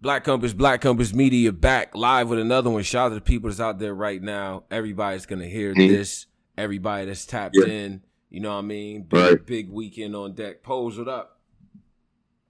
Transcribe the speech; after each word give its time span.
Black 0.00 0.24
Compass, 0.24 0.52
Black 0.52 0.80
Compass 0.80 1.12
Media 1.12 1.52
back 1.52 1.94
live 1.94 2.28
with 2.28 2.38
another 2.38 2.70
one. 2.70 2.82
Shout 2.82 3.06
out 3.06 3.08
to 3.10 3.14
the 3.16 3.20
people 3.20 3.50
that's 3.50 3.60
out 3.60 3.78
there 3.78 3.94
right 3.94 4.22
now. 4.22 4.64
Everybody's 4.70 5.26
gonna 5.26 5.46
hear 5.46 5.74
mm-hmm. 5.74 5.92
this. 5.92 6.26
Everybody 6.56 7.06
that's 7.06 7.26
tapped 7.26 7.56
yeah. 7.58 7.66
in. 7.66 8.02
You 8.30 8.40
know 8.40 8.50
what 8.50 8.58
I 8.58 8.62
mean? 8.62 9.02
Big, 9.02 9.20
right. 9.20 9.46
big 9.46 9.70
weekend 9.70 10.14
on 10.14 10.34
deck. 10.34 10.62
Pose, 10.62 10.98
what 10.98 11.08
up? 11.08 11.40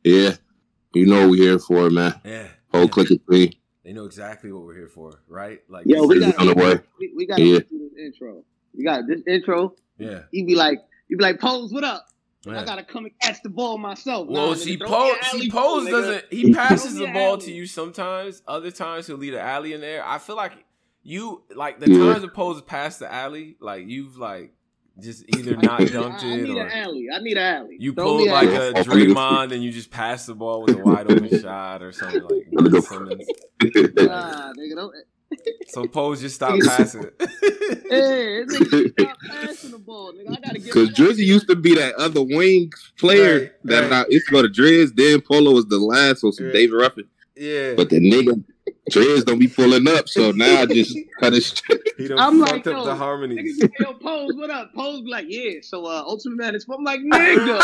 Yeah. 0.05 0.35
You 0.95 1.07
know 1.07 1.21
what 1.21 1.31
we're 1.31 1.43
here 1.43 1.59
for, 1.59 1.89
man. 1.91 2.21
Yeah. 2.25 2.49
Whole 2.73 2.83
yeah. 2.83 2.89
click 2.89 3.11
of 3.11 3.19
three. 3.27 3.61
They 3.85 3.93
know 3.93 4.05
exactly 4.05 4.53
what 4.53 4.65
we're 4.65 4.75
here 4.75 4.89
for, 4.89 5.23
right? 5.29 5.61
Like, 5.69 5.87
yo, 5.87 6.07
we 6.07 6.21
got 6.21 6.39
on 6.39 6.47
the 6.49 6.55
way. 6.55 6.81
We, 6.99 7.13
we 7.17 7.27
got 7.27 7.37
to 7.37 7.43
yeah. 7.43 7.59
do 7.61 7.91
this 7.91 7.99
intro. 7.99 8.45
We 8.75 8.85
got 8.85 9.07
this 9.07 9.23
intro. 9.27 9.75
Yeah. 9.99 10.23
He'd 10.31 10.47
be 10.47 10.55
like, 10.55 10.81
he'd 11.09 11.17
be 11.17 11.25
like, 11.25 11.41
pose, 11.41 11.73
what 11.73 11.85
up? 11.85 12.07
I 12.57 12.65
gotta 12.65 12.83
come 12.83 13.05
and 13.05 13.15
catch 13.21 13.43
the 13.43 13.49
ball 13.49 13.79
myself. 13.79 14.29
Well, 14.29 14.49
nah, 14.49 14.55
see, 14.55 14.77
Pose, 14.77 15.15
see, 15.31 15.51
Pose 15.51 15.89
doesn't. 15.89 16.25
He 16.31 16.53
passes 16.53 16.95
the 16.95 17.07
ball 17.07 17.35
alley. 17.35 17.41
to 17.43 17.53
you 17.53 17.67
sometimes. 17.67 18.43
Other 18.47 18.71
times 18.71 19.07
he'll 19.07 19.17
lead 19.17 19.35
the 19.35 19.41
alley 19.41 19.73
in 19.73 19.81
there. 19.81 20.07
I 20.07 20.19
feel 20.19 20.37
like 20.37 20.53
you 21.03 21.43
like 21.55 21.81
the 21.81 21.91
yeah. 21.91 22.13
times 22.13 22.23
the 22.23 22.29
Pose 22.29 22.63
pass 22.63 22.99
the 22.99 23.13
alley, 23.13 23.57
like 23.61 23.87
you've 23.89 24.17
like 24.17 24.53
just 25.01 25.25
either 25.37 25.57
not 25.57 25.81
dunked 25.81 26.23
I, 26.23 26.29
I, 26.29 26.33
it 26.33 26.43
need 26.43 26.57
or 26.57 26.67
an 26.67 26.73
alley. 26.73 27.07
I 27.15 27.21
need 27.21 27.37
an 27.37 27.43
alley. 27.43 27.77
You 27.79 27.93
pull 27.93 28.27
like 28.29 28.49
a 28.49 28.73
Draymond 28.75 29.53
and 29.53 29.63
you 29.63 29.71
just 29.71 29.91
pass 29.91 30.27
the 30.27 30.35
ball 30.35 30.63
with 30.63 30.77
a 30.77 30.83
wide 30.83 31.11
open 31.11 31.41
shot 31.43 31.83
or 31.83 31.93
something 31.93 32.23
like. 32.23 32.49
Nah, 33.61 34.53
nigga, 34.53 34.77
don't. 34.77 34.95
So 35.69 35.87
Pose 35.87 36.21
just 36.21 36.37
stop 36.37 36.59
passing 36.65 37.05
it. 37.05 37.15
hey, 37.91 38.45
stop 38.47 39.19
passing 39.29 39.71
the 39.73 39.79
ball, 39.79 40.13
nigga. 40.13 40.31
I 40.31 40.41
gotta 40.41 40.59
get. 40.59 40.65
Because 40.65 40.91
Drizzy 40.91 41.27
used 41.27 41.49
to 41.49 41.57
be 41.57 41.75
that 41.75 41.95
other 41.97 42.23
wing 42.23 42.73
player 42.99 43.41
right, 43.41 43.53
that 43.65 43.91
right. 43.91 44.07
I 44.07 44.09
used 44.09 44.27
to 44.29 44.33
go 44.33 44.43
to 44.43 44.49
Driz. 44.49 44.95
Then 44.95 45.21
Polo 45.21 45.53
was 45.53 45.67
the 45.67 45.79
last, 45.79 46.21
so 46.21 46.31
some 46.31 46.47
right. 46.47 46.55
David 46.55 46.75
Ruffin. 46.75 47.05
Yeah. 47.37 47.75
But 47.75 47.91
the 47.91 48.01
nigga 48.01 48.43
Dreads 48.91 49.25
don't 49.25 49.39
be 49.39 49.49
pulling 49.49 49.87
up, 49.87 50.09
so 50.09 50.31
now 50.35 50.63
I 50.63 50.67
just 50.67 50.97
cut 51.21 51.35
it 51.35 51.43
straight. 51.43 51.81
I'm 52.17 52.41
like, 52.41 52.67
up 52.67 52.85
the 52.85 52.95
harmony. 52.95 53.53
Yo, 53.81 53.93
Pose, 53.95 54.35
what 54.35 54.51
up? 54.51 54.73
Pose 54.75 55.03
like, 55.07 55.27
yeah. 55.29 55.61
So 55.63 55.85
uh 55.87 56.03
Ultimate 56.07 56.37
Man 56.37 56.55
is 56.55 56.67
I'm 56.73 56.85
like, 56.85 57.01
nigga. 57.01 57.59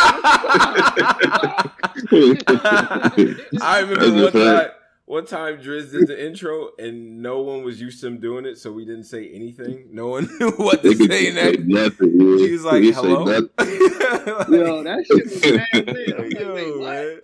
I 3.61 3.81
remember 3.81 4.25
one 4.25 4.33
time 4.33 4.71
one 5.07 5.27
time 5.27 5.59
Driz 5.59 5.93
did 5.93 6.09
the 6.09 6.27
intro 6.27 6.71
and 6.79 7.21
no 7.21 7.43
one 7.43 7.63
was 7.63 7.81
used 7.81 8.01
to 8.01 8.07
him 8.07 8.21
doing 8.21 8.47
it, 8.47 8.57
so 8.57 8.73
we 8.73 8.85
didn't 8.85 9.05
say 9.05 9.29
anything. 9.29 9.89
No 9.93 10.09
one 10.09 10.29
knew 10.41 10.51
what 10.53 10.83
to 10.83 10.95
say 10.95 11.33
next. 11.33 11.61
Nothing, 11.61 12.13
yeah. 12.21 12.47
He 12.47 12.53
was 12.53 12.65
like, 12.65 12.85
"Hello." 12.85 13.25
like, 13.25 13.51
Yo, 13.59 14.83
that 14.83 15.05
shit 15.07 15.25
was 15.25 15.41
bad. 15.41 16.41
Yo, 16.41 16.79
like, 16.79 17.05
man. 17.05 17.21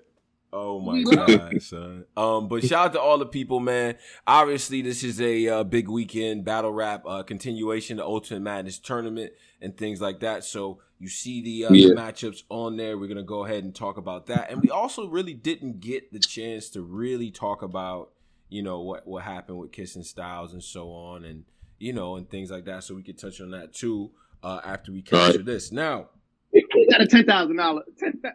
Oh 0.53 0.81
my 0.81 1.03
god, 1.03 1.63
son. 1.63 2.05
Um, 2.17 2.49
but 2.49 2.65
shout 2.65 2.87
out 2.87 2.93
to 2.95 3.01
all 3.01 3.19
the 3.19 3.27
people, 3.27 3.61
man. 3.61 3.97
Obviously, 4.27 4.83
this 4.83 5.05
is 5.05 5.21
a 5.21 5.49
uh, 5.49 5.65
big 5.65 5.89
weekend 5.89 6.45
battle 6.45 6.73
rap 6.73 7.05
uh, 7.07 7.23
continuation, 7.23 7.99
the 7.99 8.05
Ultimate 8.05 8.41
Madness 8.41 8.79
tournament, 8.79 9.33
and 9.61 9.77
things 9.77 10.01
like 10.01 10.21
that. 10.21 10.45
So 10.45 10.81
you 11.01 11.09
see 11.09 11.43
the, 11.43 11.65
uh, 11.65 11.73
yeah. 11.73 11.95
matchups 11.95 12.45
on 12.49 12.77
there. 12.77 12.97
We're 12.97 13.09
gonna 13.09 13.23
go 13.23 13.45
ahead 13.45 13.65
and 13.65 13.75
talk 13.75 13.97
about 13.97 14.27
that, 14.27 14.51
and 14.51 14.63
we 14.63 14.71
also 14.71 15.09
really 15.09 15.35
didn't 15.35 15.81
get 15.81 16.13
the 16.13 16.21
chance 16.21 16.69
to 16.71 16.83
really 16.83 17.31
talk 17.31 17.63
about, 17.63 18.11
you 18.49 18.63
know, 18.63 18.81
what 18.81 19.07
what 19.07 19.25
happened 19.25 19.59
with 19.59 19.73
Kissing 19.73 20.05
Styles 20.05 20.53
and 20.53 20.63
so 20.63 20.91
on, 20.93 21.25
and 21.25 21.45
you 21.79 21.93
know, 21.93 22.17
and 22.17 22.29
things 22.29 22.51
like 22.51 22.67
that. 22.67 22.85
So 22.85 22.95
we 22.95 23.03
could 23.03 23.19
touch 23.19 23.41
on 23.41 23.51
that 23.51 23.73
too 23.73 24.11
uh, 24.43 24.61
after 24.65 24.93
we 24.93 25.03
capture 25.03 25.39
right. 25.39 25.47
this. 25.47 25.73
Now, 25.73 26.11
we 26.53 26.65
got 26.91 27.01
a 27.01 27.07
ten 27.07 27.25
thousand 27.25 27.57
dollar, 27.57 27.83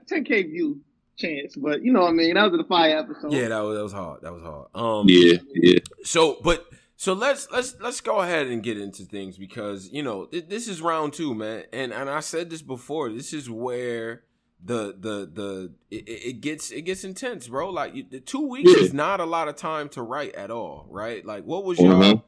ten 0.07 0.23
k 0.23 0.43
view 0.43 0.81
chance. 1.17 1.55
But 1.55 1.83
you 1.83 1.93
know 1.93 2.01
what 2.01 2.09
I 2.09 2.13
mean? 2.13 2.33
That 2.35 2.51
was 2.51 2.59
the 2.59 2.67
fire 2.67 2.97
episode. 2.97 3.31
Yeah, 3.31 3.49
that 3.49 3.59
was 3.59 3.77
that 3.77 3.83
was 3.83 3.93
hard. 3.93 4.21
That 4.21 4.33
was 4.33 4.43
hard. 4.43 4.67
Um 4.73 5.05
Yeah, 5.07 5.37
yeah. 5.53 5.79
So 6.03 6.39
but 6.43 6.65
so 7.05 7.13
let's 7.13 7.47
let's 7.51 7.75
let's 7.79 8.01
go 8.01 8.21
ahead 8.21 8.47
and 8.47 8.63
get 8.63 8.79
into 8.79 9.03
things 9.03 9.37
because 9.37 9.91
you 9.91 10.01
know 10.01 10.25
th- 10.25 10.47
this 10.47 10.67
is 10.67 10.81
round 10.81 11.13
two, 11.13 11.35
man, 11.35 11.65
and 11.71 11.93
and 11.93 12.09
I 12.09 12.19
said 12.19 12.49
this 12.49 12.63
before. 12.63 13.11
This 13.11 13.31
is 13.31 13.47
where 13.47 14.23
the 14.59 14.95
the 14.99 15.29
the 15.31 15.73
it, 15.91 16.09
it 16.09 16.41
gets 16.41 16.71
it 16.71 16.81
gets 16.81 17.03
intense, 17.03 17.47
bro. 17.47 17.69
Like 17.69 18.09
the 18.09 18.19
two 18.19 18.47
weeks 18.47 18.71
yeah. 18.75 18.83
is 18.83 18.91
not 18.91 19.19
a 19.19 19.25
lot 19.25 19.47
of 19.47 19.55
time 19.55 19.87
to 19.89 20.01
write 20.01 20.33
at 20.33 20.49
all, 20.49 20.87
right? 20.89 21.23
Like 21.23 21.43
what 21.43 21.63
was 21.63 21.77
your 21.77 21.93
mm-hmm. 21.93 22.21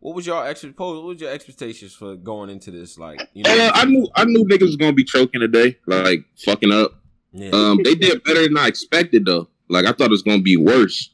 what 0.00 0.16
was 0.16 0.26
your 0.26 0.44
expect 0.48 0.76
what 0.80 1.04
was 1.04 1.20
your 1.20 1.30
expectations 1.30 1.94
for 1.94 2.16
going 2.16 2.50
into 2.50 2.72
this? 2.72 2.98
Like 2.98 3.20
you 3.34 3.44
know, 3.44 3.56
uh, 3.56 3.70
I 3.72 3.84
knew 3.84 4.08
I 4.16 4.24
knew 4.24 4.44
niggas 4.46 4.62
was 4.62 4.76
gonna 4.76 4.92
be 4.94 5.04
choking 5.04 5.42
today, 5.42 5.78
like 5.86 6.24
fucking 6.44 6.72
up. 6.72 7.00
Yeah. 7.30 7.50
Um, 7.52 7.78
they 7.84 7.94
did 7.94 8.24
better 8.24 8.42
than 8.42 8.58
I 8.58 8.66
expected 8.66 9.26
though. 9.26 9.48
Like 9.68 9.86
I 9.86 9.92
thought 9.92 10.06
it 10.06 10.10
was 10.10 10.22
gonna 10.22 10.42
be 10.42 10.56
worse. 10.56 11.10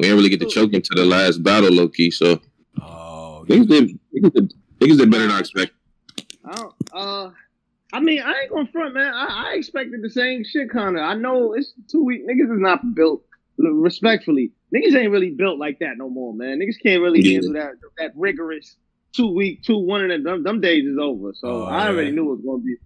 We 0.00 0.08
didn't 0.08 0.16
really 0.16 0.30
get 0.30 0.40
to 0.40 0.46
choke 0.46 0.72
into 0.72 0.90
the 0.96 1.04
last 1.04 1.44
battle, 1.44 1.70
low 1.70 1.88
key. 1.88 2.10
So 2.10 2.40
niggas 3.46 3.68
did, 3.68 3.98
niggas 4.14 4.32
did, 4.32 4.54
niggas 4.80 4.98
did 4.98 5.10
better 5.10 5.26
than 5.26 5.36
I 5.36 5.40
expected. 5.40 5.76
I 6.44 6.64
uh, 6.92 7.30
I 7.92 8.00
mean, 8.00 8.20
I 8.20 8.32
ain't 8.42 8.50
gonna 8.50 8.68
front, 8.72 8.94
man. 8.94 9.12
I, 9.12 9.50
I 9.50 9.54
expected 9.56 10.02
the 10.02 10.10
same 10.10 10.44
shit, 10.44 10.70
kind 10.70 10.96
of. 10.96 11.02
I 11.02 11.14
know 11.14 11.54
it's 11.54 11.72
two 11.90 12.04
weeks. 12.04 12.24
Niggas 12.24 12.52
is 12.52 12.60
not 12.60 12.94
built 12.94 13.22
respectfully. 13.58 14.52
Niggas 14.74 14.94
ain't 14.94 15.10
really 15.10 15.30
built 15.30 15.58
like 15.58 15.78
that 15.80 15.96
no 15.96 16.10
more, 16.10 16.34
man. 16.34 16.60
Niggas 16.60 16.82
can't 16.82 17.02
really 17.02 17.20
yeah. 17.20 17.34
handle 17.34 17.52
that 17.54 17.72
that 17.98 18.12
rigorous 18.16 18.76
two 19.12 19.32
week, 19.32 19.62
two 19.62 19.78
one 19.78 20.10
and 20.10 20.26
them, 20.26 20.42
them 20.42 20.60
days 20.60 20.84
is 20.84 20.98
over. 21.00 21.32
So 21.34 21.62
oh, 21.62 21.64
I 21.64 21.88
already 21.88 22.10
knew 22.10 22.32
it 22.32 22.36
was 22.36 22.44
gonna 22.44 22.62
be 22.62 22.76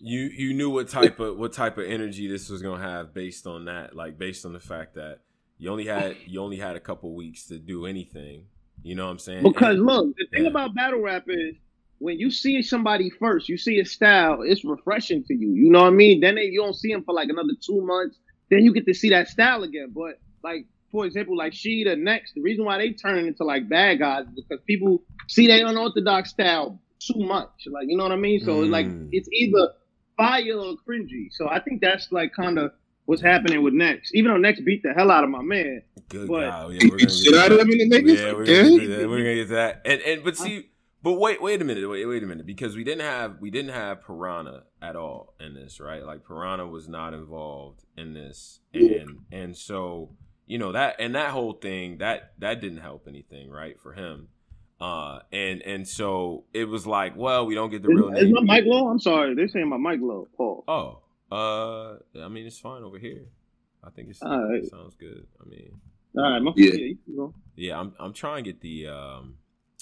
you 0.00 0.20
you 0.34 0.52
knew 0.52 0.70
what 0.70 0.88
type 0.88 1.20
of 1.20 1.36
what 1.36 1.52
type 1.52 1.78
of 1.78 1.86
energy 1.86 2.26
this 2.26 2.48
was 2.48 2.60
gonna 2.60 2.82
have 2.82 3.14
based 3.14 3.46
on 3.46 3.66
that, 3.66 3.94
like 3.94 4.18
based 4.18 4.44
on 4.44 4.52
the 4.52 4.60
fact 4.60 4.94
that 4.94 5.20
you 5.58 5.70
only 5.70 5.86
had 5.86 6.16
you 6.26 6.40
only 6.40 6.58
had 6.58 6.76
a 6.76 6.80
couple 6.80 7.14
weeks 7.14 7.46
to 7.46 7.58
do 7.58 7.86
anything. 7.86 8.46
You 8.84 8.94
know 8.94 9.06
what 9.06 9.12
I'm 9.12 9.18
saying? 9.18 9.42
Because 9.42 9.76
and, 9.76 9.86
look, 9.86 10.14
the 10.16 10.26
thing 10.30 10.44
yeah. 10.44 10.50
about 10.50 10.74
battle 10.74 11.00
rap 11.00 11.24
is 11.26 11.56
when 11.98 12.18
you 12.18 12.30
see 12.30 12.60
somebody 12.62 13.10
first, 13.10 13.48
you 13.48 13.56
see 13.56 13.80
a 13.80 13.84
style, 13.84 14.42
it's 14.42 14.62
refreshing 14.64 15.24
to 15.24 15.34
you. 15.34 15.52
You 15.52 15.70
know 15.70 15.82
what 15.82 15.88
I 15.88 15.96
mean? 15.96 16.20
Then 16.20 16.34
they, 16.34 16.44
you 16.44 16.60
don't 16.60 16.74
see 16.74 16.92
them 16.92 17.02
for 17.02 17.14
like 17.14 17.30
another 17.30 17.54
two 17.60 17.80
months. 17.80 18.18
Then 18.50 18.62
you 18.62 18.74
get 18.74 18.86
to 18.86 18.94
see 18.94 19.08
that 19.08 19.28
style 19.28 19.62
again. 19.62 19.92
But 19.94 20.20
like 20.42 20.66
for 20.92 21.06
example, 21.06 21.36
like 21.36 21.54
she 21.54 21.82
the 21.82 21.96
next, 21.96 22.34
the 22.34 22.42
reason 22.42 22.64
why 22.64 22.78
they 22.78 22.92
turn 22.92 23.26
into 23.26 23.42
like 23.42 23.68
bad 23.68 24.00
guys 24.00 24.26
is 24.26 24.44
because 24.46 24.62
people 24.66 25.02
see 25.28 25.46
their 25.46 25.66
unorthodox 25.66 26.30
style 26.30 26.78
too 27.00 27.18
much. 27.18 27.66
Like, 27.66 27.86
you 27.88 27.96
know 27.96 28.04
what 28.04 28.12
I 28.12 28.16
mean? 28.16 28.40
So 28.40 28.58
mm. 28.58 28.70
like 28.70 28.86
it's 29.12 29.28
either 29.32 29.70
fire 30.16 30.58
or 30.58 30.74
cringy. 30.86 31.32
So 31.32 31.48
I 31.48 31.58
think 31.58 31.80
that's 31.80 32.12
like 32.12 32.32
kind 32.34 32.58
of 32.58 32.72
what's 33.06 33.22
happening 33.22 33.62
with 33.62 33.74
Next. 33.74 34.14
Even 34.14 34.32
though 34.32 34.38
Next 34.38 34.64
beat 34.64 34.82
the 34.82 34.92
hell 34.92 35.10
out 35.10 35.24
of 35.24 35.30
my 35.30 35.42
man. 35.42 35.82
Good 36.08 36.28
but, 36.28 36.42
Yeah, 36.42 36.66
we're 36.66 36.98
gonna 36.98 37.10
shit 37.10 37.34
out 37.34 37.52
of 37.52 37.58
them 37.58 37.70
in 37.70 37.88
the 37.88 37.90
niggas. 37.90 38.16
Yeah, 38.16 38.32
we're 38.32 38.46
gonna, 38.46 38.78
get 38.78 38.98
that. 38.98 39.08
we're 39.08 39.18
gonna 39.18 39.34
get 39.34 39.48
that. 39.50 39.82
And 39.84 40.00
and 40.02 40.24
but 40.24 40.36
see, 40.36 40.70
but 41.02 41.14
wait, 41.14 41.42
wait 41.42 41.60
a 41.60 41.64
minute, 41.64 41.88
wait, 41.88 42.06
wait 42.06 42.22
a 42.22 42.26
minute, 42.26 42.46
because 42.46 42.76
we 42.76 42.84
didn't 42.84 43.02
have 43.02 43.36
we 43.40 43.50
didn't 43.50 43.74
have 43.74 44.02
Piranha 44.02 44.62
at 44.80 44.96
all 44.96 45.34
in 45.38 45.54
this, 45.54 45.80
right? 45.80 46.02
Like 46.02 46.24
Piranha 46.26 46.66
was 46.66 46.88
not 46.88 47.14
involved 47.14 47.84
in 47.96 48.14
this, 48.14 48.60
and 48.72 49.20
and 49.30 49.56
so 49.56 50.10
you 50.46 50.58
know 50.58 50.72
that 50.72 50.96
and 50.98 51.14
that 51.14 51.30
whole 51.30 51.52
thing 51.52 51.98
that 51.98 52.32
that 52.38 52.60
didn't 52.60 52.78
help 52.78 53.06
anything, 53.06 53.50
right, 53.50 53.78
for 53.80 53.92
him. 53.92 54.28
Uh, 54.80 55.20
and 55.32 55.62
and 55.62 55.86
so 55.86 56.44
it 56.52 56.64
was 56.64 56.86
like, 56.86 57.16
well, 57.16 57.46
we 57.46 57.54
don't 57.54 57.70
get 57.70 57.82
the 57.82 57.90
is, 57.90 57.96
real 57.96 58.10
name. 58.10 58.26
Is 58.26 58.32
my 58.32 58.56
mic 58.56 58.64
low? 58.66 58.88
I'm 58.88 58.98
sorry, 58.98 59.34
they're 59.34 59.48
saying 59.48 59.68
my 59.68 59.76
mic 59.76 60.00
low. 60.02 60.26
Paul. 60.36 60.64
Oh, 60.66 61.00
uh, 61.32 61.94
I 62.20 62.28
mean 62.28 62.46
it's 62.46 62.58
fine 62.58 62.82
over 62.82 62.98
here. 62.98 63.26
I 63.82 63.90
think 63.90 64.08
it's, 64.10 64.22
right. 64.22 64.62
it 64.62 64.70
sounds 64.70 64.94
good. 64.94 65.26
I 65.40 65.48
mean, 65.48 65.80
all 66.16 66.30
right, 66.30 66.40
my, 66.40 66.52
yeah, 66.56 66.94
yeah, 67.06 67.26
yeah. 67.56 67.78
I'm 67.78 67.94
I'm 67.98 68.12
trying 68.12 68.44
to 68.44 68.52
get 68.52 68.60
the 68.60 68.88
um, 68.88 69.36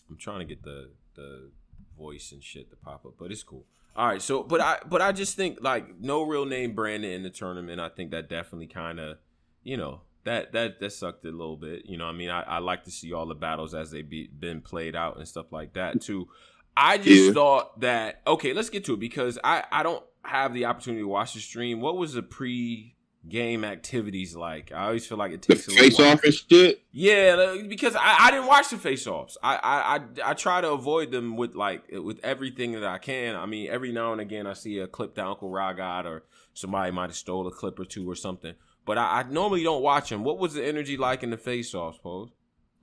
I'm 0.09 0.17
trying 0.17 0.41
to 0.41 0.45
get 0.45 0.63
the 0.63 0.91
the 1.15 1.51
voice 1.97 2.33
and 2.33 2.43
shit 2.43 2.71
to 2.71 2.77
pop 2.77 3.05
up, 3.07 3.15
but 3.19 3.31
it's 3.31 3.43
cool. 3.43 3.65
All 3.95 4.07
right, 4.07 4.23
so 4.23 4.43
but 4.43 4.61
I 4.61 4.79
but 4.89 5.03
I 5.03 5.13
just 5.13 5.37
think 5.37 5.59
like 5.61 6.01
no 6.01 6.23
real 6.23 6.47
name 6.47 6.75
Brandon 6.75 7.11
in 7.11 7.23
the 7.23 7.31
tournament. 7.31 7.81
I 7.81 7.91
think 7.91 8.11
that 8.13 8.29
definitely 8.29 8.67
kind 8.67 8.99
of 8.99 9.19
you 9.63 9.77
know 9.77 10.01
that 10.25 10.53
that 10.53 10.81
that 10.81 10.91
sucked 10.93 11.25
a 11.25 11.31
little 11.31 11.57
bit. 11.57 11.87
You 11.87 11.99
know, 11.99 12.07
I 12.07 12.13
mean, 12.13 12.31
I, 12.31 12.43
I 12.43 12.59
like 12.59 12.85
to 12.85 12.91
see 12.91 13.13
all 13.13 13.27
the 13.27 13.35
battles 13.35 13.75
as 13.75 13.91
they 13.91 14.03
be 14.03 14.29
been 14.29 14.63
played 14.63 14.97
out 14.97 15.19
and 15.19 15.29
stuff 15.29 15.53
like 15.53 15.75
that 15.75 16.01
too. 16.01 16.29
I 16.75 16.97
just 16.97 17.27
yeah. 17.27 17.33
thought 17.33 17.81
that 17.81 18.23
okay, 18.27 18.55
let's 18.55 18.71
get 18.71 18.85
to 18.87 18.95
it 18.95 19.01
because 19.01 19.39
I 19.45 19.65
I 19.71 19.83
don't 19.83 20.03
have 20.25 20.55
the 20.55 20.67
opportunity 20.67 21.03
to 21.03 21.09
watch 21.09 21.35
the 21.35 21.41
stream. 21.41 21.81
What 21.81 21.97
was 21.97 22.15
the 22.15 22.23
pre 22.23 22.97
game 23.29 23.65
activities 23.65 24.35
like? 24.35 24.73
I 24.73 24.87
always 24.87 25.07
feel 25.07 25.19
like 25.19 25.33
it 25.33 25.43
takes 25.43 25.67
the 25.67 25.73
face 25.73 25.99
off 26.01 26.23
and 26.25 26.35
shit. 26.35 26.83
Yeah, 26.93 27.57
because 27.69 27.95
I, 27.95 28.17
I 28.21 28.31
didn't 28.31 28.47
watch 28.47 28.71
the 28.71 28.79
face 28.79 29.07
offs. 29.07 29.37
I, 29.43 29.57
I 29.57 29.97
I 29.97 30.31
I 30.31 30.35
try 30.35 30.61
to 30.61 30.71
avoid 30.73 31.11
them 31.11 31.37
with 31.37 31.55
like 31.55 31.85
with 31.91 32.21
everything 32.23 32.73
that 32.73 32.85
I 32.85 32.99
can. 32.99 33.37
I 33.37 33.47
mean, 33.47 33.69
every 33.71 33.93
now 33.93 34.13
and 34.13 34.21
again 34.21 34.47
I 34.47 34.53
see 34.53 34.79
a 34.79 34.87
clip 34.87 35.15
that 35.17 35.27
Uncle 35.27 35.51
Ra 35.51 35.73
got 35.73 36.07
or 36.07 36.25
somebody 36.55 36.91
might 36.91 37.11
have 37.11 37.17
stole 37.17 37.47
a 37.47 37.51
clip 37.51 37.79
or 37.79 37.85
two 37.85 38.09
or 38.09 38.15
something 38.15 38.55
but 38.85 38.99
I, 38.99 39.21
I 39.21 39.23
normally 39.25 39.63
don't 39.63 39.83
watch 39.83 40.11
them. 40.11 40.25
What 40.25 40.39
was 40.39 40.55
the 40.55 40.65
energy 40.65 40.97
like 40.97 41.23
in 41.23 41.31
the 41.31 41.37
face 41.37 41.75
offs, 41.75 41.97
suppose? 41.97 42.31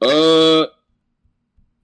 Uh, 0.01 0.67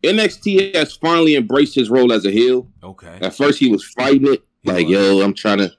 NXT 0.03 0.75
has 0.75 0.95
finally 0.95 1.35
embraced 1.35 1.75
his 1.75 1.89
role 1.89 2.13
as 2.13 2.25
a 2.25 2.31
heel. 2.31 2.69
Okay. 2.83 3.17
At 3.21 3.35
first, 3.35 3.59
he 3.59 3.69
was 3.69 3.83
fighting 3.83 4.33
it, 4.33 4.43
like, 4.65 4.87
"Yo, 4.87 5.21
I'm 5.21 5.33
trying 5.33 5.59
to, 5.59 5.71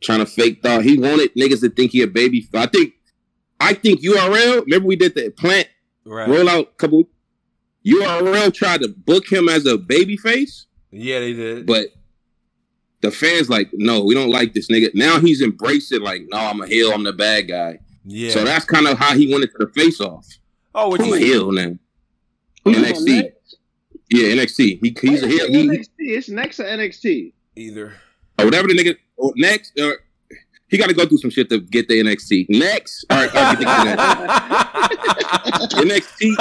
trying 0.00 0.20
to 0.20 0.26
fake 0.26 0.62
thought." 0.62 0.84
He 0.84 0.98
wanted 0.98 1.34
niggas 1.34 1.60
to 1.60 1.70
think 1.70 1.92
he 1.92 2.02
a 2.02 2.06
baby. 2.06 2.48
I 2.54 2.66
think, 2.66 2.94
I 3.60 3.74
think 3.74 4.00
URL. 4.00 4.62
Remember 4.62 4.86
we 4.86 4.96
did 4.96 5.14
the 5.14 5.30
plant 5.30 5.68
right. 6.04 6.28
rollout 6.28 6.76
couple. 6.76 7.04
URL 7.86 8.52
tried 8.52 8.80
to 8.80 8.88
book 8.88 9.30
him 9.30 9.48
as 9.48 9.66
a 9.66 9.76
baby 9.76 10.16
face. 10.16 10.66
Yeah, 10.90 11.20
they 11.20 11.34
did. 11.34 11.66
But 11.66 11.88
the 13.04 13.10
fans 13.10 13.50
like, 13.50 13.68
no, 13.74 14.02
we 14.02 14.14
don't 14.14 14.30
like 14.30 14.54
this 14.54 14.68
nigga. 14.68 14.94
Now 14.94 15.20
he's 15.20 15.42
embracing 15.42 16.00
like, 16.00 16.22
no, 16.28 16.38
I'm 16.38 16.60
a 16.62 16.66
heel, 16.66 16.92
I'm 16.92 17.04
the 17.04 17.12
bad 17.12 17.48
guy. 17.48 17.78
Yeah. 18.04 18.30
So 18.30 18.44
that's 18.44 18.64
kind 18.64 18.86
of 18.86 18.98
how 18.98 19.14
he 19.14 19.30
went 19.30 19.44
into 19.44 19.56
the 19.58 19.68
face 19.68 20.00
off. 20.00 20.26
Oh, 20.74 20.88
what 20.88 21.04
you 21.04 21.14
a 21.14 21.18
heel 21.18 21.52
now. 21.52 21.76
NXT. 22.66 23.32
Yeah, 24.10 24.28
NXT. 24.28 24.78
He, 24.82 24.96
he's 25.00 25.22
a 25.22 25.28
heel. 25.28 25.48
He, 25.48 25.68
NXT. 25.68 25.88
It's 25.98 26.28
next 26.28 26.56
to 26.56 26.64
NXT. 26.64 27.32
Either. 27.56 27.94
Or 28.38 28.44
whatever 28.46 28.68
the 28.68 28.74
nigga 28.74 28.96
next. 29.36 29.78
Uh, 29.78 29.92
he 30.68 30.78
got 30.78 30.88
to 30.88 30.94
go 30.94 31.06
through 31.06 31.18
some 31.18 31.30
shit 31.30 31.48
to 31.50 31.60
get 31.60 31.88
the 31.88 32.00
NXT. 32.02 32.46
Next, 32.48 33.04
all 33.10 33.18
right, 33.18 33.30
I'll 33.34 33.56
get 33.56 33.66
the 35.70 35.76
NXT. 35.84 36.34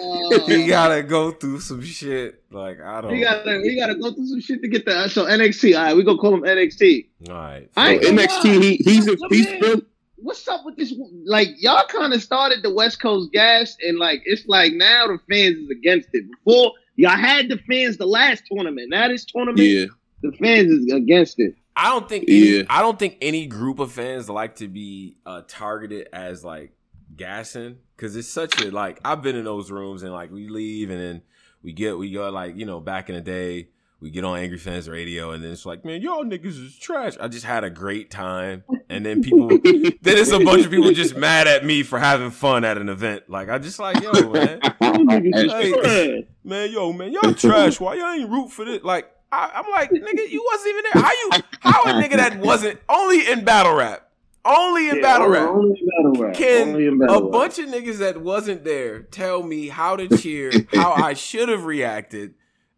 Oh. 0.28 0.46
he 0.46 0.66
gotta 0.66 1.02
go 1.02 1.30
through 1.30 1.60
some 1.60 1.82
shit. 1.82 2.42
Like 2.50 2.80
I 2.80 3.00
don't. 3.00 3.14
He 3.14 3.20
gotta 3.20 3.60
he 3.62 3.76
gotta 3.76 3.94
go 3.94 4.12
through 4.12 4.26
some 4.26 4.40
shit 4.40 4.62
to 4.62 4.68
get 4.68 4.84
the 4.84 5.08
so 5.08 5.24
NXT. 5.24 5.76
All 5.76 5.84
right, 5.84 5.96
we 5.96 6.02
gonna 6.04 6.18
call 6.18 6.34
him 6.34 6.42
NXT. 6.42 7.06
All 7.28 7.34
right. 7.34 7.68
So 7.74 7.80
NXT. 7.80 8.62
He, 8.62 8.76
he's 8.76 9.08
a, 9.08 9.16
he's 9.30 9.48
still. 9.48 9.82
What's 10.16 10.46
up 10.48 10.64
with 10.64 10.76
this? 10.76 10.94
Like 11.26 11.48
y'all 11.58 11.86
kind 11.86 12.12
of 12.12 12.22
started 12.22 12.62
the 12.62 12.72
West 12.72 13.00
Coast 13.00 13.32
gas, 13.32 13.76
and 13.86 13.98
like 13.98 14.22
it's 14.24 14.46
like 14.46 14.72
now 14.72 15.06
the 15.06 15.18
fans 15.30 15.56
is 15.56 15.70
against 15.70 16.08
it. 16.12 16.24
Before 16.44 16.72
y'all 16.96 17.16
had 17.16 17.48
the 17.48 17.58
fans 17.58 17.96
the 17.96 18.06
last 18.06 18.44
tournament. 18.50 18.88
Now 18.90 19.08
this 19.08 19.24
tournament, 19.24 19.66
yeah. 19.66 19.86
the 20.22 20.32
fans 20.32 20.70
is 20.70 20.92
against 20.92 21.38
it. 21.38 21.54
I 21.76 21.90
don't 21.90 22.08
think 22.08 22.24
any, 22.26 22.38
yeah. 22.38 22.62
I 22.70 22.80
don't 22.80 22.98
think 22.98 23.18
any 23.20 23.46
group 23.46 23.78
of 23.78 23.92
fans 23.92 24.30
like 24.30 24.56
to 24.56 24.68
be 24.68 25.18
uh, 25.26 25.42
targeted 25.46 26.08
as 26.12 26.42
like 26.42 26.72
gassing 27.14 27.76
because 27.96 28.16
it's 28.16 28.28
such 28.28 28.60
a 28.62 28.70
like 28.70 28.98
I've 29.04 29.22
been 29.22 29.36
in 29.36 29.44
those 29.44 29.70
rooms 29.70 30.02
and 30.02 30.12
like 30.12 30.30
we 30.30 30.48
leave 30.48 30.90
and 30.90 31.00
then 31.00 31.22
we 31.62 31.72
get 31.72 31.98
we 31.98 32.10
go 32.10 32.30
like 32.30 32.56
you 32.56 32.64
know 32.64 32.80
back 32.80 33.08
in 33.08 33.14
the 33.14 33.20
day 33.20 33.68
we 34.00 34.10
get 34.10 34.24
on 34.24 34.38
Angry 34.38 34.58
Fans 34.58 34.88
Radio 34.88 35.30
and 35.30 35.42
then 35.42 35.52
it's 35.52 35.66
like 35.66 35.84
man 35.84 36.02
y'all 36.02 36.24
niggas 36.24 36.64
is 36.64 36.76
trash. 36.78 37.14
I 37.20 37.28
just 37.28 37.44
had 37.44 37.64
a 37.64 37.70
great 37.70 38.10
time 38.10 38.64
and 38.88 39.04
then 39.04 39.22
people 39.22 39.48
then 39.48 39.98
it's 40.02 40.30
a 40.30 40.40
bunch 40.40 40.64
of 40.64 40.70
people 40.70 40.92
just 40.92 41.16
mad 41.16 41.46
at 41.46 41.64
me 41.64 41.82
for 41.82 41.98
having 41.98 42.30
fun 42.30 42.64
at 42.64 42.78
an 42.78 42.88
event. 42.88 43.24
Like 43.28 43.48
I 43.48 43.58
just 43.58 43.78
like 43.78 44.02
yo 44.02 44.12
man, 44.32 44.60
man 46.44 46.70
yo 46.70 46.92
man 46.92 47.12
y'all 47.12 47.34
trash. 47.34 47.80
Why 47.80 47.94
y'all 47.94 48.12
ain't 48.12 48.30
root 48.30 48.50
for 48.50 48.64
this? 48.64 48.82
Like 48.82 49.10
I, 49.32 49.50
am 49.54 49.70
like, 49.70 49.90
nigga, 49.90 50.30
you 50.30 50.44
wasn't 50.50 50.68
even 50.68 50.84
there. 50.92 51.02
How 51.02 51.10
you? 51.10 51.30
How 51.60 51.82
a 51.84 52.02
nigga 52.02 52.16
that 52.16 52.38
wasn't 52.38 52.78
only 52.88 53.28
in 53.28 53.44
battle 53.44 53.74
rap, 53.74 54.08
only 54.44 54.88
in 54.88 54.96
yeah, 54.96 55.02
battle 55.02 55.28
rap, 55.28 55.48
only 55.48 55.80
in 55.80 55.88
battle 55.88 56.24
rap, 56.24 56.34
can 56.36 56.98
battle 56.98 57.16
a 57.16 57.22
rap. 57.24 57.32
bunch 57.32 57.58
of 57.58 57.66
niggas 57.66 57.98
that 57.98 58.22
wasn't 58.22 58.64
there 58.64 59.02
tell 59.02 59.42
me 59.42 59.68
how 59.68 59.96
to 59.96 60.16
cheer, 60.16 60.52
how 60.74 60.92
I 60.92 61.14
should 61.14 61.48
have 61.48 61.64
reacted, 61.64 62.34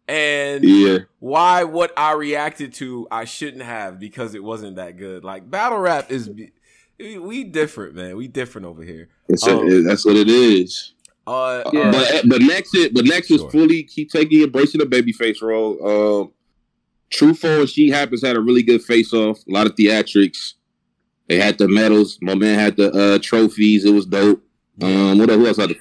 and 0.09 0.63
yeah. 0.63 0.97
why 1.19 1.63
what 1.63 1.93
I 1.95 2.13
reacted 2.13 2.73
to 2.75 3.07
I 3.11 3.25
shouldn't 3.25 3.61
have 3.61 3.99
because 3.99 4.33
it 4.33 4.43
wasn't 4.43 4.77
that 4.77 4.97
good. 4.97 5.23
Like 5.23 5.49
battle 5.49 5.77
rap 5.77 6.11
is, 6.11 6.29
we 6.97 7.43
different, 7.43 7.93
man. 7.93 8.17
We 8.17 8.27
different 8.27 8.65
over 8.65 8.81
here. 8.81 9.09
Um, 9.47 9.83
that's 9.85 10.05
what 10.05 10.15
it 10.15 10.27
is. 10.27 10.93
Uh, 11.27 11.69
yeah. 11.71 11.91
But 11.91 12.23
but 12.27 12.41
next 12.41 12.73
it 12.73 12.93
but 12.93 13.05
next 13.05 13.27
sure. 13.27 13.45
is 13.45 13.51
fully 13.51 13.83
keep 13.83 14.09
taking 14.09 14.41
embracing 14.41 14.79
the 14.79 14.85
babyface 14.85 15.43
role. 15.43 16.21
Um, 16.21 16.31
Truthful 17.11 17.61
and 17.61 17.69
She 17.69 17.89
Happens 17.89 18.25
had 18.25 18.35
a 18.35 18.41
really 18.41 18.63
good 18.63 18.81
face 18.81 19.13
off. 19.13 19.39
A 19.47 19.51
lot 19.51 19.67
of 19.67 19.75
theatrics. 19.75 20.53
They 21.27 21.37
had 21.37 21.59
the 21.59 21.67
medals. 21.67 22.17
My 22.21 22.33
man 22.33 22.57
had 22.57 22.77
the 22.77 22.91
uh, 22.91 23.19
trophies. 23.21 23.85
It 23.85 23.93
was 23.93 24.07
dope. 24.07 24.43
Um, 24.81 25.19
what 25.19 25.29
else 25.29 25.37
Who 25.39 25.45
else 25.45 25.57
had 25.57 25.69
the 25.69 25.79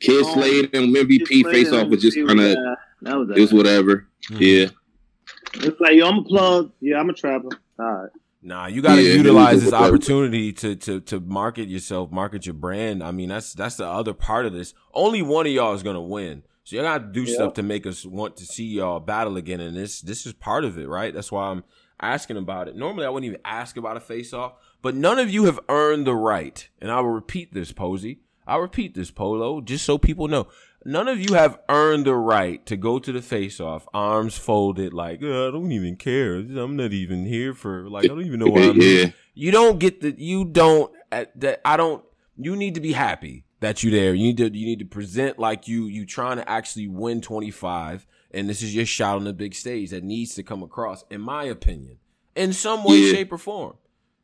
Kid 0.00 0.24
oh, 0.26 0.34
Slade 0.34 0.74
and 0.74 0.94
MVP 0.94 1.50
face 1.50 1.72
off 1.72 1.88
was 1.88 2.02
just 2.02 2.16
kind 2.16 2.40
of 2.40 2.56
uh, 3.06 3.22
it 3.34 3.40
was 3.40 3.52
whatever. 3.52 4.08
Mm-hmm. 4.30 4.42
Yeah. 4.42 5.66
It's 5.66 5.80
like 5.80 5.94
yo, 5.94 6.08
I'm 6.08 6.18
a 6.18 6.24
plug. 6.24 6.72
Yeah, 6.80 6.98
I'm 6.98 7.10
a 7.10 7.14
traveler. 7.14 7.58
All 7.78 7.86
right. 7.86 8.10
Nah, 8.42 8.66
you 8.66 8.82
got 8.82 8.96
to 8.96 9.02
yeah, 9.02 9.14
utilize 9.14 9.64
this 9.64 9.72
opportunity 9.72 10.52
to 10.52 10.76
to 10.76 11.00
to 11.00 11.20
market 11.20 11.68
yourself, 11.68 12.10
market 12.10 12.44
your 12.44 12.54
brand. 12.54 13.02
I 13.02 13.10
mean, 13.10 13.30
that's 13.30 13.54
that's 13.54 13.76
the 13.76 13.86
other 13.86 14.12
part 14.12 14.44
of 14.44 14.52
this. 14.52 14.74
Only 14.92 15.22
one 15.22 15.46
of 15.46 15.52
y'all 15.52 15.72
is 15.72 15.82
gonna 15.82 16.02
win. 16.02 16.42
So 16.64 16.76
you 16.76 16.82
gotta 16.82 17.04
do 17.04 17.22
yeah. 17.22 17.34
stuff 17.34 17.54
to 17.54 17.62
make 17.62 17.86
us 17.86 18.04
want 18.04 18.36
to 18.36 18.46
see 18.46 18.64
y'all 18.64 19.00
battle 19.00 19.38
again, 19.38 19.60
and 19.60 19.74
this 19.74 20.02
this 20.02 20.26
is 20.26 20.34
part 20.34 20.64
of 20.64 20.78
it, 20.78 20.88
right? 20.88 21.14
That's 21.14 21.32
why 21.32 21.48
I'm 21.48 21.64
asking 22.00 22.36
about 22.36 22.68
it. 22.68 22.76
Normally, 22.76 23.06
I 23.06 23.08
wouldn't 23.08 23.28
even 23.28 23.40
ask 23.46 23.78
about 23.78 23.96
a 23.96 24.00
face 24.00 24.34
off, 24.34 24.52
but 24.82 24.94
none 24.94 25.18
of 25.18 25.30
you 25.30 25.44
have 25.44 25.60
earned 25.70 26.06
the 26.06 26.14
right, 26.14 26.68
and 26.82 26.90
I 26.90 27.00
will 27.00 27.10
repeat 27.10 27.54
this, 27.54 27.72
Posey. 27.72 28.20
I'll 28.46 28.60
repeat 28.60 28.94
this, 28.94 29.10
Polo, 29.10 29.62
just 29.62 29.86
so 29.86 29.96
people 29.96 30.28
know. 30.28 30.48
None 30.84 31.08
of 31.08 31.18
you 31.18 31.34
have 31.34 31.58
earned 31.68 32.06
the 32.06 32.14
right 32.14 32.64
to 32.66 32.76
go 32.76 32.98
to 32.98 33.12
the 33.12 33.22
face 33.22 33.58
off, 33.58 33.88
arms 33.94 34.36
folded, 34.36 34.92
like 34.92 35.20
oh, 35.22 35.48
I 35.48 35.50
don't 35.50 35.72
even 35.72 35.96
care. 35.96 36.36
I'm 36.36 36.76
not 36.76 36.92
even 36.92 37.24
here 37.24 37.54
for 37.54 37.88
like 37.88 38.04
I 38.04 38.08
don't 38.08 38.24
even 38.24 38.40
know 38.40 38.50
why 38.50 38.62
I'm 38.62 38.80
here. 38.80 39.14
You 39.34 39.50
don't 39.50 39.78
get 39.78 40.00
the 40.00 40.14
you 40.16 40.44
don't 40.44 40.92
uh, 41.10 41.24
that 41.36 41.60
I 41.64 41.76
don't. 41.76 42.04
You 42.36 42.56
need 42.56 42.74
to 42.74 42.80
be 42.80 42.92
happy 42.92 43.44
that 43.60 43.82
you 43.82 43.90
there. 43.90 44.14
You 44.14 44.24
need 44.24 44.36
to 44.38 44.56
you 44.56 44.66
need 44.66 44.80
to 44.80 44.84
present 44.84 45.38
like 45.38 45.66
you 45.66 45.86
you 45.86 46.04
trying 46.04 46.36
to 46.36 46.48
actually 46.48 46.86
win 46.86 47.20
25 47.20 48.06
and 48.32 48.48
this 48.48 48.62
is 48.62 48.74
your 48.74 48.84
shot 48.84 49.16
on 49.16 49.24
the 49.24 49.32
big 49.32 49.54
stage 49.54 49.90
that 49.90 50.04
needs 50.04 50.34
to 50.34 50.42
come 50.42 50.62
across 50.62 51.04
in 51.10 51.20
my 51.20 51.44
opinion 51.44 51.98
in 52.36 52.52
some 52.52 52.84
way 52.84 52.96
yeah. 52.96 53.12
shape 53.12 53.32
or 53.32 53.38
form. 53.38 53.74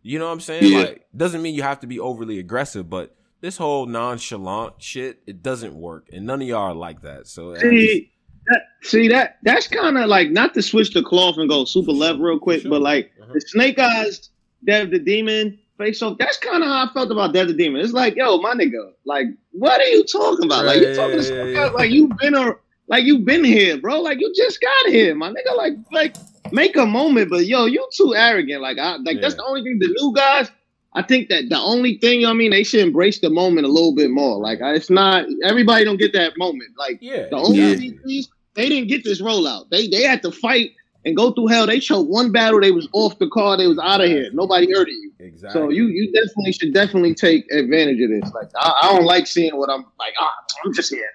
You 0.03 0.19
know 0.19 0.27
what 0.27 0.33
I'm 0.33 0.41
saying? 0.41 0.73
Yeah. 0.73 0.79
Like 0.81 1.07
doesn't 1.17 1.41
mean 1.41 1.55
you 1.55 1.63
have 1.63 1.81
to 1.81 1.87
be 1.87 1.99
overly 1.99 2.39
aggressive, 2.39 2.91
but 2.91 3.17
this 3.41 3.57
whole 3.57 3.87
nonchalant 3.87 4.75
shit 4.83 5.23
it 5.27 5.43
doesn't 5.43 5.75
work 5.75 6.09
and 6.13 6.27
none 6.27 6.43
of 6.43 6.49
y'all 6.49 6.71
are 6.71 6.75
like 6.75 7.03
that. 7.03 7.27
So 7.27 7.57
see, 7.57 8.13
that, 8.47 8.63
see 8.83 9.09
that 9.09 9.39
that's 9.43 9.69
kind 9.69 9.99
of 9.99 10.09
like 10.09 10.31
not 10.31 10.55
to 10.55 10.63
switch 10.63 10.93
the 10.93 11.03
cloth 11.03 11.37
and 11.39 11.49
go 11.49 11.65
super 11.65 11.93
left 11.93 12.19
real 12.19 12.39
quick, 12.39 12.63
sure. 12.63 12.71
but 12.71 12.83
like 12.83 13.13
uh-huh. 13.21 13.33
the 13.35 13.41
Snake 13.41 13.79
Eyes 13.79 14.31
Dev 14.65 14.91
the 14.91 14.99
Demon 14.99 15.59
face 15.79 16.03
off. 16.03 16.19
That's 16.19 16.37
kind 16.37 16.63
of 16.63 16.69
how 16.69 16.87
I 16.87 16.93
felt 16.93 17.11
about 17.11 17.33
Dev 17.33 17.49
the 17.49 17.55
Demon. 17.55 17.81
It's 17.81 17.93
like, 17.93 18.17
yo, 18.17 18.39
my 18.39 18.55
nigga, 18.55 18.93
like, 19.05 19.27
what 19.53 19.81
are 19.81 19.85
you 19.85 20.05
talking 20.05 20.45
about? 20.45 20.67
Like, 20.67 20.81
you 20.81 20.95
talking 20.95 21.23
yeah, 21.23 21.45
yeah, 21.45 21.45
yeah. 21.45 21.65
like 21.67 21.91
you've 21.91 22.17
been 22.19 22.35
a, 22.35 22.53
like 22.89 23.05
you've 23.05 23.25
been 23.25 23.45
here, 23.45 23.79
bro. 23.79 24.01
Like 24.01 24.21
you 24.21 24.33
just 24.37 24.61
got 24.61 24.93
here, 24.93 25.15
my 25.15 25.31
nigga. 25.31 25.57
Like, 25.57 25.75
like 25.93 26.17
make 26.53 26.77
a 26.77 26.87
moment, 26.87 27.31
but 27.31 27.47
yo, 27.47 27.67
you 27.67 27.89
too 27.93 28.15
arrogant. 28.15 28.61
Like, 28.61 28.79
I 28.79 28.97
like 28.97 29.21
that's 29.21 29.37
the 29.37 29.45
only 29.45 29.63
thing. 29.63 29.79
The 29.79 29.89
new 29.89 30.13
guys, 30.15 30.51
I 30.93 31.03
think 31.03 31.29
that 31.29 31.49
the 31.49 31.59
only 31.59 31.99
thing, 31.99 32.27
I 32.27 32.33
mean, 32.33 32.51
they 32.51 32.65
should 32.65 32.81
embrace 32.81 33.21
the 33.21 33.31
moment 33.31 33.67
a 33.67 33.71
little 33.71 33.95
bit 33.95 34.11
more. 34.11 34.39
Like, 34.39 34.59
it's 34.61 34.91
not 34.91 35.27
everybody 35.45 35.85
don't 35.85 35.99
get 35.99 36.13
that 36.15 36.37
moment. 36.37 36.71
Like, 36.77 36.99
yeah, 37.01 37.27
the 37.31 37.37
only 37.37 37.59
yeah. 37.59 38.23
they 38.55 38.69
didn't 38.69 38.89
get 38.89 39.05
this 39.05 39.23
rollout. 39.23 39.71
They 39.71 39.87
they 39.87 40.03
had 40.03 40.23
to 40.23 40.33
fight 40.33 40.73
and 41.05 41.17
go 41.17 41.33
through 41.33 41.47
hell. 41.47 41.67
They 41.67 41.81
choked 41.81 42.11
one 42.11 42.33
battle, 42.33 42.61
they 42.61 42.73
was 42.73 42.89
off 42.93 43.19
the 43.19 43.29
car, 43.29 43.57
they 43.57 43.67
was 43.67 43.79
out 43.79 44.01
of 44.01 44.09
here. 44.09 44.31
Nobody 44.33 44.67
heard 44.73 44.89
of 44.89 44.89
you. 44.89 45.13
Exactly. 45.19 45.61
So 45.61 45.71
you 45.71 45.87
you 45.87 46.13
definitely 46.13 46.53
should 46.53 46.75
definitely 46.75 47.15
take 47.15 47.51
advantage 47.53 48.01
of 48.01 48.11
this. 48.11 48.33
Like 48.35 48.51
I, 48.57 48.81
I 48.83 48.97
don't 48.97 49.05
like 49.05 49.27
seeing 49.27 49.57
what 49.57 49.71
I'm 49.71 49.85
like. 49.99 50.15
Oh, 50.19 50.29
I'm 50.65 50.75
just 50.75 50.93
here. 50.93 51.09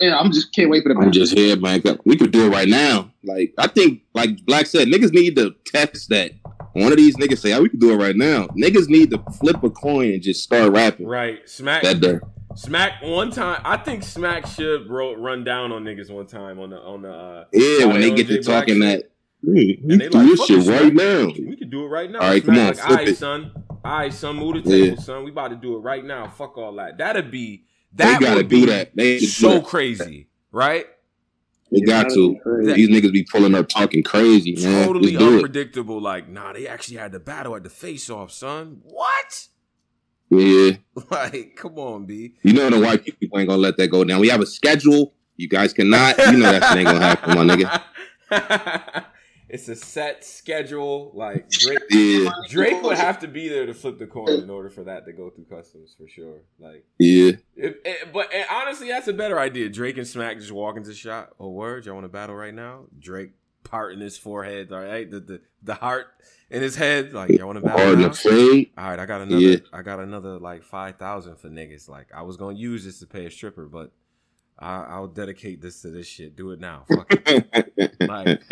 Yeah, 0.00 0.18
I'm 0.18 0.32
just 0.32 0.54
can't 0.54 0.70
wait 0.70 0.82
for 0.82 0.92
the. 0.92 1.00
I'm 1.00 1.12
just 1.12 1.36
here, 1.36 1.56
man. 1.56 1.82
We 2.04 2.16
could 2.16 2.30
do 2.30 2.46
it 2.46 2.50
right 2.50 2.68
now. 2.68 3.10
Like 3.24 3.54
I 3.58 3.68
think, 3.68 4.02
like 4.12 4.44
Black 4.44 4.66
said, 4.66 4.88
niggas 4.88 5.12
need 5.12 5.36
to 5.36 5.54
test 5.66 6.08
that. 6.10 6.32
One 6.74 6.92
of 6.92 6.98
these 6.98 7.16
niggas 7.16 7.38
say, 7.38 7.52
"Oh, 7.54 7.62
we 7.62 7.68
can 7.68 7.78
do 7.78 7.92
it 7.92 7.96
right 7.96 8.16
now." 8.16 8.46
Niggas 8.48 8.88
need 8.88 9.10
to 9.10 9.18
flip 9.38 9.62
a 9.62 9.70
coin 9.70 10.12
and 10.12 10.22
just 10.22 10.42
start 10.42 10.72
rapping. 10.72 11.06
Right, 11.06 11.48
smack 11.48 11.82
that 11.82 12.00
day. 12.00 12.18
Smack 12.56 13.02
one 13.02 13.30
time. 13.30 13.60
I 13.64 13.76
think 13.78 14.04
Smack 14.04 14.46
should 14.46 14.88
run 14.88 15.42
down 15.42 15.72
on 15.72 15.84
niggas 15.84 16.10
one 16.10 16.26
time 16.26 16.60
on 16.60 16.70
the 16.70 16.78
on 16.78 17.02
the. 17.02 17.12
Uh, 17.12 17.44
yeah, 17.52 17.86
when 17.86 18.00
they 18.00 18.12
get 18.12 18.28
to 18.28 18.42
talking 18.42 18.80
that 18.80 19.10
Hey, 19.44 19.78
we 19.82 19.98
can 19.98 20.10
do 20.10 20.36
this 20.36 20.46
shit 20.46 20.66
right 20.66 20.94
now. 20.94 21.26
We 21.26 21.56
can 21.56 21.68
do 21.68 21.84
it 21.84 21.88
right 21.88 22.10
now. 22.10 22.20
All 22.20 22.28
right, 22.28 22.44
come 22.44 22.56
on, 22.56 22.66
like, 22.68 22.88
all 22.88 22.94
right, 22.94 23.08
it. 23.08 23.16
son. 23.16 23.52
All 23.84 23.98
right, 23.98 24.12
son, 24.12 24.36
move 24.36 24.54
the 24.54 24.62
table, 24.62 24.86
yeah. 24.86 24.96
son. 24.96 25.24
We 25.24 25.30
about 25.30 25.48
to 25.48 25.56
do 25.56 25.76
it 25.76 25.80
right 25.80 26.04
now. 26.04 26.28
Fuck 26.28 26.56
all 26.56 26.74
that. 26.76 26.96
That'd 26.96 27.30
be 27.30 27.64
that 27.94 28.18
they 28.20 28.24
gotta 28.24 28.36
would 28.36 28.48
do 28.48 28.60
be 28.60 28.66
that. 28.66 28.96
They 28.96 29.18
so 29.18 29.54
that. 29.54 29.64
crazy, 29.64 30.28
right? 30.50 30.86
They 31.74 31.80
got 31.80 32.08
to. 32.10 32.38
These 32.74 32.88
niggas 32.88 33.12
be 33.12 33.24
pulling 33.24 33.54
up 33.54 33.68
talking 33.68 34.04
crazy, 34.04 34.54
man. 34.62 34.86
Totally 34.86 35.16
unpredictable. 35.16 35.98
It. 35.98 36.02
Like, 36.02 36.28
nah, 36.28 36.52
they 36.52 36.68
actually 36.68 36.98
had 36.98 37.10
the 37.10 37.18
battle 37.18 37.56
at 37.56 37.64
the 37.64 37.70
face 37.70 38.08
off, 38.08 38.30
son. 38.30 38.80
What? 38.84 39.48
Yeah. 40.30 40.76
Like, 41.10 41.56
come 41.56 41.76
on, 41.78 42.06
B. 42.06 42.34
You 42.42 42.52
know 42.52 42.70
the 42.70 42.78
white 42.78 43.04
people 43.04 43.38
ain't 43.38 43.48
gonna 43.48 43.60
let 43.60 43.76
that 43.78 43.88
go 43.88 44.04
down. 44.04 44.20
We 44.20 44.28
have 44.28 44.40
a 44.40 44.46
schedule. 44.46 45.12
You 45.36 45.48
guys 45.48 45.72
cannot. 45.72 46.16
You 46.18 46.38
know 46.38 46.52
that 46.52 46.76
ain't 46.76 46.86
gonna 46.86 47.00
happen, 47.00 47.34
my 47.34 47.54
nigga. 47.54 49.04
it's 49.48 49.68
a 49.68 49.76
set 49.76 50.24
schedule. 50.24 51.10
Like 51.14 51.48
Drake, 51.50 51.78
yeah. 51.90 52.30
Drake 52.48 52.82
would 52.82 52.96
have 52.96 53.18
to 53.20 53.28
be 53.28 53.48
there 53.48 53.66
to 53.66 53.74
flip 53.74 53.98
the 53.98 54.06
coin 54.06 54.30
in 54.30 54.50
order 54.50 54.70
for 54.70 54.84
that 54.84 55.04
to 55.06 55.12
go 55.12 55.30
through 55.30 55.44
customs 55.44 55.94
for 55.96 56.08
sure. 56.08 56.40
Like 56.58 56.84
yeah, 56.98 57.32
if, 57.56 57.76
if, 57.84 58.12
but 58.12 58.28
eh, 58.32 58.44
honestly, 58.50 58.88
that's 58.88 59.08
a 59.08 59.12
better 59.12 59.38
idea. 59.38 59.68
Drake 59.68 59.98
and 59.98 60.06
Smack 60.06 60.38
just 60.38 60.52
walk 60.52 60.76
into 60.76 60.94
shot. 60.94 61.30
Oh, 61.38 61.50
word, 61.50 61.86
y'all 61.86 61.94
want 61.94 62.04
to 62.04 62.08
battle 62.08 62.34
right 62.34 62.54
now? 62.54 62.84
Drake 62.98 63.32
parting 63.62 64.00
his 64.00 64.16
forehead. 64.16 64.72
All 64.72 64.80
right, 64.80 65.10
the 65.10 65.20
the, 65.20 65.40
the 65.62 65.74
heart 65.74 66.06
in 66.50 66.62
his 66.62 66.76
head. 66.76 67.12
Like, 67.12 67.30
y'all 67.30 67.46
want 67.46 67.58
to 67.58 67.64
battle 67.64 67.96
now? 67.96 68.12
All 68.78 68.90
right, 68.90 68.98
I 68.98 69.06
got 69.06 69.22
another. 69.22 69.40
Yeah. 69.40 69.56
I 69.72 69.82
got 69.82 70.00
another 70.00 70.38
like 70.38 70.62
five 70.62 70.96
thousand 70.96 71.36
for 71.36 71.48
niggas. 71.48 71.88
Like, 71.88 72.08
I 72.14 72.22
was 72.22 72.36
gonna 72.36 72.56
use 72.56 72.84
this 72.84 73.00
to 73.00 73.06
pay 73.06 73.26
a 73.26 73.30
stripper, 73.30 73.66
but 73.66 73.92
I, 74.58 74.98
will 74.98 75.08
dedicate 75.08 75.60
this 75.60 75.82
to 75.82 75.90
this 75.90 76.06
shit. 76.06 76.36
Do 76.36 76.52
it 76.52 76.60
now. 76.60 76.84
Fuck 76.94 77.06
it. 77.10 77.96
like, 78.00 78.42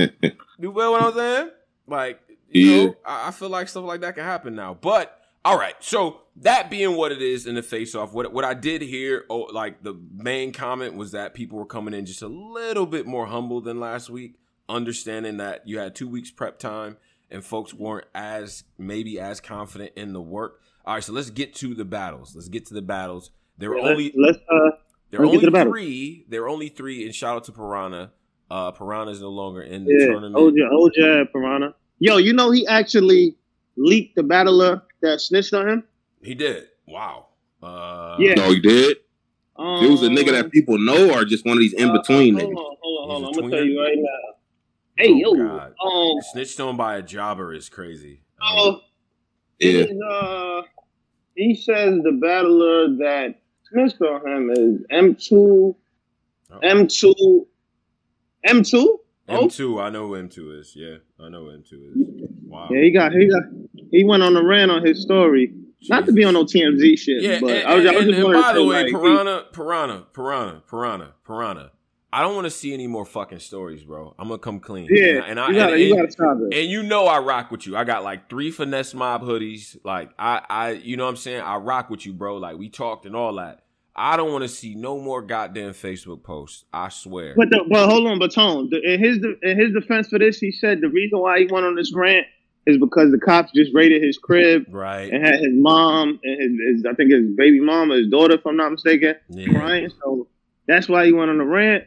you 0.58 0.72
feel 0.72 0.92
what 0.92 1.02
I'm 1.02 1.14
saying? 1.14 1.50
Like, 1.86 2.20
you 2.48 2.66
yeah. 2.66 2.84
know, 2.84 2.96
I, 3.04 3.28
I 3.28 3.30
feel 3.30 3.48
like 3.48 3.68
stuff 3.68 3.84
like 3.84 4.00
that 4.00 4.14
can 4.14 4.24
happen 4.24 4.54
now. 4.54 4.74
But 4.74 5.18
all 5.44 5.58
right, 5.58 5.74
so 5.80 6.20
that 6.36 6.70
being 6.70 6.96
what 6.96 7.12
it 7.12 7.22
is 7.22 7.46
in 7.46 7.54
the 7.54 7.62
face 7.62 7.94
off, 7.94 8.12
what 8.12 8.32
what 8.32 8.44
I 8.44 8.54
did 8.54 8.82
hear, 8.82 9.24
oh, 9.30 9.48
like 9.52 9.82
the 9.82 9.94
main 10.12 10.52
comment 10.52 10.94
was 10.94 11.12
that 11.12 11.34
people 11.34 11.58
were 11.58 11.66
coming 11.66 11.94
in 11.94 12.06
just 12.06 12.22
a 12.22 12.28
little 12.28 12.86
bit 12.86 13.06
more 13.06 13.26
humble 13.26 13.60
than 13.60 13.80
last 13.80 14.10
week, 14.10 14.34
understanding 14.68 15.38
that 15.38 15.66
you 15.66 15.78
had 15.78 15.94
two 15.94 16.08
weeks 16.08 16.30
prep 16.30 16.58
time 16.58 16.96
and 17.32 17.44
folks 17.44 17.74
weren't 17.74 18.06
as 18.14 18.64
maybe 18.78 19.18
as 19.18 19.40
confident 19.40 19.92
in 19.96 20.12
the 20.12 20.20
work. 20.20 20.60
All 20.84 20.94
right, 20.94 21.02
so 21.02 21.12
let's 21.12 21.30
get 21.30 21.54
to 21.56 21.74
the 21.74 21.84
battles. 21.84 22.34
Let's 22.34 22.48
get 22.48 22.66
to 22.66 22.74
the 22.74 22.82
battles. 22.82 23.30
There 23.58 23.70
were 23.70 23.78
yeah, 23.78 23.88
only 23.88 24.12
let's, 24.16 24.38
uh, 24.50 24.70
there 25.12 25.20
were 25.20 25.26
only 25.26 25.44
the 25.44 25.64
three. 25.64 26.24
There 26.28 26.42
are 26.44 26.48
only 26.48 26.70
three, 26.70 27.04
and 27.04 27.14
shout 27.14 27.36
out 27.36 27.44
to 27.44 27.52
Piranha. 27.52 28.10
Uh, 28.50 28.70
Piranha 28.72 29.12
is 29.12 29.20
no 29.20 29.28
longer 29.28 29.62
in 29.62 29.84
the 29.84 29.94
yeah, 29.96 30.06
tournament. 30.06 30.34
OJ, 30.34 30.56
OJ 30.72 31.32
Piranha. 31.32 31.74
Yo, 31.98 32.16
you 32.16 32.32
know 32.32 32.50
he 32.50 32.66
actually 32.66 33.36
leaked 33.76 34.16
the 34.16 34.22
battler 34.22 34.82
that 35.02 35.20
snitched 35.20 35.52
on 35.52 35.68
him? 35.68 35.84
He 36.22 36.34
did. 36.34 36.68
Wow. 36.86 37.26
Uh, 37.62 38.16
yeah. 38.18 38.34
No, 38.34 38.50
he 38.50 38.60
did. 38.60 38.96
Um, 39.56 39.84
it 39.84 39.90
was 39.90 40.02
a 40.02 40.08
nigga 40.08 40.32
that 40.32 40.50
people 40.50 40.78
know, 40.78 41.14
or 41.14 41.24
just 41.24 41.44
one 41.44 41.58
of 41.58 41.60
these 41.60 41.74
in 41.74 41.92
between 41.92 42.36
uh, 42.36 42.40
niggas. 42.40 42.54
Hold 42.54 42.58
on, 42.58 42.76
hold 42.80 42.98
on, 42.98 43.08
hold 43.08 43.24
on. 43.24 43.28
I'm 43.28 43.40
gonna 43.40 43.56
tell 43.56 43.66
you 43.66 43.80
right 43.80 43.96
now. 43.96 44.34
Hey, 44.96 45.12
oh, 45.24 45.36
yo, 45.36 45.46
God. 45.46 45.74
um, 45.84 46.22
snitched 46.32 46.58
on 46.60 46.76
by 46.76 46.96
a 46.96 47.02
jobber 47.02 47.52
is 47.52 47.68
crazy. 47.68 48.22
Oh, 48.42 48.70
uh, 48.70 48.78
yeah. 49.58 49.70
Is, 49.70 50.00
uh, 50.10 50.62
he 51.34 51.54
says 51.54 52.00
the 52.02 52.12
battler 52.20 52.88
that 52.96 53.41
on 53.76 54.26
him 54.26 54.50
is 54.50 54.80
oh. 54.90 54.96
M 54.96 55.14
two, 55.14 55.76
M 56.62 56.86
two, 56.86 57.46
M 58.44 58.62
two. 58.62 59.00
M 59.28 59.48
two, 59.48 59.80
I 59.80 59.90
know 59.90 60.08
who 60.08 60.14
M 60.16 60.28
two 60.28 60.52
is. 60.52 60.74
Yeah, 60.74 60.96
I 61.20 61.28
know 61.28 61.44
who 61.44 61.50
M 61.50 61.64
two 61.68 61.92
is. 61.94 62.28
Wow. 62.44 62.68
Yeah, 62.70 62.82
he 62.82 62.90
got 62.90 63.12
he 63.12 63.28
got 63.28 63.42
he 63.90 64.04
went 64.04 64.22
on 64.22 64.36
a 64.36 64.44
rant 64.44 64.70
on 64.70 64.84
his 64.84 65.02
story. 65.02 65.52
Jesus. 65.80 65.90
Not 65.90 66.06
to 66.06 66.12
be 66.12 66.22
on 66.22 66.34
no 66.34 66.44
TMZ 66.44 66.98
shit, 66.98 67.22
yeah, 67.22 67.40
but 67.40 67.50
and, 67.50 67.66
I 67.66 67.74
was, 67.74 67.84
and, 67.84 67.96
I 67.96 67.98
was 67.98 68.06
just 68.06 68.18
and 68.18 68.32
by 68.32 68.52
the 68.52 68.64
way, 68.64 68.84
like, 68.84 68.92
Piranha, 68.92 69.46
Piranha, 69.52 70.06
Piranha, 70.12 70.62
Piranha, 70.64 71.14
Piranha. 71.24 71.70
I 72.14 72.20
don't 72.20 72.34
want 72.34 72.44
to 72.44 72.50
see 72.50 72.74
any 72.74 72.86
more 72.86 73.06
fucking 73.06 73.38
stories, 73.38 73.82
bro. 73.82 74.14
I'm 74.18 74.28
gonna 74.28 74.38
come 74.38 74.60
clean. 74.60 74.86
Yeah, 74.90 75.24
and, 75.26 75.40
I, 75.40 75.48
you 75.48 75.54
gotta, 75.54 75.72
and, 75.72 75.82
you 75.82 75.96
gotta 75.96 76.10
stop 76.12 76.36
it. 76.42 76.56
And 76.56 76.70
you 76.70 76.82
know 76.82 77.06
I 77.06 77.18
rock 77.20 77.50
with 77.50 77.66
you. 77.66 77.74
I 77.74 77.84
got 77.84 78.04
like 78.04 78.28
three 78.28 78.50
finesse 78.50 78.92
mob 78.92 79.22
hoodies. 79.22 79.78
Like 79.82 80.10
I, 80.18 80.42
I, 80.48 80.70
you 80.72 80.98
know 80.98 81.04
what 81.04 81.10
I'm 81.10 81.16
saying. 81.16 81.40
I 81.40 81.56
rock 81.56 81.88
with 81.88 82.04
you, 82.04 82.12
bro. 82.12 82.36
Like 82.36 82.58
we 82.58 82.68
talked 82.68 83.06
and 83.06 83.16
all 83.16 83.34
that. 83.36 83.61
I 83.94 84.16
don't 84.16 84.32
want 84.32 84.42
to 84.42 84.48
see 84.48 84.74
no 84.74 84.98
more 84.98 85.20
goddamn 85.20 85.72
Facebook 85.72 86.22
posts. 86.22 86.64
I 86.72 86.88
swear. 86.88 87.34
But 87.36 87.50
the, 87.50 87.64
but 87.68 87.88
hold 87.88 88.06
on, 88.06 88.18
but 88.18 88.32
Tone. 88.32 88.70
In 88.84 88.98
his 88.98 89.18
in 89.42 89.58
his 89.58 89.72
defense 89.72 90.08
for 90.08 90.18
this, 90.18 90.38
he 90.38 90.50
said 90.50 90.80
the 90.80 90.88
reason 90.88 91.18
why 91.18 91.40
he 91.40 91.46
went 91.46 91.66
on 91.66 91.74
this 91.74 91.92
rant 91.94 92.26
is 92.66 92.78
because 92.78 93.10
the 93.10 93.18
cops 93.18 93.52
just 93.54 93.72
raided 93.74 94.02
his 94.02 94.16
crib, 94.16 94.64
right, 94.70 95.12
and 95.12 95.24
had 95.24 95.40
his 95.40 95.52
mom 95.52 96.20
and 96.22 96.40
his, 96.40 96.76
his 96.76 96.86
I 96.88 96.94
think 96.94 97.12
his 97.12 97.26
baby 97.36 97.60
mama, 97.60 97.96
his 97.96 98.08
daughter, 98.08 98.34
if 98.34 98.46
I'm 98.46 98.56
not 98.56 98.72
mistaken, 98.72 99.16
yeah. 99.28 99.48
crying. 99.48 99.90
So 100.02 100.26
that's 100.66 100.88
why 100.88 101.04
he 101.04 101.12
went 101.12 101.30
on 101.30 101.38
the 101.38 101.44
rant. 101.44 101.84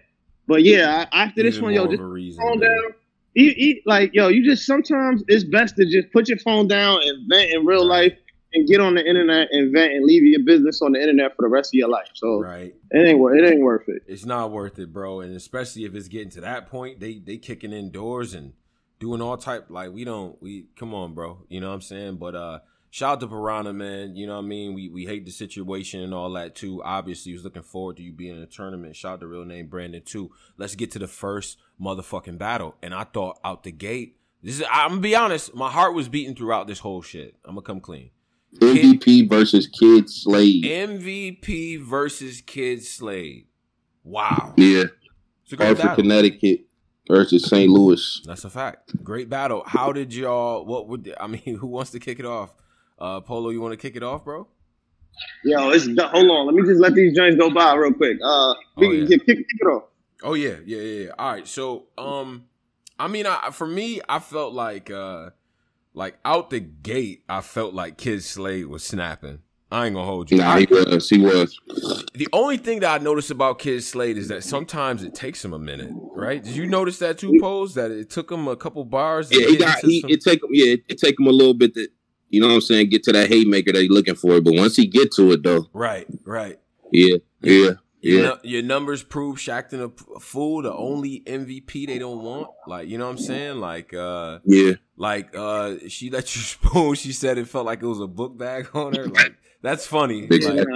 But 0.48 0.64
yeah, 0.64 1.08
after 1.12 1.42
Even 1.42 1.52
this 1.52 1.62
one, 1.62 1.74
yo, 1.74 1.88
just 1.88 2.02
reason, 2.02 2.40
phone 2.42 2.60
man. 2.60 2.70
down. 2.70 2.94
Eat, 3.38 3.58
eat, 3.58 3.84
like 3.86 4.12
yo, 4.14 4.28
you 4.28 4.46
just 4.46 4.66
sometimes 4.66 5.24
it's 5.28 5.44
best 5.44 5.76
to 5.78 5.86
just 5.86 6.14
put 6.14 6.30
your 6.30 6.38
phone 6.38 6.68
down 6.68 7.00
and 7.04 7.28
vent 7.28 7.52
in 7.52 7.66
real 7.66 7.90
right. 7.90 8.12
life 8.12 8.20
and 8.56 8.68
get 8.68 8.80
on 8.80 8.96
the 8.96 9.06
internet 9.06 9.50
and 9.52 9.72
vent 9.74 9.94
and 9.94 10.06
leave 10.06 10.24
your 10.24 10.44
business 10.44 10.82
on 10.82 10.94
the 10.94 11.00
internet 11.00 11.36
for 11.36 11.44
the 11.44 11.50
rest 11.50 11.70
of 11.70 11.74
your 11.74 11.90
life. 11.90 12.10
So 12.14 12.40
right, 12.40 12.74
it 12.92 12.98
ain't 12.98 13.20
it 13.20 13.52
ain't 13.52 13.62
worth 13.62 13.88
it. 13.88 14.04
It's 14.08 14.26
not 14.26 14.52
worth 14.52 14.80
it, 14.80 14.92
bro. 14.92 15.22
And 15.22 15.36
especially 15.36 15.86
if 15.86 15.94
it's 15.94 16.08
getting 16.08 16.30
to 16.32 16.42
that 16.42 16.68
point, 16.68 17.00
they 17.00 17.20
they 17.20 17.38
kicking 17.38 17.74
in 17.74 17.92
doors 17.92 18.34
and 18.34 18.54
doing 19.00 19.22
all 19.22 19.38
type 19.38 19.66
like 19.70 19.92
we 19.92 20.04
don't 20.04 20.42
we 20.42 20.68
come 20.76 20.94
on, 20.94 21.14
bro. 21.14 21.46
You 21.50 21.62
know 21.62 21.68
what 21.68 21.76
I'm 21.76 21.82
saying? 21.82 22.16
But 22.18 22.36
uh 22.36 22.60
shout 22.96 23.14
out 23.14 23.20
to 23.20 23.28
Piranha, 23.28 23.74
man. 23.74 24.16
You 24.16 24.26
know 24.26 24.38
what 24.38 24.46
I 24.46 24.48
mean? 24.48 24.74
We 24.74 24.90
we 24.90 25.06
hate 25.06 25.26
the 25.26 25.32
situation 25.32 26.02
and 26.02 26.14
all 26.14 26.32
that 26.34 26.56
too. 26.56 26.82
Obviously, 26.84 27.32
he 27.32 27.34
was 27.34 27.44
looking 27.44 27.64
forward 27.64 27.98
to 27.98 28.04
you 28.04 28.14
being 28.14 28.38
in 28.38 28.42
a 28.42 28.48
tournament. 28.48 28.96
Shout 28.96 29.14
out 29.14 29.20
to 29.20 29.28
real 29.28 29.46
name 29.46 29.68
Brandon 29.68 30.02
too. 30.02 30.32
Let's 30.58 30.76
get 30.76 30.92
to 30.92 31.00
the 31.00 31.08
first 31.08 31.58
motherfucking 31.80 32.38
battle. 32.38 32.76
And 32.82 32.94
I 32.94 33.04
thought 33.04 33.40
out 33.44 33.64
the 33.64 33.72
gate, 33.72 34.18
this 34.42 34.60
is 34.60 34.66
I'm 34.72 34.90
gonna 34.92 35.02
be 35.02 35.16
honest, 35.16 35.54
my 35.54 35.70
heart 35.70 35.94
was 35.94 36.08
beating 36.08 36.36
throughout 36.36 36.68
this 36.68 36.80
whole 36.80 37.02
shit. 37.02 37.36
I'm 37.44 37.56
gonna 37.56 37.62
come 37.62 37.82
clean. 37.82 38.12
MVP 38.60 39.04
Kid, 39.04 39.30
versus 39.30 39.68
Kid 39.68 40.10
Slade. 40.10 40.64
MVP 40.64 41.82
versus 41.82 42.42
Kid 42.42 42.84
Slade. 42.84 43.48
Wow. 44.04 44.54
Yeah. 44.58 44.86
Hartford, 45.58 45.96
Connecticut 45.96 46.66
versus 47.08 47.46
St. 47.46 47.70
Louis. 47.70 48.22
That's 48.26 48.46
a 48.46 48.50
fact. 48.50 49.04
Great 49.04 49.30
battle. 49.30 49.64
How 49.66 49.92
did 49.92 50.14
y'all? 50.14 50.66
What 50.66 50.88
would 50.88 51.14
I 51.20 51.28
mean? 51.28 51.58
Who 51.60 51.68
wants 51.68 51.92
to 51.92 52.00
kick 52.00 52.20
it 52.20 52.26
off? 52.26 52.54
Uh, 52.98 53.22
Polo, 53.22 53.50
you 53.50 53.62
want 53.62 53.74
to 53.74 53.78
kick 53.78 53.96
it 53.96 54.04
off, 54.04 54.24
bro? 54.24 54.48
Yo, 55.44 55.70
it's 55.70 55.86
hold 55.86 56.30
on. 56.30 56.46
Let 56.48 56.56
me 56.56 56.64
just 56.64 56.82
let 56.82 56.94
these 56.94 57.16
joints 57.16 57.38
go 57.38 57.50
by 57.50 57.74
real 57.76 57.94
quick. 57.94 58.18
Uh, 58.22 58.26
oh, 58.28 58.56
yeah. 58.78 59.08
kick, 59.08 59.26
kick, 59.26 59.40
it 59.40 59.66
off. 59.68 59.84
Oh 60.24 60.34
yeah, 60.34 60.56
yeah, 60.66 60.82
yeah. 60.82 61.10
All 61.18 61.32
right. 61.32 61.48
So, 61.48 61.86
um, 61.98 62.46
I 63.00 63.08
mean, 63.08 63.26
I 63.26 63.52
for 63.52 63.68
me, 63.68 64.02
I 64.10 64.20
felt 64.20 64.54
like 64.54 64.92
uh 64.92 65.30
like 65.96 66.18
out 66.24 66.50
the 66.50 66.60
gate, 66.60 67.24
I 67.28 67.42
felt 67.42 67.74
like 67.74 67.98
Kid 67.98 68.24
Slade 68.24 68.68
was 68.68 68.84
snapping. 68.84 69.40
I 69.72 69.88
ain't 69.88 69.96
gonna 69.96 70.06
hold 70.06 70.30
you. 70.30 70.38
Nah, 70.38 70.58
he 70.58 70.68
was. 70.70 71.10
He 71.10 71.18
was. 71.18 71.60
The 72.14 72.28
only 72.32 72.58
thing 72.58 72.82
that 72.82 73.02
I 73.02 73.04
noticed 73.04 73.32
about 73.32 73.60
Kid 73.60 73.84
Slade 73.84 74.18
is 74.18 74.28
that 74.28 74.44
sometimes 74.44 75.04
it 75.04 75.16
takes 75.16 75.44
him 75.44 75.54
a 75.54 75.60
minute, 75.60 75.92
right? 76.14 76.42
Did 76.44 76.56
you 76.56 76.68
notice 76.68 77.00
that 77.00 77.18
too, 77.18 77.38
Pose? 77.42 77.74
That 77.74 77.92
it 77.92 78.10
took 78.10 78.32
him 78.32 78.48
a 78.48 78.56
couple 78.56 78.86
bars. 78.86 79.30
Yeah, 79.32 79.48
he 79.48 79.58
got. 79.58 79.80
He, 79.80 80.02
some... 80.02 80.10
It 80.12 80.22
take 80.22 80.44
him. 80.44 80.50
Yeah, 80.52 80.74
it, 80.74 80.84
it 80.88 80.98
take 81.00 81.20
him 81.20 81.28
a 81.28 81.32
little 81.32 81.56
bit 81.56 81.74
to, 81.74 81.90
you 82.30 82.42
know 82.42 82.48
what 82.48 82.54
I'm 82.54 82.62
saying, 82.62 82.90
get 82.90 83.04
to 83.04 83.12
that 83.14 83.28
haymaker 83.28 83.74
that 83.74 83.82
he's 83.82 83.90
looking 83.90 84.16
for. 84.16 84.40
But 84.40 84.54
once 84.54 84.76
he 84.76 84.86
get 84.86 85.12
to 85.14 85.32
it, 85.32 85.44
though, 85.44 85.68
right, 85.74 86.06
right. 86.24 86.60
Yeah, 86.92 87.18
yeah. 87.42 87.72
Your, 88.06 88.24
yeah. 88.24 88.36
your 88.44 88.62
numbers 88.62 89.02
prove 89.02 89.38
Shaqtin' 89.38 89.92
a 90.16 90.20
fool, 90.20 90.62
the 90.62 90.72
only 90.72 91.22
MVP 91.22 91.88
they 91.88 91.98
don't 91.98 92.22
want. 92.22 92.50
Like, 92.68 92.88
you 92.88 93.00
know 93.00 93.06
what 93.06 93.14
I'm 93.14 93.18
saying? 93.18 93.60
Like, 93.60 93.96
uh, 93.96 94.40
yeah. 94.46 94.74
Like, 94.96 95.36
uh, 95.36 95.78
she 95.88 96.12
let 96.12 96.36
you 96.36 96.42
spoon. 96.44 96.94
She 96.94 97.14
said 97.14 97.40
it 97.40 97.48
felt 97.48 97.66
like 97.66 97.82
it 97.82 97.88
was 97.88 98.00
a 98.00 98.06
book 98.06 98.38
bag 98.38 98.70
on 98.76 98.94
her. 98.94 99.08
Like, 99.08 99.34
that's 99.64 99.88
funny. 99.88 100.28
Like, 100.28 100.68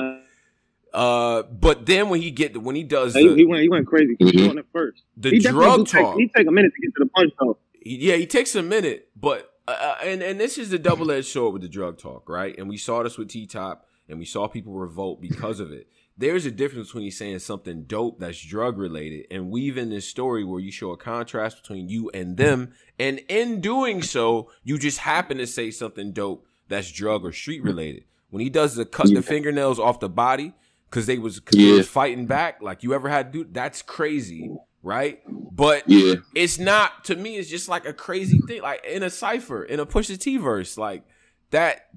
uh, 0.91 1.43
but 1.43 1.85
then 1.85 2.09
when 2.09 2.19
he 2.19 2.31
get 2.31 2.59
when 2.59 2.75
he 2.75 2.81
does, 2.81 3.13
the, 3.13 3.19
he 3.35 3.45
went 3.45 3.61
he 3.61 3.69
went 3.69 3.85
crazy. 3.85 4.15
He 4.17 4.25
mm-hmm. 4.25 4.47
went 4.47 4.59
at 4.59 4.65
first. 4.73 5.03
The 5.15 5.29
he 5.29 5.39
drug 5.39 5.87
talk. 5.87 6.15
Take, 6.15 6.19
he 6.21 6.31
take 6.35 6.47
a 6.47 6.51
minute 6.51 6.73
to 6.73 6.81
get 6.81 6.95
to 6.95 7.03
the 7.03 7.09
punch 7.11 7.31
though. 7.39 7.59
Yeah, 7.85 8.15
he 8.15 8.25
takes 8.25 8.55
a 8.55 8.63
minute, 8.63 9.09
but 9.15 9.53
uh, 9.67 9.71
uh, 9.79 9.95
and 10.03 10.23
and 10.23 10.39
this 10.39 10.57
is 10.57 10.71
the 10.71 10.79
double 10.79 11.11
edged 11.11 11.27
sword 11.27 11.53
with 11.53 11.61
the 11.61 11.69
drug 11.69 11.99
talk, 11.99 12.27
right? 12.27 12.57
And 12.57 12.67
we 12.67 12.77
saw 12.77 13.03
this 13.03 13.19
with 13.19 13.29
T 13.29 13.45
Top, 13.45 13.85
and 14.07 14.17
we 14.17 14.25
saw 14.25 14.47
people 14.47 14.73
revolt 14.73 15.21
because 15.21 15.59
of 15.59 15.71
it 15.71 15.87
there's 16.19 16.45
a 16.45 16.51
difference 16.51 16.89
between 16.89 17.05
you 17.05 17.11
saying 17.11 17.39
something 17.39 17.83
dope 17.83 18.19
that's 18.19 18.41
drug 18.41 18.77
related 18.77 19.25
and 19.31 19.49
weaving 19.49 19.89
this 19.89 20.05
story 20.05 20.43
where 20.43 20.59
you 20.59 20.69
show 20.69 20.91
a 20.91 20.97
contrast 20.97 21.61
between 21.61 21.87
you 21.87 22.09
and 22.13 22.35
them. 22.35 22.73
And 22.99 23.21
in 23.29 23.61
doing 23.61 24.01
so, 24.01 24.51
you 24.61 24.77
just 24.77 24.97
happen 24.97 25.37
to 25.37 25.47
say 25.47 25.71
something 25.71 26.11
dope 26.11 26.45
that's 26.67 26.91
drug 26.91 27.23
or 27.23 27.31
street 27.31 27.63
related. 27.63 28.03
When 28.31 28.41
he 28.41 28.49
does 28.49 28.75
the 28.75 28.85
cut 28.85 29.07
yeah. 29.07 29.15
the 29.15 29.21
fingernails 29.21 29.79
off 29.79 30.01
the 30.01 30.09
body 30.09 30.53
because 30.89 31.05
they 31.05 31.17
was 31.17 31.39
cause 31.39 31.55
yeah. 31.55 31.77
was 31.77 31.87
fighting 31.87 32.25
back, 32.25 32.61
like 32.61 32.83
you 32.83 32.93
ever 32.93 33.07
had 33.07 33.31
to 33.31 33.43
do 33.43 33.49
that's 33.49 33.81
crazy, 33.81 34.51
right? 34.83 35.21
But 35.25 35.87
yeah. 35.87 36.15
it's 36.35 36.59
not 36.59 37.05
to 37.05 37.15
me, 37.15 37.37
it's 37.37 37.49
just 37.49 37.69
like 37.69 37.85
a 37.85 37.93
crazy 37.93 38.39
thing. 38.39 38.61
Like 38.61 38.85
in 38.85 39.03
a 39.03 39.09
cipher, 39.09 39.63
in 39.63 39.79
a 39.79 39.85
Pusha 39.85 40.19
T 40.19 40.35
verse, 40.35 40.77
like 40.77 41.03
that 41.51 41.87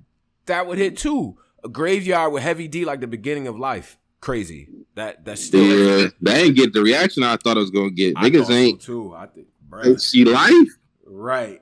that 0.46 0.68
would 0.68 0.78
hit 0.78 0.96
too. 0.96 1.38
A 1.64 1.68
graveyard 1.68 2.32
with 2.32 2.44
heavy 2.44 2.68
D 2.68 2.84
like 2.84 3.00
the 3.00 3.06
beginning 3.08 3.46
of 3.48 3.58
life 3.58 3.98
crazy. 4.22 4.68
That 4.94 5.24
that's 5.26 5.44
still 5.44 5.62
yeah. 5.62 6.08
They 6.22 6.44
ain't 6.44 6.56
get 6.56 6.72
the 6.72 6.80
reaction 6.80 7.22
I 7.22 7.36
thought 7.36 7.58
I 7.58 7.60
was 7.60 7.70
gonna 7.70 7.90
get. 7.90 8.14
I 8.16 8.30
Niggas 8.30 8.50
ain't 8.50 8.80
so 8.80 8.86
too. 8.86 9.14
I 9.14 9.26
think 9.26 9.48
bruh. 9.68 10.00
see 10.00 10.24
life. 10.24 10.68
Right, 11.04 11.60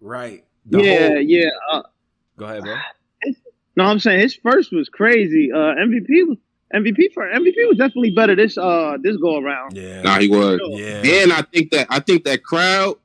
right. 0.00 0.44
The 0.66 0.82
yeah, 0.82 1.08
whole... 1.08 1.20
yeah. 1.20 1.48
Uh, 1.72 1.82
Go 2.36 2.44
ahead, 2.44 2.62
bro. 2.62 2.76
No, 3.76 3.84
I'm 3.84 3.98
saying 3.98 4.20
his 4.20 4.36
first 4.36 4.72
was 4.72 4.88
crazy. 4.88 5.50
Uh, 5.52 5.74
MVP 5.74 6.28
was 6.28 6.38
MVP 6.72 7.12
for 7.12 7.24
MVP 7.28 7.54
was 7.68 7.76
definitely 7.76 8.10
better 8.10 8.36
this 8.36 8.56
uh 8.56 8.96
this 9.02 9.16
go 9.16 9.38
around. 9.38 9.76
Yeah, 9.76 10.02
nah, 10.02 10.18
he 10.18 10.28
was. 10.28 10.60
Yeah, 10.70 11.22
and 11.22 11.32
I 11.32 11.42
think 11.42 11.70
that 11.72 11.86
I 11.90 12.00
think 12.00 12.24
that 12.24 12.44
crowd 12.44 12.96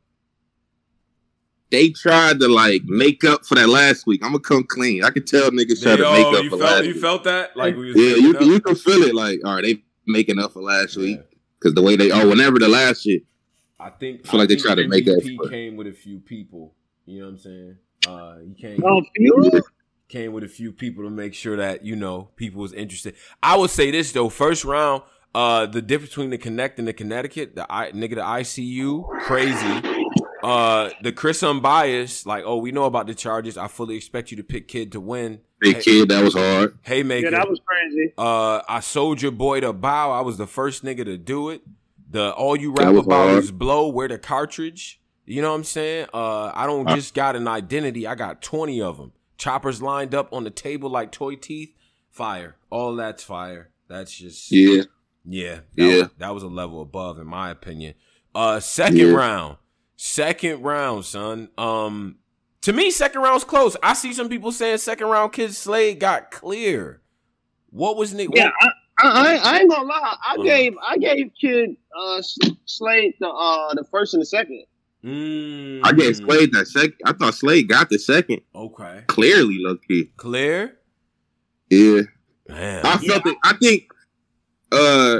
they 1.72 1.90
tried 1.90 2.40
to 2.40 2.48
like 2.48 2.84
make 2.86 3.24
up 3.24 3.46
for 3.46 3.56
that 3.56 3.70
last 3.70 4.08
week. 4.08 4.24
I'm 4.24 4.32
gonna 4.32 4.40
come 4.40 4.64
clean. 4.64 5.04
I 5.04 5.12
can 5.12 5.26
tell 5.26 5.52
niggas 5.52 5.82
try 5.84 5.96
to 5.96 6.12
make 6.12 6.26
up 6.26 6.44
you 6.44 6.50
for 6.50 6.58
felt, 6.58 6.72
last. 6.72 6.86
You 6.86 6.94
week. 6.94 7.02
felt 7.02 7.24
that? 7.26 7.56
Like 7.56 7.76
yeah, 7.76 8.16
you 8.16 8.34
can, 8.34 8.48
you 8.48 8.60
can 8.60 8.76
feel 8.76 9.04
it. 9.04 9.16
Like 9.16 9.40
all 9.46 9.56
right, 9.56 9.64
they 9.64 9.84
making 10.08 10.40
up 10.40 10.54
for 10.54 10.62
last 10.62 10.98
week 10.98 11.20
because 11.60 11.76
the 11.76 11.82
way 11.82 11.96
they 11.96 12.12
oh 12.12 12.28
whenever 12.28 12.60
the 12.60 12.68
last 12.68 13.04
shit. 13.04 13.24
I 13.80 13.90
think 13.90 14.22
I 14.28 14.32
feel 14.32 14.40
like 14.42 14.50
they 14.50 14.58
try 14.58 14.76
to 14.76 14.88
make 14.88 15.06
that. 15.06 15.48
came 15.50 15.78
with 15.78 15.88
a 15.88 15.94
few 15.94 16.20
people. 16.20 16.76
You 17.06 17.20
know 17.20 17.26
what 17.26 17.32
I'm 17.32 17.38
saying? 17.40 17.78
Uh, 18.08 18.36
he 18.40 18.54
came. 18.54 18.84
Oh, 18.86 19.02
few? 19.16 19.62
Came 20.10 20.34
with 20.34 20.44
a 20.44 20.48
few 20.48 20.72
people 20.72 21.04
to 21.04 21.10
make 21.12 21.36
sure 21.36 21.58
that 21.58 21.86
you 21.86 21.96
know 21.96 22.30
people 22.36 22.62
was 22.62 22.74
interested. 22.74 23.16
I 23.44 23.56
would 23.56 23.70
say 23.70 23.92
this 23.92 24.12
though, 24.12 24.30
first 24.30 24.66
round, 24.66 25.04
uh, 25.36 25.68
the 25.68 25.82
difference 25.82 26.10
between 26.10 26.32
the 26.32 26.38
Connect 26.38 26.80
and 26.80 26.88
the 26.88 26.94
Connecticut, 26.94 27.56
the 27.56 27.72
I 27.72 27.92
nigga, 27.92 28.16
the 28.16 28.22
ICU, 28.22 29.08
crazy. 29.22 29.99
Uh, 30.43 30.89
the 31.01 31.12
Chris 31.12 31.43
unbiased, 31.43 32.25
like, 32.25 32.43
oh, 32.46 32.58
we 32.58 32.72
know 32.72 32.86
about 32.86 33.08
the 33.08 33.15
charges. 33.15 33.58
I 33.58 33.67
fully 33.67 33.96
expect 33.96 34.31
you 34.31 34.38
to 34.38 34.43
pick 34.43 34.67
Kid 34.67 34.91
to 34.93 35.00
win. 35.00 35.41
Big 35.60 35.77
hey, 35.77 35.81
Kid, 35.81 36.10
that 36.10 36.24
was 36.24 36.34
hard. 36.34 36.77
Hey, 36.81 37.03
maker, 37.03 37.29
yeah, 37.29 37.38
that 37.38 37.50
was 37.50 37.60
crazy. 37.65 38.13
Uh, 38.17 38.62
I 38.67 38.79
sold 38.79 39.22
your 39.22 39.31
boy 39.31 39.60
to 39.60 39.74
bow. 39.74 40.12
I 40.12 40.22
was 40.22 40.38
the 40.38 40.48
first 40.48 40.84
nigga 40.84 41.03
to 41.05 41.17
do 41.17 41.50
it. 41.50 41.62
The 42.10 42.31
all 42.31 42.55
you 42.55 42.72
rap 42.72 42.96
about 42.96 43.29
hard. 43.29 43.43
is 43.43 43.51
blow. 43.51 43.89
Where 43.89 44.08
the 44.08 44.17
cartridge? 44.17 45.00
You 45.25 45.41
know 45.43 45.51
what 45.51 45.58
I'm 45.58 45.63
saying? 45.63 46.08
Uh, 46.13 46.51
I 46.55 46.65
don't 46.65 46.88
just 46.89 47.13
got 47.13 47.36
an 47.36 47.48
identity. 47.48 48.08
I 48.08 48.15
got 48.15 48.41
20 48.41 48.81
of 48.81 48.98
them. 48.98 49.12
Choppers 49.38 49.81
lined 49.81 50.15
up 50.15 50.34
on 50.34 50.43
the 50.43 50.50
table 50.50 50.89
like 50.89 51.12
toy 51.12 51.36
teeth. 51.36 51.75
Fire. 52.10 52.55
All 52.72 52.96
that's 52.96 53.24
fire. 53.24 53.69
That's 53.88 54.15
just 54.15 54.51
yeah, 54.51 54.84
yeah, 55.25 55.60
that 55.75 55.84
yeah. 55.84 55.98
Was, 55.98 56.10
that 56.17 56.34
was 56.34 56.43
a 56.43 56.48
level 56.48 56.81
above, 56.81 57.19
in 57.19 57.27
my 57.27 57.50
opinion. 57.50 57.93
Uh, 58.34 58.60
second 58.60 58.98
yeah. 58.98 59.12
round. 59.12 59.58
Second 60.01 60.63
round, 60.63 61.03
son. 61.03 61.50
Um, 61.58 62.20
to 62.62 62.72
me, 62.72 62.89
second 62.89 63.22
round's 63.22 63.44
close. 63.44 63.75
I 63.84 63.91
see 63.91 64.13
some 64.13 64.29
people 64.29 64.53
saying 64.53 64.77
second 64.77 65.08
round 65.08 65.34
Kid 65.34 65.53
Slade 65.53 66.00
got 66.00 66.32
clear. 66.32 67.01
What 67.72 67.98
was 67.98 68.13
Nick? 68.13 68.29
Yeah, 68.34 68.50
I, 68.62 68.70
I, 68.98 69.36
I, 69.44 69.60
ain't 69.60 69.70
gonna 69.70 69.86
lie. 69.86 70.15
I 70.25 70.36
uh 70.36 70.44
gave 70.44 70.74
I 70.88 70.98
gave 71.00 71.32
Kid 71.39 71.75
uh 71.94 72.22
Slade 72.63 73.15
the 73.20 73.27
uh 73.27 73.74
the 73.74 73.84
first 73.91 74.13
and 74.13 74.22
the 74.22 74.25
second. 74.25 74.63
Mm. 75.03 75.82
I 75.84 75.91
gave 75.91 76.15
Slade 76.15 76.53
that 76.53 76.68
second. 76.68 76.96
I 77.03 77.12
thought 77.12 77.36
Slade 77.36 77.68
got 77.68 77.89
the 77.89 78.00
second. 78.00 78.39
Okay. 78.56 79.03
Clearly, 79.08 79.58
lucky. 79.60 80.13
Clear. 80.15 80.77
Yeah. 81.70 82.03
Man. 82.48 82.86
I 82.86 82.98
felt 83.00 83.25
yeah. 83.25 83.32
it. 83.34 83.38
I 83.44 83.53
think. 83.62 83.84
Uh, 84.72 85.20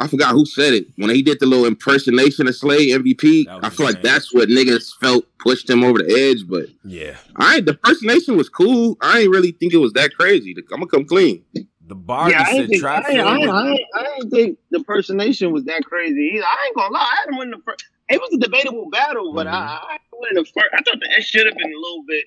I 0.00 0.06
forgot 0.06 0.32
who 0.32 0.46
said 0.46 0.72
it 0.72 0.86
when 0.96 1.10
he 1.10 1.20
did 1.20 1.40
the 1.40 1.46
little 1.46 1.66
impersonation 1.66 2.48
of 2.48 2.56
Slade 2.56 2.90
MVP. 2.90 3.46
I 3.62 3.68
feel 3.68 3.84
like 3.84 4.02
that's 4.02 4.32
what 4.32 4.48
niggas 4.48 4.96
felt 4.98 5.26
pushed 5.38 5.68
him 5.68 5.84
over 5.84 5.98
the 5.98 6.10
edge. 6.10 6.48
But 6.48 6.66
yeah, 6.84 7.16
I 7.36 7.60
the 7.60 7.72
impersonation 7.72 8.38
was 8.38 8.48
cool. 8.48 8.96
I 9.02 9.20
ain't 9.20 9.30
really 9.30 9.52
think 9.52 9.74
it 9.74 9.76
was 9.76 9.92
that 9.92 10.14
crazy. 10.14 10.56
I'm 10.56 10.80
gonna 10.80 10.86
come 10.86 11.04
clean. 11.04 11.44
The 11.86 11.94
bar 11.94 12.30
yeah, 12.30 12.44
I, 12.46 12.66
think, 12.66 12.84
I, 12.84 13.00
I, 13.00 13.00
I, 13.00 13.76
I, 13.96 14.02
didn't 14.04 14.30
think 14.30 14.58
the 14.70 14.78
impersonation 14.78 15.52
was 15.52 15.64
that 15.64 15.84
crazy 15.84 16.34
either. 16.34 16.44
I 16.44 16.66
ain't 16.66 16.76
gonna 16.76 16.94
lie. 16.94 17.00
I 17.00 17.24
didn't 17.24 17.38
win 17.38 17.50
the 17.50 17.58
first. 17.66 17.84
It 18.08 18.20
was 18.20 18.32
a 18.32 18.38
debatable 18.38 18.88
battle, 18.90 19.34
but 19.34 19.46
mm-hmm. 19.46 19.56
I, 19.56 19.80
I 19.82 19.98
win 20.12 20.34
the 20.34 20.44
first. 20.44 20.68
I 20.72 20.82
thought 20.82 21.00
that 21.00 21.22
should 21.24 21.46
have 21.46 21.56
been 21.56 21.72
a 21.72 21.80
little 21.80 22.04
bit 22.06 22.24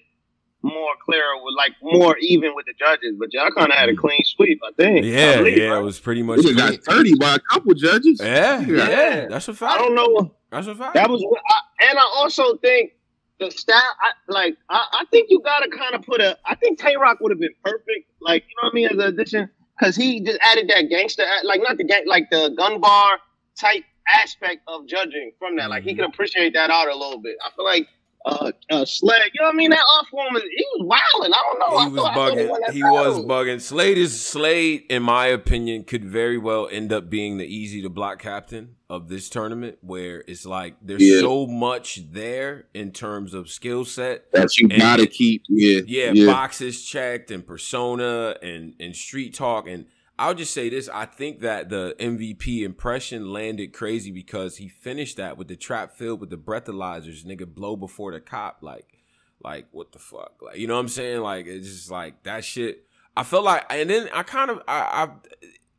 more 0.64 0.94
clear 1.04 1.24
with 1.44 1.54
like 1.56 1.74
more 1.82 2.18
even 2.20 2.56
with 2.56 2.66
the 2.66 2.74
judges, 2.80 3.16
but 3.20 3.34
y'all 3.34 3.52
kind 3.52 3.72
of 3.72 3.78
had 3.78 3.90
a 3.90 3.96
clean 3.96 4.24
sweep, 4.24 4.60
I 4.66 4.72
think. 4.82 5.06
Yeah, 5.06 5.32
I 5.32 5.38
believe, 5.38 5.58
yeah, 5.58 5.68
right? 5.68 5.80
it 5.80 5.84
was 5.84 6.00
pretty 6.00 6.24
much. 6.24 6.40
We 6.44 6.56
got 6.56 6.76
thirty 6.84 7.16
by 7.16 7.36
a 7.36 7.40
couple 7.40 7.74
judges. 7.74 8.20
Yeah, 8.22 8.62
yeah, 8.62 8.90
yeah, 8.90 9.28
that's 9.28 9.48
a 9.50 9.54
fact. 9.54 9.74
I 9.74 9.78
don't 9.78 9.94
know. 9.94 10.34
That's 10.52 10.68
a 10.68 10.76
fact. 10.76 10.94
That 10.94 11.10
was, 11.10 11.22
I, 11.22 11.90
and 11.90 12.00
I 12.00 12.04
also 12.16 12.58
think 12.58 12.94
the 13.40 13.52
style. 13.52 13.78
I, 13.78 14.32
like, 14.32 14.56
I, 14.70 14.86
I 14.94 15.06
think 15.12 15.28
you 15.30 15.42
gotta 15.42 15.70
kind 15.70 15.96
of 15.96 16.04
put 16.04 16.22
a. 16.22 16.38
I 16.46 16.56
think 16.56 16.80
Tay 16.80 16.96
Roc 16.96 17.20
would 17.20 17.32
have 17.32 17.40
been 17.40 17.56
perfect. 17.64 18.10
Like, 18.22 18.44
you 18.48 18.56
know 18.62 18.68
what 18.68 18.74
I 18.74 18.76
mean, 18.76 18.86
as 18.88 18.94
an 18.94 19.02
addition, 19.02 19.50
because 19.78 19.96
he 19.96 20.22
just 20.22 20.40
added 20.42 20.70
that 20.70 20.90
gangster, 20.90 21.26
like 21.44 21.62
not 21.62 21.78
the 21.78 21.84
gang, 21.84 22.04
like 22.08 22.30
the 22.30 22.54
gun 22.58 22.80
bar 22.80 23.20
type 23.60 23.84
aspect 24.08 24.62
of 24.68 24.88
judging 24.88 25.32
from 25.40 25.58
that. 25.58 25.70
Like, 25.70 25.84
he 25.84 25.92
mm-hmm. 25.92 26.02
could 26.02 26.10
appreciate 26.10 26.54
that 26.54 26.70
out 26.70 26.88
a 26.88 26.96
little 26.96 27.20
bit. 27.20 27.36
I 27.46 27.50
feel 27.56 27.66
like 27.66 27.88
uh, 28.26 28.52
uh 28.70 28.86
Slade. 28.86 29.32
You 29.34 29.42
know 29.42 29.48
what 29.48 29.54
I 29.54 29.58
mean? 29.58 29.70
That 29.72 29.80
off 29.80 30.08
woman, 30.14 30.42
he 30.42 30.66
was 30.76 30.88
wilding. 30.88 31.34
I 31.34 31.42
don't 31.44 31.60
know. 31.60 31.80
He 31.80 31.92
was 31.92 32.10
bugging. 32.18 32.74
He 32.74 32.84
was 32.84 33.20
bugging. 33.20 33.62
Slade 33.62 33.98
is 33.98 34.26
Slade, 34.26 34.86
in 34.90 35.04
my 35.04 35.28
opinion, 35.28 35.84
could 35.84 36.06
very 36.06 36.38
well 36.38 36.68
end 36.72 36.94
up 36.94 37.10
being 37.10 37.38
the 37.38 37.46
Eazy 37.46 37.82
the 37.82 37.90
Block 37.90 38.20
Captain 38.20 38.76
of 38.90 39.10
this 39.10 39.30
tournament, 39.30 39.78
where 39.82 40.24
it's 40.28 40.46
like 40.46 40.76
there's 40.82 41.02
yeah. 41.02 41.20
so 41.20 41.48
much 41.48 42.00
there 42.12 42.68
in 42.74 42.92
terms 42.92 43.34
of 43.34 43.50
skill 43.50 43.84
set 43.84 44.32
that 44.32 44.58
you 44.58 44.70
gotta 44.70 45.08
keep. 45.08 45.44
Yeah, 45.50 45.82
yeah, 45.86 46.12
yeah, 46.14 46.26
boxes 46.26 46.84
checked 46.84 47.32
and 47.32 47.46
persona 47.46 48.38
and 48.42 48.76
and 48.80 48.96
street 48.96 49.34
talk 49.34 49.68
and 49.68 49.86
I'll 50.18 50.36
just 50.36 50.54
say 50.54 50.70
this. 50.70 50.90
I 50.90 51.06
think 51.06 51.42
that 51.42 51.70
the 51.70 51.96
MVP 52.00 52.62
impression 52.62 53.34
landed 53.34 53.74
crazy 53.74 54.12
because 54.12 54.58
he 54.58 54.70
finished 54.70 55.18
that 55.18 55.38
with 55.38 55.48
the 55.48 55.56
trap 55.56 55.96
filled 55.96 56.20
with 56.20 56.30
the 56.30 56.38
breathalyzers, 56.38 57.26
nigga 57.26 57.48
blow 57.48 57.76
before 57.76 58.12
the 58.12 58.20
cop. 58.20 58.60
Like, 58.62 59.00
like 59.44 59.68
what 59.72 59.92
the 59.92 60.00
fuck? 60.00 60.34
Like, 60.42 60.58
you 60.58 60.68
know 60.68 60.76
what 60.76 60.82
I'm 60.82 60.88
saying? 60.88 61.22
Like, 61.22 61.48
it's 61.48 61.68
just 61.68 61.92
like 61.92 62.24
that 62.24 62.46
shit. 62.46 62.86
I 63.18 63.24
felt 63.24 63.44
like, 63.44 63.66
and 63.70 63.90
then 63.90 64.10
I 64.14 64.24
kind 64.24 64.52
of, 64.52 64.62
I, 64.68 65.08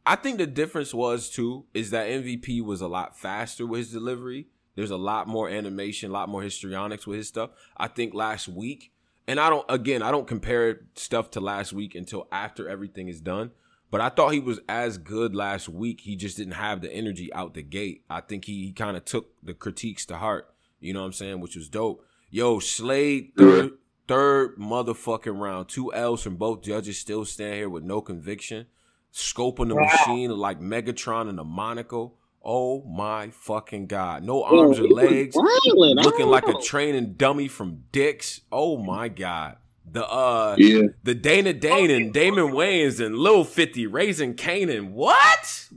I, 0.07 0.13
I 0.13 0.17
think 0.17 0.39
the 0.39 0.47
difference 0.47 0.93
was 0.93 1.31
too 1.31 1.65
is 1.73 1.91
that 1.91 2.09
MVP 2.09 2.63
was 2.63 2.81
a 2.81 2.89
lot 2.89 3.19
faster 3.19 3.67
with 3.67 3.79
his 3.81 3.93
delivery. 3.93 4.49
There's 4.75 4.91
a 4.91 4.97
lot 4.97 5.29
more 5.29 5.49
animation, 5.49 6.11
a 6.11 6.13
lot 6.13 6.29
more 6.29 6.43
histrionics 6.43 7.07
with 7.07 7.19
his 7.19 7.29
stuff. 7.29 7.51
I 7.77 7.87
think 7.87 8.15
last 8.15 8.49
week, 8.49 8.93
and 9.27 9.39
I 9.39 9.49
don't, 9.49 9.65
again, 9.69 10.03
I 10.03 10.11
don't 10.11 10.27
compare 10.27 10.81
stuff 10.97 11.31
to 11.33 11.41
last 11.41 11.73
week 11.73 11.95
until 11.95 12.27
after 12.33 12.69
everything 12.69 13.09
is 13.09 13.21
done. 13.21 13.53
But 13.95 14.01
I 14.01 14.09
thought 14.09 14.33
he 14.33 14.41
was 14.41 14.59
as 14.69 14.99
good 14.99 15.37
last 15.37 15.69
week. 15.69 16.01
He 16.01 16.17
just 16.17 16.37
didn't 16.37 16.55
have 16.55 16.81
the 16.81 16.93
energy 16.93 17.33
out 17.33 17.55
the 17.55 17.63
gate. 17.63 18.03
I 18.11 18.23
think 18.23 18.45
he, 18.45 18.67
he 18.67 18.73
kind 18.73 18.97
of 18.97 19.05
took 19.05 19.29
the 19.41 19.55
critiques 19.55 20.05
to 20.07 20.17
heart. 20.17 20.53
You 20.81 20.93
know 20.95 20.99
what 21.03 21.07
I'm 21.07 21.13
saying? 21.13 21.39
Which 21.39 21.55
was 21.55 21.69
dope. 21.69 22.05
Yo, 22.29 22.59
Slade, 22.59 23.35
third, 23.39 23.75
third 24.09 24.59
motherfucking 24.59 25.41
round. 25.41 25.69
Two 25.69 25.95
L's 25.95 26.25
from 26.25 26.35
both 26.35 26.63
judges 26.63 26.99
still 26.99 27.25
stand 27.25 27.55
here 27.55 27.69
with 27.69 27.85
no 27.85 28.01
conviction. 28.01 28.67
Scoping 29.13 29.69
the 29.69 29.77
wow. 29.77 29.83
machine 29.83 30.33
like 30.33 30.59
Megatron 30.59 31.29
and 31.29 31.39
the 31.39 31.45
Monaco. 31.45 32.15
Oh 32.45 32.83
my 32.87 33.31
fucking 33.31 33.87
god! 33.87 34.25
No 34.25 34.43
arms 34.43 34.81
or 34.81 34.89
legs, 34.89 35.37
looking 35.37 36.27
like 36.27 36.49
a 36.49 36.61
training 36.61 37.13
dummy 37.13 37.47
from 37.47 37.85
Dicks. 37.93 38.41
Oh 38.51 38.77
my 38.77 39.07
god! 39.07 39.59
The 39.91 40.07
uh 40.07 40.57
yeah. 40.59 40.89
the 41.03 41.15
Dana 41.15 41.53
Dane 41.53 41.91
and 41.91 42.13
Damon 42.13 42.53
Wayans 42.53 43.05
and 43.05 43.17
Lil 43.17 43.45
50 43.45 43.87
raising 43.87 44.35
Canaan. 44.35 44.93
What? 44.95 45.69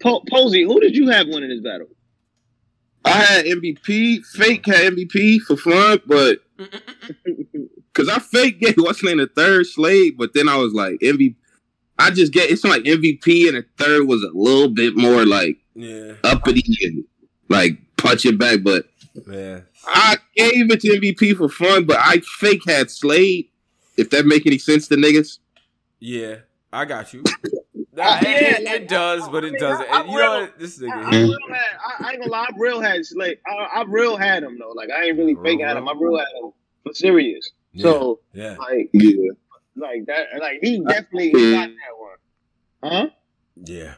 Po- 0.00 0.22
Posey, 0.30 0.64
who 0.64 0.80
did 0.80 0.94
you 0.94 1.08
have 1.08 1.26
winning 1.28 1.48
this 1.48 1.60
battle? 1.60 1.88
I 3.04 3.10
had 3.10 3.44
MVP. 3.46 4.24
Fake 4.24 4.66
had 4.66 4.94
MVP 4.94 5.40
for 5.42 5.56
fun, 5.56 6.00
but 6.06 6.38
because 6.56 8.08
I 8.08 8.18
fake 8.18 8.60
gave 8.60 8.76
what's 8.76 9.02
name 9.02 9.18
the 9.18 9.26
third 9.26 9.66
Slade, 9.66 10.16
but 10.16 10.34
then 10.34 10.48
I 10.48 10.56
was 10.56 10.72
like 10.72 10.98
MVP. 11.00 11.36
I 11.98 12.10
just 12.10 12.32
get 12.32 12.50
it's 12.50 12.64
like 12.64 12.82
MVP 12.82 13.48
and 13.48 13.56
the 13.56 13.64
third 13.78 14.08
was 14.08 14.22
a 14.22 14.30
little 14.36 14.68
bit 14.68 14.96
more 14.96 15.24
like 15.24 15.58
yeah 15.74 16.14
uppity 16.24 16.64
and 16.82 17.04
like 17.48 17.78
punching 17.96 18.36
back, 18.36 18.60
but 18.62 18.86
yeah. 19.30 19.60
I 19.86 20.16
gave 20.36 20.70
it 20.70 20.80
to 20.80 20.88
MVP 20.88 21.36
for 21.36 21.48
fun, 21.48 21.84
but 21.84 21.96
I 21.98 22.20
fake 22.38 22.62
had 22.66 22.90
Slade. 22.90 23.48
If 23.96 24.10
that 24.10 24.26
make 24.26 24.46
any 24.46 24.58
sense 24.58 24.88
to 24.88 24.96
niggas. 24.96 25.38
Yeah, 26.00 26.38
I 26.72 26.84
got 26.84 27.12
you. 27.12 27.22
Nah, 27.96 28.18
it, 28.20 28.26
it, 28.26 28.62
it, 28.62 28.88
does, 28.88 29.28
but 29.28 29.44
it 29.44 29.56
doesn't. 29.56 29.88
I, 29.88 30.00
I, 30.00 30.04
you 30.04 30.18
know 30.18 30.40
what? 30.40 30.58
This 30.58 30.80
nigga. 30.80 30.90
I, 30.90 31.16
I, 31.16 31.22
real 31.22 31.38
had, 31.48 31.60
I, 31.78 32.08
I 32.08 32.10
ain't 32.10 32.20
gonna 32.20 32.32
lie. 32.32 32.48
I 32.48 32.58
real 32.58 32.80
had 32.80 33.06
Slade. 33.06 33.38
I, 33.46 33.52
I 33.52 33.84
real 33.86 34.16
had 34.16 34.42
him 34.42 34.58
though. 34.58 34.72
Like 34.72 34.90
I 34.90 35.04
ain't 35.04 35.16
really 35.16 35.36
fake 35.44 35.60
had 35.60 35.76
him. 35.76 35.88
I 35.88 35.94
real 35.96 36.18
had 36.18 36.26
him 36.34 36.50
for 36.82 36.92
serious. 36.92 37.52
Yeah. 37.72 37.82
So 37.82 38.20
yeah, 38.32 38.56
like 38.58 38.90
yeah, 38.92 39.30
like 39.76 40.06
that. 40.06 40.26
Like 40.40 40.58
he 40.60 40.80
definitely 40.80 41.30
got 41.30 41.68
that 41.68 41.96
one. 41.96 42.92
Huh? 42.92 43.06
Yeah. 43.64 43.94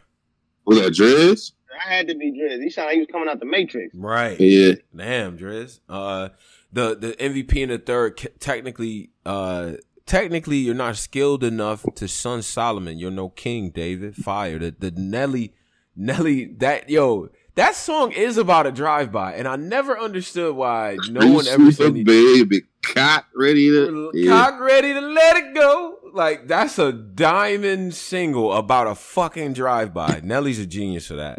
Was 0.66 0.78
that 0.78 0.92
Driz? 0.92 1.52
I 1.84 1.92
had 1.92 2.08
to 2.08 2.14
be 2.14 2.32
Driz. 2.32 2.62
He 2.62 2.70
sounded 2.70 2.88
like 2.88 2.94
he 2.94 3.00
was 3.00 3.08
coming 3.10 3.28
out 3.28 3.40
the 3.40 3.46
Matrix. 3.46 3.94
Right. 3.94 4.38
Yeah. 4.40 4.74
Damn, 4.94 5.38
Driz. 5.38 5.80
Uh, 5.88 6.30
the 6.72 6.94
the 6.94 7.12
MVP 7.12 7.56
in 7.56 7.68
the 7.70 7.78
third 7.78 8.20
technically 8.38 9.10
uh 9.24 9.72
technically 10.04 10.58
you're 10.58 10.74
not 10.74 10.96
skilled 10.96 11.42
enough 11.44 11.84
to 11.96 12.08
son 12.08 12.42
Solomon. 12.42 12.98
You're 12.98 13.10
no 13.10 13.30
king, 13.30 13.70
David. 13.70 14.16
Fire. 14.16 14.58
The 14.58 14.74
the 14.78 14.90
Nelly 14.92 15.54
Nelly 15.94 16.46
that 16.58 16.88
yo 16.90 17.30
that 17.54 17.74
song 17.74 18.12
is 18.12 18.36
about 18.36 18.66
a 18.66 18.72
drive 18.72 19.10
by, 19.10 19.32
and 19.32 19.48
I 19.48 19.56
never 19.56 19.98
understood 19.98 20.54
why 20.54 20.98
no 21.08 21.32
one 21.32 21.46
ever 21.48 21.72
said 21.72 21.94
baby 22.04 22.62
cock 22.82 23.26
ready 23.34 23.70
to 23.70 24.10
cock 24.26 24.54
yeah. 24.58 24.64
ready 24.64 24.92
to 24.92 25.00
let 25.00 25.36
it 25.38 25.54
go. 25.54 25.98
Like 26.12 26.46
that's 26.46 26.78
a 26.78 26.92
diamond 26.92 27.94
single 27.94 28.52
about 28.52 28.86
a 28.86 28.94
fucking 28.94 29.54
drive 29.54 29.94
by. 29.94 30.20
Nelly's 30.22 30.58
a 30.58 30.66
genius 30.66 31.06
for 31.06 31.14
that. 31.14 31.38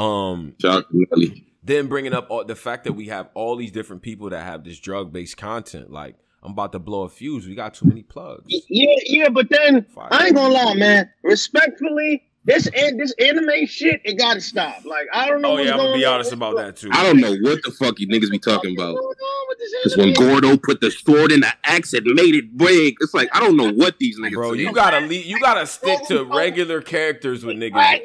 Um, 0.00 0.54
then 1.62 1.88
bringing 1.88 2.14
up 2.14 2.30
all, 2.30 2.44
the 2.44 2.56
fact 2.56 2.84
that 2.84 2.94
we 2.94 3.08
have 3.08 3.28
all 3.34 3.56
these 3.56 3.70
different 3.70 4.02
people 4.02 4.30
that 4.30 4.42
have 4.42 4.64
this 4.64 4.78
drug 4.78 5.12
based 5.12 5.36
content, 5.36 5.90
like 5.90 6.16
I'm 6.42 6.52
about 6.52 6.72
to 6.72 6.78
blow 6.78 7.02
a 7.02 7.08
fuse. 7.08 7.46
We 7.46 7.54
got 7.54 7.74
too 7.74 7.86
many 7.86 8.02
plugs. 8.02 8.46
Yeah, 8.48 8.94
yeah, 9.04 9.28
but 9.28 9.50
then 9.50 9.84
Fire. 9.84 10.08
I 10.10 10.26
ain't 10.26 10.36
gonna 10.36 10.54
lie, 10.54 10.74
man. 10.74 11.10
Respectfully, 11.22 12.22
this 12.50 12.68
and 12.76 12.98
this 12.98 13.14
anime 13.18 13.66
shit, 13.66 14.00
it 14.04 14.18
gotta 14.18 14.40
stop. 14.40 14.84
Like 14.84 15.06
I 15.12 15.28
don't 15.28 15.40
know. 15.40 15.52
Oh 15.52 15.58
yeah, 15.58 15.72
I'm 15.72 15.78
gonna 15.78 15.94
be 15.94 16.04
honest 16.04 16.32
about 16.32 16.56
that 16.56 16.76
too. 16.76 16.90
I 16.92 17.02
don't 17.04 17.20
know 17.20 17.36
what 17.40 17.62
the 17.62 17.70
fuck 17.70 17.98
you 17.98 18.08
niggas 18.08 18.30
be 18.30 18.38
talking 18.38 18.76
about. 18.76 18.98
Because 19.82 19.96
when 19.96 20.12
Gordo 20.14 20.56
put 20.56 20.80
the 20.80 20.90
sword 20.90 21.32
in 21.32 21.40
the 21.40 21.52
axe 21.64 21.92
and 21.92 22.04
made 22.06 22.34
it 22.34 22.56
big, 22.56 22.96
it's 23.00 23.14
like 23.14 23.28
I 23.34 23.40
don't 23.40 23.56
know 23.56 23.72
what 23.72 23.98
these 23.98 24.18
niggas. 24.18 24.32
Bro, 24.32 24.52
you 24.54 24.72
gotta 24.72 25.00
leave, 25.00 25.26
you 25.26 25.38
gotta 25.40 25.66
stick 25.66 26.06
to 26.08 26.24
regular 26.24 26.80
characters 26.80 27.44
with 27.44 27.56
niggas. 27.56 28.00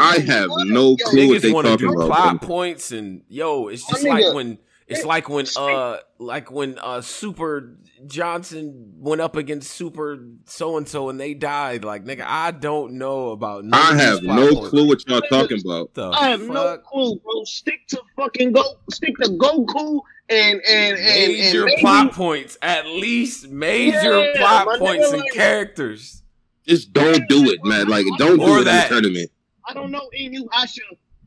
I 0.00 0.18
have 0.26 0.48
no 0.66 0.96
clue 0.96 1.28
what 1.28 1.42
they 1.42 1.52
talking 1.52 1.76
do 1.76 1.92
about. 1.92 2.06
Plot 2.06 2.42
points 2.42 2.92
and 2.92 3.22
yo, 3.28 3.68
it's 3.68 3.86
just 3.86 4.04
like 4.04 4.34
when 4.34 4.58
it's 4.90 5.04
like 5.04 5.28
when 5.28 5.46
uh 5.56 5.98
like 6.18 6.50
when 6.50 6.78
uh 6.78 7.00
Super 7.00 7.76
Johnson 8.06 8.92
went 8.96 9.20
up 9.20 9.36
against 9.36 9.70
Super 9.70 10.18
so 10.46 10.76
and 10.76 10.88
so 10.88 11.08
and 11.08 11.20
they 11.20 11.34
died. 11.34 11.84
Like 11.84 12.04
nigga, 12.04 12.24
I 12.26 12.50
don't 12.50 12.94
know 12.94 13.30
about. 13.30 13.64
I 13.72 13.94
have 13.96 14.22
no 14.22 14.68
clue 14.68 14.88
what 14.88 15.06
y'all 15.08 15.20
talking 15.22 15.60
about. 15.64 15.94
The 15.94 16.10
I 16.10 16.30
have 16.30 16.40
fuck? 16.40 16.50
no 16.50 16.78
clue, 16.78 17.20
bro. 17.20 17.44
Stick 17.44 17.86
to 17.88 18.02
fucking 18.16 18.52
go. 18.52 18.64
Stick 18.90 19.16
to 19.18 19.30
Goku 19.30 20.00
and 20.28 20.60
and 20.68 20.98
and 20.98 21.32
major 21.32 21.66
and 21.66 21.76
plot 21.78 22.12
points. 22.12 22.58
At 22.60 22.86
least 22.86 23.48
major 23.48 24.20
yeah, 24.20 24.32
plot 24.36 24.78
points 24.78 25.12
and 25.12 25.22
like, 25.22 25.32
characters. 25.32 26.22
Just 26.66 26.92
don't 26.92 27.28
do 27.28 27.50
it, 27.50 27.64
man. 27.64 27.88
Like 27.88 28.06
don't 28.18 28.38
do 28.38 28.56
it 28.56 28.58
in 28.60 28.64
the 28.64 28.86
tournament. 28.88 29.30
I 29.68 29.72
don't 29.72 29.92
know 29.92 30.10
Inuyasha 30.18 30.80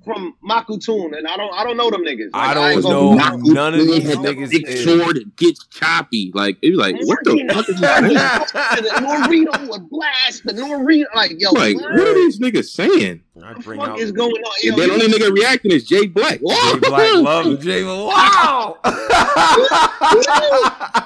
from 0.03 0.35
Makutun, 0.47 1.17
and 1.17 1.27
I 1.27 1.37
don't 1.37 1.53
I 1.53 1.63
don't 1.63 1.77
know 1.77 1.89
them 1.89 2.03
niggas. 2.03 2.31
Like, 2.33 2.49
I 2.49 2.53
don't 2.53 2.63
I 2.63 2.89
know 2.89 3.11
Makutun 3.17 3.53
none 3.53 3.73
of 3.73 3.79
these 3.85 4.03
niggas. 4.03 4.49
Big 4.49 4.67
sword 4.79 5.19
gets 5.35 5.65
choppy. 5.67 6.31
Like 6.33 6.57
it 6.61 6.71
was 6.71 6.79
like 6.79 6.95
what 7.03 7.19
the 7.23 7.49
fuck 7.53 7.69
is 7.73 7.79
that? 7.81 8.51
the 8.81 8.89
Naruto 9.01 9.69
would 9.69 9.89
blast 9.89 10.43
the 10.43 10.53
Naruto. 10.53 11.05
Like 11.15 11.39
yo, 11.39 11.51
like 11.51 11.75
what, 11.75 11.93
what 11.93 12.07
are 12.07 12.13
these 12.13 12.39
niggas 12.39 12.69
saying? 12.69 13.23
What 13.33 13.57
the 13.57 13.63
fuck 13.63 13.79
out, 13.79 13.99
is 13.99 14.11
going 14.11 14.31
on? 14.31 14.53
Yo, 14.61 14.75
the 14.75 14.91
only 14.91 15.07
nigga 15.07 15.31
reacting 15.33 15.71
is 15.71 15.83
Jay 15.85 16.05
Black. 16.07 16.39
Jay 16.39 16.79
Black 16.79 17.13
love 17.15 17.59
Jay. 17.61 17.83
Wow. 17.83 18.77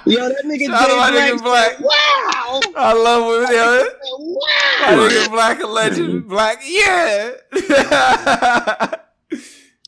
yo, 0.05 0.29
that 0.29 0.43
nigga 0.45 0.65
Shout 0.67 1.13
Jay 1.13 1.37
Black. 1.37 1.77
Black. 1.77 1.79
Wow. 1.79 2.59
I 2.75 2.93
love 2.93 3.43
him. 3.43 3.55
Yo. 3.55 3.83
Wow. 4.19 4.95
My 4.97 5.09
nigga 5.09 5.29
Black 5.31 5.61
a 5.61 5.67
legend. 5.67 6.09
Mm-hmm. 6.09 6.29
Black, 6.29 6.61
yeah. 6.65 7.31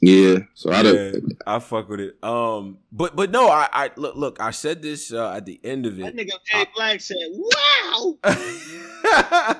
Yeah, 0.02 0.40
so 0.54 0.72
I 0.72 0.84
don't. 0.84 0.96
Yeah, 0.96 1.20
I 1.46 1.60
fuck 1.60 1.90
with 1.90 2.00
it. 2.00 2.24
Um, 2.24 2.78
but 2.92 3.18
but 3.18 3.32
no, 3.32 3.50
I 3.50 3.68
I 3.72 3.92
look 3.98 4.16
look. 4.16 4.40
I 4.40 4.52
said 4.52 4.82
this 4.82 5.12
uh, 5.12 5.34
at 5.34 5.46
the 5.46 5.60
end 5.62 5.86
of 5.86 6.00
it. 6.00 6.04
That 6.04 6.16
nigga 6.16 6.38
Jay 6.46 6.66
Black 6.74 7.02
said, 7.02 7.18
"Wow." 7.34 8.18
I 8.24 9.58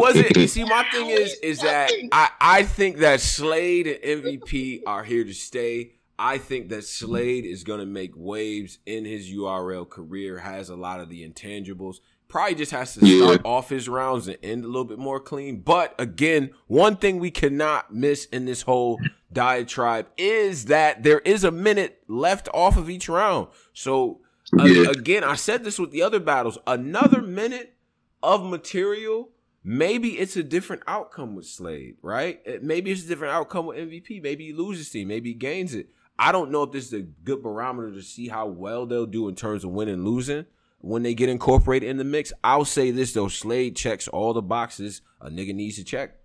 wasn't. 0.00 0.36
You 0.36 0.48
see, 0.48 0.64
my 0.64 0.84
thing 0.90 1.10
is 1.10 1.34
is 1.42 1.60
that 1.60 1.92
I 2.10 2.30
I 2.40 2.62
think 2.64 2.96
that 2.98 3.20
Slade 3.20 3.86
and 3.86 4.24
MVP 4.24 4.82
are 4.86 5.04
here 5.04 5.22
to 5.22 5.34
stay. 5.34 5.92
I 6.18 6.38
think 6.38 6.68
that 6.70 6.84
Slade 6.84 7.44
is 7.44 7.62
gonna 7.62 7.86
make 7.86 8.12
waves 8.16 8.78
in 8.84 9.04
his 9.04 9.32
URL 9.32 9.88
career. 9.88 10.38
Has 10.38 10.70
a 10.70 10.76
lot 10.76 10.98
of 10.98 11.08
the 11.08 11.28
intangibles 11.28 11.98
probably 12.30 12.54
just 12.54 12.70
has 12.72 12.94
to 12.94 13.06
start 13.06 13.42
off 13.44 13.68
his 13.68 13.88
rounds 13.88 14.28
and 14.28 14.38
end 14.42 14.64
a 14.64 14.68
little 14.68 14.84
bit 14.84 14.98
more 14.98 15.20
clean. 15.20 15.60
But 15.60 15.94
again, 15.98 16.50
one 16.68 16.96
thing 16.96 17.18
we 17.18 17.30
cannot 17.30 17.92
miss 17.92 18.24
in 18.26 18.46
this 18.46 18.62
whole 18.62 18.98
diatribe 19.32 20.08
is 20.16 20.66
that 20.66 21.02
there 21.02 21.18
is 21.20 21.44
a 21.44 21.50
minute 21.50 22.02
left 22.08 22.48
off 22.54 22.76
of 22.76 22.88
each 22.88 23.08
round. 23.08 23.48
So 23.72 24.20
yeah. 24.56 24.88
uh, 24.88 24.90
again, 24.90 25.24
I 25.24 25.34
said 25.34 25.64
this 25.64 25.78
with 25.78 25.90
the 25.90 26.02
other 26.02 26.20
battles. 26.20 26.58
Another 26.66 27.20
minute 27.20 27.74
of 28.22 28.44
material, 28.44 29.30
maybe 29.62 30.18
it's 30.18 30.36
a 30.36 30.42
different 30.42 30.82
outcome 30.86 31.34
with 31.34 31.46
Slade, 31.46 31.96
right? 32.02 32.40
Maybe 32.62 32.90
it's 32.90 33.04
a 33.04 33.08
different 33.08 33.34
outcome 33.34 33.66
with 33.66 33.78
MVP. 33.78 34.22
Maybe 34.22 34.46
he 34.46 34.52
loses 34.52 34.88
team, 34.88 35.08
maybe 35.08 35.30
he 35.30 35.34
gains 35.34 35.74
it. 35.74 35.88
I 36.18 36.32
don't 36.32 36.50
know 36.50 36.64
if 36.64 36.72
this 36.72 36.86
is 36.86 36.92
a 36.92 37.00
good 37.00 37.42
barometer 37.42 37.92
to 37.92 38.02
see 38.02 38.28
how 38.28 38.46
well 38.46 38.84
they'll 38.84 39.06
do 39.06 39.28
in 39.28 39.34
terms 39.34 39.64
of 39.64 39.70
winning 39.70 39.94
and 39.94 40.04
losing 40.04 40.44
when 40.80 41.02
they 41.02 41.14
get 41.14 41.28
incorporated 41.28 41.88
in 41.88 41.96
the 41.96 42.04
mix. 42.04 42.32
I'll 42.42 42.64
say 42.64 42.90
this 42.90 43.12
though: 43.12 43.28
Slade 43.28 43.76
checks 43.76 44.08
all 44.08 44.32
the 44.32 44.42
boxes 44.42 45.02
a 45.20 45.30
nigga 45.30 45.54
needs 45.54 45.76
to 45.76 45.84
check. 45.84 46.16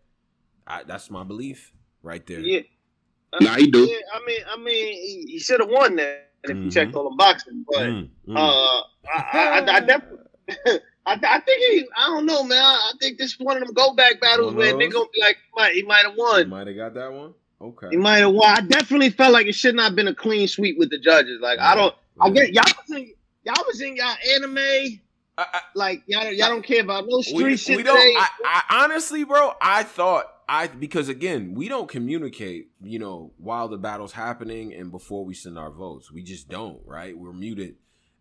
I, 0.67 0.83
that's 0.83 1.11
my 1.11 1.23
belief 1.23 1.71
right 2.01 2.25
there. 2.25 2.39
Yeah, 2.39 2.61
nah, 3.39 3.55
he 3.55 3.69
do. 3.69 3.85
Yeah, 3.85 3.97
I 4.13 4.25
mean, 4.25 4.39
I 4.51 4.57
mean, 4.57 4.93
he, 4.93 5.25
he 5.31 5.39
should 5.39 5.59
have 5.59 5.69
won 5.69 5.95
that 5.97 6.31
if 6.43 6.51
mm-hmm. 6.51 6.65
he 6.65 6.69
checked 6.69 6.95
all 6.95 7.09
the 7.09 7.15
boxes. 7.15 7.53
But 7.67 7.81
mm-hmm. 7.81 8.37
uh, 8.37 8.39
I, 8.39 8.83
I, 9.33 9.75
I 9.75 9.79
definitely. 9.81 10.19
I, 11.07 11.13
I, 11.21 11.39
think 11.39 11.61
he. 11.71 11.87
I 11.95 12.07
don't 12.07 12.25
know, 12.25 12.43
man. 12.43 12.63
I 12.63 12.91
think 12.99 13.19
this 13.19 13.33
is 13.33 13.39
one 13.39 13.57
of 13.57 13.63
them 13.63 13.73
go 13.73 13.93
back 13.93 14.19
battles 14.19 14.55
where 14.55 14.75
they're 14.75 14.89
gonna 14.89 15.05
be 15.13 15.21
like, 15.21 15.37
he 15.73 15.83
might 15.83 16.05
have 16.05 16.15
won. 16.17 16.49
Might 16.49 16.67
have 16.67 16.75
got 16.75 16.93
that 16.95 17.13
one. 17.13 17.33
Okay. 17.61 17.87
He 17.91 17.97
might 17.97 18.17
have 18.17 18.33
won. 18.33 18.49
I 18.49 18.61
definitely 18.61 19.11
felt 19.11 19.31
like 19.31 19.45
it 19.45 19.53
should 19.53 19.75
not 19.75 19.83
have 19.85 19.95
been 19.95 20.07
a 20.07 20.15
clean 20.15 20.47
sweep 20.47 20.79
with 20.79 20.89
the 20.89 20.97
judges. 20.97 21.39
Like 21.41 21.59
yeah. 21.59 21.73
I 21.73 21.75
don't. 21.75 21.95
I 22.19 22.29
get 22.29 22.53
y'all 22.53 22.63
y'all 23.45 23.63
was 23.67 23.79
in 23.81 23.95
y'all 23.95 24.15
anime. 24.35 25.01
I, 25.37 25.45
I, 25.53 25.61
like 25.73 26.03
y'all, 26.07 26.31
y'all 26.31 26.49
don't 26.49 26.65
care 26.65 26.81
about 26.81 27.05
no 27.07 27.21
street 27.21 27.43
we, 27.43 27.57
shit. 27.57 27.77
We 27.77 27.83
don't. 27.83 27.97
I, 27.97 28.27
I, 28.45 28.83
honestly, 28.83 29.23
bro, 29.23 29.53
I 29.61 29.83
thought 29.83 30.25
I 30.47 30.67
because 30.67 31.09
again, 31.09 31.53
we 31.53 31.67
don't 31.67 31.89
communicate. 31.89 32.69
You 32.81 32.99
know, 32.99 33.31
while 33.37 33.67
the 33.67 33.77
battle's 33.77 34.13
happening 34.13 34.73
and 34.73 34.91
before 34.91 35.25
we 35.25 35.33
send 35.33 35.57
our 35.57 35.71
votes, 35.71 36.11
we 36.11 36.23
just 36.23 36.49
don't. 36.49 36.79
Right? 36.85 37.17
We're 37.17 37.33
muted, 37.33 37.75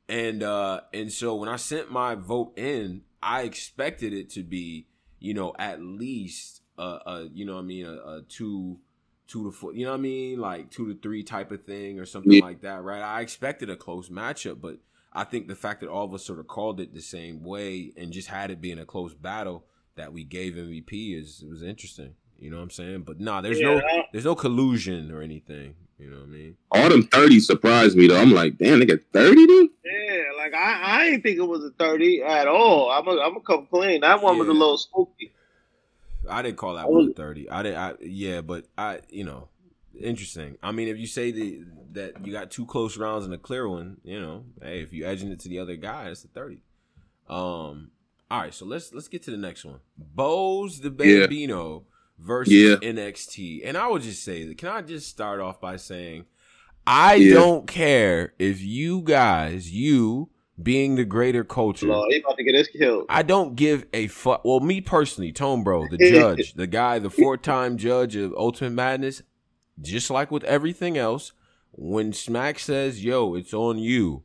and 0.09 0.43
uh 0.43 0.83
and 0.93 1.13
so 1.13 1.37
when 1.37 1.49
I 1.49 1.57
sent 1.57 1.91
my 1.91 2.15
vote 2.15 2.59
in, 2.59 3.03
I 3.23 3.43
expected 3.43 4.13
it 4.13 4.31
to 4.31 4.43
be, 4.43 4.87
you 5.21 5.35
know, 5.35 5.55
at 5.59 5.81
least 5.81 6.63
a, 6.79 6.83
a 6.83 7.29
you 7.33 7.45
know, 7.45 7.59
I 7.59 7.63
mean, 7.63 7.87
a, 7.87 7.93
a 7.93 8.23
two 8.29 8.81
two 9.27 9.45
to 9.45 9.53
four, 9.53 9.73
you 9.73 9.85
know 9.85 9.93
what 9.93 9.99
I 9.99 10.03
mean? 10.03 10.41
Like 10.41 10.71
two 10.71 10.93
to 10.93 11.01
three 11.01 11.23
type 11.23 11.53
of 11.53 11.65
thing 11.65 11.99
or 11.99 12.07
something 12.07 12.33
yeah. 12.33 12.45
like 12.45 12.63
that, 12.63 12.83
right? 12.83 13.01
I 13.01 13.21
expected 13.21 13.71
a 13.71 13.77
close 13.77 14.09
matchup, 14.09 14.61
but 14.61 14.79
I 15.15 15.25
think 15.25 15.47
the 15.47 15.55
fact 15.55 15.81
that 15.81 15.89
all 15.89 16.05
of 16.05 16.15
us 16.15 16.25
sort 16.25 16.41
of 16.41 16.49
called 16.49 16.81
it 16.81 16.93
the 16.93 17.01
same 17.01 17.43
way 17.43 17.93
and 17.97 18.13
just 18.13 18.29
had 18.29 18.51
it 18.51 18.61
being 18.61 18.79
a 18.79 18.85
close 18.85 19.15
battle 19.15 19.65
that 19.97 20.13
we 20.13 20.25
gave 20.25 20.55
MVP 20.55 21.19
is 21.19 21.45
was 21.49 21.63
interesting. 21.63 22.15
You 22.39 22.51
know 22.51 22.57
what 22.57 22.65
I'm 22.65 22.71
saying? 22.71 23.03
But 23.03 23.21
nah, 23.21 23.41
there's 23.41 23.61
yeah. 23.61 23.75
no 23.75 24.05
there's 24.13 24.25
no 24.25 24.35
collusion 24.35 25.13
or 25.13 25.23
anything. 25.23 25.75
You 25.99 26.11
know 26.11 26.17
what 26.17 26.25
I 26.25 26.31
mean? 26.31 26.57
All 26.73 26.89
them 26.89 27.05
30 27.05 27.39
surprised 27.41 27.97
me 27.97 28.09
though. 28.09 28.21
I'm 28.21 28.33
like, 28.33 28.59
damn, 28.59 28.81
they 28.81 28.87
got 28.87 28.99
30 29.13 29.47
dude? 29.47 29.71
Yeah, 29.85 30.23
like 30.37 30.53
I, 30.53 30.81
I 30.83 31.05
didn't 31.05 31.23
think 31.23 31.39
it 31.39 31.47
was 31.47 31.65
a 31.65 31.71
30 31.71 32.23
at 32.23 32.49
all. 32.49 32.91
I'm 32.91 33.07
a 33.07 33.21
I'm 33.21 33.37
a 33.37 33.41
come 33.41 33.67
clean. 33.71 34.01
That 34.01 34.21
one 34.21 34.35
yeah. 34.35 34.41
was 34.41 34.49
a 34.49 34.53
little 34.53 34.79
spooky. 34.79 35.33
I 36.29 36.43
didn't 36.43 36.57
call 36.57 36.75
that 36.75 36.91
one 36.91 37.15
30. 37.15 37.51
I 37.51 37.63
didn't 37.63 37.79
I 37.79 37.95
yeah, 38.01 38.41
but 38.41 38.67
I 38.77 39.01
you 39.11 39.25
know, 39.25 39.49
interesting. 40.01 40.57
I 40.63 40.73
mean, 40.73 40.89
if 40.89 40.99
you 40.99 41.07
say 41.07 41.31
the 41.31 41.65
that 41.93 42.27
you 42.27 42.33
got 42.33 42.51
two 42.51 42.67
close 42.67 42.97
rounds 42.97 43.25
and 43.25 43.35
a 43.35 43.39
clear 43.39 43.69
one, 43.69 43.99
you 44.05 44.21
know, 44.21 44.45
hey, 44.63 44.81
if 44.81 44.93
you 44.93 45.07
edging 45.07 45.31
it 45.31 45.41
to 45.41 45.49
the 45.49 45.59
other 45.59 45.77
guy, 45.77 46.09
it's 46.09 46.25
a 46.25 46.29
thirty. 46.29 46.63
Um, 47.29 47.91
all 48.31 48.41
right, 48.41 48.55
so 48.55 48.65
let's 48.67 48.93
let's 48.93 49.09
get 49.09 49.23
to 49.25 49.31
the 49.31 49.37
next 49.37 49.65
one. 49.65 49.81
Bose 49.97 50.81
the 50.81 50.91
Bambino 50.91 51.85
yeah. 51.87 52.25
versus 52.25 52.53
yeah. 52.53 52.77
NXT, 52.77 53.63
and 53.65 53.77
I 53.77 53.89
would 53.89 54.03
just 54.03 54.25
say, 54.25 54.53
can 54.55 54.69
I 54.69 54.83
just 54.83 55.09
start 55.09 55.41
off 55.41 55.61
by 55.61 55.77
saying, 55.77 56.27
I 56.87 57.15
yeah. 57.15 57.35
don't 57.35 57.67
care 57.67 58.35
if 58.39 58.61
you 58.61 59.03
guys, 59.03 59.71
you 59.71 60.31
being 60.63 60.95
the 60.95 61.05
greater 61.05 61.45
culture. 61.45 61.87
No, 61.87 62.07
he 62.09 62.19
about 62.19 62.37
to 62.37 62.45
get 62.45 62.55
us 62.55 62.69
killed. 62.69 63.07
I 63.09 63.23
don't 63.23 63.57
give 63.57 63.87
a 63.93 64.07
fuck. 64.07 64.45
Well, 64.45 64.61
me 64.61 64.81
personally, 64.81 65.33
Tone 65.33 65.65
Bro, 65.65 65.89
the 65.89 65.99
judge, 66.11 66.55
the 66.55 66.67
guy, 66.67 66.99
the 66.99 67.11
four-time 67.11 67.77
judge 67.77 68.17
of 68.17 68.33
Ultimate 68.35 68.71
Madness, 68.71 69.23
just 69.81 70.11
like 70.11 70.31
with 70.31 70.45
everything 70.45 70.97
else, 70.97 71.33
when 71.73 72.13
Smack 72.13 72.59
says, 72.59 73.05
yo, 73.05 73.35
it's 73.35 73.53
on 73.55 73.79
you, 73.79 74.23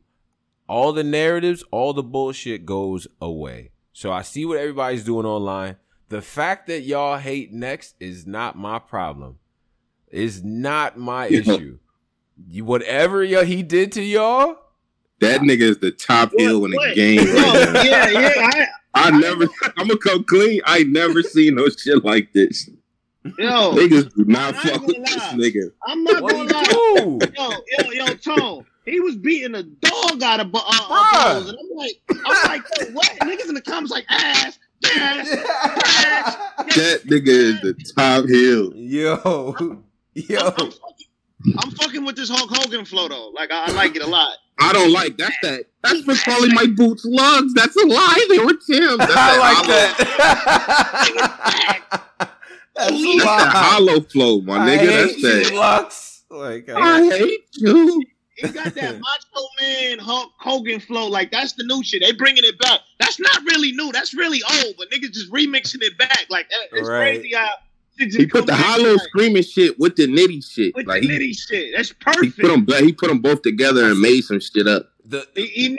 all 0.68 0.92
the 0.92 1.04
narratives, 1.04 1.64
all 1.70 1.92
the 1.92 2.02
bullshit 2.02 2.64
goes 2.64 3.08
away. 3.20 3.72
So 3.92 4.12
I 4.12 4.22
see 4.22 4.44
what 4.44 4.58
everybody's 4.58 5.04
doing 5.04 5.26
online. 5.26 5.76
The 6.08 6.22
fact 6.22 6.66
that 6.68 6.82
y'all 6.82 7.18
hate 7.18 7.52
next 7.52 7.94
is 8.00 8.26
not 8.26 8.56
my 8.56 8.78
problem. 8.78 9.38
Is 10.10 10.42
not 10.42 10.98
my 10.98 11.26
issue. 11.28 11.78
You, 12.48 12.64
whatever 12.64 13.18
y- 13.18 13.44
he 13.44 13.62
did 13.62 13.92
to 13.92 14.02
y'all, 14.02 14.56
that 15.20 15.42
nigga 15.42 15.62
is 15.62 15.78
the 15.78 15.90
top 15.92 16.30
what, 16.32 16.40
heel 16.40 16.64
in 16.64 16.70
the 16.72 16.92
game. 16.94 17.18
Right 17.18 17.28
oh, 17.28 17.82
yeah, 17.84 18.08
yeah. 18.08 18.32
I, 18.38 18.66
I, 18.94 19.08
I 19.08 19.10
never. 19.10 19.44
I'm 19.76 19.86
gonna 19.86 19.98
come 19.98 20.24
clean. 20.24 20.62
I 20.64 20.82
never 20.84 21.22
seen 21.22 21.54
no 21.56 21.68
shit 21.68 22.04
like 22.04 22.32
this. 22.32 22.68
Yo, 23.24 23.32
niggas 23.74 24.14
do 24.14 24.24
not 24.24 24.56
fuck 24.56 24.80
with 24.86 24.96
this 24.96 25.22
nigga. 25.34 25.70
I'm 25.86 26.02
not 26.04 26.22
what 26.22 26.32
gonna 26.32 26.50
lie. 26.52 26.64
Yo, 27.36 27.52
yo, 27.78 27.90
yo, 27.90 28.06
Tone. 28.14 28.64
He 28.86 28.98
was 28.98 29.14
beating 29.16 29.54
a 29.54 29.62
dog 29.62 30.22
out 30.22 30.40
of 30.40 30.54
uh, 30.54 30.62
uh, 30.64 31.44
and 31.46 31.58
I'm 31.58 31.68
like, 31.76 32.00
I'm 32.08 32.16
like, 32.48 32.62
what? 32.92 33.06
Niggas 33.22 33.48
in 33.48 33.54
the 33.54 33.60
comments 33.60 33.92
like 33.92 34.06
ass, 34.08 34.58
ass, 34.96 35.28
ass. 35.32 36.36
That 36.74 37.02
nigga 37.04 37.28
is 37.28 37.60
the 37.60 37.74
top 37.94 38.24
heel. 38.26 38.72
Yo, 38.74 39.54
yo. 40.14 40.38
I'm, 40.38 40.46
I'm, 40.48 40.54
fucking, 40.54 41.06
I'm 41.58 41.70
fucking 41.72 42.06
with 42.06 42.16
this 42.16 42.30
Hulk 42.30 42.48
Hogan 42.50 42.86
flow 42.86 43.08
though. 43.08 43.28
Like 43.34 43.50
I, 43.52 43.66
I 43.66 43.72
like 43.72 43.96
it 43.96 44.02
a 44.02 44.06
lot. 44.06 44.34
I 44.58 44.72
don't 44.72 44.92
like 44.92 45.18
that's 45.18 45.36
that. 45.42 45.66
That's 45.82 46.00
for 46.02 46.14
calling 46.30 46.54
my 46.54 46.66
boots 46.66 47.04
lugs. 47.04 47.52
That's 47.54 47.76
a 47.76 47.86
lie. 47.86 48.26
They 48.30 48.38
were 48.38 48.54
Tim's. 48.54 48.96
That's 48.98 49.12
I 49.14 49.36
like 49.38 49.66
that. 49.66 49.96
That's, 52.88 53.02
that's 53.02 53.24
that 53.24 53.52
hollow 53.52 54.00
flow, 54.00 54.40
my 54.40 54.58
I 54.58 54.68
nigga. 54.68 54.86
That's 54.86 55.22
that. 55.22 55.54
Lux. 55.54 56.24
Like 56.30 56.68
I, 56.68 56.80
I 56.80 57.08
hate 57.10 57.48
you. 57.54 58.02
He 58.36 58.48
got 58.48 58.74
that 58.74 59.00
Macho 59.00 59.46
Man 59.60 59.98
Hulk 59.98 60.32
Hogan 60.38 60.80
flow. 60.80 61.08
Like 61.08 61.30
that's 61.30 61.54
the 61.54 61.64
new 61.64 61.82
shit. 61.82 62.02
They 62.02 62.12
bringing 62.12 62.44
it 62.44 62.58
back. 62.58 62.80
That's 62.98 63.18
not 63.20 63.42
really 63.44 63.72
new. 63.72 63.92
That's 63.92 64.14
really 64.14 64.40
old. 64.64 64.74
But 64.78 64.90
niggas 64.90 65.12
just 65.12 65.30
remixing 65.30 65.82
it 65.82 65.98
back. 65.98 66.26
Like 66.30 66.46
eh, 66.46 66.66
it's 66.72 66.88
right. 66.88 67.16
crazy 67.16 67.34
how 67.34 67.50
he 67.98 68.26
put 68.26 68.46
the 68.46 68.54
hollow 68.54 68.92
like, 68.92 69.02
screaming 69.02 69.42
shit 69.42 69.78
with 69.78 69.96
the 69.96 70.06
nitty 70.06 70.48
shit. 70.48 70.74
With 70.74 70.86
like 70.86 71.02
the 71.02 71.08
nitty 71.08 71.18
he, 71.18 71.34
shit. 71.34 71.74
That's 71.76 71.92
perfect. 71.92 72.36
He 72.36 72.42
put 72.42 72.48
them. 72.48 72.84
He 72.84 72.92
put 72.92 73.08
them 73.08 73.20
both 73.20 73.42
together 73.42 73.90
and 73.90 74.00
made 74.00 74.22
some 74.22 74.40
shit 74.40 74.66
up. 74.66 74.90
The 75.04 75.26
he, 75.34 75.46
he, 75.46 75.78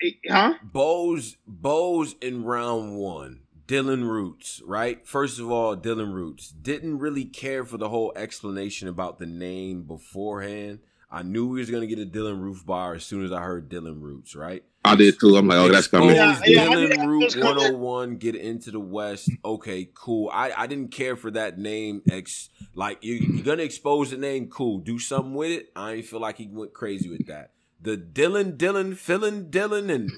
he 0.00 0.18
huh? 0.28 0.54
Bows 0.62 1.36
Bows 1.46 2.14
in 2.20 2.44
round 2.44 2.96
one. 2.96 3.40
Dylan 3.68 4.08
Roots, 4.08 4.62
right? 4.64 5.06
First 5.06 5.38
of 5.38 5.50
all, 5.50 5.76
Dylan 5.76 6.14
Roots 6.14 6.48
didn't 6.48 6.98
really 6.98 7.26
care 7.26 7.66
for 7.66 7.76
the 7.76 7.90
whole 7.90 8.14
explanation 8.16 8.88
about 8.88 9.18
the 9.18 9.26
name 9.26 9.82
beforehand. 9.82 10.78
I 11.10 11.22
knew 11.22 11.46
we 11.48 11.60
was 11.60 11.70
gonna 11.70 11.86
get 11.86 11.98
a 11.98 12.06
Dylan 12.06 12.40
Roof 12.40 12.64
bar 12.64 12.94
as 12.94 13.04
soon 13.04 13.24
as 13.24 13.30
I 13.30 13.42
heard 13.42 13.70
Dylan 13.70 14.00
Roots, 14.00 14.34
right? 14.34 14.64
I 14.86 14.96
did 14.96 15.20
too. 15.20 15.36
I'm 15.36 15.46
like, 15.46 15.58
oh, 15.58 15.68
that's 15.68 15.86
coming. 15.86 16.16
Yeah, 16.16 16.40
yeah, 16.46 16.66
Dylan 16.66 17.06
Root 17.06 17.36
101, 17.36 18.16
get 18.16 18.34
into 18.34 18.70
the 18.70 18.80
West. 18.80 19.30
Okay, 19.44 19.90
cool. 19.92 20.30
I, 20.32 20.50
I 20.56 20.66
didn't 20.66 20.90
care 20.90 21.16
for 21.16 21.30
that 21.32 21.58
name. 21.58 22.00
Ex 22.10 22.48
like 22.74 23.04
you 23.04 23.16
you're 23.16 23.44
gonna 23.44 23.64
expose 23.64 24.10
the 24.10 24.16
name, 24.16 24.48
cool. 24.48 24.78
Do 24.78 24.98
something 24.98 25.34
with 25.34 25.50
it. 25.50 25.66
I 25.76 25.92
ain't 25.92 26.06
feel 26.06 26.20
like 26.20 26.38
he 26.38 26.48
went 26.50 26.72
crazy 26.72 27.10
with 27.10 27.26
that. 27.26 27.52
The 27.80 27.98
Dylan, 27.98 28.56
Dylan, 28.56 28.96
filling 28.96 29.50
Dylan, 29.50 29.92
and 29.92 30.10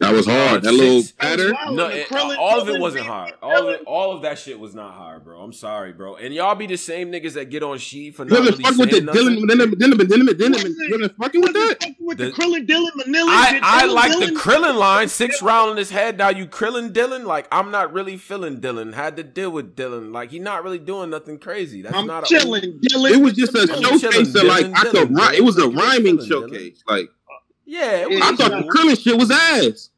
that 0.00 0.12
was 0.12 0.26
hard. 0.26 0.62
That 0.62 0.72
little 0.72 1.02
pattern. 1.18 1.54
No, 1.70 1.86
it, 1.86 2.10
all 2.12 2.60
of 2.60 2.68
it 2.68 2.80
wasn't 2.80 3.06
hard. 3.06 3.32
All 3.40 3.68
of 3.68 3.74
it, 3.74 3.82
all 3.86 4.12
of 4.12 4.22
that 4.22 4.38
shit 4.38 4.58
was 4.58 4.74
not 4.74 4.94
hard, 4.94 5.24
bro. 5.24 5.40
I'm 5.40 5.52
sorry, 5.52 5.92
bro. 5.92 6.16
And 6.16 6.34
y'all 6.34 6.54
be 6.56 6.66
the 6.66 6.76
same 6.76 7.12
niggas 7.12 7.34
that 7.34 7.46
get 7.46 7.62
on 7.62 7.78
sheet 7.78 8.16
for 8.16 8.24
not 8.24 8.40
really 8.40 8.62
fuck 8.62 8.76
with 8.76 8.90
the 8.90 9.00
Dylan, 9.00 9.38
Dylan, 9.38 9.70
Dylan, 9.74 10.00
Dylan, 10.00 10.28
Dylan, 10.28 10.74
Dylan, 10.90 11.16
fucking 11.16 11.40
with 11.40 11.52
that. 11.52 11.94
With 12.00 12.18
the, 12.18 12.32
Krillin, 12.32 12.66
Dylan, 12.66 12.90
Manila. 12.96 13.30
I, 13.30 13.60
I 13.62 13.86
like 13.86 14.12
the 14.18 14.34
Krillin 14.34 14.76
line. 14.76 15.08
Six 15.08 15.40
round 15.40 15.72
in 15.72 15.76
his 15.76 15.90
head. 15.90 16.18
Now 16.18 16.30
you 16.30 16.46
Krillin, 16.46 16.92
Dylan. 16.92 17.24
Like 17.24 17.46
I'm 17.52 17.70
not 17.70 17.92
really 17.92 18.16
feeling 18.16 18.60
Dylan. 18.60 18.94
Had 18.94 19.16
to 19.16 19.22
deal 19.22 19.50
with 19.50 19.76
Dylan. 19.76 20.12
Like 20.12 20.32
he 20.32 20.40
not 20.40 20.64
really 20.64 20.80
doing 20.80 21.10
nothing 21.10 21.38
crazy. 21.38 21.82
That's 21.82 21.94
I'm 21.96 22.06
not 22.06 22.26
chilling, 22.26 22.80
Dylan. 22.80 23.12
It 23.12 23.22
was 23.22 23.34
just 23.34 23.54
a 23.54 23.66
showcase 23.68 24.34
of 24.34 24.44
like 24.44 24.66
I 24.74 24.90
could. 24.90 25.10
It 25.34 25.44
was 25.44 25.56
a 25.58 25.68
rhyming 25.68 26.24
showcase. 26.24 26.82
Like 26.86 27.10
yeah, 27.64 28.06
I 28.10 28.36
thought 28.36 28.50
the 28.50 28.68
Krillin 28.68 29.02
shit 29.02 29.16
was 29.16 29.30
ass. 29.30 29.90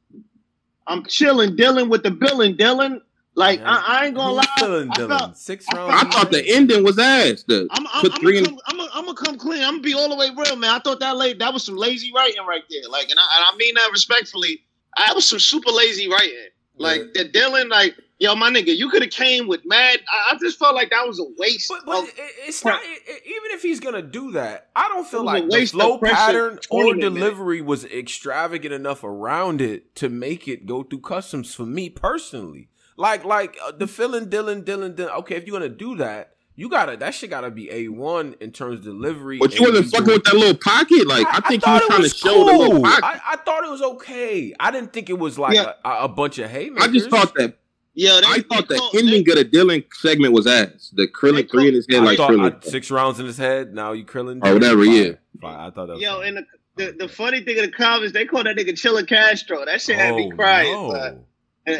I'm 0.86 1.04
chilling, 1.04 1.56
dealing 1.56 1.88
with 1.88 2.02
the 2.02 2.10
billing, 2.10 2.56
Dylan. 2.56 3.00
Like 3.34 3.60
I, 3.60 3.84
I, 3.86 4.06
ain't 4.06 4.14
gonna 4.14 4.32
lie. 4.32 4.44
Dylan, 4.58 4.88
I 4.92 5.06
felt, 5.06 5.36
Six 5.36 5.66
rounds. 5.74 5.92
I, 5.94 6.08
thought 6.08 6.30
the 6.30 6.42
ending 6.48 6.82
was 6.82 6.98
ass. 6.98 7.44
The 7.46 7.68
I'm, 7.70 7.86
I'm, 7.88 8.10
I'm, 8.10 8.22
gonna 8.22 8.44
come, 8.44 8.58
I'm, 8.66 8.80
I'm, 8.80 9.04
gonna 9.04 9.14
come 9.14 9.36
clean. 9.36 9.62
I'm 9.62 9.74
gonna 9.74 9.82
be 9.82 9.92
all 9.92 10.08
the 10.08 10.16
way 10.16 10.30
real, 10.34 10.56
man. 10.56 10.70
I 10.70 10.78
thought 10.78 11.00
that 11.00 11.16
late 11.16 11.38
that 11.40 11.52
was 11.52 11.62
some 11.62 11.76
lazy 11.76 12.12
writing 12.14 12.46
right 12.46 12.62
there. 12.70 12.88
Like, 12.88 13.10
and 13.10 13.18
I, 13.18 13.36
and 13.36 13.44
I 13.52 13.56
mean 13.58 13.74
that 13.74 13.90
respectfully. 13.92 14.62
I 14.96 15.12
was 15.12 15.28
some 15.28 15.38
super 15.38 15.70
lazy 15.70 16.08
writing. 16.08 16.48
Like 16.78 17.02
yeah. 17.14 17.24
the 17.24 17.28
Dylan, 17.28 17.68
like 17.68 17.94
yo, 18.18 18.34
my 18.34 18.50
nigga, 18.50 18.76
you 18.76 18.88
could 18.88 19.02
have 19.02 19.10
came 19.10 19.46
with 19.46 19.60
mad. 19.64 20.00
I, 20.12 20.32
I, 20.32 20.38
just 20.38 20.58
felt 20.58 20.74
like 20.74 20.90
that 20.90 21.06
was 21.06 21.20
a 21.20 21.24
waste. 21.38 21.68
But, 21.68 21.84
but 21.86 22.10
it's 22.46 22.64
not 22.64 22.82
even 22.84 23.50
if 23.52 23.62
he's 23.62 23.80
gonna 23.80 24.02
do 24.02 24.32
that. 24.32 24.70
I 24.74 24.88
don't 24.88 25.06
feel 25.06 25.24
like 25.24 25.48
the 25.48 25.66
flow 25.66 25.98
pattern 25.98 26.58
or 26.70 26.94
delivery 26.94 27.60
was 27.60 27.84
extravagant 27.84 28.72
enough 28.72 29.04
around 29.04 29.60
it 29.60 29.94
to 29.96 30.08
make 30.08 30.48
it 30.48 30.66
go 30.66 30.82
through 30.82 31.00
customs 31.00 31.54
for 31.54 31.66
me 31.66 31.88
personally. 31.88 32.68
Like 32.96 33.24
like 33.24 33.58
uh, 33.62 33.72
the 33.72 33.86
feeling 33.86 34.26
Dylan 34.30 34.64
Dylan 34.64 34.94
Dylan. 34.94 35.10
Okay, 35.18 35.36
if 35.36 35.46
you're 35.46 35.58
gonna 35.58 35.68
do 35.68 35.96
that. 35.96 36.32
You 36.58 36.70
gotta 36.70 36.96
that 36.96 37.12
shit 37.12 37.28
gotta 37.28 37.50
be 37.50 37.70
a 37.70 37.88
one 37.88 38.34
in 38.40 38.50
terms 38.50 38.78
of 38.78 38.84
delivery. 38.86 39.36
But 39.36 39.58
you 39.58 39.66
wasn't 39.66 39.90
fucking 39.90 40.06
with 40.06 40.24
that 40.24 40.32
little 40.32 40.56
pocket. 40.56 41.06
Like 41.06 41.26
I, 41.26 41.36
I 41.36 41.40
think 41.46 41.68
I 41.68 41.74
you 41.74 41.74
was 41.74 41.86
trying 41.86 42.02
to 42.02 42.08
cool. 42.08 42.46
show 42.46 42.50
the 42.50 42.58
little 42.58 42.82
pocket. 42.82 43.04
I, 43.04 43.20
I, 43.32 43.36
thought 43.36 43.62
it 43.62 43.70
was 43.70 43.82
okay. 43.82 44.54
I 44.58 44.70
didn't 44.70 44.94
think 44.94 45.10
it 45.10 45.18
was 45.18 45.38
like 45.38 45.54
yeah. 45.54 45.72
a, 45.84 46.04
a, 46.04 46.08
bunch 46.08 46.38
of 46.38 46.50
hate. 46.50 46.72
I 46.78 46.88
just 46.88 47.10
thought 47.10 47.34
that 47.34 47.58
yeah, 47.96 48.20
they, 48.20 48.26
I 48.26 48.42
thought 48.42 48.68
the 48.68 48.90
ending 48.94 49.24
they, 49.24 49.32
of 49.32 49.38
the 49.38 49.44
Dylan 49.44 49.82
segment 49.94 50.34
was 50.34 50.46
ass. 50.46 50.92
The 50.92 51.08
Krillin 51.08 51.50
three 51.50 51.68
in 51.68 51.74
his 51.74 51.86
head, 51.90 52.02
I 52.02 52.04
like 52.04 52.18
Krillin. 52.18 52.62
I, 52.62 52.68
six 52.68 52.90
rounds 52.90 53.18
in 53.18 53.24
his 53.24 53.38
head. 53.38 53.72
Now 53.74 53.92
you 53.92 54.04
Krillin. 54.04 54.44
Or 54.46 54.52
whatever. 54.52 54.84
Fine. 54.84 54.94
Yeah. 54.94 55.12
Fine. 55.40 55.54
I 55.54 55.70
thought 55.70 55.86
that. 55.86 55.94
Was 55.94 56.02
Yo, 56.02 56.20
and 56.20 56.36
the, 56.36 56.44
the, 56.76 56.92
the 56.92 57.08
funny 57.08 57.42
thing 57.42 57.56
in 57.56 57.64
the 57.64 57.72
comments, 57.72 58.12
they 58.12 58.26
call 58.26 58.44
that 58.44 58.54
nigga 58.54 58.72
Chilla 58.72 59.08
Castro. 59.08 59.64
That 59.64 59.80
shit 59.80 59.96
had 59.96 60.14
me 60.14 60.30
oh, 60.30 60.36
crying. 60.36 60.72
No. 60.72 61.18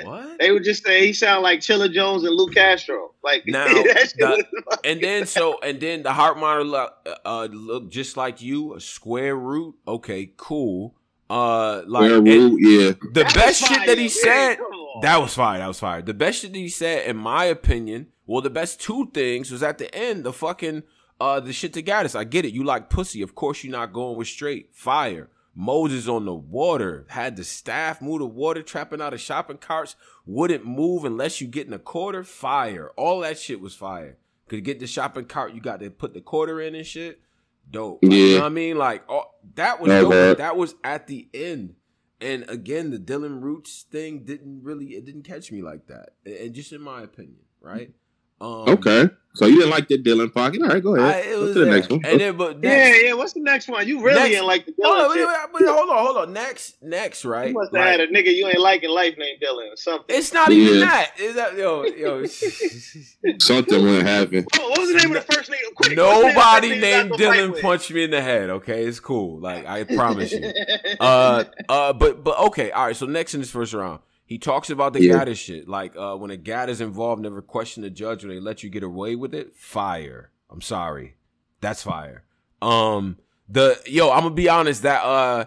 What? 0.05 0.39
They 0.41 0.51
would 0.51 0.65
just 0.65 0.85
say 0.85 1.07
he 1.07 1.13
sound 1.13 1.43
like 1.43 1.61
Chilla 1.61 1.93
Jones 1.93 2.25
and 2.25 2.35
Lou 2.35 2.49
Castro. 2.49 3.13
Like 3.23 3.45
now, 3.47 3.67
the, 3.67 4.79
and 4.85 5.01
then 5.03 5.27
so 5.27 5.61
and 5.63 5.79
then 5.79 6.03
the 6.03 6.15
heart 6.15 6.39
monitor 6.39 6.89
uh, 7.27 7.49
look 7.53 7.91
just 7.91 8.17
like 8.17 8.41
you, 8.41 8.75
a 8.75 8.81
square 8.81 9.37
root. 9.37 9.75
Okay, 9.87 10.33
cool. 10.39 10.95
Uh, 11.29 11.83
like 11.87 12.11
root, 12.11 12.59
yeah. 12.59 12.93
The 13.13 13.25
best 13.35 13.67
shit 13.67 13.87
that 13.87 13.99
he 13.99 14.09
said. 14.09 14.57
That 15.03 15.21
was 15.21 15.35
fire. 15.35 15.59
That 15.59 15.69
was 15.69 15.81
fire. 15.81 16.03
The 16.03 16.15
best 16.15 16.41
shit 16.41 16.53
that 16.53 16.59
he 16.59 16.69
said, 16.69 17.09
in 17.09 17.17
my 17.17 17.45
opinion, 17.45 18.09
well, 18.27 18.43
the 18.43 18.51
best 18.51 18.81
two 18.81 19.11
things 19.13 19.51
was 19.51 19.63
at 19.63 19.79
the 19.79 19.95
end. 19.95 20.25
The 20.25 20.33
fucking 20.33 20.83
uh, 21.21 21.41
the 21.41 21.53
shit 21.53 21.73
to 21.75 21.83
Gaddis. 21.83 22.17
I 22.17 22.25
get 22.25 22.45
it. 22.45 22.53
You 22.53 22.65
like 22.65 22.91
pussy. 22.91 23.23
Of 23.23 23.35
course, 23.35 23.65
you're 23.65 23.73
not 23.73 23.93
going 23.93 24.17
with 24.17 24.29
straight 24.29 24.75
fire. 24.75 25.31
Moses 25.55 26.07
on 26.07 26.27
the 26.27 26.35
water 26.35 27.07
had 27.09 27.37
the 27.37 27.45
staff 27.45 28.03
move 28.03 28.19
the 28.19 28.27
water, 28.27 28.63
trapping 28.63 29.01
out 29.01 29.15
of 29.15 29.21
shopping 29.21 29.57
carts. 29.57 29.97
Wouldn't 30.27 30.67
move 30.67 31.05
unless 31.05 31.41
you 31.41 31.47
get 31.47 31.67
in 31.67 31.73
a 31.73 31.79
quarter. 31.79 32.23
Fire. 32.25 32.91
All 32.97 33.21
that 33.21 33.39
shit 33.39 33.61
was 33.61 33.75
fire. 33.75 34.19
Could 34.49 34.65
get 34.65 34.79
the 34.79 34.87
shopping 34.87 35.25
cart, 35.25 35.55
you 35.55 35.61
got 35.61 35.81
to 35.81 35.91
put 35.91 36.15
the 36.15 36.21
quarter 36.21 36.61
in 36.61 36.75
and 36.75 36.87
shit. 36.87 37.21
Dope. 37.69 38.01
Yeah. 38.03 38.11
You 38.11 38.35
know 38.35 38.41
what 38.43 38.47
I 38.47 38.51
mean? 38.51 38.77
Like, 38.77 39.05
oh, 39.09 39.25
that 39.55 39.81
was 39.81 39.91
dope. 39.91 40.39
That 40.39 40.57
was 40.57 40.75
at 40.85 41.07
the 41.07 41.29
end. 41.35 41.75
And 42.21 42.49
again, 42.49 42.91
the 42.91 42.99
Dylan 42.99 43.43
Roots 43.43 43.85
thing 43.91 44.25
didn't 44.25 44.63
really 44.63 44.95
it 44.95 45.05
didn't 45.05 45.25
catch 45.25 45.53
me 45.53 45.63
like 45.63 45.87
that. 45.87 46.11
And 46.25 46.55
just 46.55 46.73
in 46.73 46.81
my 46.81 47.03
opinion, 47.03 47.41
right? 47.61 47.93
Um, 48.41 48.69
okay. 48.69 49.09
So 49.37 49.45
you 49.45 49.57
didn't 49.57 49.71
like 49.71 49.87
the 49.87 50.03
Dylan 50.03 50.33
pocket? 50.33 50.63
All 50.63 50.69
right, 50.69 50.83
go 50.83 50.95
ahead. 50.95 51.15
I, 51.15 51.19
it 51.29 51.39
was 51.39 51.53
to 51.53 51.61
the 51.61 51.71
next 51.71 51.91
one. 51.91 52.01
And 52.07 52.19
then, 52.19 52.39
but 52.39 52.59
next, 52.59 52.75
yeah, 52.75 53.09
yeah. 53.09 53.13
What's 53.13 53.35
the 53.35 53.41
next 53.41 53.69
one? 53.69 53.87
You 53.87 54.03
really 54.03 54.19
next, 54.19 54.31
didn't 54.31 54.47
like 54.47 54.65
the 54.65 54.73
Dylan. 54.73 54.85
Hold 54.85 54.99
on, 54.99 55.53
wait, 55.53 55.69
hold 55.69 55.91
on, 55.91 56.05
hold 56.07 56.17
on. 56.17 56.33
Next, 56.33 56.83
next, 56.83 57.23
right? 57.27 57.49
You 57.49 57.53
must 57.55 57.75
have 57.77 57.85
like, 57.85 57.91
had 57.91 58.01
a 58.01 58.07
nigga 58.07 58.35
you 58.35 58.47
ain't 58.47 58.59
liking 58.59 58.89
life 58.89 59.15
named 59.19 59.39
Dylan 59.43 59.71
or 59.71 59.77
something. 59.77 60.17
It's 60.17 60.33
not 60.33 60.51
yeah. 60.51 60.57
even 60.57 60.81
that. 60.81 61.13
Is 61.19 61.35
that 61.35 61.55
yo 61.55 61.85
yo? 61.85 62.25
something 63.39 63.85
went 63.85 64.07
happen. 64.07 64.47
Oh, 64.59 64.71
what 64.71 64.79
was 64.79 64.93
the 64.93 64.99
name 65.01 65.15
of 65.15 65.27
the 65.27 65.33
first 65.35 65.51
nigga? 65.51 65.75
Quick, 65.75 65.97
Nobody 65.99 66.71
name 66.71 66.81
named 66.81 67.13
Dylan 67.13 67.61
punched 67.61 67.91
me 67.91 68.05
in 68.05 68.13
the 68.13 68.23
head. 68.23 68.49
Okay, 68.49 68.85
it's 68.87 69.01
cool. 69.01 69.39
Like 69.39 69.67
I 69.67 69.85
promise 69.85 70.33
you. 70.33 70.51
uh, 71.01 71.45
uh, 71.69 71.93
but 71.93 72.25
but 72.25 72.39
okay, 72.39 72.71
all 72.71 72.87
right. 72.87 72.97
So 72.97 73.05
next 73.05 73.35
in 73.35 73.41
this 73.41 73.51
first 73.51 73.75
round. 73.75 74.01
He 74.27 74.39
talks 74.39 74.71
about 74.71 74.93
the 74.93 75.03
yeah. 75.03 75.33
shit. 75.35 75.69
Like 75.69 75.97
uh, 75.97 76.17
when 76.17 76.33
a 76.33 76.37
GAD 76.37 76.69
is 76.69 76.81
involved, 76.81 77.23
never 77.23 77.41
question 77.41 77.85
the 77.85 77.91
judge 77.91 78.25
when 78.25 78.35
they 78.35 78.41
let 78.41 78.65
you 78.65 78.69
get 78.69 78.83
away 78.83 79.15
with 79.15 79.35
it. 79.35 79.57
Fire. 79.57 80.33
I'm 80.51 80.61
sorry. 80.61 81.15
That's 81.61 81.83
fire. 81.83 82.25
Um 82.61 83.19
the 83.49 83.81
yo, 83.87 84.11
I'm 84.11 84.23
gonna 84.23 84.35
be 84.35 84.49
honest, 84.49 84.83
that 84.83 85.05
uh 85.05 85.47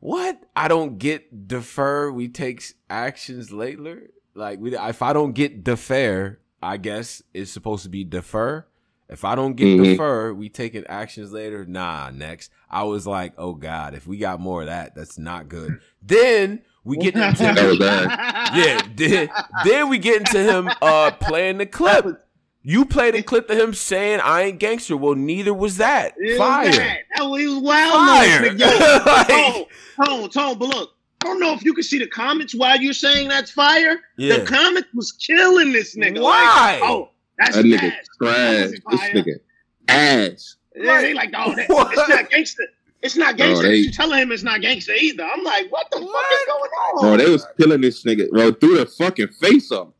what? 0.00 0.40
I 0.54 0.68
don't 0.68 0.98
get 0.98 1.48
defer, 1.48 2.10
we 2.10 2.28
takes 2.28 2.74
actions 2.90 3.50
later. 3.50 4.10
Like 4.34 4.60
we 4.60 4.76
if 4.76 5.02
I 5.02 5.12
don't 5.12 5.32
get 5.32 5.64
defer, 5.64 6.38
I 6.62 6.76
guess 6.76 7.22
it's 7.32 7.50
supposed 7.50 7.84
to 7.84 7.88
be 7.88 8.04
defer. 8.04 8.66
If 9.08 9.24
I 9.24 9.34
don't 9.34 9.54
get 9.54 9.66
mm-hmm. 9.66 9.84
defer, 9.84 10.34
we 10.34 10.50
taking 10.50 10.86
actions 10.86 11.32
later. 11.32 11.64
Nah, 11.64 12.10
next. 12.10 12.50
I 12.70 12.82
was 12.82 13.06
like, 13.06 13.32
oh 13.38 13.54
God, 13.54 13.94
if 13.94 14.06
we 14.06 14.18
got 14.18 14.38
more 14.38 14.60
of 14.60 14.66
that, 14.66 14.94
that's 14.94 15.18
not 15.18 15.48
good. 15.48 15.80
then 16.02 16.62
we 16.88 16.96
get 17.10 17.14
into 17.14 17.44
yeah. 17.44 18.80
Then, 18.94 19.30
then 19.64 19.88
we 19.88 19.98
get 19.98 20.18
into 20.18 20.42
him 20.42 20.70
uh 20.80 21.10
playing 21.12 21.58
the 21.58 21.66
clip. 21.66 22.24
You 22.62 22.84
played 22.84 23.14
a 23.14 23.22
clip 23.22 23.48
of 23.50 23.58
him 23.58 23.72
saying 23.72 24.20
I 24.20 24.42
ain't 24.42 24.58
gangster. 24.58 24.96
Well, 24.96 25.14
neither 25.14 25.54
was 25.54 25.76
that. 25.76 26.14
Fire. 26.36 26.70
That. 26.70 26.98
that 27.16 27.22
was, 27.24 27.44
was 27.44 27.62
wild. 27.62 27.92
Fire. 27.92 28.52
like, 29.06 29.28
tone, 29.28 29.66
tone, 30.04 30.30
tone. 30.30 30.58
But 30.58 30.68
look, 30.68 30.90
I 31.22 31.26
don't 31.26 31.40
know 31.40 31.52
if 31.52 31.64
you 31.64 31.72
can 31.72 31.84
see 31.84 31.98
the 31.98 32.06
comments 32.06 32.54
while 32.54 32.80
you're 32.80 32.92
saying 32.92 33.28
that's 33.28 33.50
fire. 33.50 34.00
Yeah. 34.16 34.38
The 34.38 34.46
comments 34.46 34.88
was 34.94 35.12
killing 35.12 35.72
this 35.72 35.96
nigga. 35.96 36.22
Why? 36.22 36.78
Like, 36.80 36.90
oh, 36.90 37.10
that's 37.38 37.56
that 37.56 37.64
nigga 37.64 37.92
trash. 38.20 38.70
This 38.70 38.80
nigga 39.14 39.40
ass. 39.88 40.56
Yeah, 40.74 41.00
they 41.00 41.14
like, 41.14 41.32
oh, 41.36 41.54
that, 41.54 41.66
it's 41.70 42.08
not 42.08 42.30
gangster. 42.30 42.64
It's 43.02 43.16
not 43.16 43.36
gangster. 43.36 43.62
Bro, 43.62 43.70
they, 43.70 43.76
you 43.76 43.92
telling 43.92 44.18
him 44.18 44.32
it's 44.32 44.42
not 44.42 44.60
gangster 44.60 44.92
either. 44.92 45.22
I'm 45.22 45.44
like, 45.44 45.70
what 45.70 45.88
the 45.90 46.00
what? 46.00 46.12
fuck 46.12 46.32
is 46.32 46.46
going 46.46 46.70
on? 46.70 47.00
Bro, 47.00 47.16
they 47.18 47.30
was 47.30 47.46
killing 47.58 47.80
this 47.80 48.02
nigga, 48.04 48.28
bro, 48.30 48.52
through 48.52 48.78
the 48.78 48.86
fucking 48.86 49.28
face 49.28 49.70
of 49.70 49.88
him. 49.88 49.94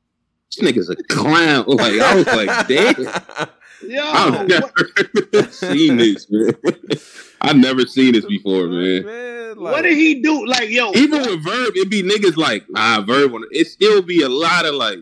This 0.51 0.73
nigga's 0.73 0.91
a 0.91 0.97
clown. 0.97 1.65
Like 1.69 2.01
I 2.01 2.15
was 2.17 2.27
like, 2.27 2.67
damn. 2.67 3.49
Yo, 3.89 4.03
I've 4.03 4.49
never 4.49 4.73
seen 5.53 5.99
this, 5.99 6.27
man. 6.29 6.53
I've 7.41 7.57
never 7.57 7.83
seen 7.83 8.15
this 8.15 8.27
before, 8.27 8.67
man. 8.67 9.07
man 9.07 9.57
like, 9.57 9.73
what 9.73 9.83
did 9.83 9.97
he 9.97 10.21
do? 10.21 10.47
Like, 10.47 10.69
yo, 10.69 10.91
even 10.95 11.21
with 11.21 11.45
Verb, 11.45 11.77
it'd 11.77 11.89
be 11.89 12.03
niggas 12.03 12.37
like, 12.37 12.65
ah, 12.75 13.05
Verb. 13.07 13.33
It 13.53 13.69
still 13.69 14.03
be 14.03 14.23
a 14.23 14.29
lot 14.29 14.67
of 14.67 14.75
like 14.75 14.99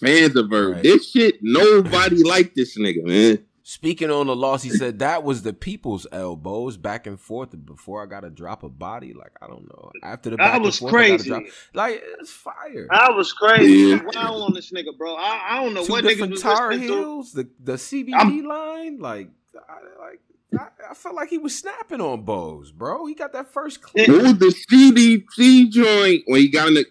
fans 0.00 0.36
of 0.36 0.48
Verb. 0.48 0.74
Right. 0.74 0.82
This 0.82 1.10
shit, 1.10 1.38
nobody 1.42 2.22
like 2.22 2.54
this 2.54 2.78
nigga, 2.78 3.04
man. 3.04 3.38
Speaking 3.70 4.10
on 4.10 4.28
the 4.28 4.34
loss, 4.34 4.62
he 4.62 4.70
said 4.70 5.00
that 5.00 5.24
was 5.24 5.42
the 5.42 5.52
people's 5.52 6.06
elbows 6.10 6.78
back 6.78 7.06
and 7.06 7.20
forth 7.20 7.50
before 7.66 8.02
I 8.02 8.06
got 8.06 8.20
to 8.20 8.30
drop 8.30 8.62
a 8.62 8.70
body. 8.70 9.12
Like 9.12 9.32
I 9.42 9.46
don't 9.46 9.68
know. 9.68 9.92
After 10.02 10.30
the 10.30 10.36
that 10.38 10.62
was 10.62 10.78
forth, 10.78 10.90
crazy. 10.90 11.28
Drop, 11.28 11.42
like 11.74 12.02
it's 12.18 12.30
fire. 12.30 12.86
I 12.90 13.10
was 13.10 13.30
crazy. 13.34 13.90
Yeah. 13.90 14.00
Wow 14.02 14.36
on 14.36 14.54
this 14.54 14.72
nigga, 14.72 14.96
bro. 14.96 15.16
I, 15.16 15.48
I 15.50 15.62
don't 15.62 15.74
know 15.74 15.84
Two 15.84 15.92
what 15.92 16.04
different 16.04 16.32
was 16.32 16.40
Tar 16.40 16.70
Heels, 16.70 17.32
the 17.32 17.46
the 17.62 17.74
CBD 17.74 18.14
I'm, 18.14 18.42
line. 18.46 19.00
Like 19.00 19.28
I, 19.54 20.00
like 20.00 20.20
I, 20.58 20.92
I, 20.92 20.94
felt 20.94 21.14
like 21.14 21.28
he 21.28 21.36
was 21.36 21.54
snapping 21.54 22.00
on 22.00 22.22
Bose, 22.22 22.72
bro. 22.72 23.04
He 23.04 23.14
got 23.14 23.34
that 23.34 23.52
first 23.52 23.82
clip. 23.82 24.08
What 24.08 24.22
was 24.22 24.38
the 24.38 24.54
CDC 24.70 25.68
joint 25.68 26.22
when 26.26 26.40
he 26.40 26.48
got 26.48 26.68
in 26.68 26.74
the? 26.74 26.86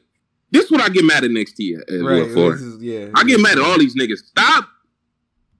This 0.51 0.65
is 0.65 0.71
what 0.71 0.81
I 0.81 0.89
get 0.89 1.03
mad 1.03 1.23
at 1.23 1.31
next 1.31 1.59
year. 1.59 1.83
right, 1.89 2.31
for. 2.31 2.53
Is, 2.53 2.77
yeah, 2.81 3.07
I 3.15 3.23
get 3.23 3.41
mad 3.41 3.53
at 3.53 3.63
all 3.63 3.79
these 3.79 3.95
niggas. 3.95 4.19
Stop 4.19 4.69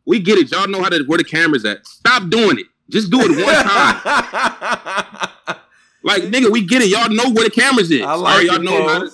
we 0.08 0.20
get 0.20 0.40
it. 0.40 0.50
Y'all 0.50 0.68
know 0.68 0.82
how 0.82 0.90
to 0.90 1.04
where 1.04 1.18
the 1.18 1.24
camera's 1.24 1.66
at. 1.66 1.86
Stop 1.86 2.30
doing 2.30 2.58
it. 2.58 2.66
Just 2.90 3.12
do 3.12 3.20
it 3.20 3.32
one 3.32 3.54
time. 3.64 5.58
like 6.04 6.24
nigga, 6.24 6.50
we 6.50 6.66
get 6.66 6.82
it. 6.82 6.88
Y'all 6.88 7.10
know 7.10 7.30
where 7.32 7.44
the 7.44 7.52
cameras 7.52 7.92
is. 7.92 8.02
I 8.02 8.14
like 8.16 8.48
y'all 8.48 8.60
know 8.60 8.88
how 8.88 9.00
to, 9.00 9.12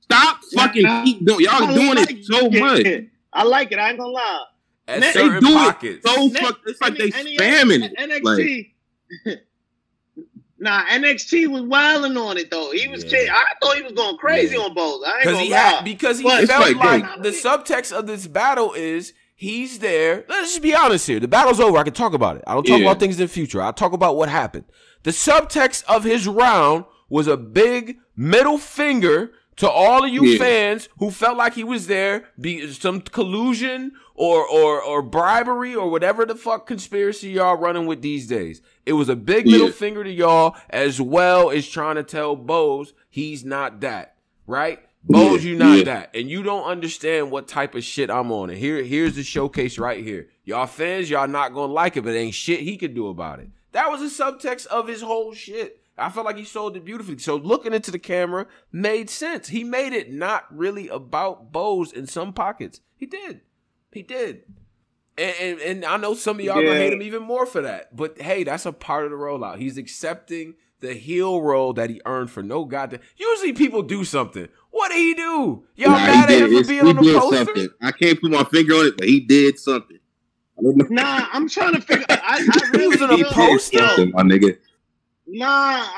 Stop 0.00 0.38
fucking 0.54 1.04
keep 1.04 1.26
doing. 1.26 1.40
Y'all 1.40 1.66
doing 1.66 1.96
like 1.96 2.10
it 2.12 2.24
so 2.24 2.46
it. 2.46 2.60
much. 2.60 2.86
I 3.32 3.42
like 3.42 3.72
it. 3.72 3.80
I 3.80 3.90
ain't 3.90 3.98
gonna 3.98 4.12
lie. 4.12 4.44
At 4.88 5.00
they 5.00 5.40
do 5.40 5.54
pockets. 5.54 6.04
it 6.04 6.08
so 6.08 6.30
fuck. 6.30 6.60
It's 6.64 6.80
like 6.80 6.96
they 6.96 7.10
spamming 7.10 7.82
it. 7.82 7.96
NXT. 7.98 8.72
Like, 9.24 9.42
Nah, 10.58 10.86
NXT 10.86 11.48
was 11.48 11.62
wilding 11.62 12.16
on 12.16 12.38
it 12.38 12.50
though. 12.50 12.70
He 12.70 12.88
was. 12.88 13.04
Yeah. 13.04 13.26
I 13.30 13.44
thought 13.60 13.76
he 13.76 13.82
was 13.82 13.92
going 13.92 14.16
crazy 14.16 14.56
yeah. 14.56 14.62
on 14.62 14.74
both. 14.74 15.04
I 15.06 15.16
ain't 15.16 15.24
gonna 15.24 15.40
he 15.40 15.50
lie. 15.50 15.56
Had, 15.58 15.84
because 15.84 16.18
he 16.18 16.24
but 16.24 16.46
felt 16.46 16.74
like, 16.76 17.02
like 17.02 17.22
the 17.22 17.28
subtext 17.28 17.92
of 17.92 18.06
this 18.06 18.26
battle 18.26 18.72
is 18.72 19.12
He's 19.38 19.80
there. 19.80 20.24
Let's 20.28 20.52
just 20.52 20.62
be 20.62 20.74
honest 20.74 21.06
here. 21.06 21.20
The 21.20 21.28
battle's 21.28 21.60
over. 21.60 21.76
I 21.76 21.82
can 21.82 21.92
talk 21.92 22.14
about 22.14 22.36
it. 22.36 22.44
I 22.46 22.54
don't 22.54 22.64
talk 22.64 22.78
yeah. 22.78 22.86
about 22.86 22.98
things 22.98 23.20
in 23.20 23.26
the 23.26 23.32
future. 23.32 23.60
I 23.60 23.70
talk 23.70 23.92
about 23.92 24.16
what 24.16 24.30
happened. 24.30 24.64
The 25.02 25.10
subtext 25.10 25.84
of 25.84 26.04
his 26.04 26.26
round 26.26 26.86
was 27.10 27.26
a 27.26 27.36
big 27.36 27.98
middle 28.16 28.56
finger 28.56 29.32
to 29.56 29.68
all 29.68 30.04
of 30.04 30.10
you 30.10 30.24
yeah. 30.24 30.38
fans 30.38 30.88
who 30.98 31.10
felt 31.10 31.36
like 31.36 31.54
he 31.54 31.64
was 31.64 31.86
there, 31.86 32.30
be 32.40 32.72
some 32.72 33.02
collusion 33.02 33.92
or 34.14 34.46
or 34.46 34.82
or 34.82 35.02
bribery 35.02 35.74
or 35.74 35.90
whatever 35.90 36.24
the 36.24 36.34
fuck 36.34 36.66
conspiracy 36.66 37.30
y'all 37.30 37.56
running 37.56 37.86
with 37.86 38.00
these 38.00 38.26
days. 38.26 38.62
It 38.86 38.94
was 38.94 39.10
a 39.10 39.16
big 39.16 39.46
middle 39.46 39.66
yeah. 39.66 39.72
finger 39.72 40.02
to 40.02 40.10
y'all 40.10 40.56
as 40.70 40.98
well 40.98 41.50
as 41.50 41.68
trying 41.68 41.96
to 41.96 42.02
tell 42.02 42.36
Bose 42.36 42.94
he's 43.10 43.44
not 43.44 43.80
that, 43.80 44.16
right? 44.46 44.80
Bose, 45.08 45.44
yeah, 45.44 45.50
you 45.50 45.56
not 45.56 45.78
yeah. 45.78 45.84
that, 45.84 46.10
and 46.14 46.28
you 46.28 46.42
don't 46.42 46.64
understand 46.64 47.30
what 47.30 47.46
type 47.46 47.74
of 47.74 47.84
shit 47.84 48.10
I'm 48.10 48.32
on. 48.32 48.50
And 48.50 48.58
here, 48.58 48.82
here's 48.82 49.14
the 49.14 49.22
showcase 49.22 49.78
right 49.78 50.02
here. 50.02 50.28
Y'all 50.44 50.66
fans, 50.66 51.08
y'all 51.08 51.28
not 51.28 51.54
gonna 51.54 51.72
like 51.72 51.96
it, 51.96 52.02
but 52.02 52.14
ain't 52.14 52.34
shit 52.34 52.60
he 52.60 52.76
could 52.76 52.94
do 52.94 53.08
about 53.08 53.38
it. 53.38 53.48
That 53.72 53.90
was 53.90 54.00
the 54.00 54.24
subtext 54.24 54.66
of 54.66 54.88
his 54.88 55.02
whole 55.02 55.32
shit. 55.32 55.80
I 55.98 56.10
felt 56.10 56.26
like 56.26 56.36
he 56.36 56.44
sold 56.44 56.76
it 56.76 56.84
beautifully. 56.84 57.18
So 57.18 57.36
looking 57.36 57.72
into 57.72 57.90
the 57.90 57.98
camera 57.98 58.46
made 58.70 59.08
sense. 59.08 59.48
He 59.48 59.64
made 59.64 59.92
it 59.92 60.12
not 60.12 60.44
really 60.54 60.88
about 60.88 61.52
Bose 61.52 61.92
in 61.92 62.06
some 62.06 62.32
pockets. 62.32 62.80
He 62.96 63.06
did. 63.06 63.40
He 63.92 64.02
did. 64.02 64.42
And, 65.16 65.34
and, 65.40 65.60
and 65.60 65.84
I 65.84 65.96
know 65.96 66.14
some 66.14 66.38
of 66.38 66.44
y'all 66.44 66.60
yeah. 66.60 66.68
gonna 66.68 66.80
hate 66.80 66.92
him 66.92 67.02
even 67.02 67.22
more 67.22 67.46
for 67.46 67.62
that. 67.62 67.96
But 67.96 68.20
hey, 68.20 68.44
that's 68.44 68.66
a 68.66 68.72
part 68.72 69.04
of 69.04 69.10
the 69.10 69.16
rollout. 69.16 69.58
He's 69.58 69.78
accepting 69.78 70.54
the 70.80 70.92
heel 70.92 71.40
role 71.40 71.72
that 71.72 71.88
he 71.88 72.02
earned 72.04 72.30
for 72.30 72.42
no 72.42 72.64
goddamn. 72.64 73.00
Usually 73.16 73.54
people 73.54 73.82
do 73.82 74.04
something. 74.04 74.48
What 74.76 74.90
did 74.90 74.98
he 74.98 75.14
do? 75.14 75.64
Y'all 75.76 75.90
nah, 75.92 75.96
mad 75.96 76.30
at 76.30 76.42
him 76.42 76.62
for 76.62 76.68
being 76.68 76.86
on 76.86 76.96
the 76.96 77.18
poster? 77.18 77.44
Something. 77.46 77.68
I 77.80 77.92
can't 77.92 78.20
put 78.20 78.30
my 78.30 78.44
finger 78.44 78.74
on 78.74 78.88
it, 78.88 78.98
but 78.98 79.08
he 79.08 79.20
did 79.20 79.58
something. 79.58 79.98
Nah, 80.58 81.28
I'm 81.32 81.48
trying 81.48 81.72
to 81.72 81.80
figure. 81.80 82.04
I, 82.10 82.46
I 82.46 82.70
really 82.76 82.88
was 82.88 83.00
a 83.00 83.24
poster, 83.32 84.06
my 84.08 84.22
nigga. 84.22 84.58
Nah, 85.26 85.46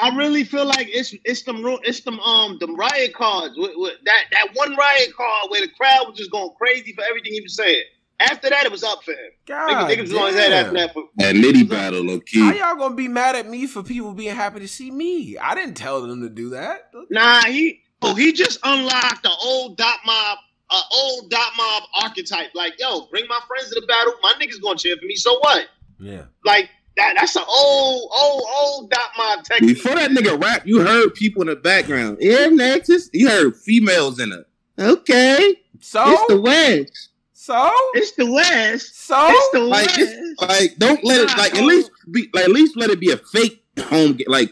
I 0.01 0.15
really 0.17 0.45
feel 0.45 0.65
like 0.65 0.87
it's 0.91 1.13
it's 1.25 1.43
them 1.43 1.57
it's 1.83 2.03
them 2.03 2.21
um 2.21 2.59
them 2.61 2.77
riot 2.77 3.15
cards 3.15 3.57
with, 3.57 3.73
with 3.75 3.95
that 4.05 4.25
that 4.31 4.51
one 4.55 4.77
riot 4.77 5.09
card 5.17 5.51
where 5.51 5.61
the 5.61 5.73
crowd 5.73 6.05
was 6.07 6.17
just 6.17 6.31
going 6.31 6.51
crazy 6.57 6.93
for 6.93 7.03
everything 7.03 7.33
he 7.33 7.41
was 7.41 7.57
saying. 7.57 7.83
After 8.21 8.49
that, 8.49 8.65
it 8.65 8.71
was 8.71 8.85
up 8.85 9.03
for 9.03 9.11
him. 9.11 9.31
God 9.47 9.91
niggas, 9.91 10.09
niggas 10.09 10.33
that 10.35 10.53
after 10.53 10.75
that. 10.75 10.93
For, 10.93 11.05
that 11.17 11.35
nitty 11.35 11.69
battle, 11.69 12.03
low 12.03 12.21
key. 12.21 12.41
How 12.41 12.53
y'all 12.53 12.77
gonna 12.77 12.95
be 12.95 13.09
mad 13.09 13.35
at 13.35 13.49
me 13.49 13.67
for 13.67 13.83
people 13.83 14.13
being 14.15 14.37
happy 14.37 14.61
to 14.61 14.69
see 14.69 14.93
me? 14.93 15.37
I 15.37 15.57
didn't 15.57 15.75
tell 15.75 16.01
them 16.01 16.23
to 16.23 16.29
do 16.29 16.51
that. 16.51 16.93
Nah, 17.11 17.43
he 17.43 17.83
oh 18.03 18.15
he 18.15 18.33
just 18.33 18.59
unlocked 18.63 19.23
the 19.23 19.33
old 19.43 19.77
dot 19.77 19.99
mob, 20.07 20.39
uh, 20.71 20.83
old 20.93 21.31
dot 21.31 21.53
mob 21.57 21.83
archetype. 22.03 22.51
Like, 22.55 22.75
yo, 22.79 23.07
bring 23.11 23.27
my 23.29 23.41
friends 23.47 23.69
to 23.71 23.81
the 23.81 23.87
battle. 23.87 24.15
My 24.23 24.35
niggas 24.41 24.63
gonna 24.63 24.79
cheer 24.79 24.97
for 24.97 25.07
me. 25.07 25.17
So 25.17 25.39
what? 25.41 25.67
Yeah. 25.99 26.25
Like 26.45 26.71
that. 26.97 27.15
That's 27.19 27.37
an 27.37 27.45
old, 27.49 28.11
old, 28.17 28.43
old 28.61 28.91
dot 28.91 29.11
mob 29.17 29.45
technique. 29.45 29.77
Before 29.77 29.95
that 29.97 30.11
nigga 30.11 30.43
rap, 30.43 30.67
you 30.67 30.81
heard 30.81 31.15
people 31.15 31.43
in 31.43 31.49
the 31.49 31.57
background. 31.57 32.19
Yeah, 32.21 32.47
Nexus. 32.47 33.11
You 33.13 33.29
heard 33.29 33.57
females 33.57 34.21
in 34.21 34.33
it. 34.33 34.47
Okay. 34.79 35.57
So 35.81 36.05
it's 36.07 36.27
the 36.29 36.41
West. 36.41 37.09
So 37.33 37.71
it's 37.95 38.13
the 38.13 38.31
West. 38.31 39.07
So 39.07 39.27
it's 39.29 39.51
the 39.53 39.61
like, 39.61 39.87
West. 39.87 39.99
It's, 40.01 40.43
like 40.43 40.77
don't 40.79 41.03
let 41.05 41.21
it 41.23 41.39
like 41.39 41.55
at 41.55 41.65
least 41.65 41.91
be 42.11 42.29
like 42.33 42.45
at 42.45 42.51
least 42.51 42.77
let 42.77 42.91
it 42.91 43.01
be 43.01 43.11
a 43.11 43.17
fake 43.17 43.65
home 43.81 44.15
game. 44.15 44.27
Like 44.29 44.51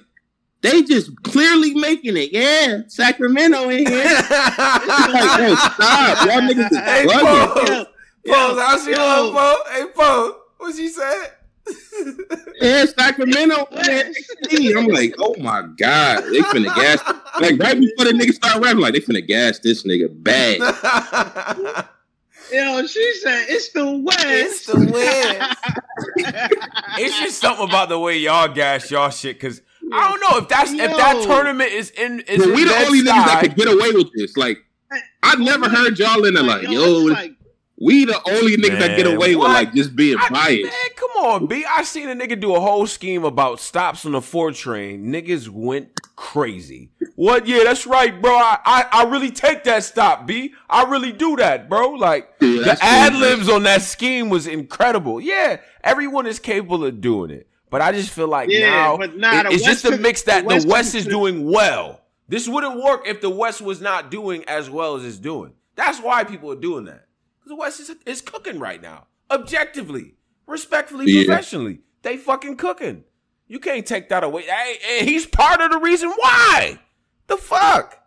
they 0.62 0.82
just 0.82 1.22
clearly 1.22 1.74
making 1.74 2.16
it. 2.16 2.32
Yeah, 2.32 2.82
Sacramento 2.88 3.68
in 3.68 3.86
here. 3.86 4.04
like, 4.04 5.38
yo, 5.38 5.54
stop. 5.54 6.26
Y'all 6.26 6.40
niggas 6.40 6.70
is 6.70 6.78
hey, 6.78 7.06
bugging. 7.06 7.86
Pose, 8.26 8.58
how's 8.58 8.84
she 8.84 8.94
doing, 8.94 9.32
Pose? 9.32 9.58
Hey, 9.70 9.86
Pose, 9.94 10.34
what 10.58 10.74
she 10.74 10.88
said? 10.88 11.32
yeah, 12.60 12.84
Sacramento. 12.86 13.66
I'm 13.72 14.86
like, 14.88 15.14
oh 15.18 15.34
my 15.38 15.62
god, 15.76 16.24
they 16.24 16.40
finna 16.40 16.74
gas. 16.74 17.02
Like 17.40 17.58
right 17.60 17.78
before 17.78 18.04
the 18.04 18.12
nigga 18.12 18.32
start 18.32 18.62
rapping, 18.62 18.80
like 18.80 18.94
they 18.94 19.00
finna 19.00 19.26
gas 19.26 19.58
this 19.58 19.84
nigga 19.84 20.08
bad. 20.10 20.58
Yo, 22.52 22.86
she 22.86 23.12
said 23.14 23.46
it's 23.48 23.70
the 23.70 23.98
West. 23.98 24.22
It's 24.22 24.66
the 24.66 24.90
West. 24.92 25.58
it's 26.98 27.18
just 27.18 27.40
something 27.40 27.68
about 27.68 27.88
the 27.88 27.98
way 27.98 28.18
y'all 28.18 28.46
gas 28.48 28.90
y'all 28.90 29.10
shit 29.10 29.40
because 29.86 30.04
I 30.04 30.10
don't 30.10 30.20
know 30.20 30.38
if 30.38 30.48
that's 30.48 30.72
Yo. 30.72 30.84
if 30.84 30.96
that 30.96 31.22
tournament 31.24 31.72
is 31.72 31.90
in 31.90 32.20
is 32.20 32.40
well, 32.40 32.54
we 32.54 32.64
the 32.64 32.76
only 32.76 33.00
niggas 33.00 33.26
that 33.26 33.40
could 33.40 33.56
get 33.56 33.68
away 33.68 33.92
with 33.92 34.12
this. 34.14 34.36
Like 34.36 34.58
I 35.22 35.36
never 35.36 35.68
heard 35.68 35.98
y'all 35.98 36.24
in 36.24 36.34
there 36.34 36.42
like, 36.42 36.62
yo, 36.68 36.98
like, 37.00 37.32
we 37.78 38.04
the 38.04 38.20
only 38.30 38.56
niggas 38.56 38.78
man, 38.78 38.80
that 38.80 38.96
get 38.96 39.06
away 39.06 39.36
what? 39.36 39.48
with 39.48 39.54
like 39.54 39.74
just 39.74 39.94
being 39.94 40.16
I, 40.18 40.28
biased. 40.30 40.64
Man, 40.64 40.90
come 40.96 41.10
on, 41.24 41.46
B. 41.46 41.64
I 41.68 41.82
seen 41.82 42.08
a 42.08 42.14
nigga 42.14 42.40
do 42.40 42.54
a 42.54 42.60
whole 42.60 42.86
scheme 42.86 43.24
about 43.24 43.60
stops 43.60 44.06
on 44.06 44.12
the 44.12 44.22
four 44.22 44.52
train. 44.52 45.12
Niggas 45.12 45.48
went 45.48 45.90
crazy. 46.16 46.90
What? 47.16 47.46
Yeah, 47.46 47.64
that's 47.64 47.86
right, 47.86 48.20
bro. 48.20 48.32
I, 48.34 48.58
I, 48.64 48.86
I 48.92 49.04
really 49.04 49.30
take 49.30 49.64
that 49.64 49.84
stop, 49.84 50.26
B. 50.26 50.54
I 50.70 50.84
really 50.84 51.12
do 51.12 51.36
that, 51.36 51.68
bro. 51.68 51.90
Like 51.90 52.30
yeah, 52.40 52.62
the 52.62 52.78
ad 52.80 53.14
libs 53.14 53.48
on 53.48 53.64
that 53.64 53.82
scheme 53.82 54.30
was 54.30 54.46
incredible. 54.46 55.20
Yeah, 55.20 55.58
everyone 55.84 56.26
is 56.26 56.38
capable 56.38 56.84
of 56.84 57.00
doing 57.00 57.30
it. 57.30 57.46
But 57.70 57.80
I 57.80 57.92
just 57.92 58.10
feel 58.10 58.28
like 58.28 58.48
yeah, 58.48 58.70
now 58.70 58.96
but 58.96 59.16
nah, 59.16 59.40
it, 59.40 59.46
it's 59.46 59.64
West 59.66 59.82
just 59.82 59.94
a 59.94 59.98
mix 59.98 60.22
that 60.22 60.42
the 60.42 60.46
West, 60.46 60.66
the 60.66 60.72
West 60.72 60.94
is 60.94 61.06
doing 61.06 61.50
well. 61.50 62.00
This 62.28 62.48
wouldn't 62.48 62.82
work 62.82 63.06
if 63.06 63.20
the 63.20 63.30
West 63.30 63.60
was 63.60 63.80
not 63.80 64.10
doing 64.10 64.44
as 64.48 64.70
well 64.70 64.96
as 64.96 65.04
it's 65.04 65.18
doing. 65.18 65.52
That's 65.74 66.00
why 66.00 66.24
people 66.24 66.50
are 66.50 66.56
doing 66.56 66.84
that. 66.84 67.06
Because 67.38 67.50
the 67.50 67.56
West 67.56 67.80
is, 67.80 67.90
is 68.06 68.20
cooking 68.20 68.58
right 68.58 68.80
now. 68.80 69.06
Objectively, 69.30 70.14
respectfully, 70.46 71.06
yeah. 71.06 71.24
professionally. 71.24 71.80
They 72.02 72.16
fucking 72.16 72.56
cooking. 72.56 73.04
You 73.48 73.58
can't 73.58 73.86
take 73.86 74.08
that 74.08 74.24
away. 74.24 74.42
Hey, 74.42 75.04
he's 75.04 75.26
part 75.26 75.60
of 75.60 75.70
the 75.70 75.78
reason 75.78 76.10
why. 76.10 76.78
The 77.26 77.36
fuck? 77.36 77.98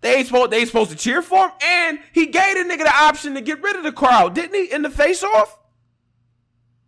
They 0.00 0.16
ain't 0.16 0.26
supposed 0.26 0.50
they 0.50 0.58
ain't 0.58 0.68
supposed 0.68 0.90
to 0.90 0.96
cheer 0.96 1.22
for 1.22 1.46
him, 1.46 1.52
and 1.62 1.98
he 2.12 2.26
gave 2.26 2.56
the 2.56 2.64
nigga 2.64 2.84
the 2.84 2.94
option 2.94 3.34
to 3.34 3.40
get 3.40 3.62
rid 3.62 3.76
of 3.76 3.82
the 3.82 3.92
crowd, 3.92 4.34
didn't 4.34 4.54
he? 4.54 4.72
In 4.72 4.82
the 4.82 4.90
face 4.90 5.22
off. 5.24 5.58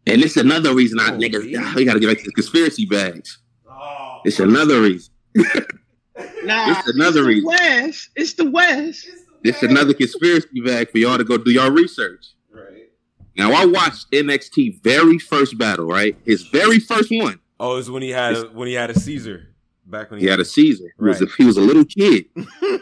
And 0.08 0.22
it's 0.22 0.36
another 0.36 0.74
reason 0.74 0.98
I 1.00 1.08
oh, 1.08 1.18
niggas 1.18 1.74
we 1.74 1.84
gotta 1.84 2.00
get 2.00 2.08
back 2.08 2.18
to 2.18 2.24
the 2.24 2.32
conspiracy 2.32 2.86
bags. 2.86 3.38
Oh. 3.68 4.20
It's 4.24 4.40
another 4.40 4.80
reason. 4.80 5.12
nah, 5.36 6.70
it's 6.70 6.88
another 6.88 7.20
it's 7.20 7.44
reason. 7.44 7.48
West. 7.48 8.10
It's 8.16 8.32
the 8.34 8.50
West. 8.50 9.08
It's 9.44 9.62
another 9.62 9.94
conspiracy 9.94 10.60
bag 10.64 10.90
for 10.90 10.98
y'all 10.98 11.18
to 11.18 11.24
go 11.24 11.36
do 11.38 11.50
y'all 11.50 11.70
research. 11.70 12.24
Right. 12.52 12.90
Now 13.36 13.52
I 13.52 13.66
watched 13.66 14.10
NXT 14.10 14.82
very 14.82 15.18
first 15.18 15.58
battle, 15.58 15.86
right? 15.86 16.16
His 16.24 16.42
very 16.42 16.80
first 16.80 17.10
one. 17.10 17.40
Oh, 17.60 17.76
it's 17.76 17.90
when 17.90 18.02
he 18.02 18.10
had 18.10 18.34
a, 18.34 18.42
when 18.46 18.68
he 18.68 18.74
had 18.74 18.90
a 18.90 18.98
Caesar 18.98 19.48
Back 19.88 20.10
when 20.10 20.20
he, 20.20 20.26
he 20.26 20.30
had 20.30 20.38
a 20.38 20.44
season. 20.44 20.90
Right. 20.98 21.16
He, 21.16 21.24
was 21.24 21.32
a, 21.32 21.36
he 21.36 21.44
was 21.44 21.56
a 21.56 21.60
little 21.62 21.84
kid. 21.84 22.26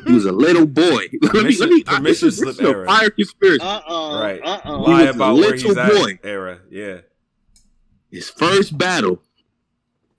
he 0.07 0.13
was 0.13 0.25
a 0.25 0.33
little 0.33 0.67
boy. 0.67 1.07
let 1.23 1.47
me 1.47 1.57
let 1.57 1.69
me. 1.69 1.83
Permission 1.85 2.03
this 2.03 2.23
is, 2.23 2.57
slip 2.57 2.87
Fire 2.87 3.11
conspiracy. 3.11 3.63
Uh-uh, 3.63 4.21
right. 4.21 4.41
Uh-uh. 4.43 4.79
Lie 4.79 5.03
about 5.05 5.37
where 5.37 5.55
he's 5.55 5.75
boy. 5.75 6.13
at. 6.13 6.25
Era. 6.25 6.61
Yeah. 6.69 7.01
His 8.11 8.31
first 8.31 8.77
battle. 8.77 9.23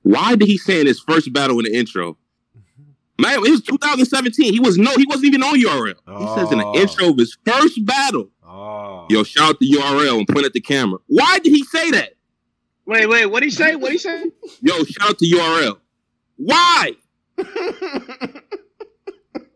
Why 0.03 0.35
did 0.35 0.47
he 0.47 0.57
say 0.57 0.79
in 0.79 0.87
his 0.87 0.99
first 0.99 1.33
battle 1.33 1.59
in 1.59 1.65
the 1.65 1.77
intro? 1.77 2.17
Mm-hmm. 2.57 3.21
Man, 3.21 3.33
it 3.45 3.51
was 3.51 3.61
2017. 3.61 4.53
He 4.53 4.59
was 4.59 4.77
no, 4.77 4.91
he 4.95 5.05
wasn't 5.07 5.25
even 5.25 5.43
on 5.43 5.59
URL. 5.59 5.95
Oh. 6.07 6.19
He 6.19 6.39
says 6.39 6.51
in 6.51 6.59
the 6.59 6.65
oh. 6.65 6.75
intro 6.75 7.09
of 7.09 7.17
his 7.17 7.37
first 7.45 7.85
battle. 7.85 8.29
Oh. 8.45 9.05
Yo, 9.09 9.23
shout 9.23 9.49
out 9.49 9.59
the 9.59 9.69
URL 9.69 10.19
and 10.19 10.27
point 10.27 10.45
at 10.45 10.53
the 10.53 10.61
camera. 10.61 10.99
Why 11.07 11.39
did 11.39 11.51
he 11.51 11.63
say 11.63 11.91
that? 11.91 12.13
Wait, 12.85 13.07
wait, 13.09 13.25
what 13.25 13.41
did 13.41 13.47
he 13.47 13.51
say? 13.51 13.75
What 13.75 13.91
did 13.91 13.93
he 13.93 13.97
say? 13.97 14.23
Yo, 14.61 14.83
shout 14.85 15.09
out 15.09 15.19
to 15.19 15.25
URL. 15.25 15.77
Why? 16.37 16.93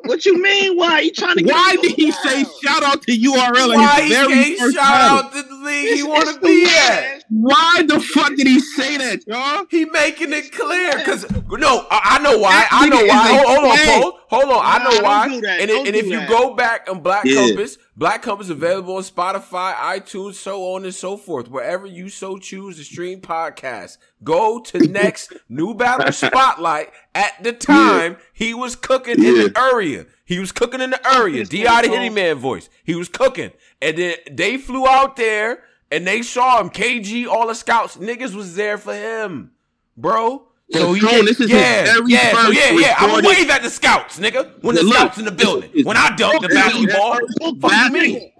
What 0.03 0.25
you 0.25 0.41
mean? 0.41 0.77
Why? 0.77 1.01
You 1.01 1.11
trying 1.11 1.37
to? 1.37 1.43
Why 1.43 1.75
did 1.81 1.93
he 1.93 2.11
say 2.11 2.43
shout 2.63 2.83
out 2.83 3.03
to 3.03 3.11
URL? 3.11 3.75
Why 3.75 4.01
he 4.01 4.13
can't 4.13 4.73
shout 4.73 5.01
out 5.01 5.33
to 5.33 5.43
the 5.43 5.55
league 5.55 5.95
he 5.95 6.03
want 6.03 6.27
to 6.33 6.39
be 6.39 6.65
at? 6.65 7.23
Why 7.29 7.83
the 7.87 7.99
fuck 7.99 8.35
did 8.35 8.47
he 8.47 8.59
say 8.59 8.97
that, 8.97 9.25
y'all? 9.27 9.65
He 9.69 9.85
making 9.85 10.33
it 10.33 10.51
clear 10.51 10.97
because 10.97 11.29
no, 11.31 11.87
I, 11.89 12.17
I, 12.17 12.19
know 12.19 12.37
why. 12.37 12.67
I 12.69 12.89
know 12.89 13.05
why. 13.05 13.27
Hold, 13.27 13.47
hold 13.47 13.71
on, 13.71 13.77
hold, 13.77 14.13
hold 14.27 14.57
on. 14.57 14.61
I 14.63 14.83
know 14.83 15.01
why. 15.01 15.27
And, 15.61 15.71
and 15.71 15.95
if 15.95 16.07
you 16.07 16.27
go 16.27 16.55
back 16.55 16.87
on 16.89 17.01
Black 17.01 17.25
yeah. 17.25 17.47
Compass, 17.47 17.77
Black 18.01 18.23
Compass 18.23 18.49
available 18.49 18.95
on 18.95 19.03
Spotify, 19.03 19.75
iTunes, 19.75 20.33
so 20.33 20.73
on 20.73 20.85
and 20.85 20.95
so 20.95 21.15
forth, 21.17 21.47
wherever 21.47 21.85
you 21.85 22.09
so 22.09 22.39
choose 22.39 22.77
to 22.77 22.83
stream 22.83 23.21
podcasts. 23.21 23.99
Go 24.23 24.59
to 24.59 24.79
next 24.87 25.33
new 25.47 25.75
battle 25.75 26.11
spotlight. 26.11 26.89
At 27.13 27.43
the 27.43 27.53
time, 27.73 28.13
yeah. 28.13 28.19
he 28.33 28.53
was 28.55 28.75
cooking 28.75 29.21
yeah. 29.21 29.29
in 29.29 29.35
the 29.35 29.71
area. 29.71 30.07
He 30.25 30.39
was 30.39 30.51
cooking 30.51 30.81
in 30.81 30.89
the 30.89 31.15
area. 31.15 31.45
Di 31.45 31.61
the 31.63 31.89
Hitty 31.89 32.09
Man 32.09 32.37
voice. 32.37 32.69
He 32.83 32.95
was 32.95 33.07
cooking, 33.07 33.51
and 33.79 33.95
then 33.95 34.15
they 34.31 34.57
flew 34.57 34.87
out 34.87 35.15
there 35.15 35.63
and 35.91 36.07
they 36.07 36.23
saw 36.23 36.59
him. 36.59 36.71
KG, 36.71 37.27
all 37.27 37.49
the 37.49 37.53
scouts, 37.53 37.97
niggas 37.97 38.33
was 38.33 38.55
there 38.55 38.79
for 38.79 38.95
him, 38.95 39.51
bro. 39.95 40.47
So 40.73 40.93
he, 40.93 41.01
this 41.25 41.39
is 41.39 41.49
yeah, 41.49 41.97
yeah, 42.05 42.31
so 42.31 42.49
yeah, 42.51 42.71
yeah. 42.71 42.95
I'm 42.97 43.09
gonna 43.09 43.27
wave 43.27 43.49
at 43.49 43.61
the 43.61 43.69
scouts, 43.69 44.19
nigga. 44.19 44.63
When 44.63 44.75
the 44.75 44.83
Look, 44.83 44.95
scouts 44.95 45.17
in 45.17 45.25
the 45.25 45.31
building, 45.31 45.69
when 45.83 45.97
I 45.97 46.15
dunk 46.15 46.41
the 46.41 46.47
basketball, 46.47 47.19
fuck 47.59 47.91
you 47.91 47.91
mean? 47.91 48.31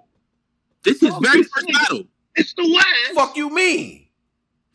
This 0.84 1.04
is 1.04 1.14
very 1.22 1.44
first 1.44 1.68
battle. 1.68 2.04
It's 2.36 2.54
the 2.54 2.72
West. 2.74 3.16
Fuck 3.16 3.36
you 3.36 3.54
mean? 3.54 4.08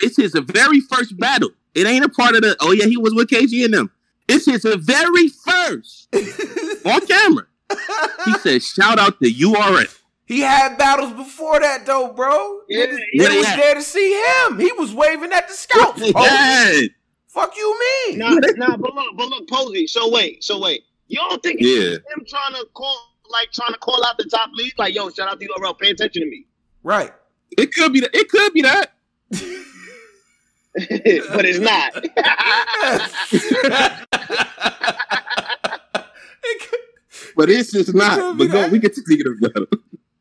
This 0.00 0.18
is 0.18 0.32
the 0.32 0.42
very 0.42 0.80
first 0.80 1.16
battle. 1.18 1.50
It 1.74 1.86
ain't 1.86 2.04
a 2.04 2.08
part 2.08 2.34
of 2.34 2.42
the. 2.42 2.56
Oh 2.60 2.72
yeah, 2.72 2.86
he 2.86 2.96
was 2.96 3.14
with 3.14 3.28
KG 3.28 3.64
and 3.64 3.72
them. 3.72 3.90
This 4.28 4.48
is 4.48 4.62
the 4.62 4.76
very 4.76 5.28
first 5.28 6.08
on 6.84 7.06
camera. 7.06 7.46
He 8.24 8.32
said, 8.34 8.62
"Shout 8.62 8.98
out 8.98 9.18
to 9.20 9.30
URL." 9.30 9.98
He 10.26 10.40
had 10.40 10.76
battles 10.76 11.12
before 11.12 11.60
that 11.60 11.86
though, 11.86 12.12
bro. 12.12 12.60
Yeah, 12.68 12.86
Niggas, 12.86 12.98
yeah, 13.14 13.36
was 13.36 13.46
there 13.46 13.74
to 13.74 13.82
see 13.82 14.12
him. 14.12 14.58
He 14.58 14.72
was 14.72 14.92
waving 14.92 15.32
at 15.32 15.48
the 15.48 15.54
scouts. 15.54 16.00
Yeah. 16.00 16.12
Oh. 16.14 16.82
Fuck 17.36 17.54
you 17.54 17.78
mean? 17.78 18.18
Nah, 18.18 18.30
nah, 18.56 18.76
but 18.78 18.94
look, 18.94 19.14
but 19.14 19.28
look, 19.28 19.46
Posey. 19.46 19.86
So 19.86 20.10
wait, 20.10 20.42
so 20.42 20.58
wait. 20.58 20.84
You 21.08 21.18
don't 21.18 21.42
think 21.42 21.60
yeah. 21.60 21.90
him 21.90 22.24
trying 22.26 22.54
to 22.54 22.64
call, 22.72 22.96
like 23.30 23.52
trying 23.52 23.74
to 23.74 23.78
call 23.78 24.02
out 24.06 24.16
the 24.16 24.24
top 24.24 24.48
league? 24.54 24.72
Like, 24.78 24.94
yo, 24.94 25.10
shout 25.10 25.28
out 25.28 25.38
to 25.38 25.46
URL, 25.46 25.78
pay 25.78 25.90
attention 25.90 26.22
to 26.22 26.30
me. 26.30 26.46
Right. 26.82 27.12
It 27.58 27.74
could 27.74 27.92
be 27.92 28.00
that. 28.00 28.14
It 28.14 28.30
could 28.30 28.54
be 28.54 28.62
that. 28.62 28.94
but 29.30 29.38
it's 31.44 31.58
not. 31.58 31.92
but 37.36 37.50
it's 37.50 37.70
just 37.70 37.94
not. 37.94 38.38
But 38.38 38.46
go, 38.46 38.68
we 38.68 38.80
can 38.80 38.90
continue 38.90 39.24
it 39.26 39.42
battle. 39.42 39.66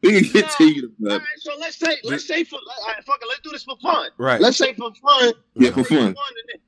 We 0.06 0.22
can 0.22 0.44
continue 0.44 0.82
to 0.82 0.92
battle. 1.00 1.20
Right, 1.20 1.28
so 1.38 1.52
let's 1.60 1.78
say, 1.78 1.98
let's 2.04 2.28
say 2.28 2.44
for, 2.44 2.56
all 2.56 2.88
right, 2.88 3.04
fuck 3.04 3.20
it, 3.22 3.28
let's 3.28 3.42
do 3.42 3.50
this 3.52 3.64
for 3.64 3.76
fun. 3.82 4.10
Right. 4.18 4.40
Let's 4.40 4.58
say 4.58 4.74
for 4.74 4.94
fun. 4.96 5.34
Yeah, 5.56 5.72
for 5.72 5.84
fun. 5.84 6.14
fun 6.14 6.16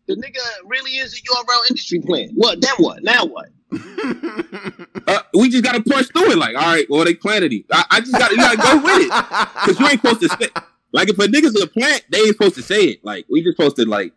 the, 0.07 0.15
the, 0.15 0.21
nigga 0.21 0.39
really 0.65 0.91
is 0.91 1.13
a 1.13 1.21
URL 1.21 1.69
industry 1.69 1.99
plan. 1.99 2.29
What? 2.35 2.61
Then 2.61 2.73
what? 2.77 3.03
Now 3.03 3.25
what? 3.25 3.49
uh, 5.07 5.21
we 5.33 5.49
just 5.49 5.63
gotta 5.63 5.81
push 5.81 6.07
through 6.07 6.31
it. 6.31 6.37
Like, 6.37 6.55
all 6.55 6.73
right, 6.73 6.85
well, 6.89 7.03
they 7.05 7.13
planted 7.13 7.53
it. 7.53 7.65
I, 7.71 7.85
I 7.91 7.99
just 7.99 8.13
gotta, 8.13 8.33
you 8.33 8.39
gotta 8.39 8.57
go 8.57 8.83
with 8.83 9.01
it 9.03 9.09
because 9.09 9.79
you 9.79 9.87
ain't 9.87 10.01
supposed 10.01 10.21
to 10.21 10.29
say. 10.29 10.49
Like, 10.93 11.09
if 11.09 11.19
a 11.19 11.27
nigga's 11.27 11.61
a 11.61 11.67
plant, 11.67 12.05
they 12.09 12.19
ain't 12.19 12.29
supposed 12.29 12.55
to 12.55 12.63
say 12.63 12.85
it. 12.85 13.05
Like, 13.05 13.25
we 13.29 13.43
just 13.43 13.57
supposed 13.57 13.75
to 13.75 13.85
like 13.85 14.13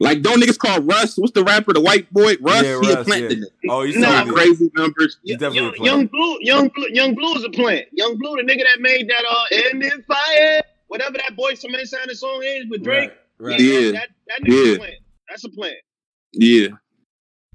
like, 0.00 0.22
don't 0.22 0.40
niggas 0.40 0.58
call 0.58 0.80
Russ? 0.80 1.16
What's 1.16 1.32
the 1.32 1.44
rapper, 1.44 1.72
the 1.72 1.80
white 1.80 2.12
boy? 2.12 2.34
Russ, 2.40 2.62
yeah, 2.62 2.80
he 2.80 2.88
Russ, 2.88 2.94
a 2.94 3.04
plant. 3.04 3.32
Yeah. 3.32 3.70
Oh, 3.70 3.82
he's 3.82 3.96
nah, 3.96 4.24
crazy 4.26 4.70
numbers. 4.76 5.18
He's 5.22 5.40
young, 5.40 5.54
Yung 5.54 6.06
Bleu, 6.06 6.38
Yung 6.40 6.68
Bleu, 6.68 6.86
Yung 6.90 7.14
Bleu 7.14 7.34
is 7.34 7.44
a 7.44 7.50
plant. 7.50 7.86
Yung 7.92 8.18
Bleu, 8.18 8.36
the 8.36 8.42
nigga 8.42 8.62
that 8.64 8.80
made 8.80 9.08
that 9.08 9.24
uh, 9.28 9.44
"End 9.70 9.82
in 9.82 10.02
Fire," 10.02 10.62
whatever 10.88 11.18
that 11.18 11.36
Boyz 11.36 11.64
II 11.64 11.72
Men 11.72 11.86
sounded 11.86 12.16
song 12.16 12.42
is 12.44 12.66
with 12.68 12.84
Drake. 12.84 13.10
Right, 13.38 13.50
right. 13.52 13.60
Yeah, 13.60 13.92
that, 13.92 14.08
that 14.28 14.42
nigga 14.42 14.66
yeah. 14.66 14.72
a 14.72 14.78
plant. 14.78 14.94
That's 15.28 15.44
a 15.44 15.48
plant. 15.48 15.76
Yeah. 16.32 16.68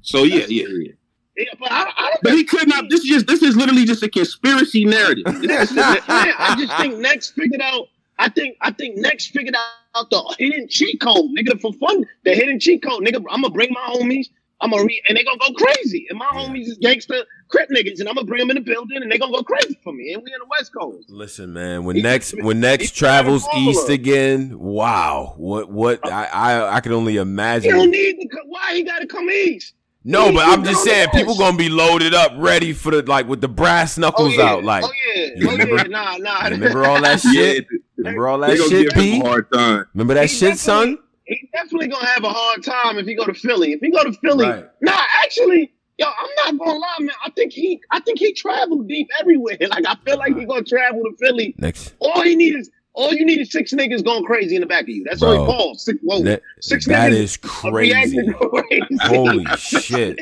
So 0.02 0.24
yeah, 0.24 0.46
yeah, 0.48 0.68
yeah. 0.68 0.92
Yeah, 1.36 1.46
but, 1.60 1.72
I, 1.72 1.92
I 1.98 2.16
but 2.22 2.34
he 2.34 2.44
could 2.44 2.68
not. 2.68 2.90
This 2.90 3.00
is 3.02 3.08
just. 3.08 3.28
This 3.28 3.42
is 3.42 3.56
literally 3.56 3.86
just 3.86 4.04
a 4.04 4.10
conspiracy 4.10 4.86
narrative. 4.86 5.24
I 5.28 6.56
just 6.60 6.78
think 6.78 7.00
next 7.00 7.32
figured 7.32 7.62
out 7.62 7.88
I 8.20 8.30
think 8.30 8.58
I 8.62 8.72
think 8.72 8.98
next 8.98 9.32
figured 9.32 9.56
out 9.56 9.66
the 9.94 10.36
hidden 10.38 10.68
cheat 10.68 11.00
code, 11.00 11.32
nigga, 11.38 11.60
for 11.60 11.74
fun. 11.74 12.06
The 12.24 12.34
hidden 12.34 12.60
cheat 12.60 12.84
code, 12.84 13.04
nigga. 13.04 13.24
I'm 13.30 13.42
gonna 13.42 13.50
bring 13.50 13.72
my 13.72 13.96
homies. 13.96 14.28
I'm 14.62 14.72
gonna 14.72 14.86
read, 14.86 15.02
and 15.10 15.18
they 15.18 15.24
gonna 15.24 15.38
go 15.38 15.54
crazy. 15.54 16.08
And 16.10 16.18
my 16.18 16.26
homies 16.28 16.68
is 16.68 16.78
gangster 16.78 17.26
crip 17.50 17.70
niggas, 17.70 18.00
and 18.00 18.08
I'm 18.08 18.16
gonna 18.16 18.26
bring 18.26 18.40
them 18.40 18.50
in 18.50 18.56
the 18.56 18.62
building, 18.62 19.02
and 19.02 19.12
they 19.12 19.18
gonna 19.18 19.34
go 19.34 19.44
crazy 19.44 19.78
for 19.84 19.92
me. 19.92 20.14
And 20.14 20.24
we 20.24 20.34
in 20.34 20.40
the 20.40 20.46
West 20.50 20.74
Coast. 20.74 21.10
Listen, 21.10 21.54
man, 21.54 21.84
when 21.84 21.98
he, 21.98 22.02
next 22.02 22.34
when 22.42 22.62
next 22.62 22.92
travels 22.92 23.46
east 23.58 23.90
again, 23.90 24.58
wow, 24.58 25.34
what 25.38 25.70
what 25.70 26.06
uh, 26.06 26.10
I 26.10 26.26
I, 26.26 26.76
I 26.76 26.80
can 26.80 26.94
only 26.94 27.18
imagine. 27.18 27.74
He 27.74 27.78
don't 27.78 27.92
need 27.92 28.22
to. 28.22 28.38
Why 28.46 28.76
he 28.76 28.84
gotta 28.84 29.06
come 29.06 29.30
east? 29.30 29.74
No, 30.06 30.34
but 30.34 30.46
I'm 30.46 30.66
just 30.66 30.84
saying, 30.84 31.10
people 31.14 31.38
gonna 31.38 31.58
be 31.58 31.70
loaded 31.70 32.14
up, 32.14 32.34
ready 32.36 32.74
for 32.74 32.92
the 32.92 33.02
like 33.04 33.28
with 33.28 33.42
the 33.42 33.48
brass 33.48 33.98
oh, 33.98 34.02
knuckles 34.02 34.34
oh, 34.38 34.42
yeah. 34.42 34.50
out. 34.50 34.64
Like, 34.64 34.84
oh 34.84 34.92
yeah, 35.14 35.30
you 35.36 35.48
oh, 35.48 35.52
remember, 35.52 35.76
oh, 35.76 35.78
yeah. 35.78 35.84
nah, 35.84 36.18
nah. 36.18 36.48
remember 36.48 36.86
all 36.86 37.02
that 37.02 37.20
shit? 37.34 37.68
Remember 37.98 38.28
all 38.28 38.40
that 38.40 38.58
shit, 38.58 38.94
P? 38.94 39.20
Hard 39.20 39.52
time. 39.52 39.86
Remember 39.94 40.14
that 40.16 40.30
he 40.30 40.36
shit, 40.36 40.58
son? 40.58 40.98
He's 41.26 41.48
definitely 41.54 41.88
gonna 41.88 42.06
have 42.06 42.24
a 42.24 42.30
hard 42.30 42.64
time 42.64 42.98
if 42.98 43.06
he 43.06 43.16
go 43.16 43.26
to 43.26 43.34
Philly. 43.34 43.72
If 43.74 43.80
he 43.80 43.92
go 43.92 44.04
to 44.04 44.12
Philly, 44.14 44.48
right. 44.48 44.70
nah, 44.82 45.02
actually, 45.24 45.74
yo, 45.98 46.08
I'm 46.08 46.58
not 46.58 46.66
gonna 46.66 46.80
lie, 46.80 46.98
man. 47.00 47.16
I 47.26 47.30
think 47.32 47.54
he, 47.54 47.82
I 47.92 48.02
think 48.02 48.20
he 48.20 48.34
traveled 48.34 48.88
deep 48.88 49.10
everywhere. 49.20 49.58
Like, 49.62 49.86
I 49.88 49.96
feel 50.06 50.18
like 50.18 50.38
he 50.38 50.46
gonna 50.46 50.64
travel 50.64 51.02
to 51.04 51.16
Philly. 51.18 51.56
Next, 51.58 51.94
all 52.00 52.22
he 52.22 52.36
needs 52.36 52.68
is 52.68 52.72
all 52.94 53.14
you 53.14 53.26
need 53.26 53.40
is 53.40 53.52
six 53.52 53.74
niggas 53.74 54.04
going 54.04 54.24
crazy 54.24 54.56
in 54.56 54.62
the 54.62 54.68
back 54.68 54.84
of 54.84 54.90
you. 54.90 55.04
That's 55.04 55.20
Bro, 55.20 55.30
all 55.30 55.46
he 55.46 55.52
calls. 55.52 55.86
Six, 55.86 56.00
whoa, 56.04 56.22
that, 56.24 56.42
six 56.62 56.86
that 56.86 57.12
niggas 57.12 57.16
is 57.16 57.38
crazy. 57.38 58.24
crazy. 58.34 58.98
Holy 59.02 59.46
shit. 59.58 60.20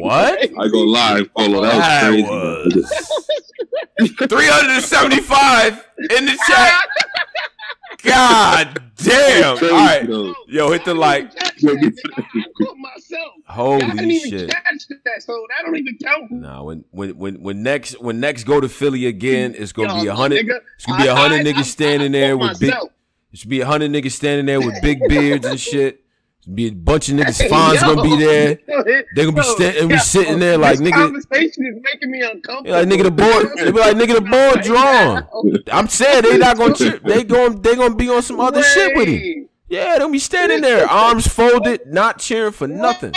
what? 0.00 0.38
I 0.58 0.68
go 0.68 0.80
live, 0.82 1.34
Polo. 1.34 1.62
That, 1.62 2.02
that 2.02 2.72
was 2.72 2.90
crazy. 3.98 4.14
375 4.28 5.86
in 6.16 6.26
the 6.26 6.38
chat. 6.46 6.80
God 8.02 8.82
damn! 8.96 9.56
All 9.56 9.70
right, 9.70 10.08
yo, 10.46 10.70
hit 10.70 10.84
the 10.84 10.94
like. 10.94 11.32
Holy 13.46 14.18
shit! 14.20 14.48
That, 14.48 15.22
so 15.22 15.46
that 15.48 15.64
don't 15.64 15.76
even 15.76 15.96
count. 16.02 16.30
Nah, 16.30 16.62
when 16.62 16.84
when 16.90 17.16
when 17.16 17.42
when 17.42 17.62
next 17.62 18.00
when 18.00 18.20
next 18.20 18.44
go 18.44 18.60
to 18.60 18.68
Philly 18.68 19.06
again, 19.06 19.54
it's 19.56 19.72
gonna 19.72 20.00
be 20.00 20.06
a 20.06 20.14
hundred. 20.14 20.46
It's 20.76 20.86
gonna 20.86 21.02
be 21.02 21.08
a 21.08 21.14
hundred 21.16 21.44
niggas 21.46 21.64
standing 21.64 22.12
there 22.12 22.36
with 22.36 22.60
big. 22.60 22.72
It 23.32 23.38
should 23.38 23.50
be 23.50 23.60
a 23.60 23.66
hundred 23.66 23.90
niggas 23.90 24.12
standing 24.12 24.46
there 24.46 24.60
with 24.60 24.80
big 24.82 25.00
beards 25.08 25.46
and 25.46 25.60
shit. 25.60 26.02
Be 26.52 26.68
a 26.68 26.70
bunch 26.70 27.10
of 27.10 27.16
niggas. 27.16 27.46
Fonz 27.48 27.80
gonna 27.80 28.02
be 28.02 28.16
there. 28.16 28.58
They 29.14 29.24
gonna 29.24 29.36
be 29.36 29.42
sta- 29.42 29.86
be 29.86 29.98
sitting 29.98 30.38
there 30.38 30.56
like 30.56 30.78
nigga. 30.78 30.92
Conversation 30.92 31.66
is 31.66 31.82
making 31.82 32.10
me 32.10 32.22
uncomfortable. 32.22 32.70
Like 32.70 32.88
nigga, 32.88 33.02
the 33.02 33.10
board. 33.10 33.52
They 33.56 33.70
be 33.70 33.78
like 33.78 33.96
nigga, 33.96 34.14
the 34.14 34.20
board 34.22 34.62
drawn. 34.62 35.62
I'm 35.70 35.88
saying 35.88 36.22
they 36.22 36.38
not 36.38 36.56
gonna. 36.56 36.74
Tri- 36.74 37.00
they 37.04 37.24
going 37.24 37.60
they 37.60 37.76
gonna 37.76 37.94
be 37.94 38.08
on 38.08 38.22
some 38.22 38.40
other 38.40 38.62
shit 38.62 38.96
with 38.96 39.08
him. 39.08 39.48
Yeah, 39.68 39.98
they'll 39.98 40.10
be 40.10 40.18
standing 40.18 40.62
there, 40.62 40.86
arms 40.88 41.26
folded, 41.26 41.86
not 41.86 42.18
cheering 42.18 42.52
for 42.52 42.66
nothing. 42.66 43.12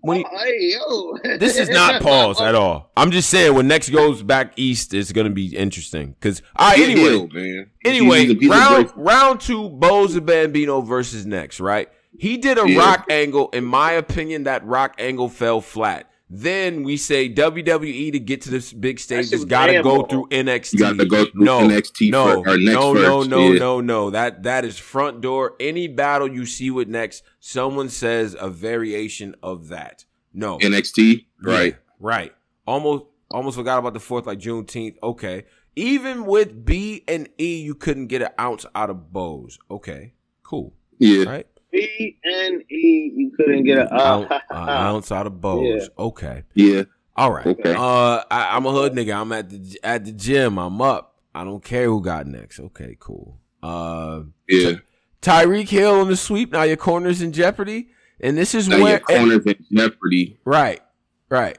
When 0.00 0.18
he, 0.18 0.76
oh, 0.80 1.18
hey, 1.22 1.36
this 1.38 1.56
is 1.56 1.68
not 1.68 2.02
pause 2.02 2.40
at 2.40 2.54
all. 2.54 2.90
I'm 2.96 3.10
just 3.10 3.30
saying 3.30 3.54
when 3.54 3.66
next 3.68 3.90
goes 3.90 4.22
back 4.22 4.52
east, 4.56 4.94
it's 4.94 5.12
gonna 5.12 5.30
be 5.30 5.56
interesting. 5.56 6.14
Cause 6.20 6.40
all 6.56 6.70
right, 6.70 6.78
anyway, 6.78 7.28
man. 7.32 7.70
anyway, 7.84 8.34
round 8.48 8.92
round 8.96 9.40
two, 9.40 9.68
Boz 9.70 10.14
and 10.14 10.24
Bambino 10.24 10.80
versus 10.80 11.26
next, 11.26 11.60
right? 11.60 11.88
He 12.16 12.36
did 12.36 12.58
a 12.58 12.68
yeah. 12.68 12.78
rock 12.78 13.06
angle. 13.10 13.48
In 13.50 13.64
my 13.64 13.92
opinion, 13.92 14.44
that 14.44 14.64
rock 14.64 14.94
angle 14.98 15.28
fell 15.28 15.60
flat. 15.60 16.10
Then 16.30 16.82
we 16.82 16.98
say 16.98 17.32
WWE 17.32 18.12
to 18.12 18.20
get 18.20 18.42
to 18.42 18.50
this 18.50 18.72
big 18.72 19.00
stage 19.00 19.30
has 19.30 19.46
got 19.46 19.66
to 19.66 19.82
go 19.82 20.02
through 20.02 20.26
NXT. 20.28 20.78
Got 20.78 20.98
to 20.98 21.06
go 21.06 21.24
through 21.24 21.44
no, 21.44 21.60
NXT 21.60 22.10
no, 22.10 22.42
first, 22.42 22.60
no, 22.60 22.92
no, 22.92 22.94
first. 22.94 23.30
no, 23.30 23.52
yeah. 23.52 23.58
no, 23.58 23.80
no. 23.80 24.10
That 24.10 24.42
that 24.42 24.66
is 24.66 24.78
front 24.78 25.22
door. 25.22 25.54
Any 25.58 25.88
battle 25.88 26.30
you 26.30 26.44
see 26.44 26.70
with 26.70 26.86
next, 26.86 27.22
someone 27.40 27.88
says 27.88 28.36
a 28.38 28.50
variation 28.50 29.36
of 29.42 29.68
that. 29.68 30.04
No 30.34 30.58
NXT, 30.58 31.24
right, 31.42 31.72
yeah, 31.72 31.78
right. 31.98 32.34
Almost, 32.66 33.06
almost 33.30 33.56
forgot 33.56 33.78
about 33.78 33.94
the 33.94 34.00
fourth, 34.00 34.26
like 34.26 34.38
Juneteenth. 34.38 34.96
Okay, 35.02 35.46
even 35.76 36.26
with 36.26 36.66
B 36.66 37.04
and 37.08 37.30
E, 37.40 37.56
you 37.62 37.74
couldn't 37.74 38.08
get 38.08 38.20
an 38.20 38.28
ounce 38.38 38.66
out 38.74 38.90
of 38.90 39.14
Bose. 39.14 39.58
Okay, 39.70 40.12
cool. 40.42 40.74
Yeah, 40.98 41.24
right. 41.24 41.46
B 41.70 42.18
and 42.24 42.62
E, 42.70 43.12
you 43.14 43.32
couldn't 43.36 43.64
get 43.64 43.78
an 43.78 43.88
uh, 43.90 44.40
ounce 44.52 45.12
out 45.12 45.26
of 45.28 45.40
Bose. 45.40 45.82
Yeah. 45.82 46.04
Okay. 46.04 46.44
Yeah. 46.54 46.82
All 47.16 47.32
right. 47.32 47.46
Okay. 47.46 47.74
Uh, 47.74 48.22
I, 48.30 48.56
am 48.56 48.64
a 48.66 48.70
hood 48.70 48.92
nigga. 48.92 49.20
I'm 49.20 49.32
at 49.32 49.50
the 49.50 49.78
at 49.82 50.04
the 50.04 50.12
gym. 50.12 50.58
I'm 50.58 50.80
up. 50.80 51.16
I 51.34 51.44
don't 51.44 51.62
care 51.62 51.86
who 51.86 52.00
got 52.00 52.26
next. 52.26 52.60
Okay, 52.60 52.96
cool. 52.98 53.38
Uh, 53.62 54.22
yeah. 54.48 54.72
Tyreek 55.20 55.68
Hill 55.68 56.00
on 56.00 56.08
the 56.08 56.16
sweep. 56.16 56.52
Now 56.52 56.62
your 56.62 56.76
corner's 56.76 57.20
in 57.20 57.32
jeopardy, 57.32 57.90
and 58.20 58.38
this 58.38 58.54
is 58.54 58.68
now 58.68 58.82
where 58.82 58.90
your 58.92 59.00
corner's 59.00 59.44
in 59.44 59.56
jeopardy. 59.72 60.38
Right. 60.44 60.80
Right. 61.28 61.58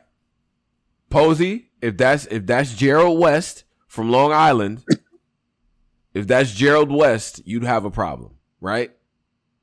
Posey, 1.09 1.69
if 1.81 1.97
that's 1.97 2.25
if 2.27 2.45
that's 2.45 2.75
Gerald 2.75 3.19
West 3.19 3.63
from 3.87 4.11
Long 4.11 4.31
Island, 4.31 4.83
if 6.13 6.27
that's 6.27 6.53
Gerald 6.53 6.91
West, 6.91 7.41
you'd 7.45 7.63
have 7.63 7.85
a 7.85 7.91
problem, 7.91 8.35
right? 8.61 8.91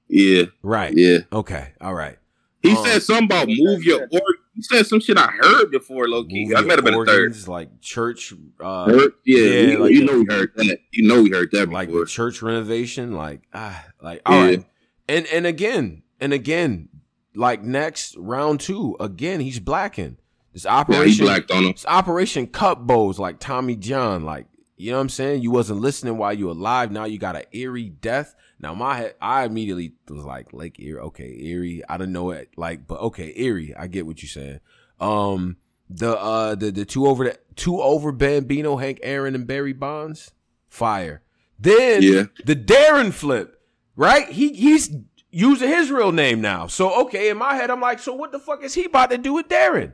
Yeah. 0.09 0.45
Right. 0.63 0.93
Yeah. 0.95 1.19
Okay. 1.33 1.73
All 1.81 1.95
right. 1.95 2.19
He 2.63 2.77
um, 2.77 2.85
said 2.85 3.03
something 3.03 3.27
about 3.27 3.49
move 3.49 3.85
your 3.85 4.03
organs. 4.03 4.23
He 4.55 4.63
said 4.63 4.87
some 4.87 5.01
shit 5.01 5.19
I 5.19 5.27
heard 5.27 5.71
before, 5.71 6.09
low 6.09 6.25
key. 6.25 6.53
I 6.57 6.63
might 6.63 6.77
have 6.77 6.85
been 6.85 6.95
a 6.95 7.05
third. 7.05 7.47
Like 7.47 7.81
church. 7.81 8.33
Uh, 8.59 8.87
yeah, 9.25 9.39
yeah 9.39 9.61
you, 9.61 9.79
like, 9.79 9.93
you 9.93 10.05
know 10.05 10.19
we 10.19 10.27
heard 10.29 10.53
that. 10.57 10.79
You 10.93 11.07
know 11.07 11.23
we 11.23 11.31
heard 11.31 11.51
that 11.53 11.69
like 11.69 11.89
before. 11.89 12.07
church 12.07 12.43
renovation. 12.43 13.13
Like 13.13 13.43
ah, 13.53 13.85
like 14.01 14.23
all 14.27 14.35
yeah. 14.35 14.45
right. 14.45 14.65
And 15.09 15.27
and 15.27 15.47
again 15.47 16.03
and 16.21 16.33
again, 16.33 16.89
like 17.35 17.63
next 17.63 18.17
round 18.17 18.61
two, 18.61 18.97
again 18.99 19.41
he's 19.41 19.61
blacking. 19.61 20.17
This 20.53 20.65
operation, 20.65 21.27
yeah, 21.27 21.33
blacked 21.33 21.51
on 21.51 21.65
him. 21.65 21.73
This 21.73 21.85
operation 21.87 22.47
cut 22.47 22.87
bows 22.87 23.19
like 23.19 23.39
Tommy 23.39 23.77
John. 23.77 24.25
Like 24.25 24.47
you 24.77 24.91
know 24.91 24.97
what 24.97 25.03
I'm 25.03 25.09
saying? 25.11 25.43
You 25.43 25.51
wasn't 25.51 25.81
listening 25.81 26.17
while 26.17 26.33
you 26.33 26.47
were 26.47 26.53
alive. 26.53 26.91
Now 26.91 27.05
you 27.05 27.19
got 27.19 27.37
an 27.37 27.45
eerie 27.53 27.91
death. 27.91 28.35
Now 28.59 28.75
my 28.75 28.97
head, 28.97 29.15
I 29.21 29.45
immediately 29.45 29.93
was 30.09 30.25
like 30.25 30.53
Lake 30.53 30.81
Erie. 30.81 31.01
Okay, 31.01 31.37
Erie. 31.39 31.83
I 31.89 31.97
don't 31.97 32.13
know 32.13 32.31
it. 32.31 32.51
Like, 32.57 32.87
but 32.87 33.01
okay, 33.01 33.33
Erie. 33.37 33.75
I 33.77 33.87
get 33.87 34.07
what 34.07 34.23
you're 34.23 34.31
saying. 34.31 34.61
Um, 34.99 35.57
the 35.89 36.19
uh 36.19 36.55
the 36.55 36.71
the 36.71 36.85
two 36.85 37.07
over 37.07 37.25
the 37.25 37.39
two 37.55 37.81
over 37.81 38.13
Bambino, 38.13 38.77
Hank 38.77 39.01
Aaron, 39.03 39.35
and 39.35 39.47
Barry 39.47 39.73
Bonds, 39.73 40.33
fire. 40.69 41.23
Then 41.59 42.03
yeah. 42.03 42.25
the 42.45 42.57
Darren 42.57 43.13
flip, 43.13 43.61
right? 43.95 44.29
He 44.29 44.53
he's 44.55 44.91
using 45.31 45.69
his 45.69 45.91
real 45.91 46.13
name 46.13 46.41
now. 46.41 46.67
So 46.67 47.03
okay, 47.03 47.31
in 47.31 47.37
my 47.37 47.55
head, 47.55 47.71
I'm 47.71 47.81
like, 47.81 47.99
so 47.99 48.15
what 48.15 48.33
the 48.33 48.39
fuck 48.39 48.63
is 48.63 48.75
he 48.75 48.85
about 48.85 49.11
to 49.11 49.19
do 49.19 49.35
with 49.35 49.49
Darren? 49.49 49.93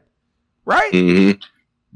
Right? 0.64 0.92
Mm-hmm. 0.92 1.40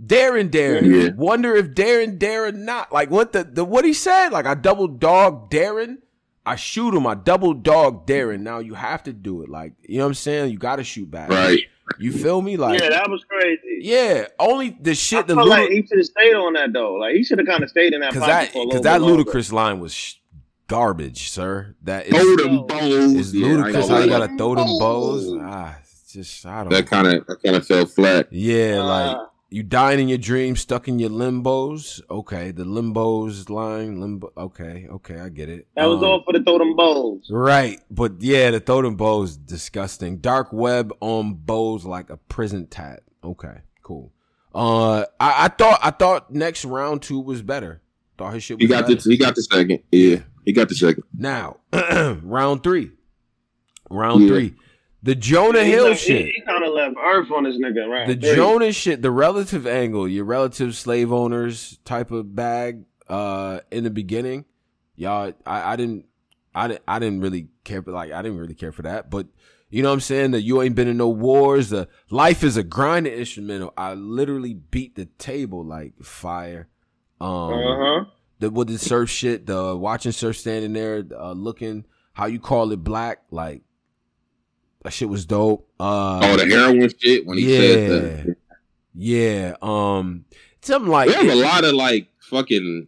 Darren 0.04 0.50
Darren. 0.50 1.04
Yeah. 1.04 1.10
Wonder 1.16 1.54
if 1.54 1.68
Darren 1.68 2.18
Darren 2.18 2.58
not. 2.64 2.92
Like 2.92 3.10
what 3.10 3.32
the, 3.32 3.44
the 3.44 3.64
what 3.64 3.84
he 3.84 3.92
said? 3.92 4.28
Like 4.28 4.46
I 4.46 4.54
double 4.54 4.88
dog 4.88 5.50
Darren. 5.50 5.98
I 6.46 6.54
shoot 6.54 6.94
him. 6.94 7.06
I 7.08 7.14
double 7.14 7.52
dog 7.54 8.06
Darren. 8.06 8.40
Now 8.40 8.60
you 8.60 8.74
have 8.74 9.02
to 9.02 9.12
do 9.12 9.42
it. 9.42 9.48
Like 9.48 9.72
you 9.82 9.98
know 9.98 10.04
what 10.04 10.08
I'm 10.10 10.14
saying? 10.14 10.52
You 10.52 10.58
got 10.58 10.76
to 10.76 10.84
shoot 10.84 11.10
back. 11.10 11.28
Right. 11.28 11.60
You 11.98 12.12
feel 12.12 12.40
me? 12.40 12.56
Like 12.56 12.80
yeah, 12.80 12.90
that 12.90 13.10
was 13.10 13.24
crazy. 13.24 13.80
Yeah, 13.80 14.26
only 14.38 14.76
the 14.80 14.94
shit. 14.94 15.20
I 15.20 15.22
the 15.22 15.34
feel 15.34 15.46
like 15.46 15.70
he 15.70 15.86
should 15.86 15.98
have 15.98 16.06
stayed 16.06 16.34
on 16.34 16.52
that 16.54 16.72
though. 16.72 16.94
Like 16.94 17.14
he 17.14 17.24
should 17.24 17.38
have 17.38 17.46
kind 17.46 17.62
of 17.62 17.70
stayed 17.70 17.92
in 17.94 18.00
that 18.00 18.12
because 18.12 18.26
that 18.26 18.52
because 18.52 18.80
that 18.82 19.02
ludicrous 19.02 19.52
line 19.52 19.80
was 19.80 19.92
sh- 19.92 20.14
garbage, 20.68 21.30
sir. 21.30 21.74
That 21.82 22.06
is, 22.06 22.14
throw 22.14 22.36
them 22.36 22.66
bows. 22.66 23.14
It's 23.14 23.34
ludicrous 23.34 23.88
how 23.88 23.98
you 23.98 24.08
gotta 24.08 24.36
throw 24.36 24.54
them 24.54 24.66
bows. 24.78 25.36
Ah, 25.40 25.78
just 26.10 26.46
I 26.46 26.62
don't. 26.64 26.70
That 26.70 26.86
kind 26.86 27.06
of 27.06 27.26
that 27.26 27.42
kind 27.42 27.56
of 27.56 27.66
fell 27.66 27.86
flat. 27.86 28.32
Yeah, 28.32 28.78
uh, 28.80 28.84
like 28.84 29.28
you 29.48 29.62
dying 29.62 30.00
in 30.00 30.08
your 30.08 30.18
dreams, 30.18 30.60
stuck 30.60 30.88
in 30.88 30.98
your 30.98 31.10
limbos. 31.10 32.00
Okay, 32.10 32.50
the 32.50 32.64
limbos 32.64 33.48
line, 33.48 34.00
limbo. 34.00 34.32
Okay, 34.36 34.86
okay, 34.90 35.20
I 35.20 35.28
get 35.28 35.48
it. 35.48 35.68
That 35.76 35.86
was 35.86 35.98
um, 35.98 36.04
all 36.04 36.22
for 36.24 36.32
the 36.32 36.42
totem 36.42 36.74
bows. 36.74 37.28
Right, 37.30 37.80
but 37.90 38.20
yeah, 38.20 38.50
the 38.50 38.60
totem 38.60 38.96
bows 38.96 39.36
disgusting. 39.36 40.18
Dark 40.18 40.52
web 40.52 40.92
on 41.00 41.34
bows 41.34 41.84
like 41.84 42.10
a 42.10 42.16
prison 42.16 42.66
tat. 42.66 43.02
Okay, 43.22 43.60
cool. 43.82 44.12
Uh, 44.54 45.04
I, 45.20 45.44
I 45.44 45.48
thought 45.48 45.80
I 45.82 45.90
thought 45.90 46.32
next 46.32 46.64
round 46.64 47.02
two 47.02 47.20
was 47.20 47.42
better. 47.42 47.82
Thought 48.18 48.34
his 48.34 48.42
shit. 48.42 48.60
he 48.60 48.66
got 48.66 48.88
better. 48.88 49.00
the 49.00 49.10
he 49.10 49.16
got 49.16 49.34
the 49.34 49.42
second. 49.42 49.80
Yeah, 49.92 50.20
he 50.44 50.52
got 50.52 50.68
the 50.68 50.74
second. 50.74 51.04
Now, 51.16 51.58
round 51.72 52.62
three. 52.62 52.90
Round 53.90 54.22
yeah. 54.22 54.28
three. 54.28 54.54
The 55.06 55.14
Jonah 55.14 55.62
Hill 55.62 55.90
like, 55.90 55.98
shit. 55.98 56.26
He, 56.26 56.32
he 56.32 56.42
kind 56.42 56.64
of 56.64 56.72
left 56.72 56.96
Earth 57.00 57.30
on 57.30 57.44
this 57.44 57.56
nigga, 57.56 57.88
right? 57.88 58.08
The 58.08 58.16
Jonah 58.16 58.72
shit, 58.72 59.02
the 59.02 59.12
relative 59.12 59.64
angle, 59.64 60.08
your 60.08 60.24
relative 60.24 60.74
slave 60.74 61.12
owners 61.12 61.78
type 61.84 62.10
of 62.10 62.34
bag. 62.34 62.84
Uh, 63.08 63.60
in 63.70 63.84
the 63.84 63.90
beginning, 63.90 64.46
y'all, 64.96 65.32
I, 65.46 65.74
I 65.74 65.76
didn't, 65.76 66.06
I 66.56 66.66
didn't, 66.66 66.82
I 66.88 66.98
didn't 66.98 67.20
really 67.20 67.46
care 67.62 67.82
for 67.82 67.92
like, 67.92 68.10
I 68.10 68.20
didn't 68.20 68.38
really 68.38 68.56
care 68.56 68.72
for 68.72 68.82
that. 68.82 69.08
But 69.08 69.28
you 69.70 69.84
know 69.84 69.90
what 69.90 69.94
I'm 69.94 70.00
saying? 70.00 70.32
That 70.32 70.42
you 70.42 70.60
ain't 70.60 70.74
been 70.74 70.88
in 70.88 70.96
no 70.96 71.08
wars. 71.08 71.70
The 71.70 71.86
life 72.10 72.42
is 72.42 72.56
a 72.56 72.64
grinding 72.64 73.12
instrumental. 73.12 73.72
I 73.76 73.94
literally 73.94 74.54
beat 74.54 74.96
the 74.96 75.06
table 75.06 75.64
like 75.64 75.92
fire. 76.02 76.66
Um, 77.20 77.30
uh-huh. 77.30 78.04
the 78.40 78.50
with 78.50 78.66
the 78.66 78.78
surf 78.78 79.08
shit, 79.08 79.46
the 79.46 79.76
watching 79.76 80.10
surf 80.10 80.36
standing 80.36 80.72
there, 80.72 81.04
uh, 81.16 81.30
looking 81.30 81.84
how 82.14 82.26
you 82.26 82.40
call 82.40 82.72
it 82.72 82.82
black, 82.82 83.22
like 83.30 83.62
that 84.86 84.92
shit 84.92 85.08
was 85.08 85.26
dope. 85.26 85.68
Uh, 85.80 86.20
oh, 86.22 86.36
the 86.36 86.46
heroin 86.46 86.88
shit 86.96 87.26
when 87.26 87.38
he 87.38 87.52
yeah, 87.52 87.58
said 87.58 87.90
that. 87.90 88.36
Yeah. 88.94 89.56
Um, 89.60 90.26
something 90.60 90.88
like 90.88 91.08
there's 91.08 91.32
a 91.32 91.34
lot 91.34 91.64
of 91.64 91.74
like 91.74 92.08
fucking 92.20 92.86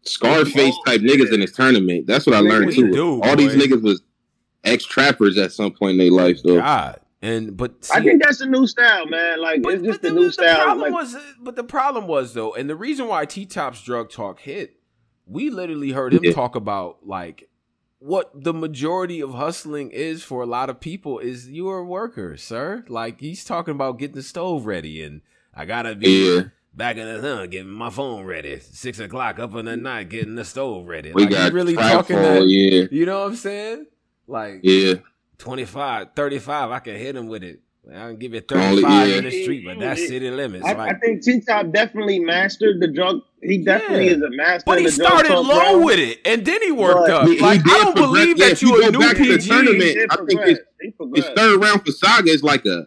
Scarface 0.00 0.74
type 0.86 1.02
niggas 1.02 1.30
in 1.30 1.40
this 1.40 1.52
tournament. 1.52 2.06
That's 2.06 2.26
what 2.26 2.34
I 2.34 2.40
learned 2.40 2.72
too. 2.72 2.90
Do, 2.90 3.22
All 3.22 3.36
boy. 3.36 3.36
these 3.36 3.52
niggas 3.52 3.82
was 3.82 4.00
ex 4.64 4.86
trappers 4.86 5.36
at 5.36 5.52
some 5.52 5.72
point 5.72 5.92
in 5.92 5.98
their 5.98 6.10
life. 6.10 6.38
So 6.38 6.56
God. 6.56 6.98
And 7.20 7.54
but 7.54 7.84
see, 7.84 7.98
I 7.98 8.02
think 8.02 8.22
that's 8.24 8.38
the 8.38 8.46
new 8.46 8.66
style, 8.66 9.04
man. 9.04 9.42
Like 9.42 9.60
but, 9.60 9.74
it's 9.74 9.82
just 9.82 10.00
the, 10.00 10.08
the, 10.08 10.14
new 10.14 10.26
the 10.28 10.32
style. 10.32 10.64
Problem 10.64 10.90
like, 10.90 11.02
was, 11.02 11.16
but 11.38 11.54
the 11.54 11.64
problem 11.64 12.06
was 12.06 12.32
though, 12.32 12.54
and 12.54 12.70
the 12.70 12.76
reason 12.76 13.08
why 13.08 13.26
T 13.26 13.44
Top's 13.44 13.82
drug 13.82 14.08
talk 14.10 14.40
hit, 14.40 14.76
we 15.26 15.50
literally 15.50 15.90
heard 15.90 16.14
him 16.14 16.24
yeah. 16.24 16.32
talk 16.32 16.56
about 16.56 17.06
like 17.06 17.49
what 18.00 18.30
the 18.34 18.54
majority 18.54 19.20
of 19.20 19.34
hustling 19.34 19.90
is 19.90 20.22
for 20.22 20.42
a 20.42 20.46
lot 20.46 20.70
of 20.70 20.80
people 20.80 21.18
is 21.18 21.50
you're 21.50 21.78
a 21.78 21.84
worker, 21.84 22.36
sir. 22.36 22.84
Like 22.88 23.20
he's 23.20 23.44
talking 23.44 23.72
about 23.72 23.98
getting 23.98 24.16
the 24.16 24.22
stove 24.22 24.66
ready, 24.66 25.02
and 25.02 25.20
I 25.54 25.66
gotta 25.66 25.94
be 25.94 26.34
yeah. 26.34 26.42
back 26.74 26.96
in 26.96 27.06
the 27.06 27.20
sun 27.20 27.50
getting 27.50 27.70
my 27.70 27.90
phone 27.90 28.24
ready. 28.24 28.58
Six 28.58 28.98
o'clock 28.98 29.38
up 29.38 29.54
in 29.54 29.66
the 29.66 29.76
night 29.76 30.08
getting 30.08 30.34
the 30.34 30.46
stove 30.46 30.88
ready. 30.88 31.12
We 31.12 31.24
like, 31.24 31.30
got 31.30 31.52
really 31.52 31.76
talking 31.76 32.16
that, 32.16 32.46
yeah. 32.46 32.86
You 32.90 33.04
know 33.04 33.20
what 33.20 33.28
I'm 33.28 33.36
saying? 33.36 33.86
Like 34.26 34.60
yeah, 34.62 34.94
25, 35.38 36.08
35, 36.16 36.70
I 36.70 36.78
can 36.78 36.96
hit 36.96 37.16
him 37.16 37.28
with 37.28 37.44
it. 37.44 37.60
I 37.88 38.08
can 38.08 38.18
give 38.18 38.34
you 38.34 38.40
35 38.40 39.08
yeah. 39.08 39.16
in 39.16 39.24
the 39.24 39.42
street, 39.42 39.64
but 39.64 39.80
that's 39.80 40.06
city 40.06 40.30
limits. 40.30 40.64
I, 40.66 40.72
like, 40.74 40.94
I 40.94 40.98
think 40.98 41.22
T 41.22 41.40
Top 41.40 41.72
definitely 41.72 42.20
mastered 42.20 42.78
the 42.80 42.86
drug. 42.88 43.20
He 43.42 43.64
definitely 43.64 44.06
yeah. 44.06 44.16
is 44.16 44.22
a 44.22 44.30
master. 44.30 44.62
But 44.66 44.80
he 44.80 44.90
started 44.90 45.34
low 45.34 45.74
bro. 45.78 45.84
with 45.84 45.98
it, 45.98 46.18
and 46.24 46.44
then 46.44 46.62
he 46.62 46.70
worked 46.72 47.08
But 47.08 47.10
up. 47.10 47.26
He- 47.26 47.36
he 47.36 47.40
like 47.40 47.64
did 47.64 47.72
I 47.72 47.78
don't 47.84 47.96
progress. 47.96 48.06
believe 48.06 48.38
Yeah, 48.38 48.48
that 48.50 48.62
you 48.62 48.68
you 48.68 48.76
a 48.88 48.92
go 48.92 48.98
new 48.98 49.06
back 49.06 49.16
to 49.16 49.24
the 49.24 49.38
tournament, 49.38 49.80
I 50.10 50.16
think 50.16 50.30
progress. 50.30 50.58
it's- 50.80 50.94
His 51.14 51.24
third 51.36 51.60
round 51.60 51.84
for 51.84 51.92
Saga 51.92 52.30
is 52.30 52.42
like 52.42 52.66
a 52.66 52.86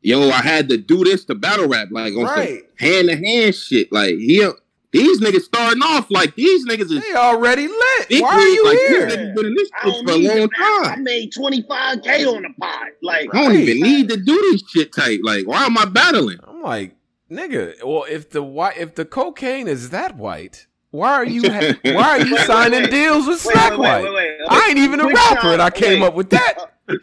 yo. 0.00 0.28
I 0.30 0.42
had 0.42 0.68
to 0.70 0.76
do 0.78 1.02
this 1.04 1.24
to 1.26 1.34
battle 1.34 1.66
rap, 1.68 1.88
like 1.90 2.14
on 2.14 2.22
Right. 2.24 2.60
some 2.60 2.88
hand 2.88 3.08
to 3.08 3.16
hand 3.16 3.54
shit. 3.54 3.92
Like 3.92 4.14
he, 4.14 4.48
these 4.92 5.20
niggas 5.20 5.42
starting 5.42 5.82
off 5.82 6.10
like 6.10 6.34
these 6.34 6.66
niggas 6.66 6.90
is. 6.92 7.00
They 7.00 7.14
already 7.14 7.66
lit. 7.66 8.08
big 8.08 8.22
Why 8.22 8.34
are 8.34 8.40
you 8.46 8.64
like, 8.64 8.78
here? 8.78 9.06
These 9.06 9.16
niggas 9.16 9.34
been 9.34 9.46
in 9.46 9.54
this 9.54 9.70
I 9.74 9.84
shit 9.84 9.92
don't 9.94 10.06
for 10.08 10.14
a 10.14 10.18
need 10.18 10.28
long 10.28 10.50
time. 10.50 10.92
I 10.92 10.96
made 10.96 11.32
twenty 11.32 11.62
five 11.62 12.02
k 12.02 12.24
on 12.26 12.42
the 12.42 12.50
pot. 12.60 12.88
Like 13.02 13.34
I 13.34 13.42
don't 13.42 13.54
even 13.56 13.80
need 13.80 14.08
to 14.10 14.16
do 14.16 14.34
this 14.52 14.62
shit 14.70 14.92
type. 14.92 15.20
Like, 15.22 15.46
why 15.46 15.64
am 15.64 15.76
I 15.78 15.86
battling? 15.86 16.38
I'm 16.46 16.60
like, 16.62 16.94
nigga. 17.30 17.82
Well, 17.84 18.04
if 18.08 18.30
the 18.30 18.42
white, 18.42 18.76
if 18.76 18.94
the 18.94 19.04
cocaine 19.04 19.66
is 19.66 19.90
that 19.90 20.16
white, 20.16 20.66
why 20.90 21.14
are 21.14 21.24
you 21.24 21.50
ha- 21.50 21.74
why 21.84 22.18
are 22.18 22.20
you 22.26 22.34
Wait, 22.36 22.46
signing 22.46 22.82
wait, 22.82 22.90
deals 22.90 23.26
with 23.26 23.44
Wait, 23.46 23.54
Slack 23.54 23.78
White? 23.78 24.04
I 24.50 24.66
ain't 24.68 24.78
even 24.78 25.00
a 25.00 25.06
rapper, 25.06 25.40
side- 25.40 25.52
and 25.54 25.62
I 25.62 25.70
came 25.70 26.00
wait. 26.00 26.06
up 26.08 26.14
with 26.14 26.30
that. 26.30 26.54
Uh, 26.88 26.96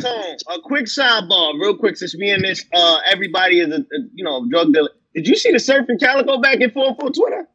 Tone, 0.00 0.36
a 0.48 0.60
quick 0.64 0.86
sidebar, 0.86 1.52
real 1.60 1.76
quick, 1.76 1.96
since 1.96 2.16
me 2.16 2.30
and 2.30 2.42
this, 2.42 2.64
uh, 2.72 2.98
everybody 3.06 3.60
is 3.60 3.68
a, 3.68 3.76
a 3.76 3.98
you 4.14 4.24
know 4.24 4.48
drug 4.50 4.72
dealer. 4.72 4.88
Did 5.14 5.26
you 5.26 5.36
see 5.36 5.50
the 5.50 5.58
surfing 5.58 6.00
calico 6.00 6.38
back 6.38 6.60
and 6.60 6.72
forth 6.72 7.02
on 7.02 7.12
Twitter? 7.12 7.48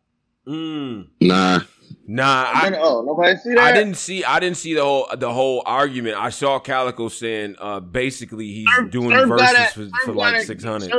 Mm. 0.48 1.08
Nah, 1.22 1.62
Nah, 2.08 2.52
I, 2.54 2.78
oh 2.78 3.02
nobody 3.02 3.36
see 3.38 3.56
that. 3.56 3.60
I 3.60 3.72
didn't 3.72 3.96
see. 3.96 4.24
I 4.24 4.40
didn't 4.40 4.58
see 4.58 4.76
the 4.76 4.84
whole 4.84 5.08
the 5.18 5.34
whole 5.34 5.64
argument. 5.66 6.18
I 6.18 6.30
saw 6.30 6.60
Calicoe 6.60 7.10
saying 7.10 7.56
uh 7.58 7.80
basically 7.80 8.48
he's 8.48 8.68
Surf, 8.76 8.92
doing 8.92 9.10
Surf 9.10 9.28
verses 9.28 9.74
for, 9.74 10.06
for 10.06 10.14
like 10.14 10.42
six 10.44 10.64
hundred. 10.64 10.92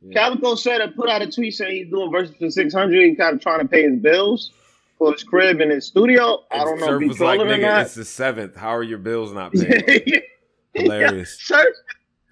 Yeah. 0.00 0.12
Calicoe 0.12 0.54
said 0.54 0.80
I 0.80 0.86
put 0.86 1.08
out 1.08 1.20
a 1.22 1.30
tweet 1.30 1.54
saying 1.54 1.72
he's 1.72 1.90
doing 1.90 2.12
verses 2.12 2.36
for 2.36 2.48
six 2.48 2.72
hundred. 2.72 3.04
He's 3.08 3.18
kind 3.18 3.34
of 3.34 3.42
trying 3.42 3.58
to 3.60 3.66
pay 3.66 3.82
his 3.82 3.98
bills 3.98 4.52
for 4.98 5.12
his 5.12 5.24
crib 5.24 5.60
and 5.60 5.72
his 5.72 5.86
studio. 5.86 6.44
I 6.52 6.58
don't 6.58 6.78
know 6.78 6.86
Surf 6.86 7.02
if 7.02 7.10
he's 7.10 7.20
like, 7.20 7.40
nigga, 7.40 7.58
or 7.58 7.62
not. 7.62 7.80
It's 7.82 7.94
the 7.96 8.04
seventh. 8.04 8.54
How 8.54 8.76
are 8.76 8.84
your 8.84 8.98
bills 8.98 9.32
not 9.32 9.52
paid? 9.54 10.22
Hilarious. 10.74 11.38
Yeah, 11.50 11.56
Surf. 11.56 11.74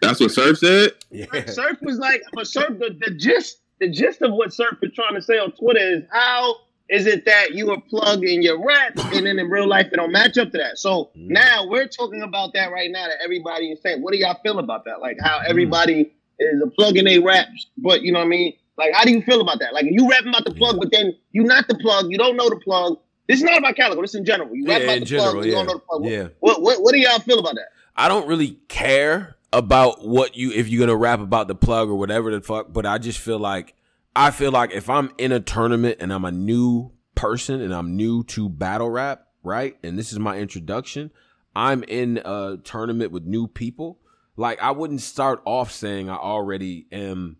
That's 0.00 0.20
what 0.20 0.30
Surf 0.30 0.58
said. 0.58 0.92
Yeah. 1.10 1.26
Surf 1.46 1.78
was 1.82 1.98
like, 1.98 2.22
but 2.32 2.46
Surf 2.46 2.78
the, 2.78 2.96
the 3.00 3.14
gist 3.14 3.58
the 3.80 3.88
gist 3.88 4.22
of 4.22 4.32
what 4.32 4.52
Surf 4.52 4.78
is 4.82 4.92
trying 4.94 5.14
to 5.14 5.22
say 5.22 5.38
on 5.38 5.52
Twitter 5.52 5.80
is 5.80 6.04
how 6.10 6.56
is 6.88 7.06
it 7.06 7.24
that 7.26 7.52
you 7.52 7.70
are 7.70 7.80
plugged 7.80 8.24
in 8.24 8.42
your 8.42 8.64
raps 8.64 9.02
and 9.14 9.26
then 9.26 9.38
in 9.38 9.50
real 9.50 9.68
life 9.68 9.88
it 9.92 9.96
don't 9.96 10.12
match 10.12 10.38
up 10.38 10.50
to 10.52 10.58
that? 10.58 10.78
So 10.78 11.10
mm. 11.16 11.28
now 11.28 11.66
we're 11.66 11.86
talking 11.86 12.22
about 12.22 12.52
that 12.54 12.72
right 12.72 12.90
now 12.90 13.06
that 13.06 13.18
everybody 13.22 13.70
is 13.72 13.80
saying. 13.82 14.02
What 14.02 14.12
do 14.12 14.18
y'all 14.18 14.38
feel 14.42 14.58
about 14.58 14.84
that? 14.86 15.00
Like 15.00 15.18
how 15.22 15.38
mm. 15.38 15.44
everybody 15.46 16.04
mm. 16.04 16.10
is 16.38 16.62
a 16.62 16.68
plug 16.68 16.96
in 16.96 17.04
their 17.04 17.22
raps, 17.22 17.66
but 17.76 18.02
you 18.02 18.12
know 18.12 18.20
what 18.20 18.26
I 18.26 18.28
mean? 18.28 18.54
Like 18.76 18.92
how 18.94 19.04
do 19.04 19.12
you 19.12 19.22
feel 19.22 19.40
about 19.40 19.58
that? 19.60 19.74
Like 19.74 19.86
you 19.88 20.08
rapping 20.08 20.28
about 20.28 20.44
the 20.44 20.54
plug, 20.54 20.78
but 20.78 20.90
then 20.90 21.14
you 21.32 21.44
not 21.44 21.68
the 21.68 21.74
plug, 21.76 22.10
you 22.10 22.18
don't 22.18 22.36
know 22.36 22.48
the 22.48 22.56
plug. 22.56 22.98
This 23.28 23.38
is 23.38 23.44
not 23.44 23.58
about 23.58 23.76
Calicoe, 23.76 24.00
This 24.00 24.12
is 24.12 24.16
in 24.20 24.24
general. 24.24 24.54
You 24.54 24.66
rap 24.66 24.80
yeah, 24.80 24.86
about 24.86 25.00
the 25.00 25.04
general, 25.04 25.32
plug, 25.34 25.44
you 25.44 25.52
don't 25.52 25.66
know 25.66 25.74
the 25.74 25.80
plug. 25.80 26.04
Yeah. 26.06 26.28
What, 26.40 26.62
what, 26.62 26.82
what 26.82 26.94
do 26.94 26.98
y'all 26.98 27.18
feel 27.18 27.38
about 27.38 27.56
that? 27.56 27.68
I 27.94 28.08
don't 28.08 28.26
really 28.26 28.52
care 28.68 29.36
about 29.52 30.06
what 30.06 30.36
you 30.36 30.52
if 30.52 30.68
you're 30.68 30.80
gonna 30.80 30.96
rap 30.96 31.20
about 31.20 31.48
the 31.48 31.54
plug 31.54 31.88
or 31.88 31.94
whatever 31.94 32.30
the 32.30 32.40
fuck, 32.40 32.72
but 32.72 32.86
I 32.86 32.98
just 32.98 33.18
feel 33.18 33.38
like 33.38 33.74
I 34.14 34.30
feel 34.30 34.50
like 34.50 34.72
if 34.72 34.90
I'm 34.90 35.12
in 35.18 35.32
a 35.32 35.40
tournament 35.40 35.98
and 36.00 36.12
I'm 36.12 36.24
a 36.24 36.32
new 36.32 36.92
person 37.14 37.60
and 37.60 37.74
I'm 37.74 37.96
new 37.96 38.24
to 38.24 38.48
battle 38.48 38.90
rap, 38.90 39.26
right? 39.42 39.76
And 39.82 39.98
this 39.98 40.12
is 40.12 40.18
my 40.18 40.38
introduction, 40.38 41.10
I'm 41.54 41.82
in 41.84 42.18
a 42.24 42.58
tournament 42.62 43.12
with 43.12 43.24
new 43.24 43.46
people. 43.46 43.98
Like 44.36 44.62
I 44.62 44.70
wouldn't 44.70 45.00
start 45.00 45.42
off 45.44 45.72
saying 45.72 46.08
I 46.08 46.16
already 46.16 46.86
am 46.92 47.38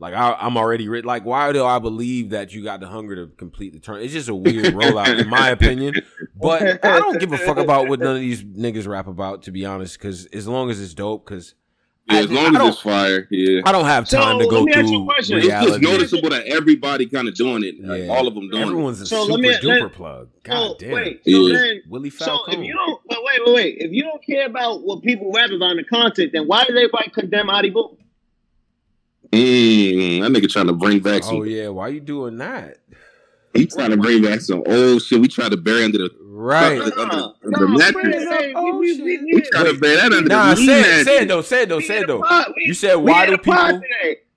like 0.00 0.14
I, 0.14 0.46
am 0.46 0.56
already 0.56 0.88
rich. 0.88 1.04
Like, 1.04 1.24
why 1.24 1.52
do 1.52 1.64
I 1.64 1.78
believe 1.78 2.30
that 2.30 2.52
you 2.52 2.62
got 2.62 2.80
the 2.80 2.86
hunger 2.86 3.16
to 3.16 3.26
complete 3.34 3.72
the 3.72 3.80
turn? 3.80 4.00
It's 4.00 4.12
just 4.12 4.28
a 4.28 4.34
weird 4.34 4.66
rollout, 4.74 5.18
in 5.18 5.28
my 5.28 5.50
opinion. 5.50 5.94
But 6.36 6.84
I 6.84 6.98
don't 7.00 7.18
give 7.18 7.32
a 7.32 7.38
fuck 7.38 7.56
about 7.56 7.88
what 7.88 7.98
none 7.98 8.14
of 8.14 8.20
these 8.20 8.44
niggas 8.44 8.86
rap 8.86 9.08
about, 9.08 9.42
to 9.44 9.50
be 9.50 9.64
honest. 9.64 9.98
Because 9.98 10.26
as 10.26 10.46
long 10.46 10.70
as 10.70 10.80
it's 10.80 10.94
dope, 10.94 11.24
because 11.24 11.54
yeah, 12.08 12.20
as 12.20 12.30
long 12.30 12.56
as 12.56 12.68
it's 12.68 12.80
fire, 12.80 13.26
yeah. 13.30 13.60
I 13.66 13.72
don't 13.72 13.84
have 13.84 14.08
time 14.08 14.40
so, 14.40 14.44
to 14.44 14.48
go 14.48 14.72
through 14.72 15.08
reality. 15.36 15.36
It's 15.36 15.66
just 15.66 15.80
noticeable 15.80 16.30
that 16.30 16.46
everybody 16.46 17.06
kind 17.06 17.26
of 17.26 17.34
doing 17.34 17.64
it. 17.64 17.84
Like, 17.84 18.04
yeah. 18.04 18.08
all 18.08 18.28
of 18.28 18.34
them 18.34 18.48
doing 18.48 18.62
Everyone's 18.62 19.00
it. 19.00 19.04
a 19.04 19.06
so 19.06 19.26
super 19.26 19.32
let 19.32 19.40
me, 19.40 19.68
duper 19.68 19.82
let, 19.82 19.92
plug. 19.92 20.28
God 20.44 20.76
damn. 20.78 20.92
Wait, 20.92 21.24
so 21.24 21.30
yeah. 21.30 21.58
then, 21.58 21.82
Willie 21.88 22.10
Falcone. 22.10 22.54
So 22.54 22.60
if 22.60 22.66
you 22.66 22.72
don't, 22.72 23.00
wait, 23.10 23.18
wait, 23.24 23.40
wait, 23.44 23.54
wait. 23.54 23.76
If 23.80 23.92
you 23.92 24.04
don't 24.04 24.24
care 24.24 24.46
about 24.46 24.84
what 24.84 25.02
people 25.02 25.32
rap 25.34 25.50
about 25.50 25.72
in 25.72 25.76
the 25.78 25.84
content, 25.84 26.30
then 26.32 26.46
why 26.46 26.60
does 26.64 26.76
everybody 26.76 27.10
condemn 27.10 27.50
Adi 27.50 27.70
Boom? 27.70 27.98
Mm, 29.32 30.22
that 30.22 30.32
nigga 30.32 30.50
trying 30.50 30.68
to 30.68 30.72
bring 30.72 31.00
back 31.00 31.22
some. 31.22 31.36
Oh 31.36 31.42
yeah, 31.42 31.68
why 31.68 31.88
you 31.88 32.00
doing 32.00 32.38
that? 32.38 32.78
He 33.54 33.66
trying 33.66 33.90
to 33.90 33.96
bring 33.96 34.22
back 34.22 34.40
some 34.40 34.62
old 34.66 35.02
shit. 35.02 35.20
We 35.20 35.28
try 35.28 35.48
to 35.48 35.56
bury 35.56 35.84
under 35.84 35.98
the 35.98 36.10
right 36.20 36.80
under, 36.80 36.98
under, 36.98 37.14
under 37.16 37.34
no, 37.44 37.58
the 37.58 37.78
mattress. 37.78 38.54
We, 38.54 38.72
we, 38.72 39.02
we, 39.02 39.34
we 39.34 39.40
try 39.50 39.64
to 39.64 39.78
bury 39.78 39.96
that 39.96 40.12
under 40.12 40.28
nah, 40.28 40.54
the 40.54 40.56
say 40.56 41.00
it, 41.00 41.04
say 41.04 41.18
it 41.22 41.28
though, 41.28 41.42
say 41.42 41.62
it 41.62 41.68
though, 41.68 41.80
say 41.80 41.98
it 42.00 42.06
though. 42.06 42.24
You 42.56 42.74
said 42.74 42.94
why 42.94 43.26
do 43.26 43.36
people? 43.36 43.82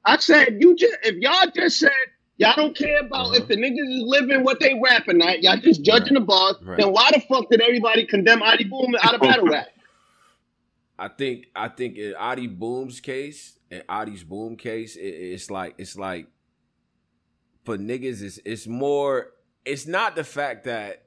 I 0.04 0.18
said 0.18 0.58
you 0.60 0.76
just 0.76 0.96
if 1.04 1.16
y'all 1.18 1.50
just 1.56 1.80
said 1.80 1.92
y'all 2.38 2.56
don't 2.56 2.76
care 2.76 3.00
about 3.00 3.28
uh-huh. 3.28 3.36
if 3.36 3.48
the 3.48 3.56
niggas 3.56 3.98
is 3.98 4.04
living 4.04 4.44
what 4.44 4.60
they 4.60 4.80
rapping 4.82 5.22
at, 5.22 5.44
y'all 5.44 5.58
just 5.58 5.84
judging 5.84 6.16
right. 6.16 6.22
the 6.22 6.26
bars. 6.26 6.56
Right. 6.64 6.78
Then 6.80 6.92
why 6.92 7.12
the 7.14 7.22
fuck 7.22 7.50
did 7.50 7.62
everybody 7.62 8.06
condemn 8.06 8.42
Adi 8.42 8.64
Boom 8.66 8.96
out 9.02 9.14
of 9.14 9.22
battle 9.22 9.48
rap? 9.48 9.68
I 11.00 11.08
think 11.08 11.48
I 11.56 11.68
think 11.68 11.98
in 11.98 12.16
Adi 12.16 12.48
Boom's 12.48 13.00
case, 13.00 13.58
in 13.72 13.84
Adi's 13.90 14.24
Boom 14.24 14.58
case, 14.58 14.96
it, 14.96 15.02
it's 15.02 15.50
like 15.50 15.76
it's 15.78 15.98
like 15.98 16.28
for 17.64 17.78
niggas, 17.78 18.22
it's 18.22 18.40
it's 18.46 18.68
more. 18.68 19.32
It's 19.64 19.86
not 19.86 20.16
the 20.16 20.24
fact 20.24 20.66
that 20.66 21.04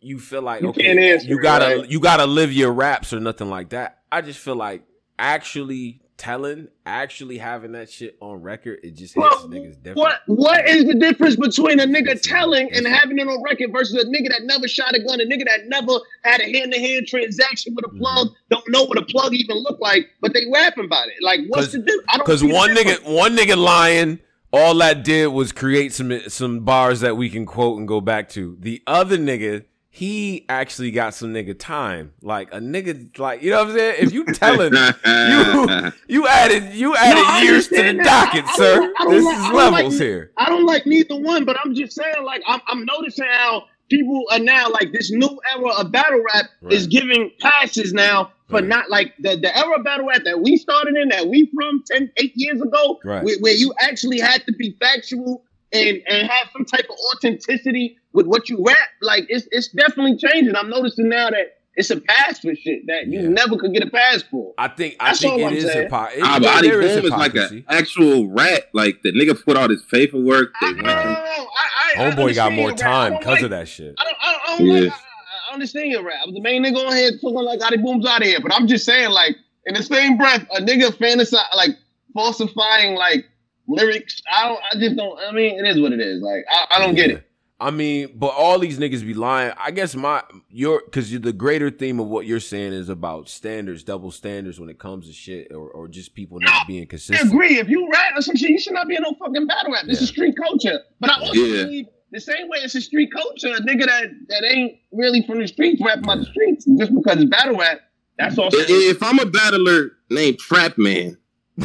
you 0.00 0.18
feel 0.18 0.42
like 0.42 0.62
you 0.62 0.68
okay, 0.68 1.18
you 1.22 1.40
gotta 1.40 1.80
right? 1.80 1.90
you 1.90 2.00
gotta 2.00 2.26
live 2.26 2.52
your 2.52 2.72
raps 2.72 3.12
or 3.12 3.20
nothing 3.20 3.50
like 3.50 3.70
that. 3.70 3.98
I 4.10 4.22
just 4.22 4.38
feel 4.38 4.56
like 4.56 4.82
actually 5.18 6.00
telling, 6.20 6.68
actually 6.84 7.38
having 7.38 7.72
that 7.72 7.90
shit 7.90 8.14
on 8.20 8.42
record, 8.42 8.80
it 8.82 8.94
just 8.94 9.14
hits 9.14 9.26
well, 9.26 9.48
niggas 9.48 9.82
different. 9.82 9.96
What 9.96 10.20
what 10.26 10.68
is 10.68 10.84
the 10.84 10.94
difference 10.94 11.36
between 11.36 11.80
a 11.80 11.84
nigga 11.84 12.20
telling 12.20 12.70
and 12.72 12.86
having 12.86 13.18
it 13.18 13.26
on 13.26 13.42
record 13.42 13.72
versus 13.72 13.94
a 13.94 14.06
nigga 14.06 14.28
that 14.28 14.42
never 14.42 14.68
shot 14.68 14.94
a 14.94 15.02
gun, 15.02 15.20
a 15.20 15.24
nigga 15.24 15.46
that 15.46 15.66
never 15.68 15.94
had 16.22 16.42
a 16.42 16.44
hand 16.44 16.72
to 16.74 16.78
hand 16.78 17.06
transaction 17.06 17.74
with 17.74 17.86
a 17.86 17.98
plug, 17.98 18.28
mm-hmm. 18.28 18.34
don't 18.50 18.68
know 18.68 18.84
what 18.84 18.98
a 18.98 19.02
plug 19.06 19.32
even 19.32 19.56
look 19.56 19.80
like, 19.80 20.10
but 20.20 20.34
they 20.34 20.42
rapping 20.52 20.84
about 20.84 21.08
it. 21.08 21.14
Like 21.22 21.40
what's 21.48 21.72
the 21.72 21.78
difference? 21.78 22.06
Because 22.18 22.44
one 22.44 22.76
nigga, 22.76 23.02
one 23.02 23.34
nigga 23.36 23.56
lying. 23.56 24.20
All 24.52 24.74
that 24.78 25.04
did 25.04 25.28
was 25.28 25.52
create 25.52 25.92
some 25.92 26.28
some 26.28 26.60
bars 26.60 27.00
that 27.00 27.16
we 27.16 27.30
can 27.30 27.46
quote 27.46 27.78
and 27.78 27.88
go 27.88 28.00
back 28.00 28.28
to. 28.30 28.56
The 28.60 28.82
other 28.86 29.16
nigga 29.16 29.64
he 29.92 30.46
actually 30.48 30.92
got 30.92 31.14
some 31.14 31.34
nigga 31.34 31.58
time. 31.58 32.12
Like 32.22 32.54
a 32.54 32.58
nigga, 32.58 33.18
like 33.18 33.42
you 33.42 33.50
know 33.50 33.58
what 33.58 33.68
I'm 33.68 33.76
saying. 33.76 33.96
If 33.98 34.12
you 34.12 34.24
telling 34.26 34.72
you, 34.72 35.92
you 36.08 36.28
added 36.28 36.72
you 36.74 36.96
added 36.96 37.22
no, 37.22 37.38
years 37.40 37.68
to 37.68 37.82
the 37.82 37.94
docket, 37.94 38.44
I, 38.44 38.50
I 38.50 38.56
sir. 38.56 38.92
this 39.08 39.24
like, 39.24 39.36
is 39.36 39.52
levels 39.52 39.94
like, 39.94 40.02
here. 40.02 40.32
I 40.36 40.48
don't 40.48 40.64
like 40.64 40.86
neither 40.86 41.16
one, 41.16 41.44
but 41.44 41.56
I'm 41.62 41.74
just 41.74 41.92
saying, 41.94 42.24
like 42.24 42.42
I'm, 42.46 42.60
I'm 42.68 42.84
noticing 42.84 43.26
how 43.30 43.64
people 43.88 44.24
are 44.30 44.38
now 44.38 44.70
like 44.70 44.92
this 44.92 45.10
new 45.10 45.40
era 45.56 45.70
of 45.70 45.90
battle 45.90 46.22
rap 46.22 46.46
right. 46.62 46.72
is 46.72 46.86
giving 46.86 47.32
passes 47.40 47.92
now 47.92 48.30
but 48.48 48.62
right. 48.62 48.68
not 48.68 48.90
like 48.90 49.14
the, 49.18 49.36
the 49.36 49.56
era 49.56 49.78
of 49.78 49.84
battle 49.84 50.06
rap 50.06 50.22
that 50.24 50.40
we 50.40 50.56
started 50.56 50.96
in, 50.96 51.08
that 51.10 51.28
we 51.28 51.48
from 51.54 51.84
10, 51.86 52.10
8 52.16 52.32
years 52.34 52.60
ago, 52.60 52.98
right. 53.04 53.22
where, 53.22 53.38
where 53.38 53.54
you 53.54 53.72
actually 53.78 54.18
had 54.18 54.44
to 54.46 54.52
be 54.52 54.76
factual 54.80 55.44
and 55.72 56.02
and 56.08 56.28
have 56.28 56.48
some 56.52 56.64
type 56.64 56.86
of 56.90 56.96
authenticity 57.14 57.96
with 58.12 58.26
what 58.26 58.48
you 58.48 58.62
rap, 58.64 58.76
like 59.02 59.24
it's 59.28 59.46
it's 59.50 59.68
definitely 59.68 60.16
changing. 60.16 60.56
I'm 60.56 60.70
noticing 60.70 61.08
now 61.08 61.30
that 61.30 61.60
it's 61.76 61.90
a 61.90 62.00
pass 62.00 62.40
for 62.40 62.54
shit 62.54 62.86
that 62.86 63.06
you 63.06 63.20
yeah. 63.20 63.28
never 63.28 63.56
could 63.56 63.72
get 63.72 63.86
a 63.86 63.90
pass 63.90 64.22
for. 64.22 64.52
I 64.58 64.68
think 64.68 64.96
I 64.98 65.06
That's 65.06 65.20
think 65.20 65.40
it 65.40 65.52
is 65.52 65.64
a 65.64 65.86
po- 65.88 66.08
it, 66.12 66.20
ah, 66.22 66.40
Adi 66.58 66.70
Boom 66.70 66.82
is, 66.82 67.10
like 67.10 67.34
an 67.34 67.64
actual 67.68 68.28
rat. 68.28 68.68
Like 68.74 69.02
the 69.02 69.12
nigga 69.12 69.42
put 69.42 69.56
out 69.56 69.70
his 69.70 69.82
paperwork. 69.82 70.52
They 70.60 70.66
I, 70.66 70.72
I, 70.82 71.92
I, 71.96 72.10
Homeboy 72.10 72.34
got 72.34 72.52
more 72.52 72.72
time 72.72 73.14
because 73.18 73.36
like, 73.36 73.42
of 73.42 73.50
that 73.50 73.68
shit. 73.68 73.94
I 73.98 74.04
don't, 74.04 74.16
I 74.20 74.56
don't, 74.58 74.66
yeah. 74.66 74.80
like, 74.80 74.92
I, 74.92 75.52
understand 75.54 75.90
your 75.90 76.04
rap. 76.04 76.26
The 76.32 76.40
main 76.40 76.64
nigga 76.64 76.86
on 76.86 76.94
here 76.94 77.12
talking 77.12 77.34
like 77.34 77.62
Adi 77.62 77.76
Boom's 77.76 78.06
out 78.06 78.22
of 78.22 78.26
here, 78.28 78.40
but 78.40 78.52
I'm 78.52 78.66
just 78.66 78.84
saying 78.84 79.10
like 79.10 79.36
in 79.66 79.74
the 79.74 79.82
same 79.82 80.16
breath, 80.16 80.46
a 80.52 80.60
nigga 80.60 80.90
fantasize 80.90 81.54
like 81.56 81.76
falsifying 82.14 82.94
like 82.94 83.26
lyrics. 83.68 84.20
I 84.30 84.48
don't. 84.48 84.60
I 84.72 84.78
just 84.78 84.96
don't. 84.96 85.18
I 85.20 85.30
mean, 85.30 85.64
it 85.64 85.68
is 85.68 85.80
what 85.80 85.92
it 85.92 86.00
is. 86.00 86.20
Like 86.20 86.44
I, 86.50 86.76
I 86.76 86.78
don't 86.80 86.94
get 86.96 87.10
it. 87.10 87.29
I 87.60 87.70
mean, 87.70 88.12
but 88.14 88.28
all 88.28 88.58
these 88.58 88.78
niggas 88.78 89.04
be 89.04 89.12
lying. 89.12 89.52
I 89.58 89.70
guess 89.70 89.94
my 89.94 90.22
your 90.48 90.82
because 90.84 91.10
the 91.10 91.32
greater 91.32 91.70
theme 91.70 92.00
of 92.00 92.06
what 92.06 92.24
you're 92.24 92.40
saying 92.40 92.72
is 92.72 92.88
about 92.88 93.28
standards, 93.28 93.84
double 93.84 94.10
standards 94.10 94.58
when 94.58 94.70
it 94.70 94.78
comes 94.78 95.06
to 95.08 95.12
shit, 95.12 95.52
or, 95.52 95.68
or 95.70 95.86
just 95.86 96.14
people 96.14 96.38
not 96.40 96.66
being 96.66 96.86
consistent. 96.86 97.30
I 97.30 97.34
agree. 97.34 97.58
If 97.58 97.68
you 97.68 97.86
rap 97.92 98.14
or 98.16 98.22
some 98.22 98.36
shit, 98.36 98.48
you 98.48 98.58
should 98.58 98.72
not 98.72 98.88
be 98.88 98.96
in 98.96 99.02
no 99.02 99.12
fucking 99.12 99.46
battle 99.46 99.72
rap. 99.72 99.84
This 99.86 99.98
yeah. 99.98 100.04
is 100.04 100.08
street 100.08 100.36
culture. 100.42 100.80
But 101.00 101.10
I 101.10 101.20
also 101.20 101.34
yeah. 101.34 101.64
believe 101.64 101.86
the 102.12 102.20
same 102.20 102.48
way 102.48 102.58
it's 102.60 102.74
a 102.74 102.80
street 102.80 103.12
culture, 103.12 103.48
a 103.48 103.60
nigga 103.60 103.84
that 103.86 104.04
that 104.28 104.44
ain't 104.44 104.78
really 104.90 105.22
from 105.26 105.40
the 105.40 105.46
streets 105.46 105.82
rap 105.84 105.98
about 105.98 106.18
the 106.18 106.24
streets 106.24 106.64
just 106.78 106.94
because 106.94 107.20
it's 107.20 107.30
battle 107.30 107.58
rap. 107.58 107.80
That's 108.18 108.38
all. 108.38 108.48
If 108.52 109.02
I'm 109.02 109.18
a 109.18 109.26
battler 109.26 109.92
named 110.08 110.38
Trap 110.38 110.78
Man, 110.78 111.18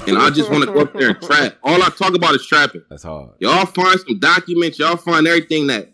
and 0.08 0.18
I 0.18 0.30
just 0.30 0.52
want 0.52 0.64
to 0.64 0.74
go 0.74 0.82
up 0.82 0.94
there 0.94 1.10
and 1.10 1.22
trap. 1.22 1.58
All 1.64 1.82
I 1.82 1.90
talk 1.90 2.16
about 2.16 2.36
is 2.36 2.46
trapping. 2.46 2.84
That's 2.90 3.04
hard. 3.04 3.32
Y'all 3.40 3.66
find 3.66 4.00
some 4.00 4.20
documents. 4.20 4.80
Y'all 4.80 4.98
find 4.98 5.28
everything 5.28 5.68
that 5.68 5.94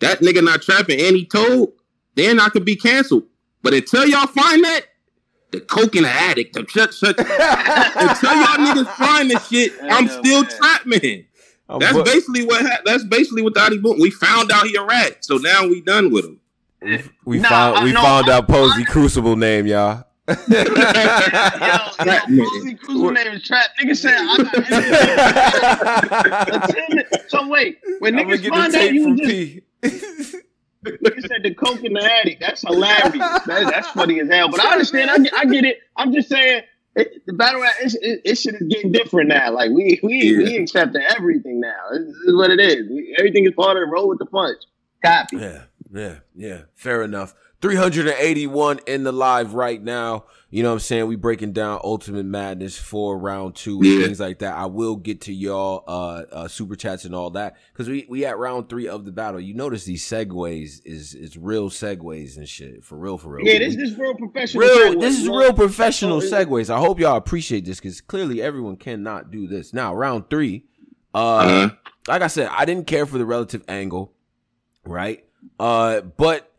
that 0.00 0.20
nigga 0.20 0.42
not 0.42 0.62
trapping 0.62 1.00
and 1.00 1.16
he 1.16 1.24
told. 1.24 1.72
Then 2.14 2.40
I 2.40 2.48
could 2.48 2.64
be 2.64 2.76
canceled. 2.76 3.24
But 3.62 3.74
until 3.74 4.06
y'all 4.06 4.26
find 4.26 4.62
that, 4.62 4.82
the 5.50 5.60
coke 5.60 5.96
in 5.96 6.02
the 6.04 6.10
attic, 6.10 6.52
the 6.52 6.66
shut 6.68 6.94
shut. 6.94 7.18
until 7.18 8.34
y'all 8.34 8.58
niggas 8.58 8.94
find 8.94 9.30
this 9.30 9.48
shit, 9.48 9.72
I'm 9.82 10.08
still 10.08 10.44
trap 10.44 10.86
man. 10.86 11.26
That's 11.80 12.02
basically 12.02 12.44
what. 12.44 12.62
Ha- 12.62 12.82
that's 12.84 13.04
basically 13.04 13.42
what 13.42 13.54
the 13.54 13.60
Adi 13.60 13.78
Boom. 13.78 13.98
We 13.98 14.10
found 14.10 14.52
out 14.52 14.66
he 14.66 14.76
a 14.76 14.84
rat, 14.84 15.24
so 15.24 15.38
now 15.38 15.66
we 15.66 15.80
done 15.80 16.12
with 16.12 16.24
him. 16.24 16.40
We, 16.82 17.02
we 17.24 17.38
nah, 17.38 17.48
found 17.48 17.84
we 17.84 17.92
found 17.92 18.28
out 18.28 18.46
Posey 18.46 18.84
Crucible 18.84 19.36
name, 19.36 19.66
y'all 19.66 20.04
yo, 20.26 20.34
Cruiser 22.76 23.12
name 23.12 23.26
is 23.34 23.42
Trap. 23.42 23.66
Nigga 23.80 23.96
said 23.96 24.14
I 24.16 24.36
got 26.50 27.30
So 27.30 27.46
wait, 27.48 27.78
when 27.98 28.14
niggas 28.14 28.48
find 28.48 28.74
out 28.74 28.92
you 28.92 29.16
just 29.16 30.36
Nigga 30.84 31.28
said 31.28 31.42
the 31.42 31.54
coke 31.54 31.82
in 31.82 31.92
the 31.94 32.04
attic. 32.04 32.40
That's 32.40 32.62
hilarious. 32.62 33.12
That, 33.12 33.70
that's 33.70 33.88
funny 33.90 34.20
as 34.20 34.28
hell. 34.28 34.50
But 34.50 34.60
I 34.60 34.72
understand. 34.72 35.10
I, 35.10 35.16
I 35.38 35.44
get 35.46 35.64
it. 35.64 35.78
I'm 35.96 36.12
just 36.12 36.28
saying 36.28 36.62
it, 36.96 37.26
the 37.26 37.32
battle 37.32 37.60
rap, 37.62 37.74
it, 37.80 37.94
it, 38.00 38.20
it 38.24 38.34
shit 38.36 38.54
is 38.54 38.68
getting 38.68 38.92
different 38.92 39.28
now. 39.28 39.50
Like 39.52 39.70
we 39.70 40.00
we 40.02 40.22
yeah. 40.22 40.38
we 40.38 40.56
accept 40.56 40.96
everything 40.96 41.60
now. 41.60 41.90
This 41.92 42.16
is 42.26 42.34
what 42.36 42.50
it 42.50 42.60
is. 42.60 42.88
We, 42.88 43.14
everything 43.18 43.44
is 43.44 43.52
part 43.54 43.76
of 43.76 43.82
the 43.82 43.86
roll 43.86 44.08
with 44.08 44.18
the 44.18 44.26
punch. 44.26 44.58
Copy. 45.04 45.36
Yeah. 45.36 45.64
Yeah, 45.94 46.16
yeah, 46.34 46.62
fair 46.74 47.02
enough. 47.02 47.34
381 47.60 48.80
in 48.86 49.04
the 49.04 49.12
live 49.12 49.54
right 49.54 49.82
now. 49.82 50.24
You 50.50 50.62
know 50.62 50.68
what 50.68 50.74
I'm 50.74 50.80
saying? 50.80 51.06
We 51.08 51.16
breaking 51.16 51.52
down 51.52 51.80
Ultimate 51.82 52.26
Madness 52.26 52.78
for 52.78 53.18
round 53.18 53.56
two 53.56 53.78
and 53.78 53.86
yeah. 53.86 54.04
things 54.04 54.20
like 54.20 54.38
that. 54.38 54.54
I 54.54 54.66
will 54.66 54.96
get 54.96 55.22
to 55.22 55.32
y'all 55.32 55.82
uh, 55.88 56.22
uh, 56.30 56.48
super 56.48 56.76
chats 56.76 57.04
and 57.04 57.14
all 57.14 57.30
that 57.30 57.56
because 57.72 57.88
we 57.88 58.06
we 58.08 58.24
at 58.24 58.38
round 58.38 58.68
three 58.68 58.86
of 58.86 59.04
the 59.04 59.10
battle. 59.10 59.40
You 59.40 59.54
notice 59.54 59.84
these 59.84 60.04
segues 60.04 60.80
is 60.84 61.14
is 61.14 61.36
real 61.36 61.70
segues 61.70 62.36
and 62.36 62.48
shit 62.48 62.84
for 62.84 62.96
real 62.96 63.18
for 63.18 63.30
real. 63.30 63.46
Yeah, 63.46 63.58
this 63.58 63.74
is 63.74 63.98
real 63.98 64.14
professional. 64.14 64.62
Real, 64.62 65.00
this 65.00 65.18
is 65.18 65.28
real 65.28 65.52
professional 65.52 66.20
segues. 66.20 66.70
I 66.70 66.78
hope 66.78 67.00
y'all 67.00 67.16
appreciate 67.16 67.64
this 67.64 67.80
because 67.80 68.00
clearly 68.00 68.40
everyone 68.40 68.76
cannot 68.76 69.32
do 69.32 69.48
this. 69.48 69.72
Now 69.72 69.92
round 69.92 70.30
three, 70.30 70.66
uh, 71.14 71.36
uh-huh. 71.36 71.70
like 72.06 72.22
I 72.22 72.28
said, 72.28 72.48
I 72.52 72.64
didn't 72.64 72.86
care 72.86 73.06
for 73.06 73.18
the 73.18 73.26
relative 73.26 73.64
angle, 73.66 74.12
right? 74.84 75.24
Uh, 75.58 76.02
but 76.02 76.53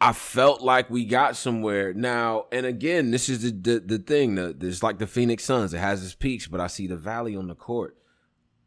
I 0.00 0.12
felt 0.12 0.62
like 0.62 0.88
we 0.88 1.04
got 1.04 1.36
somewhere 1.36 1.92
now. 1.92 2.46
And 2.50 2.64
again, 2.64 3.10
this 3.10 3.28
is 3.28 3.42
the 3.42 3.50
the, 3.50 3.80
the 3.80 3.98
thing. 3.98 4.36
The, 4.36 4.56
it's 4.60 4.82
like 4.82 4.98
the 4.98 5.06
Phoenix 5.06 5.44
Suns. 5.44 5.74
It 5.74 5.78
has 5.78 6.02
its 6.02 6.14
peaks, 6.14 6.46
but 6.46 6.60
I 6.60 6.68
see 6.68 6.86
the 6.86 6.96
valley 6.96 7.36
on 7.36 7.48
the 7.48 7.54
court. 7.54 7.96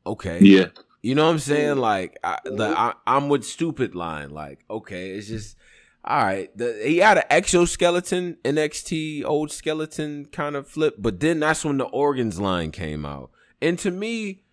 Okay. 0.05 0.39
Yeah. 0.41 0.67
You 1.01 1.15
know 1.15 1.25
what 1.25 1.31
I'm 1.31 1.39
saying? 1.39 1.77
Like 1.77 2.17
I, 2.23 2.39
the 2.45 2.65
I, 2.65 2.93
am 3.05 3.29
with 3.29 3.45
stupid 3.45 3.95
line. 3.95 4.29
Like 4.29 4.63
okay, 4.69 5.11
it's 5.11 5.27
just 5.27 5.57
all 6.05 6.23
right. 6.23 6.55
The, 6.57 6.79
he 6.83 6.97
had 6.97 7.17
an 7.17 7.23
exoskeleton 7.29 8.37
NXT 8.43 9.25
old 9.25 9.51
skeleton 9.51 10.25
kind 10.25 10.55
of 10.55 10.67
flip, 10.67 10.95
but 10.99 11.19
then 11.19 11.39
that's 11.39 11.65
when 11.65 11.77
the 11.77 11.85
organs 11.85 12.39
line 12.39 12.71
came 12.71 13.05
out. 13.05 13.31
And 13.61 13.79
to 13.79 13.91
me, 13.91 14.43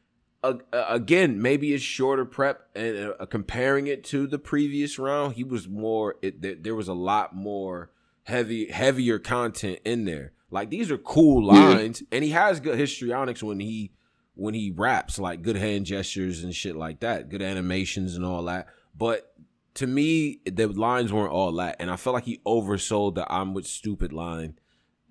uh, 0.43 0.55
again, 0.73 1.41
maybe 1.41 1.75
it's 1.75 1.83
shorter 1.83 2.25
prep 2.25 2.69
and 2.75 3.15
uh, 3.19 3.27
comparing 3.27 3.87
it 3.87 4.05
to 4.05 4.27
the 4.27 4.39
previous 4.39 4.99
round, 4.99 5.35
he 5.35 5.45
was 5.45 5.69
more. 5.69 6.17
It, 6.23 6.41
th- 6.43 6.59
there 6.63 6.75
was 6.75 6.89
a 6.89 6.95
lot 6.95 7.35
more 7.35 7.91
heavy, 8.25 8.71
heavier 8.71 9.19
content 9.19 9.81
in 9.85 10.05
there. 10.05 10.33
Like 10.51 10.71
these 10.71 10.91
are 10.91 10.99
cool 10.99 11.45
lines, 11.45 12.01
yeah. 12.01 12.07
and 12.13 12.25
he 12.25 12.31
has 12.31 12.61
good 12.61 12.79
histrionics 12.79 13.43
when 13.43 13.61
he 13.61 13.93
when 14.35 14.55
he 14.55 14.71
raps, 14.71 15.19
like 15.19 15.43
good 15.43 15.57
hand 15.57 15.87
gestures 15.87 16.43
and 16.43 16.55
shit 16.55 16.75
like 16.75 17.01
that, 17.01 17.29
good 17.29 17.43
animations 17.43 18.17
and 18.17 18.25
all 18.25 18.45
that. 18.45 18.69
But 18.97 19.33
to 19.75 19.87
me, 19.87 20.41
the 20.47 20.67
lines 20.67 21.13
weren't 21.13 21.33
all 21.33 21.53
that, 21.53 21.77
and 21.79 21.91
I 21.91 21.97
felt 21.97 22.15
like 22.15 22.25
he 22.25 22.41
oversold 22.47 23.15
the 23.15 23.31
"I'm 23.33 23.55
with 23.55 23.67
stupid" 23.67 24.13
line, 24.13 24.59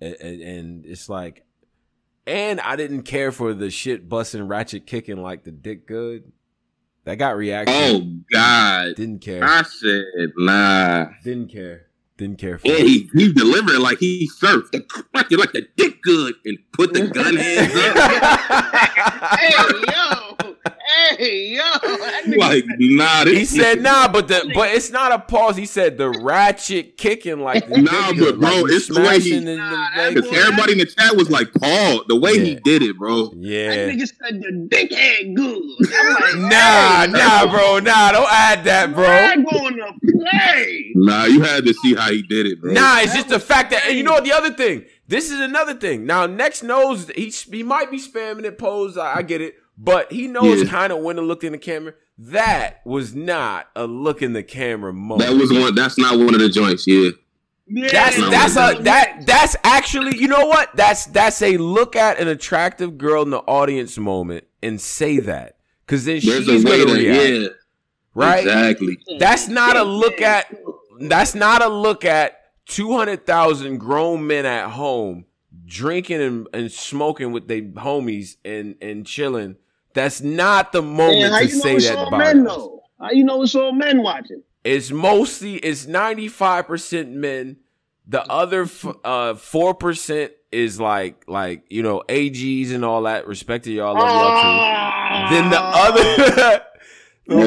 and, 0.00 0.16
and, 0.20 0.42
and 0.42 0.86
it's 0.86 1.08
like 1.08 1.44
and 2.26 2.60
I 2.60 2.76
didn't 2.76 3.02
care 3.02 3.32
for 3.32 3.54
the 3.54 3.70
shit 3.70 4.08
busting 4.08 4.46
ratchet 4.46 4.86
kicking 4.86 5.22
like 5.22 5.44
the 5.44 5.50
dick 5.50 5.86
good. 5.86 6.32
That 7.04 7.16
got 7.16 7.36
reaction. 7.36 7.74
Oh 7.74 8.20
God. 8.32 8.96
Didn't 8.96 9.20
care. 9.20 9.42
I 9.42 9.62
said 9.62 10.04
nah. 10.36 11.06
Didn't 11.24 11.48
care. 11.48 11.86
Didn't 12.16 12.38
care 12.38 12.58
for 12.58 12.68
yeah, 12.68 12.74
it. 12.74 12.86
he, 12.86 13.10
he 13.14 13.32
delivered 13.32 13.76
it 13.76 13.80
like 13.80 13.98
he 13.98 14.28
surfed 14.42 14.72
the 14.72 14.80
crack 14.82 15.30
like 15.30 15.52
the 15.52 15.66
dick 15.76 16.02
good 16.02 16.34
and 16.44 16.58
put 16.72 16.92
the 16.92 17.06
gun 17.14 17.36
hands 17.36 17.74
up. 17.74 17.96
hey 19.38 19.50
yo. 19.88 20.29
Hey 21.08 21.48
yo, 21.48 21.62
like 22.36 22.64
nah. 22.78 23.24
he 23.24 23.44
said 23.44 23.80
nah, 23.80 24.08
but 24.08 24.28
the 24.28 24.50
but 24.54 24.70
it's 24.70 24.90
not 24.90 25.12
a 25.12 25.18
pause. 25.18 25.56
He 25.56 25.66
said 25.66 25.98
the 25.98 26.10
ratchet 26.10 26.96
kicking 26.96 27.40
like 27.40 27.68
nah, 27.68 28.12
but 28.12 28.38
bro, 28.38 28.62
like 28.62 28.72
it's 28.72 28.88
the 28.88 29.00
way 29.00 29.20
he. 29.20 29.40
Nah, 29.40 29.86
everybody 29.96 30.72
in 30.72 30.78
the 30.78 30.86
chat 30.86 31.16
was 31.16 31.30
like 31.30 31.52
Paul, 31.54 32.04
the 32.08 32.16
way 32.16 32.34
yeah. 32.34 32.44
he 32.44 32.54
did 32.56 32.82
it, 32.82 32.98
bro. 32.98 33.32
Yeah, 33.36 33.74
that 33.74 33.88
nigga 33.88 34.08
said 34.08 34.40
the 34.40 34.68
dickhead 34.68 35.34
good. 35.34 35.62
Like, 35.80 36.36
nah, 36.36 37.06
hey, 37.06 37.12
nah, 37.12 37.50
bro, 37.50 37.78
nah, 37.78 38.12
don't 38.12 38.32
add 38.32 38.64
that, 38.64 38.94
bro. 38.94 39.06
I'm 39.06 39.44
going 39.44 39.76
to 39.76 39.92
play. 40.00 40.92
Nah, 40.94 41.24
you 41.24 41.42
had 41.42 41.64
to 41.64 41.74
see 41.74 41.94
how 41.94 42.10
he 42.10 42.22
did 42.22 42.46
it, 42.46 42.60
bro. 42.60 42.72
Nah, 42.72 43.00
it's 43.00 43.14
just 43.14 43.28
the 43.28 43.40
fact 43.40 43.70
that, 43.70 43.86
and 43.86 43.96
you 43.96 44.02
know 44.02 44.12
what? 44.12 44.24
The 44.24 44.32
other 44.32 44.52
thing, 44.52 44.84
this 45.08 45.30
is 45.30 45.40
another 45.40 45.74
thing. 45.74 46.06
Now, 46.06 46.26
next 46.26 46.62
knows 46.62 47.08
he 47.10 47.32
he 47.50 47.62
might 47.62 47.90
be 47.90 47.98
spamming 47.98 48.44
it. 48.44 48.58
Pose, 48.58 48.96
I, 48.96 49.18
I 49.18 49.22
get 49.22 49.40
it 49.40 49.56
but 49.82 50.12
he 50.12 50.26
knows 50.26 50.62
yeah. 50.62 50.70
kind 50.70 50.92
of 50.92 50.98
when 50.98 51.16
to 51.16 51.22
look 51.22 51.42
in 51.42 51.52
the 51.52 51.58
camera. 51.58 51.94
That 52.18 52.82
was 52.84 53.14
not 53.14 53.68
a 53.74 53.86
look 53.86 54.20
in 54.20 54.34
the 54.34 54.42
camera 54.42 54.92
moment. 54.92 55.28
That 55.28 55.36
was 55.36 55.50
one. 55.50 55.74
That's 55.74 55.96
not 55.96 56.18
one 56.18 56.34
of 56.34 56.40
the 56.40 56.50
joints. 56.50 56.86
Yeah. 56.86 57.10
Yeah, 57.72 57.88
that's 57.92 58.16
that's 58.16 58.56
a 58.56 58.82
that 58.82 59.22
that's 59.26 59.54
actually 59.62 60.18
you 60.18 60.26
know 60.26 60.46
what 60.46 60.74
that's 60.74 61.06
that's 61.06 61.40
a 61.40 61.56
look 61.56 61.94
at 61.94 62.18
an 62.18 62.26
attractive 62.26 62.98
girl 62.98 63.22
in 63.22 63.30
the 63.30 63.38
audience 63.38 63.96
moment 63.96 64.44
and 64.60 64.80
say 64.80 65.20
that 65.20 65.56
because 65.86 66.04
then 66.04 66.18
There's 66.20 66.46
she's 66.46 66.64
gonna 66.64 66.84
to, 66.84 66.92
react, 66.92 67.30
yeah, 67.30 67.48
right? 68.12 68.40
Exactly. 68.40 68.98
That's 69.20 69.46
not 69.46 69.76
a 69.76 69.84
look 69.84 70.20
at 70.20 70.52
that's 70.98 71.36
not 71.36 71.62
a 71.62 71.68
look 71.68 72.04
at 72.04 72.40
two 72.66 72.96
hundred 72.96 73.24
thousand 73.24 73.78
grown 73.78 74.26
men 74.26 74.46
at 74.46 74.70
home 74.70 75.26
drinking 75.64 76.20
and, 76.20 76.48
and 76.52 76.72
smoking 76.72 77.30
with 77.30 77.46
their 77.46 77.62
homies 77.62 78.36
and 78.44 78.74
and 78.82 79.06
chilling 79.06 79.54
that's 79.94 80.20
not 80.20 80.72
the 80.72 80.82
moment 80.82 81.34
to 81.34 81.48
say 81.48 81.78
that 81.78 82.10
men, 82.12 82.44
though? 82.44 82.82
How 83.00 83.10
you 83.10 83.24
know 83.24 83.42
it's 83.42 83.54
all 83.54 83.72
men 83.72 84.02
watching? 84.02 84.42
It's 84.62 84.90
mostly 84.90 85.56
it's 85.56 85.86
ninety 85.86 86.28
five 86.28 86.66
percent 86.66 87.10
men. 87.10 87.56
The 88.06 88.22
other 88.30 88.68
uh, 89.04 89.34
four 89.34 89.70
uh, 89.70 89.74
percent 89.74 90.32
is 90.52 90.80
like 90.80 91.24
like 91.26 91.64
you 91.70 91.82
know 91.82 92.02
AGs 92.08 92.72
and 92.72 92.84
all 92.84 93.02
that. 93.02 93.26
Respect 93.26 93.64
to 93.64 93.72
y'all, 93.72 93.94
love 93.94 94.10
y'all 94.10 95.28
too. 95.28 95.34
Then 95.34 95.50
the 95.50 95.60
other 95.60 96.62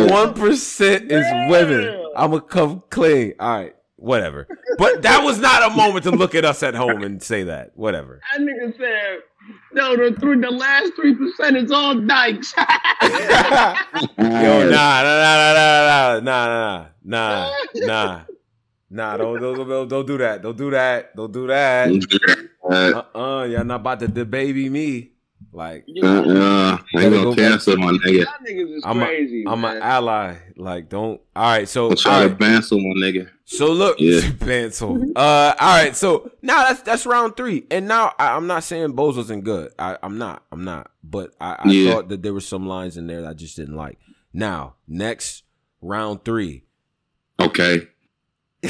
one 0.14 0.34
percent 0.34 1.12
is 1.12 1.26
women. 1.50 2.12
I'ma 2.16 2.40
come 2.40 2.84
clean. 2.90 3.34
All 3.40 3.58
right, 3.58 3.76
whatever. 4.04 4.48
But 4.78 5.02
that 5.04 5.24
was 5.24 5.40
not 5.40 5.72
a 5.72 5.76
moment 5.76 6.04
to 6.04 6.12
look 6.12 6.36
at 6.36 6.46
us 6.46 6.62
at 6.62 6.76
home 6.76 7.04
and 7.04 7.24
say 7.24 7.44
that. 7.44 7.72
Whatever. 7.76 8.22
That 8.34 8.42
nigga 8.42 8.78
said 8.78 9.22
no, 9.72 9.96
the 9.96 10.16
three, 10.20 10.40
the 10.40 10.52
last 10.52 10.94
three 10.96 11.16
percent 11.16 11.58
is 11.58 11.72
all 11.72 11.96
dykes. 11.96 12.54
Yo, 12.58 12.64
nah, 14.20 14.70
nah, 14.70 15.04
nah, 15.04 16.20
nah, 16.20 16.20
nah, 16.20 16.20
nah, 16.20 16.86
nah, 17.04 17.52
nah, 17.76 18.22
nah. 18.90 19.18
Don't, 19.18 19.42
don't, 19.42 19.68
don't, 19.68 19.88
don't 19.88 20.06
do 20.06 20.18
that. 20.18 20.42
Don't 20.42 20.58
do 20.58 20.70
that. 20.72 21.16
Don't 21.16 21.32
do 21.32 21.48
that. 21.48 22.48
Uh, 22.64 23.04
uh, 23.18 23.44
y'all 23.46 23.66
not 23.66 23.82
about 23.82 24.00
to 24.00 24.08
debaby 24.08 24.70
me. 24.70 25.13
Like, 25.54 25.86
uh, 26.02 26.08
uh, 26.08 26.78
I 26.96 27.04
ain't 27.04 27.14
gonna 27.14 27.36
cancel 27.36 27.78
my 27.78 27.92
nigga. 27.92 28.26
I'm 28.84 29.00
crazy. 29.00 29.44
A, 29.46 29.50
I'm 29.52 29.64
an 29.64 29.84
ally. 29.84 30.38
Like, 30.58 30.90
don't. 30.90 31.22
All 31.36 31.44
right, 31.44 31.70
so 31.70 31.92
I'm 31.92 31.96
trying 31.96 32.30
to 32.30 32.36
cancel 32.36 32.80
my 32.80 33.06
nigga. 33.06 33.30
So 33.46 33.72
look, 33.72 34.00
yeah. 34.00 34.22
cancel. 34.40 34.96
Uh, 35.16 35.54
all 35.60 35.78
right. 35.78 35.96
So 35.96 36.32
now 36.42 36.64
that's 36.64 36.82
that's 36.82 37.06
round 37.06 37.38
three, 37.38 37.68
and 37.70 37.88
now 37.88 38.14
I, 38.18 38.36
am 38.36 38.48
not 38.48 38.64
saying 38.64 38.94
Bose 38.94 39.16
wasn't 39.16 39.44
good. 39.44 39.72
I, 39.78 39.98
am 40.02 40.18
not. 40.18 40.44
I'm 40.52 40.64
not. 40.64 40.90
But 41.04 41.36
I, 41.40 41.58
I 41.60 41.70
yeah. 41.70 41.92
thought 41.92 42.10
that 42.10 42.24
there 42.24 42.34
were 42.34 42.42
some 42.42 42.68
lines 42.68 42.98
in 42.98 43.06
there 43.06 43.22
that 43.22 43.30
I 43.30 43.34
just 43.34 43.56
didn't 43.56 43.76
like. 43.76 44.00
Now, 44.34 44.76
next 44.88 45.44
round 45.82 46.26
three. 46.26 46.64
Okay. 47.40 47.88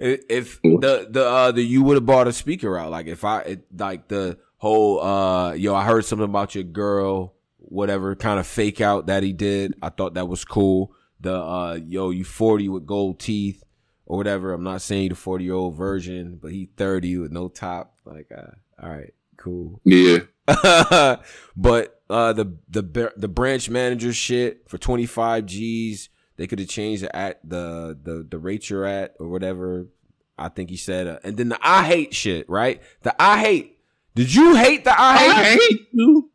if 0.00 0.60
the 0.62 1.06
the 1.08 1.24
uh 1.24 1.52
the 1.52 1.62
you 1.62 1.82
would 1.82 1.96
have 1.96 2.06
bought 2.06 2.26
a 2.26 2.32
speaker 2.32 2.76
out 2.76 2.90
like 2.90 3.06
if 3.06 3.24
I 3.24 3.40
it, 3.40 3.64
like 3.78 4.08
the 4.08 4.38
whole 4.60 5.00
uh 5.00 5.52
yo 5.54 5.74
I 5.74 5.84
heard 5.84 6.04
something 6.04 6.26
about 6.26 6.54
your 6.54 6.64
girl 6.64 7.34
whatever 7.56 8.14
kind 8.14 8.38
of 8.38 8.46
fake 8.46 8.80
out 8.80 9.06
that 9.06 9.22
he 9.22 9.32
did. 9.32 9.74
I 9.82 9.88
thought 9.88 10.14
that 10.14 10.28
was 10.28 10.44
cool. 10.44 10.92
The 11.18 11.34
uh 11.34 11.78
yo 11.82 12.10
you 12.10 12.24
40 12.24 12.68
with 12.68 12.86
gold 12.86 13.18
teeth 13.18 13.64
or 14.04 14.18
whatever. 14.18 14.52
I'm 14.52 14.62
not 14.62 14.82
saying 14.82 15.08
the 15.08 15.14
40 15.14 15.44
year 15.44 15.54
old 15.54 15.76
version 15.76 16.38
but 16.40 16.52
he 16.52 16.68
30 16.76 17.18
with 17.18 17.32
no 17.32 17.48
top. 17.48 17.94
Like 18.04 18.30
uh 18.36 18.52
all 18.82 18.90
right 18.90 19.14
cool. 19.36 19.80
Yeah. 19.84 20.20
But 21.56 22.02
uh 22.10 22.34
the 22.34 22.56
the 22.68 23.12
the 23.16 23.28
branch 23.28 23.70
manager 23.70 24.12
shit 24.12 24.68
for 24.68 24.76
25 24.76 25.46
G's 25.46 26.10
they 26.36 26.46
could 26.46 26.58
have 26.58 26.68
changed 26.68 27.02
the 27.02 27.16
at 27.16 27.40
the 27.48 27.98
the 28.02 28.26
the 28.28 28.38
rate 28.38 28.68
you're 28.68 28.84
at 28.84 29.14
or 29.18 29.28
whatever 29.28 29.88
I 30.36 30.48
think 30.48 30.68
he 30.68 30.76
said 30.76 31.06
uh, 31.06 31.18
and 31.24 31.38
then 31.38 31.48
the 31.48 31.58
I 31.62 31.84
hate 31.84 32.14
shit 32.14 32.48
right? 32.50 32.82
The 33.02 33.14
I 33.20 33.38
hate 33.40 33.78
did 34.14 34.34
you 34.34 34.56
hate 34.56 34.84
the 34.84 34.94
I 34.98 35.16
hate? 35.16 35.30
I 35.30 35.44
hate 35.44 35.88
you. 35.92 36.30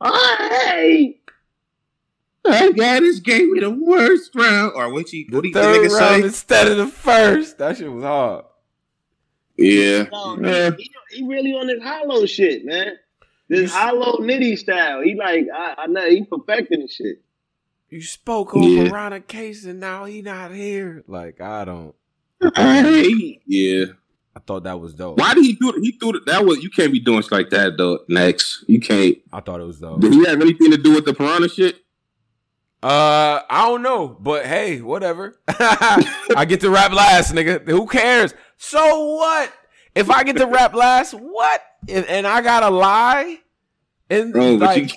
I 0.00 0.66
hate. 0.66 1.20
That 2.44 2.76
guy 2.76 3.00
just 3.00 3.22
gave 3.22 3.48
me 3.50 3.60
the 3.60 3.70
worst 3.70 4.34
round. 4.34 4.72
Or 4.74 4.92
what 4.92 5.12
you 5.12 5.26
what 5.30 5.42
the 5.42 5.52
third 5.52 5.92
round 5.92 6.22
say? 6.22 6.22
instead 6.22 6.68
of 6.68 6.76
the 6.78 6.86
first. 6.86 7.58
That 7.58 7.76
shit 7.76 7.92
was 7.92 8.02
hard. 8.02 8.44
Yeah. 9.56 10.06
yeah. 10.40 10.70
He, 10.76 10.90
he, 11.10 11.26
really 11.26 11.52
on 11.52 11.66
this 11.66 11.82
hollow 11.82 12.24
shit, 12.24 12.64
man. 12.64 12.92
This 13.48 13.74
hollow 13.74 14.18
nitty 14.18 14.58
style. 14.58 15.02
He 15.02 15.14
like 15.16 15.46
I, 15.54 15.74
I 15.78 15.86
know 15.86 16.08
he 16.08 16.24
perfecting 16.24 16.80
the 16.80 16.88
shit. 16.88 17.22
You 17.90 18.00
spoke 18.02 18.56
over 18.56 18.66
yeah. 18.66 18.90
Ronald 18.90 19.26
Case 19.26 19.64
and 19.64 19.80
now 19.80 20.04
he 20.04 20.22
not 20.22 20.52
here. 20.52 21.04
Like 21.06 21.40
I 21.40 21.64
don't. 21.64 21.94
I, 22.56 22.82
hate. 22.82 23.42
yeah. 23.46 23.84
I 24.36 24.40
thought 24.40 24.62
that 24.64 24.80
was 24.80 24.94
dope. 24.94 25.18
Why 25.18 25.34
did 25.34 25.44
he 25.44 25.54
do 25.54 25.70
it? 25.70 25.80
He 25.82 25.92
threw 25.92 26.16
it. 26.16 26.26
That 26.26 26.44
was 26.44 26.62
you 26.62 26.70
can't 26.70 26.92
be 26.92 27.00
doing 27.00 27.22
shit 27.22 27.32
like 27.32 27.50
that 27.50 27.76
though. 27.76 28.00
Next, 28.08 28.64
you 28.68 28.80
can't. 28.80 29.18
I 29.32 29.40
thought 29.40 29.60
it 29.60 29.64
was 29.64 29.80
dope. 29.80 30.00
Did 30.00 30.12
he 30.12 30.24
have 30.26 30.40
anything 30.40 30.70
to 30.70 30.76
do 30.76 30.94
with 30.94 31.04
the 31.04 31.14
piranha 31.14 31.48
shit? 31.48 31.76
Uh, 32.82 33.42
I 33.50 33.66
don't 33.66 33.82
know, 33.82 34.08
but 34.08 34.46
hey, 34.46 34.80
whatever. 34.80 35.38
I 35.48 36.46
get 36.48 36.60
to 36.60 36.70
rap 36.70 36.92
last, 36.92 37.34
nigga. 37.34 37.68
Who 37.68 37.86
cares? 37.86 38.32
So 38.56 39.16
what? 39.16 39.52
If 39.94 40.10
I 40.10 40.22
get 40.22 40.36
to 40.36 40.46
rap 40.46 40.74
last, 40.74 41.12
what? 41.12 41.62
And, 41.88 42.06
and 42.06 42.26
I 42.26 42.40
gotta 42.40 42.70
lie 42.70 43.40
in 44.08 44.32
Bro, 44.32 44.54
like 44.54 44.92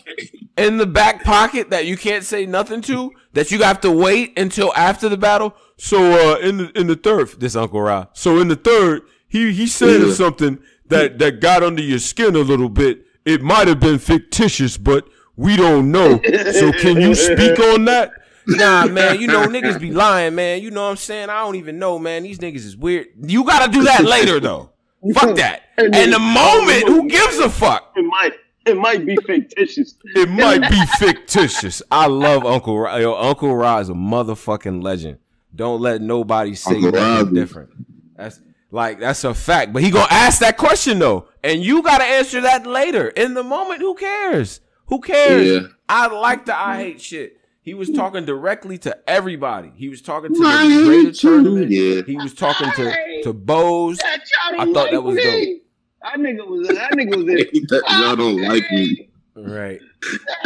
in 0.58 0.78
the 0.78 0.86
back 0.86 1.24
pocket 1.24 1.72
that 1.72 1.86
you 1.86 1.98
can't 1.98 2.24
say 2.24 2.46
nothing 2.46 2.82
to, 2.84 3.12
that 3.34 3.52
you 3.52 3.62
have 3.64 3.82
to 3.82 3.92
wait 3.92 4.38
until 4.38 4.74
after 4.76 5.10
the 5.10 5.18
battle. 5.18 5.56
So 5.78 5.98
uh, 6.34 6.40
in 6.40 6.58
the 6.58 6.80
in 6.80 6.88
the 6.88 6.96
third, 6.96 7.30
this 7.40 7.56
Uncle 7.56 7.82
Ra. 7.82 8.08
So 8.14 8.40
in 8.40 8.48
the 8.48 8.56
third, 8.56 9.02
he 9.34 9.52
he 9.52 9.66
said 9.66 10.00
yeah. 10.00 10.14
something 10.14 10.60
that 10.90 11.18
that 11.18 11.42
got 11.42 11.64
under 11.64 11.82
your 11.82 11.98
skin 11.98 12.36
a 12.36 12.40
little 12.40 12.70
bit. 12.70 13.04
It 13.26 13.42
might 13.42 13.68
have 13.68 13.80
been 13.80 13.98
fictitious, 13.98 14.78
but 14.78 15.08
we 15.36 15.56
don't 15.56 15.92
know. 15.92 16.22
So 16.52 16.72
can 16.72 17.02
you 17.02 17.16
speak 17.16 17.58
on 17.58 17.86
that? 17.86 18.12
Nah, 18.46 18.86
man, 18.86 19.20
you 19.20 19.26
know 19.26 19.48
niggas 19.48 19.80
be 19.80 19.92
lying, 19.92 20.36
man. 20.36 20.62
You 20.62 20.70
know 20.70 20.84
what 20.84 20.92
I'm 20.92 20.98
saying? 20.98 21.30
I 21.32 21.40
don't 21.40 21.56
even 21.56 21.80
know, 21.80 21.98
man. 21.98 22.22
These 22.22 22.38
niggas 22.40 22.58
is 22.58 22.78
weird. 22.78 23.08
You 23.24 23.44
gotta 23.44 23.72
do 23.72 23.84
that 23.86 24.04
later 24.04 24.40
though. 24.40 24.70
Fuck 25.16 25.36
that. 25.38 25.64
And 25.78 26.14
the 26.14 26.20
moment, 26.20 26.88
who 26.88 27.10
gives 27.10 27.40
a 27.40 27.50
fuck? 27.50 27.92
It 27.96 28.06
might 28.06 28.34
it 28.68 28.78
might 28.78 29.04
be 29.04 29.16
fictitious. 29.26 29.96
It 30.16 30.30
might 30.30 30.70
be 30.70 30.86
fictitious. 31.00 31.82
I 31.90 32.06
love 32.06 32.46
Uncle 32.46 32.78
Ra. 32.78 32.98
Yo, 32.98 33.16
Uncle 33.16 33.56
Ra 33.56 33.80
is 33.80 33.90
a 33.90 33.94
motherfucking 33.94 34.84
legend. 34.84 35.18
Don't 35.56 35.82
let 35.82 36.02
nobody 36.02 36.54
say 36.54 36.76
anything 36.76 37.34
different. 37.34 37.72
That's 38.16 38.40
like 38.74 39.00
that's 39.00 39.24
a 39.24 39.36
fact. 39.36 39.72
But 39.72 39.84
he 39.84 39.92
gonna 39.92 40.08
ask 40.10 40.40
that 40.40 40.58
question 40.58 40.98
though, 40.98 41.28
and 41.44 41.64
you 41.64 41.84
gotta 41.84 42.04
answer 42.04 42.42
that 42.42 42.66
later. 42.66 43.08
In 43.10 43.36
the 43.36 43.44
moment, 43.44 43.82
who 43.82 43.94
cares? 43.94 44.62
Who 44.88 45.00
cares? 45.00 45.48
Yeah. 45.48 45.68
I 45.88 46.08
like 46.08 46.46
the 46.46 46.58
I 46.58 46.78
hate 46.78 47.00
shit. 47.00 47.38
He 47.62 47.76
was 47.76 47.92
talking 47.92 48.26
directly 48.26 48.78
to 48.80 48.98
everybody. 49.08 49.72
He 49.76 49.88
was 49.88 50.02
talking 50.02 50.34
to 50.34 50.40
the 50.40 50.84
greater 50.86 51.12
tournament. 51.12 51.70
Yeah. 51.70 52.02
He 52.02 52.18
was 52.18 52.34
talking 52.34 52.72
to 52.72 53.22
to 53.24 53.32
Bose. 53.32 54.00
I 54.04 54.66
thought 54.74 54.90
that 54.92 55.04
was 55.04 55.18
dope. 55.18 55.60
That 56.02 56.16
nigga 56.18 56.46
was 56.46 56.68
that 56.68 56.92
nigga 56.94 57.16
was 57.16 57.26
it. 57.28 57.52
that, 57.70 57.84
y'all 57.90 58.16
don't 58.16 58.42
like 58.42 58.64
me. 58.72 59.10
Right. 59.36 59.80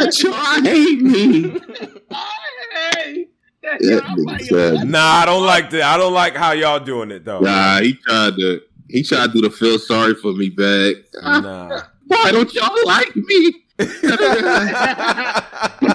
Y'all 0.22 0.62
hate 0.62 1.02
me. 1.02 1.60
I 2.10 2.92
hate. 2.94 3.30
Nah, 3.62 5.00
I 5.00 5.24
don't 5.26 5.44
like 5.44 5.70
that. 5.70 5.82
I 5.82 5.96
don't 5.96 6.12
like 6.12 6.36
how 6.36 6.52
y'all 6.52 6.78
doing 6.80 7.10
it 7.10 7.24
though. 7.24 7.40
Nah, 7.40 7.80
he 7.80 7.94
tried 7.94 8.36
to 8.36 8.60
he 8.88 9.02
tried 9.02 9.28
to 9.28 9.32
do 9.32 9.40
the 9.42 9.50
feel 9.50 9.78
sorry 9.78 10.14
for 10.14 10.32
me 10.32 10.48
back. 10.48 10.96
Nah. 11.22 11.82
Why 12.06 12.32
don't 12.32 12.52
y'all 12.54 12.86
like 12.86 13.14
me? 13.14 13.64
but 13.76 13.88
the 14.02 15.44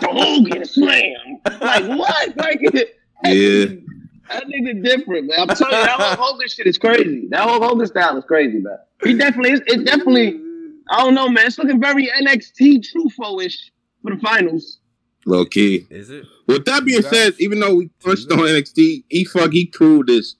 whole 0.09 0.36
Hogan 0.36 0.64
slam. 0.66 1.39
Like 1.59 1.86
what? 1.97 2.38
Like 2.38 2.59
yeah. 3.26 3.66
That 4.30 4.45
nigga 4.47 4.82
different, 4.84 5.28
man. 5.28 5.41
I'm 5.41 5.47
telling 5.49 5.76
you, 5.76 5.84
that 5.84 5.99
whole 5.99 6.28
Hogan 6.28 6.47
shit 6.47 6.68
is 6.68 6.78
crazy. 6.78 7.28
That 7.30 7.41
whole 7.41 7.61
Hogan 7.61 7.88
style 7.88 8.16
is 8.18 8.24
crazy, 8.26 8.59
man. 8.59 8.78
He 9.03 9.18
definitely 9.18 9.51
is. 9.53 9.61
It 9.68 9.86
definitely. 9.86 10.39
I 10.89 11.03
don't 11.03 11.14
know, 11.14 11.28
man. 11.30 11.47
It's 11.47 11.57
looking 11.57 11.82
very 11.82 12.07
NXT 12.07 12.86
Trufo-ish 12.89 13.72
for 14.01 14.16
the 14.16 14.22
finals. 14.22 14.80
Low 15.26 15.46
key. 15.46 15.88
Is 15.90 16.10
it? 16.10 16.26
With 16.48 16.66
that 16.66 16.86
being 16.86 17.02
said, 17.02 17.34
even 17.40 17.60
though 17.60 17.76
we 17.76 17.88
punched 18.04 18.32
on 18.32 18.40
NXT, 18.40 19.06
he 19.10 19.26
fuck 19.26 19.52
he 19.52 19.68
proved 19.68 20.10
this. 20.10 20.36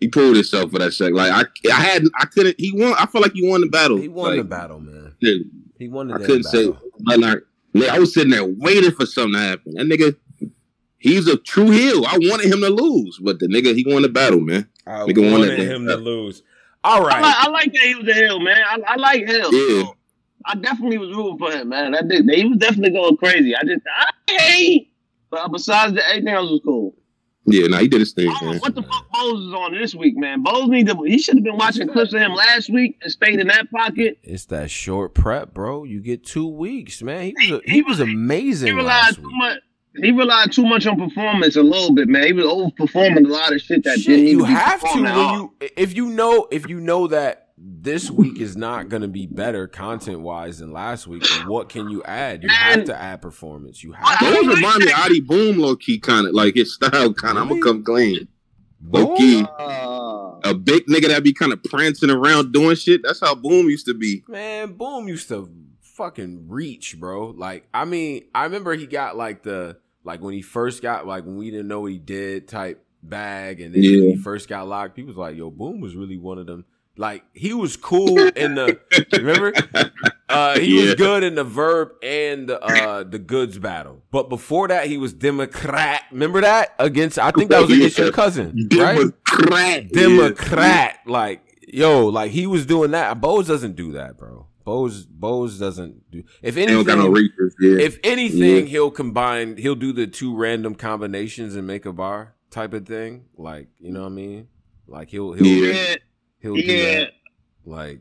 He 0.00 0.08
proved 0.08 0.36
himself 0.36 0.72
for 0.72 0.78
that 0.78 0.92
sec. 0.92 1.12
Like 1.12 1.32
I, 1.32 1.70
I 1.70 1.80
had, 1.80 2.04
I 2.18 2.26
couldn't. 2.26 2.56
He 2.58 2.72
won. 2.74 2.94
I 2.98 3.06
feel 3.06 3.22
like 3.22 3.32
he 3.32 3.48
won 3.48 3.60
the 3.60 3.68
battle. 3.68 3.96
He 3.96 4.08
won 4.08 4.30
like, 4.30 4.38
the 4.38 4.44
battle, 4.44 4.80
man. 4.80 5.14
Yeah. 5.20 5.34
He 5.78 5.88
won 5.88 6.08
the. 6.08 6.14
I 6.14 6.18
couldn't 6.18 6.42
battle. 6.42 6.74
say, 6.74 6.90
but 7.00 7.18
like, 7.20 7.90
I 7.90 7.98
was 7.98 8.12
sitting 8.12 8.30
there 8.30 8.44
waiting 8.44 8.90
for 8.90 9.06
something 9.06 9.34
to 9.34 9.38
happen. 9.38 9.74
That 9.74 9.86
nigga, 9.86 10.16
he's 10.98 11.28
a 11.28 11.36
true 11.36 11.70
heel. 11.70 12.04
I 12.06 12.18
wanted 12.18 12.52
him 12.52 12.60
to 12.60 12.70
lose, 12.70 13.18
but 13.22 13.38
the 13.38 13.46
nigga, 13.46 13.74
he 13.74 13.84
won 13.86 14.02
the 14.02 14.08
battle, 14.08 14.40
man. 14.40 14.68
I 14.86 15.00
nigga 15.00 15.30
wanted 15.30 15.58
him 15.58 15.86
to 15.86 15.96
lose. 15.96 16.42
All 16.84 17.02
right. 17.02 17.16
I 17.16 17.20
like, 17.20 17.36
I 17.36 17.48
like, 17.48 17.72
that 17.72 17.82
he 17.82 17.94
was 17.96 18.08
a 18.08 18.14
heel, 18.14 18.40
man. 18.40 18.62
I, 18.64 18.78
I 18.86 18.96
like 18.96 19.20
him. 19.26 19.46
Yeah. 19.50 19.82
So 19.82 19.96
I 20.44 20.54
definitely 20.54 20.98
was 20.98 21.10
rooting 21.10 21.38
for 21.38 21.50
him, 21.50 21.70
man. 21.70 21.94
I 21.94 22.02
did. 22.02 22.30
He 22.30 22.44
was 22.44 22.58
definitely 22.58 22.90
going 22.90 23.16
crazy. 23.16 23.56
I 23.56 23.62
just, 23.64 23.82
I 23.86 24.10
hate. 24.28 24.92
But 25.30 25.40
uh, 25.40 25.48
besides 25.48 25.94
that, 25.94 26.08
everything 26.10 26.34
else 26.34 26.50
was 26.50 26.60
cool. 26.64 26.94
Yeah, 27.48 27.62
no, 27.62 27.76
nah, 27.76 27.78
he 27.78 27.88
did 27.88 28.00
his 28.00 28.12
thing. 28.12 28.28
Oh, 28.42 28.58
what 28.58 28.74
the 28.74 28.82
fuck 28.82 29.06
Bose 29.12 29.46
is 29.46 29.54
on 29.54 29.72
this 29.72 29.94
week, 29.94 30.16
man? 30.16 30.42
Bose 30.42 30.68
need 30.68 30.88
to. 30.88 31.00
He 31.04 31.18
should 31.18 31.36
have 31.36 31.44
been 31.44 31.56
watching 31.56 31.88
clips 31.88 32.12
of 32.12 32.20
him 32.20 32.32
last 32.32 32.68
week 32.70 32.98
and 33.02 33.12
stayed 33.12 33.38
in 33.38 33.46
that 33.46 33.70
pocket. 33.70 34.18
It's 34.24 34.46
that 34.46 34.68
short 34.68 35.14
prep, 35.14 35.54
bro. 35.54 35.84
You 35.84 36.00
get 36.00 36.24
two 36.24 36.48
weeks, 36.48 37.02
man. 37.02 37.32
He 37.38 37.52
was 37.52 37.60
a, 37.60 37.70
he 37.70 37.82
was 37.82 38.00
amazing. 38.00 38.68
He 38.68 38.72
relied 38.72 39.14
too 39.14 39.30
much. 39.30 39.58
He 39.94 40.10
relied 40.10 40.52
too 40.52 40.64
much 40.66 40.86
on 40.86 40.98
performance 40.98 41.56
a 41.56 41.62
little 41.62 41.94
bit, 41.94 42.08
man. 42.08 42.24
He 42.24 42.32
was 42.32 42.44
overperforming 42.46 43.26
a 43.26 43.32
lot 43.32 43.54
of 43.54 43.60
shit 43.60 43.84
that 43.84 44.00
shit, 44.00 44.06
didn't 44.06 44.26
you 44.26 44.44
have 44.44 44.80
to 44.80 45.02
when 45.02 45.34
you 45.34 45.54
if 45.76 45.96
you 45.96 46.08
know 46.08 46.48
if 46.50 46.68
you 46.68 46.80
know 46.80 47.06
that 47.06 47.45
this 47.58 48.10
week 48.10 48.38
is 48.38 48.56
not 48.56 48.88
going 48.88 49.02
to 49.02 49.08
be 49.08 49.26
better 49.26 49.66
content 49.66 50.20
wise 50.20 50.58
than 50.58 50.72
last 50.72 51.06
week. 51.06 51.24
what 51.46 51.68
can 51.68 51.88
you 51.88 52.02
add? 52.04 52.42
You 52.42 52.50
have 52.50 52.84
to 52.84 52.96
add 52.96 53.22
performance. 53.22 53.82
You 53.82 53.92
have. 53.92 54.20
Those 54.20 54.44
to. 54.44 54.54
remind 54.54 54.84
me 54.84 54.92
Adi 54.92 55.20
Boom, 55.20 55.58
low 55.58 55.76
key, 55.76 55.98
kind 55.98 56.26
of 56.26 56.34
like 56.34 56.54
his 56.54 56.74
style. 56.74 57.14
Kind 57.14 57.38
of, 57.38 57.44
I'm 57.44 57.48
gonna 57.48 57.62
come 57.62 57.84
clean. 57.84 58.28
Low 58.88 59.16
key, 59.16 59.40
a 59.40 60.54
big 60.54 60.86
nigga 60.86 61.08
that 61.08 61.24
be 61.24 61.32
kind 61.32 61.52
of 61.52 61.62
prancing 61.64 62.10
around 62.10 62.52
doing 62.52 62.76
shit. 62.76 63.00
That's 63.02 63.20
how 63.20 63.34
Boom 63.34 63.68
used 63.68 63.86
to 63.86 63.94
be. 63.94 64.22
Man, 64.28 64.74
Boom 64.74 65.08
used 65.08 65.28
to 65.28 65.50
fucking 65.80 66.48
reach, 66.48 67.00
bro. 67.00 67.30
Like, 67.30 67.66
I 67.72 67.86
mean, 67.86 68.24
I 68.34 68.44
remember 68.44 68.74
he 68.74 68.86
got 68.86 69.16
like 69.16 69.42
the 69.42 69.78
like 70.04 70.20
when 70.20 70.34
he 70.34 70.42
first 70.42 70.82
got 70.82 71.06
like 71.06 71.24
when 71.24 71.36
we 71.36 71.50
didn't 71.50 71.68
know 71.68 71.80
what 71.80 71.92
he 71.92 71.98
did 71.98 72.48
type 72.48 72.84
bag, 73.02 73.60
and 73.60 73.74
then 73.74 73.82
yeah. 73.82 74.00
when 74.00 74.08
he 74.10 74.16
first 74.16 74.46
got 74.46 74.68
locked, 74.68 74.94
people 74.94 75.08
was 75.08 75.16
like, 75.16 75.36
"Yo, 75.36 75.50
Boom 75.50 75.80
was 75.80 75.96
really 75.96 76.18
one 76.18 76.38
of 76.38 76.46
them." 76.46 76.66
Like 76.96 77.24
he 77.32 77.52
was 77.52 77.76
cool 77.76 78.18
in 78.18 78.54
the 78.54 78.80
remember? 79.12 79.52
Uh, 80.28 80.58
he 80.58 80.78
yeah. 80.78 80.86
was 80.86 80.94
good 80.96 81.22
in 81.22 81.34
the 81.34 81.44
verb 81.44 81.92
and 82.02 82.48
the 82.48 82.60
uh, 82.60 83.04
the 83.04 83.18
goods 83.18 83.58
battle. 83.58 84.02
But 84.10 84.28
before 84.28 84.68
that, 84.68 84.86
he 84.86 84.98
was 84.98 85.12
Democrat. 85.12 86.02
Remember 86.10 86.40
that 86.40 86.74
against? 86.78 87.18
I 87.18 87.30
think 87.30 87.50
that 87.50 87.60
was 87.60 87.70
against 87.70 87.98
yeah. 87.98 88.04
your 88.04 88.12
cousin, 88.12 88.66
Democrat. 88.68 89.50
right? 89.50 89.92
Democrat. 89.92 90.98
Yeah. 91.06 91.12
Like 91.12 91.58
yo, 91.68 92.06
like 92.06 92.32
he 92.32 92.46
was 92.46 92.66
doing 92.66 92.90
that. 92.90 93.20
Bose 93.20 93.46
doesn't 93.46 93.76
do 93.76 93.92
that, 93.92 94.16
bro. 94.16 94.46
Bose 94.64 95.06
Bose 95.06 95.60
doesn't 95.60 96.10
do. 96.10 96.24
If 96.42 96.56
anything, 96.56 96.98
no 96.98 97.16
yeah. 97.16 97.78
if 97.78 97.98
anything, 98.02 98.66
he'll 98.66 98.90
combine. 98.90 99.58
He'll 99.58 99.76
do 99.76 99.92
the 99.92 100.08
two 100.08 100.36
random 100.36 100.74
combinations 100.74 101.54
and 101.54 101.66
make 101.66 101.86
a 101.86 101.92
bar 101.92 102.34
type 102.50 102.72
of 102.72 102.84
thing. 102.86 103.26
Like 103.36 103.68
you 103.78 103.92
know 103.92 104.00
what 104.00 104.06
I 104.06 104.10
mean? 104.10 104.48
Like 104.88 105.10
he'll 105.10 105.34
he'll. 105.34 105.96
Yeah 106.42 106.48
He'll 106.48 106.58
yeah. 106.58 106.66
do 106.66 106.82
that. 106.82 107.12
Like, 107.64 108.00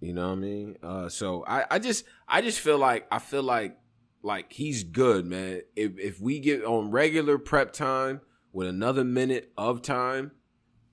you 0.00 0.12
know 0.12 0.28
what 0.28 0.32
I 0.32 0.40
mean? 0.40 0.76
Uh, 0.82 1.08
so 1.08 1.44
I, 1.46 1.64
I 1.70 1.78
just 1.78 2.04
I 2.26 2.40
just 2.40 2.60
feel 2.60 2.78
like 2.78 3.06
I 3.12 3.18
feel 3.18 3.42
like 3.42 3.76
like 4.22 4.52
he's 4.52 4.84
good, 4.84 5.26
man. 5.26 5.62
If 5.76 5.98
if 5.98 6.20
we 6.20 6.40
get 6.40 6.64
on 6.64 6.90
regular 6.90 7.38
prep 7.38 7.72
time 7.72 8.20
with 8.52 8.68
another 8.68 9.04
minute 9.04 9.52
of 9.56 9.82
time, 9.82 10.32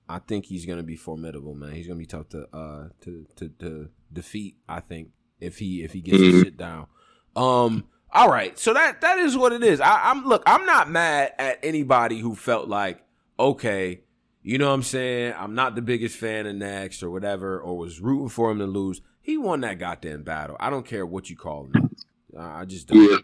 I 0.08 0.18
think 0.18 0.46
he's 0.46 0.66
gonna 0.66 0.82
be 0.82 0.96
formidable, 0.96 1.54
man. 1.54 1.72
He's 1.72 1.86
gonna 1.86 1.98
be 1.98 2.06
tough 2.06 2.28
to 2.30 2.46
uh 2.54 2.88
to 3.02 3.26
to, 3.36 3.48
to 3.60 3.88
defeat. 4.12 4.56
I 4.68 4.80
think 4.80 5.08
if 5.40 5.58
he 5.58 5.82
if 5.82 5.92
he 5.92 6.00
gets 6.00 6.18
mm-hmm. 6.18 6.32
his 6.32 6.42
shit 6.42 6.56
down. 6.56 6.86
Um. 7.34 7.86
All 8.12 8.28
right, 8.28 8.58
so 8.58 8.74
that 8.74 9.02
that 9.02 9.18
is 9.20 9.36
what 9.36 9.52
it 9.52 9.62
is. 9.62 9.80
I, 9.80 10.10
I'm 10.10 10.24
look. 10.24 10.42
I'm 10.44 10.66
not 10.66 10.90
mad 10.90 11.32
at 11.38 11.60
anybody 11.62 12.18
who 12.18 12.34
felt 12.34 12.68
like 12.68 13.04
okay 13.38 14.00
you 14.42 14.58
know 14.58 14.68
what 14.68 14.74
I'm 14.74 14.82
saying? 14.82 15.34
I'm 15.36 15.54
not 15.54 15.74
the 15.74 15.82
biggest 15.82 16.16
fan 16.16 16.46
of 16.46 16.56
Next 16.56 17.02
or 17.02 17.10
whatever, 17.10 17.60
or 17.60 17.76
was 17.76 18.00
rooting 18.00 18.28
for 18.28 18.50
him 18.50 18.58
to 18.58 18.66
lose. 18.66 19.02
He 19.20 19.36
won 19.36 19.60
that 19.60 19.78
goddamn 19.78 20.22
battle. 20.22 20.56
I 20.58 20.70
don't 20.70 20.86
care 20.86 21.04
what 21.04 21.28
you 21.28 21.36
call 21.36 21.66
him. 21.66 21.90
I 22.38 22.64
just 22.64 22.88
don't. 22.88 23.10
Yeah. 23.10 23.18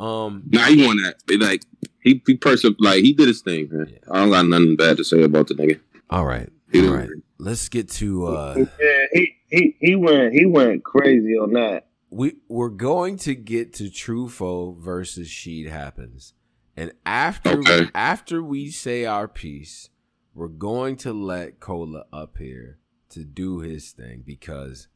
Um, 0.00 0.44
nah, 0.48 0.64
he 0.64 0.86
won 0.86 0.96
that. 1.02 1.16
Like 1.38 1.62
he, 2.02 2.22
he 2.26 2.34
person, 2.36 2.74
like 2.78 3.02
he 3.04 3.12
did 3.12 3.28
his 3.28 3.42
thing. 3.42 3.68
Man. 3.70 3.88
Yeah. 3.90 3.98
I 4.10 4.20
don't 4.20 4.30
got 4.30 4.46
nothing 4.46 4.76
bad 4.76 4.96
to 4.96 5.04
say 5.04 5.22
about 5.22 5.48
the 5.48 5.54
nigga. 5.54 5.80
All 6.10 6.24
right, 6.24 6.48
all 6.74 6.82
right. 6.88 7.08
Let's 7.38 7.68
get 7.68 7.90
to. 7.92 8.26
uh 8.26 8.54
Yeah, 8.80 9.06
he 9.12 9.36
he 9.50 9.76
he 9.80 9.96
went 9.96 10.32
he 10.32 10.46
went 10.46 10.82
crazy 10.82 11.34
on 11.34 11.52
that. 11.52 11.88
We 12.10 12.36
we're 12.48 12.70
going 12.70 13.18
to 13.18 13.34
get 13.34 13.74
to 13.74 13.84
Trufo 13.84 14.78
versus 14.78 15.28
Sheed 15.28 15.68
happens, 15.68 16.32
and 16.76 16.92
after 17.04 17.58
okay. 17.58 17.88
after 17.94 18.42
we 18.42 18.70
say 18.70 19.04
our 19.04 19.28
piece 19.28 19.90
we're 20.34 20.48
going 20.48 20.96
to 20.96 21.12
let 21.12 21.60
Cola 21.60 22.04
up 22.12 22.38
here 22.38 22.78
to 23.10 23.24
do 23.24 23.60
his 23.60 23.92
thing 23.92 24.22
because 24.26 24.88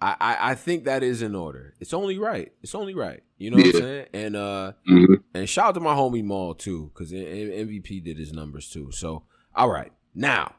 I, 0.00 0.14
I, 0.20 0.50
I 0.50 0.54
think 0.54 0.84
that 0.84 1.02
is 1.02 1.22
in 1.22 1.34
order. 1.34 1.74
It's 1.80 1.92
only 1.92 2.18
right. 2.18 2.52
It's 2.62 2.74
only 2.74 2.94
right. 2.94 3.22
You 3.38 3.50
know 3.50 3.58
yeah. 3.58 3.64
what 3.64 3.74
I'm 3.74 3.80
saying? 3.80 4.06
And 4.12 4.36
uh 4.36 4.72
mm-hmm. 4.88 5.14
and 5.34 5.48
shout 5.48 5.68
out 5.68 5.74
to 5.74 5.80
my 5.80 5.94
homie 5.94 6.24
Maul 6.24 6.54
too, 6.54 6.90
because 6.94 7.12
MVP 7.12 8.04
did 8.04 8.18
his 8.18 8.32
numbers 8.32 8.70
too. 8.70 8.90
So 8.92 9.24
all 9.54 9.70
right, 9.70 9.92
now 10.14 10.54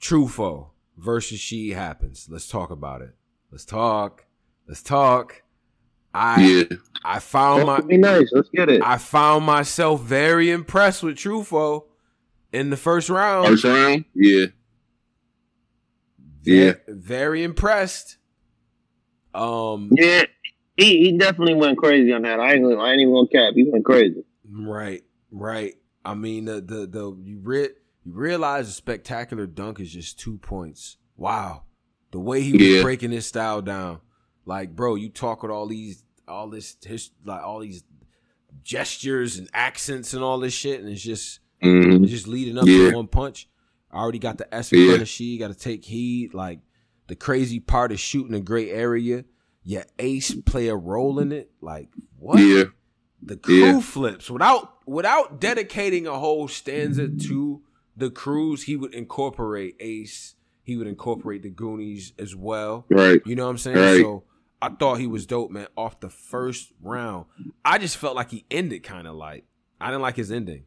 Trufo 0.00 0.70
versus 0.96 1.38
Sheed 1.38 1.74
Happens. 1.74 2.28
Let's 2.30 2.48
talk 2.48 2.70
about 2.70 3.02
it. 3.02 3.14
Let's 3.50 3.64
talk. 3.64 4.26
Let's 4.66 4.82
talk. 4.82 5.42
I 6.14 6.42
yeah. 6.42 6.76
I 7.04 7.18
found 7.18 7.66
my 7.66 7.80
be 7.80 7.96
nice. 7.96 8.30
Let's 8.32 8.48
get 8.50 8.68
it. 8.68 8.82
I 8.82 8.98
found 8.98 9.44
myself 9.44 10.02
very 10.02 10.50
impressed 10.50 11.02
with 11.02 11.16
Trufo 11.16 11.84
in 12.52 12.70
the 12.70 12.76
first 12.76 13.08
round. 13.08 13.48
First 13.48 13.64
round, 13.64 14.04
yeah, 14.14 14.46
very, 16.42 16.66
yeah, 16.66 16.72
very 16.88 17.42
impressed. 17.42 18.18
Um, 19.34 19.90
yeah, 19.92 20.24
he 20.76 20.98
he 21.04 21.18
definitely 21.18 21.54
went 21.54 21.78
crazy 21.78 22.12
on 22.12 22.22
that. 22.22 22.40
I 22.40 22.54
ain't 22.54 22.78
I 22.78 22.92
ain't 22.92 23.00
even 23.00 23.14
gonna 23.14 23.28
cap. 23.28 23.54
He 23.54 23.68
went 23.70 23.84
crazy. 23.84 24.24
Right, 24.50 25.02
right. 25.30 25.74
I 26.04 26.14
mean 26.14 26.46
the 26.46 26.60
the 26.60 26.86
the 26.86 27.16
you 27.22 27.40
re- 27.42 27.70
you 28.04 28.12
realize 28.12 28.68
a 28.68 28.72
spectacular 28.72 29.46
dunk 29.46 29.80
is 29.80 29.92
just 29.92 30.18
two 30.18 30.38
points. 30.38 30.96
Wow, 31.16 31.64
the 32.10 32.20
way 32.20 32.42
he 32.42 32.52
was 32.52 32.62
yeah. 32.62 32.82
breaking 32.82 33.12
his 33.12 33.26
style 33.26 33.62
down. 33.62 34.00
Like, 34.44 34.74
bro, 34.74 34.96
you 34.96 35.08
talk 35.08 35.42
with 35.42 35.52
all 35.52 35.66
these 35.66 36.04
all 36.26 36.48
this 36.48 36.76
his 36.84 37.10
like 37.24 37.42
all 37.42 37.60
these 37.60 37.84
gestures 38.62 39.38
and 39.38 39.48
accents 39.54 40.14
and 40.14 40.22
all 40.22 40.38
this 40.38 40.52
shit, 40.52 40.80
and 40.80 40.88
it's 40.88 41.02
just 41.02 41.40
mm-hmm. 41.62 42.04
it's 42.04 42.12
just 42.12 42.28
leading 42.28 42.58
up 42.58 42.66
yeah. 42.66 42.90
to 42.90 42.96
one 42.96 43.08
punch. 43.08 43.48
I 43.90 43.98
already 43.98 44.18
got 44.18 44.38
the 44.38 44.52
S 44.54 44.72
in 44.72 44.80
yeah. 44.80 44.86
front 44.88 45.02
of 45.02 45.08
she. 45.08 45.38
Got 45.38 45.48
to 45.48 45.54
take 45.58 45.84
heed. 45.84 46.34
Like 46.34 46.60
the 47.06 47.16
crazy 47.16 47.60
part 47.60 47.92
is 47.92 48.00
shooting 48.00 48.34
a 48.34 48.40
great 48.40 48.70
area. 48.70 49.24
Your 49.64 49.84
Ace 49.98 50.34
play 50.34 50.68
a 50.68 50.76
role 50.76 51.18
in 51.18 51.32
it. 51.32 51.50
Like 51.60 51.88
what? 52.18 52.38
Yeah. 52.38 52.64
The 53.22 53.36
crew 53.36 53.54
yeah. 53.54 53.80
flips 53.80 54.28
without 54.30 54.86
without 54.86 55.40
dedicating 55.40 56.06
a 56.06 56.18
whole 56.18 56.48
stanza 56.48 57.08
to 57.08 57.62
the 57.96 58.10
crews. 58.10 58.64
He 58.64 58.76
would 58.76 58.94
incorporate 58.94 59.76
Ace. 59.78 60.34
He 60.64 60.76
would 60.76 60.86
incorporate 60.86 61.42
the 61.42 61.50
Goonies 61.50 62.12
as 62.18 62.34
well. 62.34 62.86
Right. 62.88 63.20
You 63.24 63.36
know 63.36 63.44
what 63.44 63.50
I'm 63.50 63.58
saying? 63.58 63.76
Right. 63.76 64.00
So 64.00 64.24
I 64.60 64.70
thought 64.70 64.98
he 64.98 65.06
was 65.06 65.26
dope, 65.26 65.50
man. 65.50 65.66
Off 65.76 66.00
the 66.00 66.10
first 66.10 66.72
round, 66.80 67.26
I 67.64 67.78
just 67.78 67.96
felt 67.96 68.16
like 68.16 68.30
he 68.30 68.44
ended 68.50 68.82
kind 68.82 69.06
of 69.06 69.14
like 69.14 69.44
I 69.80 69.88
didn't 69.88 70.02
like 70.02 70.16
his 70.16 70.32
ending. 70.32 70.64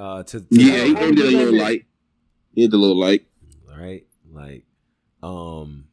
Uh, 0.00 0.22
to, 0.22 0.40
to 0.40 0.46
yeah, 0.50 0.84
he 0.84 0.96
ended 0.96 1.26
a 1.26 1.30
little 1.30 1.58
light. 1.58 1.84
He 2.54 2.64
ended 2.64 2.74
a 2.74 2.80
little 2.80 2.98
light. 2.98 3.26
Right, 3.68 4.06
like, 4.32 4.64
um, 5.22 5.84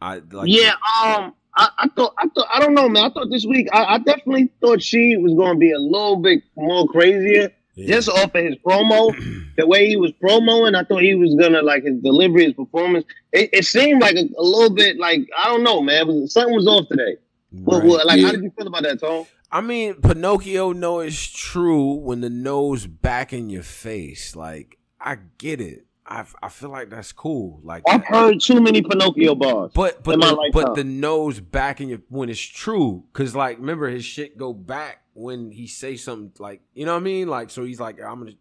I 0.00 0.20
like. 0.30 0.48
Yeah, 0.48 0.72
um, 0.72 1.34
I, 1.56 1.68
I, 1.78 1.88
thought, 1.94 2.14
I 2.18 2.28
thought, 2.28 2.48
I 2.52 2.60
don't 2.60 2.74
know, 2.74 2.88
man. 2.88 3.04
I 3.04 3.10
thought 3.10 3.30
this 3.30 3.44
week, 3.44 3.68
I, 3.72 3.94
I 3.94 3.98
definitely 3.98 4.50
thought 4.60 4.82
she 4.82 5.16
was 5.16 5.34
going 5.34 5.54
to 5.54 5.58
be 5.58 5.72
a 5.72 5.78
little 5.78 6.16
bit 6.16 6.42
more 6.56 6.86
crazier 6.88 7.50
yeah. 7.74 7.96
Just 7.96 8.08
off 8.10 8.34
of 8.34 8.44
his 8.44 8.56
promo, 8.56 9.14
the 9.56 9.66
way 9.66 9.88
he 9.88 9.96
was 9.96 10.12
promoing, 10.22 10.76
I 10.76 10.84
thought 10.84 11.02
he 11.02 11.14
was 11.14 11.34
gonna 11.34 11.62
like 11.62 11.84
his 11.84 12.00
delivery, 12.02 12.44
his 12.44 12.52
performance. 12.52 13.06
It, 13.32 13.50
it 13.52 13.64
seemed 13.64 14.02
like 14.02 14.16
a, 14.16 14.28
a, 14.36 14.42
little 14.42 14.74
bit 14.74 14.98
like 14.98 15.20
I 15.36 15.44
don't 15.46 15.62
know, 15.62 15.80
man. 15.80 16.06
Was, 16.06 16.34
something 16.34 16.54
was 16.54 16.66
off 16.66 16.88
today. 16.88 17.16
Right. 17.50 17.64
What, 17.64 17.84
what, 17.84 18.06
like, 18.06 18.20
yeah. 18.20 18.26
how 18.26 18.32
did 18.32 18.42
you 18.42 18.50
feel 18.50 18.66
about 18.66 18.82
that, 18.82 19.00
Tom? 19.00 19.24
I 19.52 19.60
mean, 19.60 19.96
Pinocchio 19.96 20.72
know 20.72 21.00
it's 21.00 21.30
true 21.30 21.92
when 21.92 22.22
the 22.22 22.30
nose 22.30 22.86
back 22.86 23.34
in 23.34 23.50
your 23.50 23.62
face. 23.62 24.34
Like, 24.34 24.78
I 24.98 25.18
get 25.36 25.60
it. 25.60 25.86
I, 26.06 26.24
I 26.42 26.48
feel 26.48 26.70
like 26.70 26.90
that's 26.90 27.12
cool. 27.12 27.60
Like 27.62 27.84
I've 27.86 28.04
heard 28.04 28.40
too 28.40 28.60
many 28.60 28.82
Pinocchio 28.82 29.34
bars, 29.34 29.70
but 29.74 30.02
but 30.02 30.20
the, 30.20 30.50
but 30.52 30.74
the 30.74 30.84
nose 30.84 31.38
back 31.38 31.80
in 31.80 31.88
your 31.88 32.00
when 32.08 32.28
it's 32.28 32.40
true, 32.40 33.04
because 33.12 33.36
like 33.36 33.58
remember 33.58 33.88
his 33.88 34.04
shit 34.04 34.36
go 34.36 34.52
back 34.52 35.02
when 35.14 35.52
he 35.52 35.68
say 35.68 35.96
something 35.96 36.32
like 36.38 36.60
you 36.74 36.86
know 36.86 36.94
what 36.94 37.00
I 37.00 37.04
mean, 37.04 37.28
like 37.28 37.50
so 37.50 37.64
he's 37.64 37.78
like 37.78 38.00
I'm 38.00 38.18
gonna. 38.18 38.32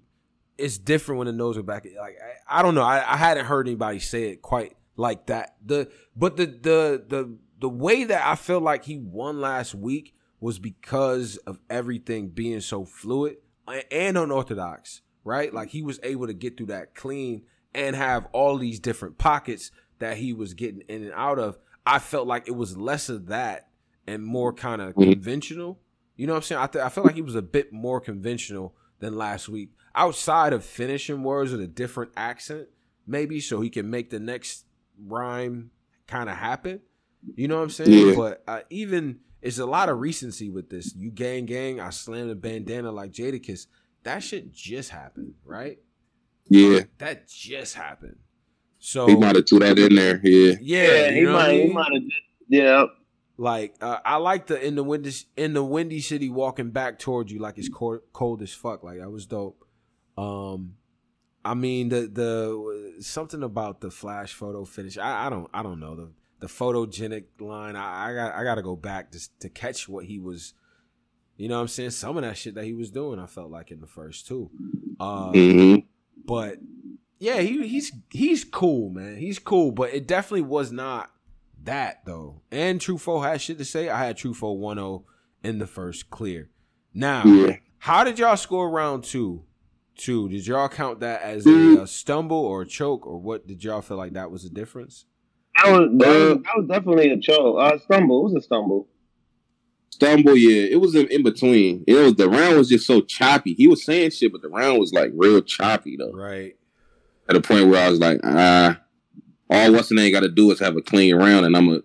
It's 0.58 0.80
different 0.80 1.20
when 1.20 1.28
the 1.28 1.34
nose 1.34 1.58
are 1.58 1.64
back. 1.64 1.86
Like 1.86 2.18
I, 2.50 2.60
I 2.60 2.62
don't 2.62 2.74
know. 2.74 2.84
I, 2.84 3.14
I 3.14 3.16
hadn't 3.16 3.46
heard 3.46 3.68
anybody 3.68 4.00
say 4.00 4.32
it 4.32 4.42
quite 4.42 4.76
like 4.96 5.28
that. 5.28 5.56
The 5.64 5.92
but 6.16 6.38
the 6.38 6.48
the 6.48 7.04
the 7.08 7.38
the 7.60 7.70
way 7.70 8.06
that 8.06 8.26
I 8.26 8.36
feel 8.36 8.60
like 8.60 8.86
he 8.86 8.98
won 8.98 9.40
last 9.40 9.76
week 9.76 10.16
was 10.42 10.60
because 10.60 11.38
of 11.38 11.60
everything 11.70 12.28
being 12.30 12.60
so 12.60 12.84
fluid 12.84 13.38
and 13.92 14.18
unorthodox, 14.18 15.02
right? 15.24 15.54
Like 15.54 15.70
he 15.70 15.84
was 15.84 16.00
able 16.04 16.28
to 16.28 16.34
get 16.34 16.58
through 16.58 16.66
that 16.68 16.96
clean 16.96 17.44
and 17.74 17.96
have 17.96 18.28
all 18.34 18.58
these 18.58 18.80
different 18.80 19.18
pockets 19.18 19.72
that 20.00 20.18
he 20.18 20.34
was 20.34 20.56
getting 20.56 20.82
in 20.90 21.04
and 21.04 21.14
out 21.14 21.40
of. 21.40 21.58
I 21.86 22.00
felt 22.00 22.28
like 22.28 22.48
it 22.48 22.56
was 22.56 22.76
less 22.76 23.08
of 23.08 23.28
that 23.28 23.70
and 24.08 24.26
more 24.26 24.52
kind 24.52 24.82
of 24.82 24.96
mm-hmm. 24.96 25.12
conventional. 25.12 25.80
You 26.16 26.28
know 26.28 26.34
what 26.34 26.38
I'm 26.38 26.44
saying? 26.44 26.62
I, 26.62 26.68
th- 26.68 26.84
I 26.84 26.90
feel 26.90 27.04
like 27.04 27.16
he 27.16 27.22
was 27.22 27.36
a 27.36 27.42
bit 27.42 27.72
more 27.72 28.02
conventional 28.02 28.76
than 29.00 29.16
last 29.16 29.48
week, 29.48 29.72
outside 29.96 30.54
of 30.54 30.66
finishing 30.66 31.24
words 31.24 31.52
with 31.52 31.62
a 31.62 31.68
different 31.68 32.12
accent, 32.18 32.68
maybe, 33.08 33.40
so 33.40 33.62
he 33.62 33.70
can 33.70 33.90
make 33.90 34.10
the 34.10 34.20
next 34.20 34.66
rhyme 35.00 35.72
kind 36.08 36.30
of 36.30 36.36
happen. 36.36 36.82
You 37.36 37.48
know 37.48 37.58
what 37.58 37.64
I'm 37.64 37.70
saying? 37.70 38.08
Yeah. 38.10 38.16
But 38.16 38.44
uh, 38.48 38.62
even 38.70 39.20
it's 39.42 39.60
a 39.60 39.66
lot 39.66 39.90
of 39.90 40.00
recency 40.00 40.50
with 40.50 40.70
this. 40.70 40.94
You 40.96 41.12
gang 41.12 41.46
gang, 41.46 41.80
I 41.80 41.90
slammed 41.90 42.30
a 42.30 42.36
bandana 42.36 42.92
like 42.92 43.12
Jadakiss. 43.12 43.68
That 44.04 44.24
shit 44.24 44.52
just 44.52 44.90
happened, 44.90 45.34
right? 45.46 45.80
Yeah, 46.50 46.82
that 46.98 47.28
just 47.28 47.76
happened. 47.76 48.18
So 48.80 49.08
he 49.08 49.16
might 49.16 49.36
have 49.36 49.48
threw 49.48 49.60
that 49.60 49.78
in 49.78 49.96
there. 49.96 50.20
Yeah, 50.24 50.56
yeah, 50.60 50.84
yeah 50.84 51.12
he 51.12 51.26
might. 51.26 51.52
He 51.52 51.68
might 51.68 51.94
have. 51.94 52.04
Yeah. 52.48 52.86
Like 53.38 53.76
uh, 53.82 54.00
I 54.06 54.18
like 54.18 54.48
the 54.48 54.64
in 54.64 54.76
the 54.76 54.84
windy 54.84 55.12
in 55.36 55.54
the 55.54 55.64
windy 55.64 56.00
city 56.00 56.30
walking 56.30 56.72
back 56.72 57.00
towards 57.00 57.32
you 57.32 57.40
like 57.40 57.58
it's 57.58 57.70
cold, 57.70 58.02
cold 58.14 58.42
as 58.42 58.54
fuck. 58.54 58.84
Like 58.84 59.00
that 59.00 59.10
was 59.10 59.26
dope. 59.26 59.66
Um, 60.18 60.76
I 61.44 61.56
mean 61.56 61.90
the 61.90 62.02
the 62.02 63.02
something 63.02 63.42
about 63.42 63.82
the 63.82 63.90
flash 63.90 64.34
photo 64.34 64.66
finish. 64.66 64.98
I, 64.98 65.26
I 65.26 65.30
don't 65.30 65.50
I 65.54 65.64
don't 65.64 65.80
know 65.80 65.96
the 65.96 66.12
the 66.42 66.48
photogenic 66.48 67.26
line. 67.40 67.76
I, 67.76 68.10
I 68.10 68.14
got 68.14 68.36
I 68.36 68.44
got 68.44 68.56
to 68.56 68.62
go 68.62 68.76
back 68.76 69.12
to 69.12 69.40
to 69.40 69.50
catch 69.50 69.88
what 69.88 70.06
he 70.06 70.20
was. 70.20 70.54
You 71.38 71.48
know 71.48 71.56
what 71.56 71.62
I'm 71.62 71.68
saying? 71.70 71.92
Some 71.92 72.18
of 72.18 72.24
that 72.24 72.38
shit 72.38 72.56
that 72.56 72.66
he 72.66 72.74
was 72.74 72.92
doing, 72.92 73.18
I 73.18 73.26
felt 73.26 73.50
like 73.50 73.72
in 73.72 73.80
the 73.80 73.88
first 73.88 74.28
two. 74.28 74.52
Uh, 75.00 75.32
mm-hmm. 75.32 75.80
But 76.26 76.58
yeah, 77.20 77.40
he, 77.42 77.68
he's 77.68 77.92
he's 78.12 78.44
cool, 78.44 78.90
man. 78.90 79.18
He's 79.18 79.40
cool, 79.40 79.72
but 79.72 79.94
it 79.94 80.08
definitely 80.08 80.42
was 80.42 80.72
not 80.72 81.10
that 81.64 82.06
though. 82.06 82.42
And 82.52 82.80
Trufo 82.80 83.24
had 83.24 83.42
shit 83.42 83.58
to 83.60 83.66
say. 83.66 83.90
I 83.90 84.06
had 84.06 84.18
Trufo 84.18 84.58
1-0 84.58 85.04
in 85.44 85.60
the 85.60 85.68
first 85.68 86.10
clear. 86.10 86.50
Now, 86.94 87.24
yeah. 87.26 87.58
how 87.80 88.04
did 88.04 88.20
y'all 88.20 88.38
score 88.38 88.70
round 88.70 89.04
two? 89.04 89.46
Two. 89.96 90.30
Did 90.30 90.48
y'all 90.48 90.70
count 90.70 91.00
that 91.02 91.22
as 91.22 91.46
a, 91.46 91.82
a, 91.82 91.88
stumble 91.88 92.38
or 92.38 92.64
a 92.64 92.68
choke, 92.68 93.06
or 93.06 93.20
what? 93.20 93.48
Did 93.48 93.64
y'all 93.64 93.82
feel 93.82 93.98
like 93.98 94.14
that 94.14 94.32
was 94.32 94.44
a 94.46 94.50
difference? 94.50 95.06
That 95.56 95.72
was 95.72 95.90
that, 95.98 96.08
was, 96.08 96.38
that 96.44 96.58
was 96.58 96.68
definitely 96.68 97.12
a 97.12 97.20
choke. 97.20 97.58
Uh, 97.60 97.78
stumble. 97.80 98.22
It 98.22 98.34
was 98.34 98.36
a 98.36 98.42
stumble. 98.42 98.88
Stumble, 99.90 100.36
yeah. 100.36 100.64
It 100.72 100.80
was 100.80 100.96
in, 100.96 101.08
in 101.08 101.24
between. 101.24 101.84
It 101.88 101.94
was 101.96 102.16
the 102.16 102.30
round 102.30 102.58
was 102.58 102.70
just 102.70 102.88
so 102.88 103.02
choppy. 103.02 103.54
He 103.54 103.68
was 103.68 103.84
saying 103.84 104.12
shit, 104.12 104.32
but 104.32 104.42
the 104.42 104.50
round 104.50 104.80
was 104.80 104.94
like 104.94 105.12
real 105.16 105.42
choppy 105.42 105.98
though. 105.98 106.14
Right. 106.14 106.56
At 107.30 107.36
a 107.36 107.42
point 107.42 107.70
where 107.70 107.86
I 107.86 107.90
was 107.90 108.00
like, 108.00 108.20
ah, 108.24 108.80
all 109.50 109.74
what's 109.74 109.90
the 109.90 109.96
name 109.96 110.12
got 110.12 110.22
to 110.22 110.30
do 110.30 110.52
is 110.52 110.60
have 110.60 110.76
a 110.76 110.82
clean 110.82 111.16
round, 111.16 111.46
and 111.46 111.56
I'm 111.56 111.70
a. 111.70 111.82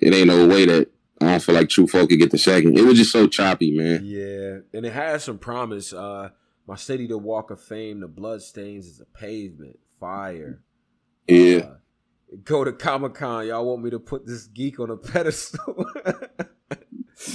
It 0.00 0.12
ain't 0.14 0.26
no 0.26 0.46
way 0.46 0.66
that 0.66 0.90
I 1.20 1.26
don't 1.26 1.42
feel 1.42 1.54
like 1.54 1.68
Trufo 1.68 2.08
could 2.08 2.18
get 2.18 2.30
the 2.30 2.38
second. 2.38 2.78
It 2.78 2.84
was 2.84 2.98
just 2.98 3.12
so 3.12 3.26
choppy, 3.26 3.76
man. 3.76 4.02
Yeah, 4.04 4.58
and 4.74 4.84
it 4.84 4.92
has 4.92 5.24
some 5.24 5.38
promise. 5.38 5.92
Uh 5.92 6.30
My 6.66 6.76
city, 6.76 7.06
the 7.06 7.16
Walk 7.16 7.50
of 7.50 7.60
Fame, 7.60 8.00
the 8.00 8.08
bloodstains 8.08 8.86
is 8.86 9.00
a 9.00 9.04
pavement, 9.04 9.78
fire. 10.00 10.60
Yeah. 11.28 11.58
Uh, 11.58 11.74
go 12.44 12.64
to 12.64 12.72
Comic 12.72 13.14
Con. 13.14 13.46
Y'all 13.46 13.64
want 13.64 13.82
me 13.82 13.90
to 13.90 13.98
put 13.98 14.26
this 14.26 14.46
geek 14.46 14.80
on 14.80 14.90
a 14.90 14.96
pedestal? 14.96 15.86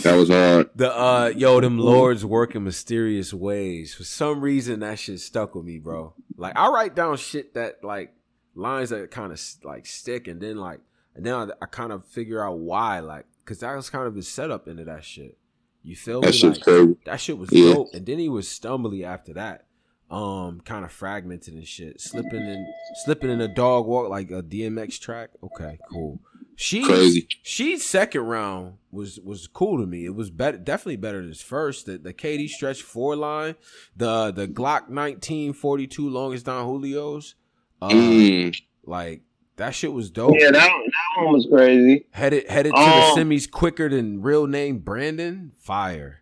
That 0.03 0.15
was 0.15 0.29
hard. 0.29 0.69
The 0.75 0.95
uh 0.95 1.33
yo, 1.35 1.59
them 1.59 1.79
lords 1.79 2.23
work 2.23 2.55
in 2.55 2.63
mysterious 2.63 3.33
ways. 3.33 3.95
For 3.95 4.03
some 4.03 4.41
reason 4.41 4.81
that 4.81 4.99
shit 4.99 5.19
stuck 5.19 5.55
with 5.55 5.65
me, 5.65 5.79
bro. 5.79 6.13
Like 6.37 6.55
I 6.55 6.69
write 6.69 6.95
down 6.95 7.17
shit 7.17 7.55
that 7.55 7.83
like 7.83 8.13
lines 8.53 8.91
that 8.91 9.09
kind 9.09 9.31
of 9.31 9.41
like 9.63 9.87
stick 9.87 10.27
and 10.27 10.39
then 10.39 10.57
like 10.57 10.81
and 11.15 11.25
then 11.25 11.33
I, 11.33 11.47
I 11.61 11.65
kind 11.65 11.91
of 11.91 12.05
figure 12.05 12.45
out 12.45 12.59
why 12.59 12.99
like 12.99 13.25
cuz 13.45 13.59
that 13.59 13.75
was 13.75 13.89
kind 13.89 14.07
of 14.07 14.15
his 14.15 14.27
setup 14.27 14.67
into 14.67 14.85
that 14.85 15.03
shit. 15.03 15.37
You 15.81 15.95
feel 15.95 16.21
that 16.21 16.33
me? 16.35 16.49
Like, 16.49 16.61
crazy. 16.61 16.97
that 17.05 17.19
shit 17.19 17.37
was 17.39 17.49
yeah. 17.51 17.73
dope. 17.73 17.87
And 17.93 18.05
then 18.05 18.19
he 18.19 18.29
was 18.29 18.47
stumbly 18.47 19.03
after 19.03 19.33
that. 19.33 19.65
Um, 20.11 20.59
kind 20.61 20.83
of 20.83 20.91
fragmented 20.91 21.53
and 21.53 21.65
shit. 21.65 22.01
Slipping 22.01 22.41
in 22.41 22.73
slipping 23.05 23.29
in 23.29 23.39
a 23.39 23.47
dog 23.47 23.85
walk 23.85 24.09
like 24.09 24.29
a 24.29 24.43
DMX 24.43 24.99
track. 24.99 25.29
Okay, 25.41 25.79
cool. 25.89 26.19
She 26.55 26.83
crazy. 26.83 27.27
She's 27.41 27.85
second 27.85 28.21
round 28.21 28.77
was 28.91 29.19
was 29.19 29.47
cool 29.47 29.79
to 29.79 29.87
me. 29.87 30.05
It 30.05 30.13
was 30.13 30.29
better, 30.29 30.57
definitely 30.57 30.97
better 30.97 31.19
than 31.19 31.29
his 31.29 31.41
first. 31.41 31.85
The 31.85 31.97
the 31.97 32.13
KD 32.13 32.49
stretch 32.49 32.83
four 32.83 33.15
line, 33.15 33.55
the 33.95 34.31
the 34.31 34.47
Glock 34.47 34.89
nineteen 34.89 35.53
forty 35.53 35.87
two 35.87 36.09
longest 36.09 36.45
Don 36.45 36.65
Julio's, 36.65 37.35
uh, 37.81 37.89
mm. 37.89 38.61
like 38.83 39.23
that 39.55 39.73
shit 39.73 39.91
was 39.91 40.11
dope. 40.11 40.35
Yeah, 40.37 40.51
that 40.51 40.69
that 40.69 41.23
one 41.23 41.33
was 41.33 41.47
crazy. 41.51 42.05
Headed 42.11 42.49
headed 42.49 42.73
um, 42.73 42.83
to 42.83 42.89
the 42.89 42.95
um, 42.95 43.17
semis 43.17 43.49
quicker 43.49 43.89
than 43.89 44.21
real 44.21 44.45
name 44.45 44.79
Brandon. 44.79 45.53
Fire. 45.57 46.21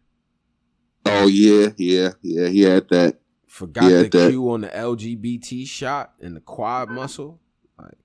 Oh 1.05 1.27
yeah, 1.27 1.69
yeah, 1.77 2.11
yeah. 2.21 2.47
He 2.47 2.61
had 2.61 2.87
that. 2.89 3.19
Forgot 3.49 3.89
the 3.89 4.09
that. 4.09 4.29
cue 4.29 4.51
on 4.51 4.61
the 4.61 4.67
LGBT 4.67 5.67
shot 5.67 6.13
and 6.21 6.35
the 6.35 6.39
quad 6.39 6.89
muscle. 6.89 7.39
Like, 7.79 7.97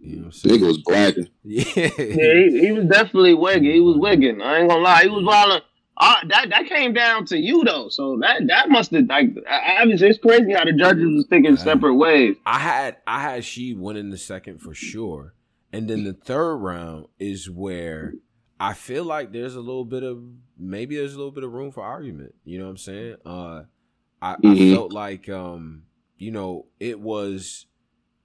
you 0.00 0.16
know 0.16 0.28
Nigga 0.28 0.66
was 0.66 0.78
blacking. 0.78 1.28
Yeah, 1.44 1.64
yeah 1.76 1.88
he, 1.98 2.60
he, 2.66 2.72
was 2.72 2.86
definitely 2.86 3.34
wigging. 3.34 3.70
He 3.70 3.80
was 3.80 3.96
wigging. 3.96 4.42
I 4.42 4.58
ain't 4.58 4.68
gonna 4.68 4.82
lie. 4.82 5.02
He 5.02 5.08
was 5.08 5.24
wilding. 5.24 5.60
Uh, 5.96 6.16
that 6.26 6.50
that 6.50 6.66
came 6.66 6.92
down 6.92 7.24
to 7.26 7.38
you 7.38 7.62
though, 7.62 7.88
so 7.88 8.18
that 8.22 8.44
that 8.48 8.68
must 8.70 8.90
have 8.90 9.06
like 9.06 9.28
obviously 9.48 10.08
it's 10.08 10.18
crazy 10.18 10.52
how 10.52 10.64
the 10.64 10.72
judges 10.72 11.04
was 11.04 11.26
thinking 11.30 11.56
separate 11.56 11.94
ways. 11.94 12.34
I 12.44 12.58
had 12.58 12.96
I 13.06 13.20
had 13.20 13.42
Sheed 13.42 13.78
winning 13.78 14.10
the 14.10 14.18
second 14.18 14.58
for 14.58 14.74
sure, 14.74 15.34
and 15.72 15.88
then 15.88 16.02
the 16.02 16.12
third 16.12 16.56
round 16.56 17.06
is 17.20 17.48
where 17.48 18.14
I 18.58 18.74
feel 18.74 19.04
like 19.04 19.30
there's 19.30 19.54
a 19.54 19.60
little 19.60 19.84
bit 19.84 20.02
of 20.02 20.18
maybe 20.58 20.96
there's 20.96 21.14
a 21.14 21.18
little 21.18 21.30
bit 21.30 21.44
of 21.44 21.52
room 21.52 21.70
for 21.70 21.84
argument. 21.84 22.34
You 22.44 22.58
know 22.58 22.64
what 22.64 22.70
I'm 22.70 22.76
saying? 22.78 23.16
Uh, 23.24 23.62
I, 24.24 24.36
mm-hmm. 24.36 24.72
I 24.72 24.74
felt 24.74 24.92
like 24.92 25.28
um, 25.28 25.84
you 26.16 26.30
know 26.30 26.66
it 26.80 27.00
was 27.00 27.66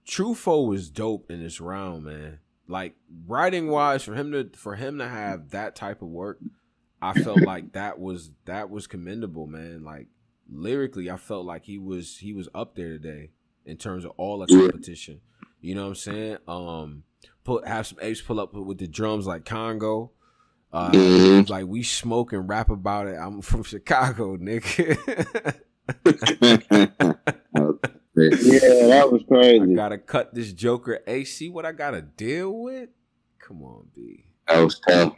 Trufo 0.08 0.68
was 0.68 0.90
dope 0.90 1.30
in 1.30 1.42
this 1.42 1.62
round, 1.62 2.06
man. 2.06 2.40
Like 2.68 2.96
writing 3.26 3.68
wise, 3.68 4.04
for 4.04 4.14
him 4.14 4.32
to 4.32 4.50
for 4.56 4.76
him 4.76 5.00
to 5.00 5.08
have 5.08 5.52
that 5.52 5.76
type 5.76 6.02
of 6.02 6.08
work 6.08 6.40
I 7.02 7.14
felt 7.14 7.42
like 7.42 7.72
that 7.74 8.00
was 8.00 8.32
that 8.46 8.70
was 8.70 8.88
commendable, 8.88 9.48
man. 9.48 9.84
Like 9.84 10.08
lyrically, 10.52 11.10
I 11.10 11.18
felt 11.18 11.46
like 11.46 11.64
he 11.64 11.78
was 11.78 12.18
he 12.18 12.34
was 12.34 12.50
up 12.54 12.76
there 12.76 12.90
today 12.90 13.32
in 13.66 13.78
terms 13.78 14.06
of 14.06 14.12
all 14.18 14.40
the 14.40 14.48
competition. 14.48 15.22
You 15.62 15.76
know 15.76 15.84
what 15.84 15.90
I'm 15.90 15.96
saying? 15.96 16.38
Um, 16.48 17.04
put 17.44 17.68
have 17.68 17.88
some 17.88 18.00
apes 18.02 18.22
pull 18.22 18.40
up 18.40 18.54
with 18.54 18.78
the 18.78 18.88
drums 18.88 19.28
like 19.28 19.46
Congo. 19.46 20.12
Uh, 20.72 20.92
mm-hmm. 20.92 21.52
like 21.52 21.66
we 21.66 21.82
smoke 21.82 22.32
and 22.32 22.48
rap 22.48 22.70
about 22.70 23.08
it. 23.08 23.16
I'm 23.16 23.42
from 23.42 23.64
Chicago, 23.64 24.38
nigga. 24.38 25.60
yeah, 28.16 28.88
that 28.88 29.10
was 29.12 29.24
crazy. 29.28 29.72
I 29.72 29.76
gotta 29.76 29.98
cut 29.98 30.34
this 30.34 30.54
Joker. 30.54 31.00
See 31.26 31.50
what 31.50 31.66
I 31.66 31.72
gotta 31.72 32.02
deal 32.02 32.52
with? 32.52 32.90
Come 33.40 33.64
on, 33.64 33.88
B. 33.96 34.26
That 34.48 34.62
was 34.62 34.80
tough. 34.80 35.16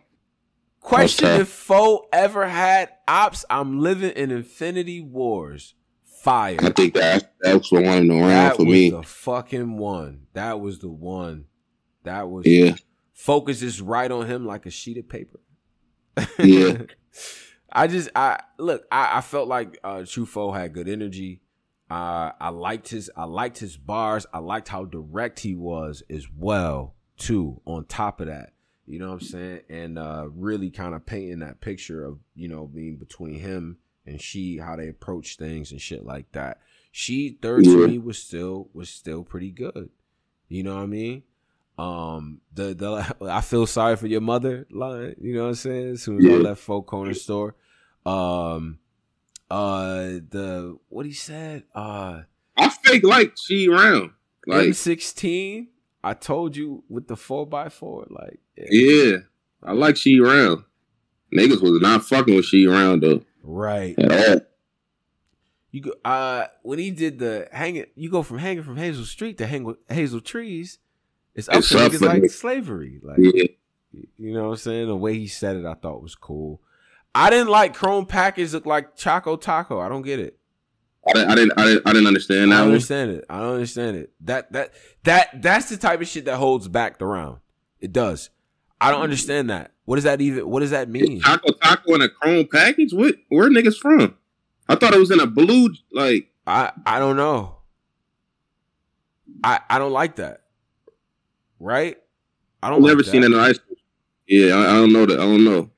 Question 0.82 1.42
if 1.42 1.48
Foe 1.48 2.08
ever 2.12 2.48
had 2.48 2.90
ops, 3.08 3.46
I'm 3.50 3.80
living 3.80 4.12
in 4.12 4.32
Infinity 4.32 5.02
Wars. 5.02 5.76
Fire. 6.04 6.58
I 6.62 6.70
think 6.70 6.94
that 6.94 7.34
that's 7.42 7.70
the 7.72 7.82
one 7.82 7.98
in 7.98 8.12
around 8.12 8.30
that 8.30 8.56
for 8.58 8.64
me. 8.64 8.92
The 8.92 9.02
fucking 9.02 9.78
one. 9.78 10.28
That 10.34 10.60
was 10.60 10.80
the 10.80 10.90
one. 10.90 11.46
That 12.04 12.30
was 12.30 12.46
yeah. 12.46 12.76
Focus 13.14 13.62
is 13.62 13.82
right 13.82 14.12
on 14.12 14.28
him 14.28 14.46
like 14.46 14.66
a 14.66 14.72
sheet 14.72 14.98
of 14.98 15.10
paper. 15.10 15.40
Yeah. 16.40 16.84
I 17.72 17.88
just 17.88 18.10
I 18.16 18.40
look, 18.58 18.86
I, 18.92 19.18
I 19.18 19.22
felt 19.22 19.48
like 19.48 19.80
uh 19.84 20.00
Trufo 20.00 20.54
had 20.56 20.74
good 20.74 20.88
energy. 20.88 21.42
Uh 21.90 22.32
I 22.40 22.50
liked 22.50 22.90
his 22.90 23.10
I 23.16 23.26
liked 23.26 23.60
his 23.60 23.78
bars. 23.78 24.26
I 24.34 24.40
liked 24.40 24.68
how 24.70 24.86
direct 24.86 25.40
he 25.40 25.56
was 25.56 26.04
as 26.10 26.28
well, 26.36 26.96
too, 27.18 27.62
on 27.66 27.86
top 27.86 28.22
of 28.22 28.28
that. 28.28 28.54
You 28.88 29.00
know 29.00 29.08
what 29.08 29.22
I'm 29.22 29.28
saying? 29.28 29.62
And 29.70 29.98
uh, 29.98 30.28
really 30.34 30.70
kind 30.70 30.94
of 30.94 31.06
painting 31.06 31.40
that 31.40 31.62
picture 31.62 32.04
of, 32.04 32.20
you 32.36 32.50
know, 32.50 32.68
being 32.68 32.98
between 32.98 33.40
him 33.40 33.78
and 34.06 34.20
Sheed, 34.20 34.60
how 34.62 34.76
they 34.76 34.90
approach 34.90 35.38
things 35.38 35.72
and 35.72 35.80
shit 35.80 36.04
like 36.06 36.32
that. 36.34 36.60
Sheed 36.94 37.42
third 37.42 37.64
to 37.64 37.88
me 37.88 38.00
was 38.00 38.18
still 38.18 38.70
was 38.74 38.90
still 38.90 39.24
pretty 39.24 39.52
good. 39.52 39.92
You 40.50 40.64
know 40.64 40.76
what 40.76 40.84
I 40.84 40.88
mean? 40.88 41.24
Um, 41.82 42.42
the 42.54 42.76
the 42.76 43.16
I 43.32 43.42
feel 43.42 43.66
sorry 43.66 43.96
for 43.96 44.08
your 44.08 44.22
mother 44.22 44.68
line. 44.70 45.16
You 45.20 45.34
know 45.34 45.44
what 45.44 45.50
I'm 45.50 45.56
saying? 45.56 45.92
As 45.94 46.04
soon 46.04 46.20
as 46.20 46.26
yeah. 46.26 46.34
I 46.34 46.38
left 46.38 46.62
Folk 46.62 46.86
Corner 46.86 47.16
store, 47.16 47.56
um, 48.06 48.78
uh, 49.50 50.20
the 50.30 50.78
what 50.90 51.08
he 51.08 51.14
said, 51.14 51.64
uh, 51.74 52.22
I 52.56 52.70
fake 52.70 53.04
like 53.04 53.34
she 53.36 53.68
around 53.68 54.12
like 54.46 54.68
M16. 54.68 55.68
I 56.04 56.14
told 56.14 56.56
you 56.56 56.84
with 56.88 57.08
the 57.08 57.16
four 57.16 57.48
by 57.48 57.70
four, 57.70 58.06
like 58.10 58.40
yeah. 58.56 58.66
yeah. 58.70 59.18
I 59.64 59.74
like 59.74 59.98
she 59.98 60.20
around. 60.20 60.64
Niggas 61.36 61.62
was 61.62 61.82
not 61.82 62.04
fucking 62.04 62.36
with 62.36 62.46
she 62.46 62.68
around 62.68 63.02
though. 63.02 63.24
Right. 63.42 63.98
At 63.98 64.30
all. 64.30 64.42
You 65.72 65.82
go 65.82 65.94
uh 66.06 66.46
when 66.62 66.78
he 66.78 66.92
did 66.92 67.18
the 67.18 67.48
hanging 67.52 67.86
you 67.96 68.12
go 68.12 68.22
from 68.22 68.38
hanging 68.38 68.64
from 68.64 68.78
Hazel 68.78 69.06
Street 69.06 69.38
to 69.40 69.48
hang 69.48 69.64
with 69.64 69.78
Hazel 69.88 70.22
Trees, 70.22 70.80
it's 71.36 71.50
up 71.50 71.58
it's 71.58 71.70
to 71.70 71.76
niggas 71.76 72.02
like 72.02 72.30
slavery. 72.30 73.00
Like 73.02 73.18
yeah. 73.20 73.46
you 74.18 74.34
know 74.34 74.46
what 74.46 74.52
I'm 74.52 74.58
saying? 74.58 74.88
The 74.88 74.96
way 74.96 75.18
he 75.18 75.28
said 75.28 75.56
it 75.56 75.66
I 75.66 75.74
thought 75.74 76.02
was 76.02 76.16
cool. 76.16 76.62
I 77.14 77.30
didn't 77.30 77.50
like 77.50 77.74
Chrome 77.74 78.06
Package 78.06 78.54
look 78.54 78.66
like 78.66 78.96
Choco 78.96 79.36
Taco. 79.36 79.80
I 79.80 79.90
don't 79.90 80.02
get 80.02 80.20
it. 80.20 80.38
I 81.08 81.14
didn't, 81.14 81.32
I 81.32 81.36
didn't, 81.36 81.54
I 81.58 81.66
didn't, 81.66 81.88
I 81.88 81.94
didn't 81.94 82.08
understand 82.08 82.52
that. 82.52 82.56
I 82.56 82.60
don't 82.60 82.68
understand 82.68 83.12
it. 83.12 83.26
I 83.30 83.40
don't 83.40 83.54
understand 83.54 83.98
it. 83.98 84.12
That 84.22 84.52
that 84.54 84.74
that 85.04 85.42
that's 85.42 85.70
the 85.70 85.78
type 85.78 86.00
of 86.00 86.08
shit 86.08 86.26
that 86.26 86.38
holds 86.38 86.68
back 86.68 87.00
the 87.00 87.06
round. 87.06 87.40
It 87.80 87.92
does. 87.92 88.30
I 88.80 88.92
don't 88.92 89.02
understand 89.02 89.50
that. 89.50 89.72
What 89.86 89.96
does 89.96 90.04
that 90.04 90.22
even? 90.22 90.48
What 90.48 90.60
does 90.60 90.70
that 90.72 90.90
mean? 90.90 91.22
Taco 91.22 91.52
Taco 91.54 91.96
in 91.96 92.02
a 92.02 92.10
chrome 92.10 92.48
package. 92.52 92.94
What? 92.94 93.16
Where 93.30 93.50
niggas 93.50 93.78
from? 93.78 94.16
I 94.70 94.76
thought 94.76 94.94
it 94.94 95.00
was 95.00 95.12
in 95.12 95.20
a 95.20 95.28
blue. 95.28 95.70
Like 95.92 96.30
I, 96.46 96.72
I 96.86 97.00
don't 97.00 97.18
know. 97.18 97.58
I, 99.44 99.60
I 99.70 99.80
don't 99.80 99.92
like 99.92 100.18
that. 100.18 100.41
Right? 101.62 101.98
I 102.64 102.70
don't. 102.70 102.82
I've 102.84 102.88
never 102.88 103.04
seen 103.04 103.24
it 103.24 103.28
in 103.28 103.36
ice. 103.36 103.60
Yeah, 104.28 104.56
I, 104.56 104.62
I, 104.62 104.74
don't 104.74 104.94
know 104.94 105.06
that. 105.06 105.20
I 105.20 105.24
don't 105.24 105.44
know. 105.44 105.70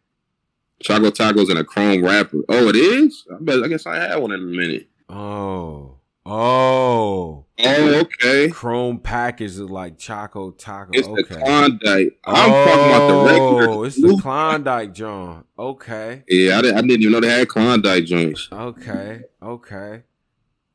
Choco 0.81 1.11
Tacos 1.11 1.49
in 1.49 1.57
a 1.57 1.63
chrome 1.63 2.03
wrapper. 2.03 2.39
Oh, 2.49 2.69
it 2.69 2.75
is. 2.75 3.25
I 3.31 3.37
bet. 3.39 3.63
I 3.63 3.67
guess 3.67 3.85
I 3.85 3.95
had 3.95 4.15
one 4.17 4.31
in 4.31 4.39
a 4.39 4.43
minute. 4.43 4.89
Oh. 5.09 5.97
Oh. 6.25 7.45
Oh, 7.59 7.99
okay. 7.99 8.49
Chrome 8.49 8.99
package 8.99 9.51
is 9.51 9.59
like 9.59 9.97
Choco 9.97 10.51
Taco. 10.51 10.91
It's 10.93 11.07
okay. 11.07 11.21
the 11.21 11.35
Klondike. 11.35 12.19
I'm 12.23 12.51
oh, 12.51 12.65
talking 12.65 12.85
about 12.85 13.07
the 13.07 13.25
regular. 13.25 13.69
Oh, 13.69 13.83
it's 13.83 14.01
the 14.01 14.17
Klondike 14.21 14.93
John. 14.93 15.43
Okay. 15.59 16.23
Yeah, 16.29 16.57
I 16.57 16.61
didn't, 16.61 16.77
I 16.77 16.81
didn't 16.81 17.01
even 17.01 17.11
know 17.11 17.19
they 17.19 17.29
had 17.29 17.49
Klondike 17.49 18.05
joints. 18.05 18.47
Okay. 18.51 19.23
Okay. 19.41 20.03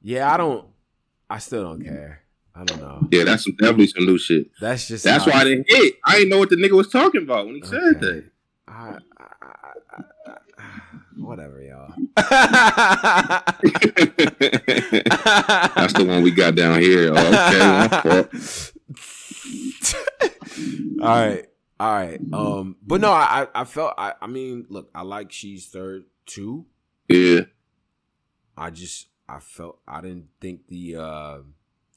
Yeah, 0.03 0.33
I 0.33 0.37
don't. 0.37 0.67
I 1.31 1.39
still 1.39 1.63
don't 1.63 1.83
care. 1.83 2.23
I 2.59 2.65
don't 2.65 2.81
know. 2.81 3.07
Yeah, 3.13 3.23
that's 3.23 3.45
some, 3.45 3.55
definitely 3.55 3.87
some 3.87 4.05
new 4.05 4.19
shit. 4.19 4.51
That's 4.61 4.89
just. 4.89 5.05
That's 5.05 5.25
why 5.27 5.35
I 5.35 5.45
didn't 5.45 5.67
hit. 5.69 5.95
I 6.05 6.15
didn't 6.15 6.31
know 6.31 6.39
what 6.39 6.51
the 6.51 6.57
nigga 6.57 6.73
was 6.73 6.89
talking 6.89 7.23
about 7.23 7.47
when 7.47 7.55
he 7.55 7.63
okay. 7.63 7.71
said 7.71 8.01
that. 8.01 8.25
I, 8.67 8.99
I, 9.17 9.27
I, 10.27 10.35
whatever, 11.17 11.63
y'all. 11.63 11.95
That's 15.77 15.93
the 15.93 16.05
one 16.05 16.25
we 16.25 16.33
got 16.33 16.57
down 16.57 16.81
here. 16.81 17.13
Oh, 17.15 17.27
okay. 18.01 18.25
all 21.01 21.09
right. 21.09 21.47
All 21.79 21.93
right. 21.93 22.21
Um, 22.33 22.75
but 22.85 23.01
no, 23.01 23.13
I 23.13 23.47
I 23.55 23.63
felt 23.65 23.95
I 23.97 24.15
I 24.21 24.27
mean, 24.27 24.67
look, 24.69 24.91
I 24.97 25.03
like 25.03 25.31
Sheed's 25.31 25.67
third 25.67 26.07
too. 26.27 26.67
Yeah. 27.09 27.43
I 28.57 28.71
just 28.71 29.07
I 29.29 29.39
felt 29.39 29.79
I 29.87 30.01
didn't 30.01 30.31
think 30.41 30.67
the 30.67 30.97
uh 30.97 31.39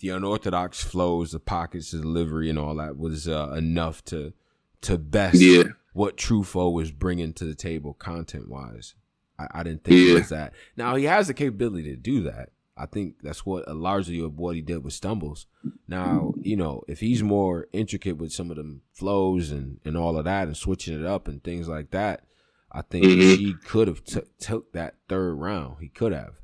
the 0.01 0.09
unorthodox 0.09 0.83
flows, 0.83 1.31
the 1.31 1.39
pockets, 1.39 1.91
the 1.91 1.99
delivery, 1.99 2.49
and 2.49 2.59
all 2.59 2.75
that 2.75 2.97
was 2.97 3.27
uh, 3.27 3.53
enough 3.55 4.03
to 4.05 4.33
to 4.81 4.97
best 4.97 5.39
yeah. 5.39 5.63
what 5.93 6.17
Trufo 6.17 6.73
was 6.73 6.91
bringing 6.91 7.33
to 7.33 7.45
the 7.45 7.55
table 7.55 7.93
content 7.93 8.49
wise. 8.49 8.95
I, 9.37 9.47
I 9.51 9.63
didn't 9.63 9.83
think 9.83 9.99
yeah. 9.99 10.13
it 10.13 10.19
was 10.19 10.29
that. 10.29 10.53
Now 10.75 10.95
he 10.95 11.05
has 11.05 11.27
the 11.27 11.33
capability 11.33 11.91
to 11.91 11.95
do 11.95 12.23
that. 12.23 12.49
I 12.75 12.87
think 12.87 13.17
that's 13.21 13.45
what 13.45 13.67
a 13.67 13.73
largely 13.73 14.19
of 14.21 14.39
what 14.39 14.55
he 14.55 14.61
did 14.61 14.83
with 14.83 14.93
Stumbles. 14.93 15.45
Now, 15.87 16.33
you 16.41 16.55
know, 16.55 16.83
if 16.87 16.99
he's 16.99 17.21
more 17.21 17.67
intricate 17.73 18.17
with 18.17 18.31
some 18.31 18.49
of 18.49 18.57
them 18.57 18.81
flows 18.93 19.51
and, 19.51 19.79
and 19.85 19.95
all 19.95 20.17
of 20.17 20.25
that 20.25 20.47
and 20.47 20.57
switching 20.57 20.99
it 20.99 21.05
up 21.05 21.27
and 21.27 21.43
things 21.43 21.67
like 21.67 21.91
that, 21.91 22.23
I 22.71 22.81
think 22.81 23.05
mm-hmm. 23.05 23.39
he 23.39 23.53
could 23.65 23.87
have 23.87 24.03
t- 24.03 24.21
took 24.39 24.71
that 24.71 24.95
third 25.07 25.35
round. 25.35 25.77
He 25.81 25.89
could 25.89 26.13
have. 26.13 26.35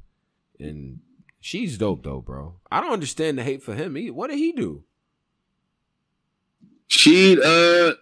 And 0.59 0.99
she's 1.39 1.77
dope 1.77 2.03
though, 2.03 2.21
bro. 2.21 2.55
I 2.71 2.81
don't 2.81 2.93
understand 2.93 3.37
the 3.37 3.43
hate 3.43 3.63
for 3.63 3.73
him. 3.73 3.95
He, 3.95 4.11
what 4.11 4.29
did 4.29 4.39
he 4.39 4.51
do? 4.51 4.83
She 6.87 7.37
uh 7.41 7.93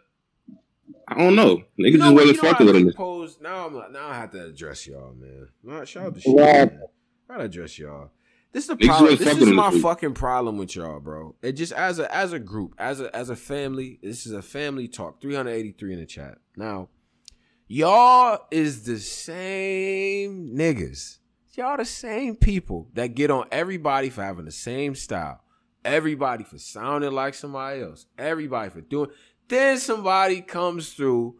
I 1.07 1.17
don't 1.17 1.35
know. 1.35 1.57
Niggas 1.79 1.91
you 1.91 1.97
know, 1.97 2.05
just 2.05 2.15
wasn't 2.15 2.37
fucking 2.39 2.65
with 2.65 2.75
him. 2.75 2.93
Pose, 2.93 3.37
now 3.41 3.67
I'm 3.67 3.91
now 3.91 4.07
I 4.07 4.15
have 4.15 4.31
to 4.31 4.45
address 4.45 4.87
y'all, 4.87 5.13
man. 5.13 5.49
Nah, 5.63 5.85
shout 5.85 6.07
out 6.07 6.15
to 6.15 6.21
shit, 6.21 6.35
yeah. 6.35 6.65
man. 6.65 6.81
I 7.29 7.33
gotta 7.33 7.45
address 7.45 7.77
y'all. 7.77 8.11
This 8.55 8.63
is 8.63 8.67
the 8.69 8.77
problem. 8.77 9.17
This 9.17 9.37
is 9.37 9.49
my 9.49 9.69
fucking 9.79 10.13
problem 10.13 10.57
with 10.57 10.77
y'all, 10.77 11.01
bro. 11.01 11.35
It 11.41 11.53
just 11.53 11.73
as 11.73 11.99
a 11.99 12.13
as 12.15 12.31
a 12.31 12.39
group, 12.39 12.73
as 12.77 13.01
a 13.01 13.13
as 13.13 13.29
a 13.29 13.35
family. 13.35 13.99
This 14.01 14.25
is 14.25 14.31
a 14.31 14.41
family 14.41 14.87
talk. 14.87 15.21
383 15.21 15.93
in 15.93 15.99
the 15.99 16.05
chat. 16.05 16.37
Now, 16.55 16.87
y'all 17.67 18.47
is 18.51 18.83
the 18.83 18.97
same 18.97 20.55
niggas. 20.55 21.17
Y'all 21.57 21.77
the 21.77 21.85
same 21.85 22.35
people 22.35 22.89
that 22.95 23.15
get 23.15 23.31
on 23.31 23.45
everybody 23.49 24.09
for 24.09 24.21
having 24.21 24.43
the 24.43 24.51
same 24.51 24.93
style. 24.93 25.39
Everybody 25.85 26.43
for 26.43 26.57
sounding 26.57 27.13
like 27.13 27.33
somebody 27.33 27.81
else. 27.81 28.07
Everybody 28.17 28.69
for 28.69 28.81
doing 28.81 29.09
then 29.47 29.77
somebody 29.77 30.41
comes 30.41 30.93
through 30.93 31.35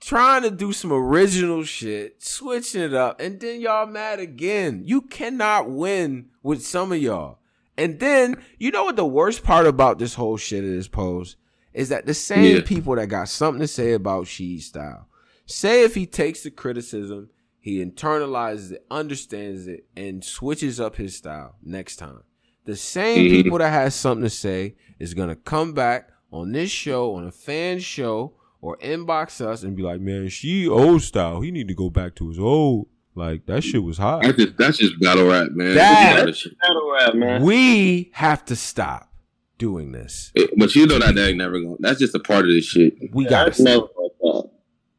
trying 0.00 0.42
to 0.42 0.50
do 0.50 0.72
some 0.72 0.92
original 0.92 1.64
shit, 1.64 2.22
switching 2.22 2.82
it 2.82 2.94
up, 2.94 3.20
and 3.20 3.40
then 3.40 3.60
y'all 3.60 3.86
mad 3.86 4.20
again. 4.20 4.82
You 4.84 5.00
cannot 5.00 5.70
win 5.70 6.28
with 6.42 6.64
some 6.64 6.92
of 6.92 6.98
y'all. 6.98 7.38
And 7.78 7.98
then 7.98 8.42
you 8.58 8.70
know 8.70 8.84
what 8.84 8.96
the 8.96 9.06
worst 9.06 9.42
part 9.42 9.66
about 9.66 9.98
this 9.98 10.14
whole 10.14 10.36
shit 10.36 10.62
is 10.62 10.88
pose 10.88 11.36
is 11.72 11.88
that 11.88 12.06
the 12.06 12.14
same 12.14 12.56
yeah. 12.56 12.62
people 12.64 12.94
that 12.94 13.08
got 13.08 13.28
something 13.28 13.60
to 13.60 13.68
say 13.68 13.92
about 13.92 14.26
Sheed 14.26 14.62
style, 14.62 15.08
say 15.46 15.82
if 15.82 15.94
he 15.94 16.06
takes 16.06 16.42
the 16.42 16.50
criticism, 16.50 17.28
he 17.66 17.84
internalizes 17.84 18.70
it, 18.70 18.86
understands 18.92 19.66
it, 19.66 19.88
and 19.96 20.22
switches 20.22 20.78
up 20.78 20.94
his 20.94 21.16
style 21.16 21.56
next 21.64 21.96
time. 21.96 22.22
The 22.64 22.76
same 22.76 23.24
mm-hmm. 23.24 23.42
people 23.42 23.58
that 23.58 23.70
has 23.70 23.92
something 23.92 24.22
to 24.22 24.30
say 24.30 24.76
is 25.00 25.14
gonna 25.14 25.34
come 25.34 25.72
back 25.72 26.10
on 26.30 26.52
this 26.52 26.70
show, 26.70 27.16
on 27.16 27.26
a 27.26 27.32
fan 27.32 27.80
show, 27.80 28.34
or 28.60 28.76
inbox 28.76 29.44
us 29.44 29.64
and 29.64 29.76
be 29.76 29.82
like, 29.82 30.00
"Man, 30.00 30.26
Sheed 30.26 30.68
old 30.68 31.02
style. 31.02 31.40
He 31.40 31.50
need 31.50 31.66
to 31.66 31.74
go 31.74 31.90
back 31.90 32.14
to 32.14 32.28
his 32.28 32.38
old." 32.38 32.86
Like 33.16 33.46
that 33.46 33.64
shit 33.64 33.82
was 33.82 33.98
hot. 33.98 34.22
That's 34.22 34.38
just, 34.38 34.56
that's 34.56 34.78
just 34.78 35.00
battle 35.00 35.26
rap, 35.26 35.48
man. 35.50 35.74
That, 35.74 36.24
that's 36.24 36.46
battle 36.62 36.92
rap, 36.92 37.14
man. 37.16 37.42
We 37.42 38.12
have 38.12 38.44
to 38.44 38.54
stop 38.54 39.12
doing 39.58 39.90
this. 39.90 40.30
But 40.56 40.76
you 40.76 40.86
know 40.86 41.00
that 41.00 41.16
that 41.16 41.28
ain't 41.30 41.38
never 41.38 41.58
going. 41.58 41.78
That's 41.80 41.98
just 41.98 42.14
a 42.14 42.20
part 42.20 42.44
of 42.44 42.52
this 42.52 42.66
shit. 42.66 42.94
We 43.12 43.24
yeah, 43.24 43.30
gotta 43.30 43.54
stop. 43.54 43.90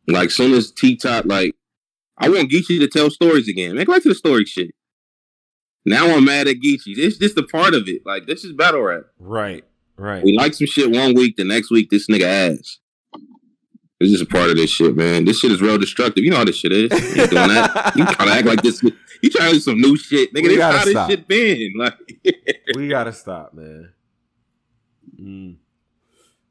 Like 0.10 0.32
soon 0.32 0.54
as 0.54 0.72
T 0.72 0.98
Top, 0.98 1.24
like 1.26 1.57
I 2.18 2.30
want 2.30 2.52
Geechee 2.52 2.80
to 2.80 2.88
tell 2.88 3.10
stories 3.10 3.48
again. 3.48 3.76
Make 3.76 3.88
back 3.88 4.04
to 4.04 4.10
the 4.10 4.16
story 4.16 4.46
shit. 4.46 4.72
Now 5.86 6.16
I'm 6.16 6.26
mad 6.26 6.48
at 6.48 6.58
Geechee. 6.58 6.98
It's 6.98 7.18
just 7.18 7.38
a 7.38 7.44
part 7.44 7.74
of 7.74 7.84
it. 7.88 8.02
Like 8.06 8.26
this 8.28 8.44
is 8.44 8.54
battle 8.54 8.82
rap. 8.82 9.04
Right. 9.20 9.64
Right. 9.98 10.24
We 10.24 10.38
like 10.38 10.54
some 10.54 10.68
shit 10.68 10.92
one 10.92 11.16
week, 11.16 11.38
the 11.38 11.44
next 11.44 11.72
week 11.72 11.90
this 11.90 12.08
nigga 12.08 12.24
ass. 12.24 12.80
This 14.00 14.12
is 14.12 14.22
a 14.22 14.28
part 14.28 14.52
of 14.52 14.58
this 14.58 14.70
shit, 14.70 14.96
man. 14.96 15.26
This 15.26 15.40
shit 15.40 15.52
is 15.52 15.60
real 15.60 15.80
destructive. 15.80 16.24
You 16.24 16.30
know 16.30 16.38
how 16.38 16.46
this 16.46 16.58
shit 16.58 16.72
is. 16.72 16.92
You 16.92 17.28
doing 17.28 17.48
that? 17.48 17.94
You 17.96 18.06
trying 18.06 18.28
to 18.28 18.34
act 18.36 18.46
like 18.46 18.62
this? 18.62 18.84
You 18.84 19.30
trying 19.32 19.50
to 19.50 19.54
do 19.56 19.60
some 19.60 19.82
new 19.82 19.98
shit, 19.98 20.32
nigga? 20.34 20.50
This 20.50 20.62
how 20.62 20.72
stop. 20.86 21.08
this 21.08 21.18
shit 21.18 21.28
been. 21.28 21.74
Like, 21.78 21.98
we 22.76 22.88
gotta 22.88 23.12
stop, 23.12 23.56
man. 23.56 23.92
Mm. 25.20 25.56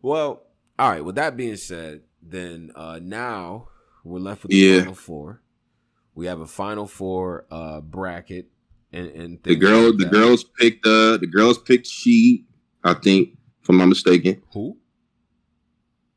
Well, 0.02 0.42
all 0.76 0.90
right. 0.90 1.04
With 1.04 1.14
that 1.14 1.36
being 1.36 1.56
said, 1.56 2.02
then 2.20 2.72
uh 2.74 2.98
now 3.00 3.68
we're 4.02 4.18
left 4.18 4.42
with 4.42 4.50
the 4.50 4.56
yeah. 4.56 4.78
final 4.80 4.94
four. 4.94 5.40
We 6.16 6.26
have 6.26 6.40
a 6.40 6.46
final 6.46 6.86
four 6.86 7.44
uh 7.50 7.82
bracket, 7.82 8.46
and, 8.90 9.06
and 9.08 9.38
the 9.42 9.54
girl, 9.54 9.90
like 9.90 9.98
the 9.98 10.06
girls 10.06 10.44
picked 10.44 10.84
uh 10.84 11.18
the 11.18 11.28
girls 11.30 11.58
picked 11.58 11.86
Sheed. 11.86 12.44
I 12.82 12.94
think, 12.94 13.36
if 13.62 13.68
I'm 13.68 13.76
not 13.76 13.86
mistaken. 13.86 14.42
Who? 14.52 14.78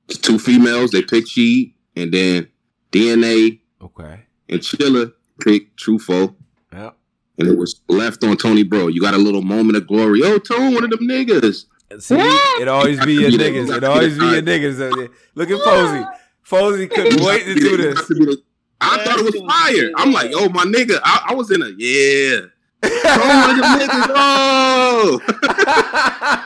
The 0.08 0.16
two 0.16 0.40
females, 0.40 0.92
they 0.92 1.02
picked 1.02 1.28
Sheed, 1.28 1.74
and 1.96 2.14
then 2.14 2.48
DNA. 2.92 3.60
Okay. 3.82 4.22
And 4.48 4.62
Chilla 4.62 5.12
picked 5.42 5.80
Trufo. 5.80 6.36
Yeah. 6.72 6.92
And 7.38 7.48
it 7.48 7.58
was 7.58 7.82
left 7.88 8.24
on 8.24 8.38
Tony 8.38 8.64
Bro. 8.64 8.88
You 8.88 9.02
got 9.02 9.14
a 9.14 9.18
little 9.18 9.42
moment 9.42 9.78
of 9.78 9.88
glory. 9.88 10.22
Oh, 10.24 10.40
Tony, 10.40 10.76
one 10.76 10.84
of 10.86 10.90
them 10.92 11.08
niggas. 11.08 11.66
See, 12.00 12.16
it 12.16 12.68
always 12.68 13.04
be 13.04 13.14
your 13.16 13.32
niggas. 13.32 13.76
It 13.76 13.84
always 13.84 14.18
be 14.18 14.26
your 14.26 14.42
niggas. 14.42 15.10
Look 15.36 15.50
at 15.50 15.62
Posey. 15.62 16.06
Posey 16.48 16.88
couldn't 16.88 17.22
wait 17.24 17.46
to 17.46 17.56
do 17.56 17.78
this. 17.78 18.40
I 18.82 19.04
thought 19.04 19.20
it 19.20 19.26
was 19.26 19.36
fire. 19.36 19.92
I'm 19.96 20.12
like, 20.12 20.32
yo, 20.32 20.50
my 20.50 20.64
nigga. 20.64 21.00
I, 21.04 21.28
I 21.30 21.34
was 21.34 21.52
in 21.52 21.62
a 21.62 21.70
yeah. 21.78 22.42
Tone 22.82 23.62
niggas. 23.80 24.06
Oh, 24.16 25.20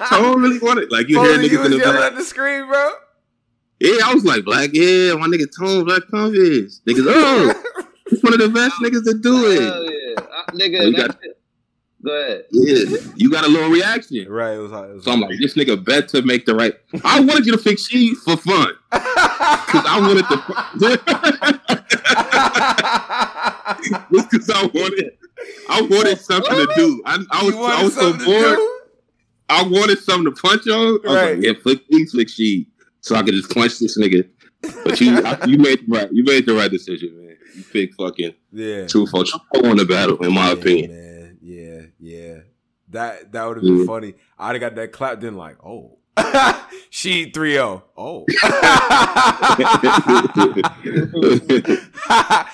Tone 0.10 0.42
really 0.42 0.60
wanted. 0.60 0.92
Like 0.92 1.10
you 1.10 1.22
hear 1.22 1.38
niggas 1.38 1.66
in 1.66 1.72
the 1.72 1.78
back. 1.78 2.12
at 2.12 2.16
the 2.16 2.24
screen, 2.24 2.68
bro. 2.68 2.92
Yeah, 3.80 4.06
I 4.06 4.14
was 4.14 4.24
like, 4.24 4.46
black, 4.46 4.70
yeah, 4.74 5.14
my 5.16 5.28
nigga 5.28 5.46
Tone, 5.56 5.84
black 5.84 6.04
convicts. 6.10 6.82
Niggas, 6.88 7.06
oh, 7.08 7.84
he's 8.10 8.24
one 8.24 8.34
of 8.34 8.40
the 8.40 8.50
best 8.50 8.76
niggas 8.82 9.04
to 9.04 9.20
do 9.20 9.52
it. 9.52 9.62
Hell 9.62 9.84
yeah. 9.84 10.16
Uh, 10.18 10.52
nigga, 10.54 10.96
got, 10.96 11.18
Go 12.04 12.12
ahead. 12.12 12.46
Yeah, 12.52 12.98
you 13.16 13.32
got 13.32 13.46
a 13.46 13.48
little 13.48 13.70
reaction. 13.70 14.28
Right. 14.30 14.56
It 14.56 14.60
was, 14.60 14.72
it 14.72 14.96
was 14.96 15.06
so 15.06 15.12
I'm 15.12 15.22
like, 15.22 15.38
this 15.40 15.54
nigga 15.56 15.84
bet 15.84 16.10
to 16.10 16.22
make 16.22 16.46
the 16.46 16.54
right. 16.56 16.74
I 17.04 17.20
wanted 17.22 17.46
you 17.46 17.54
to 17.54 17.58
fix 17.58 17.88
Sheed 17.88 18.16
for 18.18 18.36
fun. 18.36 18.74
Because 18.92 19.86
I 19.88 20.00
wanted 20.02 20.28
to. 20.28 20.36
Just 20.80 21.06
because 24.32 24.50
I 24.50 24.66
wanted. 24.66 25.18
I 25.70 25.82
wanted 25.82 26.20
something 26.20 26.56
to 26.56 26.68
do. 26.76 27.02
I, 27.06 27.24
I 27.32 27.44
was, 27.44 27.56
I 27.56 27.84
was 27.84 27.96
so 27.96 28.14
bored. 28.14 28.60
I 29.50 29.64
wanted 29.64 30.00
something 30.00 30.34
to 30.34 30.42
punch 30.42 30.68
on. 30.68 30.78
I 30.78 30.92
was 30.92 31.00
right. 31.06 31.36
like, 31.36 31.46
yeah, 31.46 31.54
flick, 31.62 31.88
please 31.90 32.12
flick 32.12 32.28
Sheed 32.28 32.68
so 33.02 33.16
I 33.16 33.24
could 33.24 33.34
just 33.34 33.54
punch 33.54 33.80
this 33.80 33.98
nigga. 33.98 34.28
But 34.84 35.00
you 35.00 35.16
you 35.46 35.58
made 35.58 35.86
the 35.86 35.90
right 35.90 36.12
you 36.12 36.24
made 36.24 36.46
the 36.46 36.54
right 36.54 36.72
decision, 36.72 37.16
man. 37.18 37.38
You 37.56 37.64
picked 37.64 37.96
fucking 37.96 38.34
yeah. 38.52 38.86
Trufo. 38.86 39.24
Trufo 39.24 39.64
won 39.64 39.78
the 39.78 39.86
battle, 39.86 40.24
in 40.24 40.34
my 40.34 40.48
yeah, 40.48 40.54
opinion. 40.54 40.92
Man. 40.92 41.38
Yeah, 41.42 41.82
yeah. 42.04 42.40
That 42.90 43.32
that 43.32 43.46
would 43.48 43.58
have 43.58 43.64
been 43.64 43.80
mm. 43.80 43.88
funny. 43.88 44.16
I'd 44.38 44.56
have 44.56 44.60
got 44.60 44.76
that 44.76 44.92
clap 44.92 45.22
then 45.22 45.36
like, 45.36 45.58
oh. 45.66 45.98
Sheed 46.92 47.34
3-0. 47.34 47.82
Oh. 47.98 48.26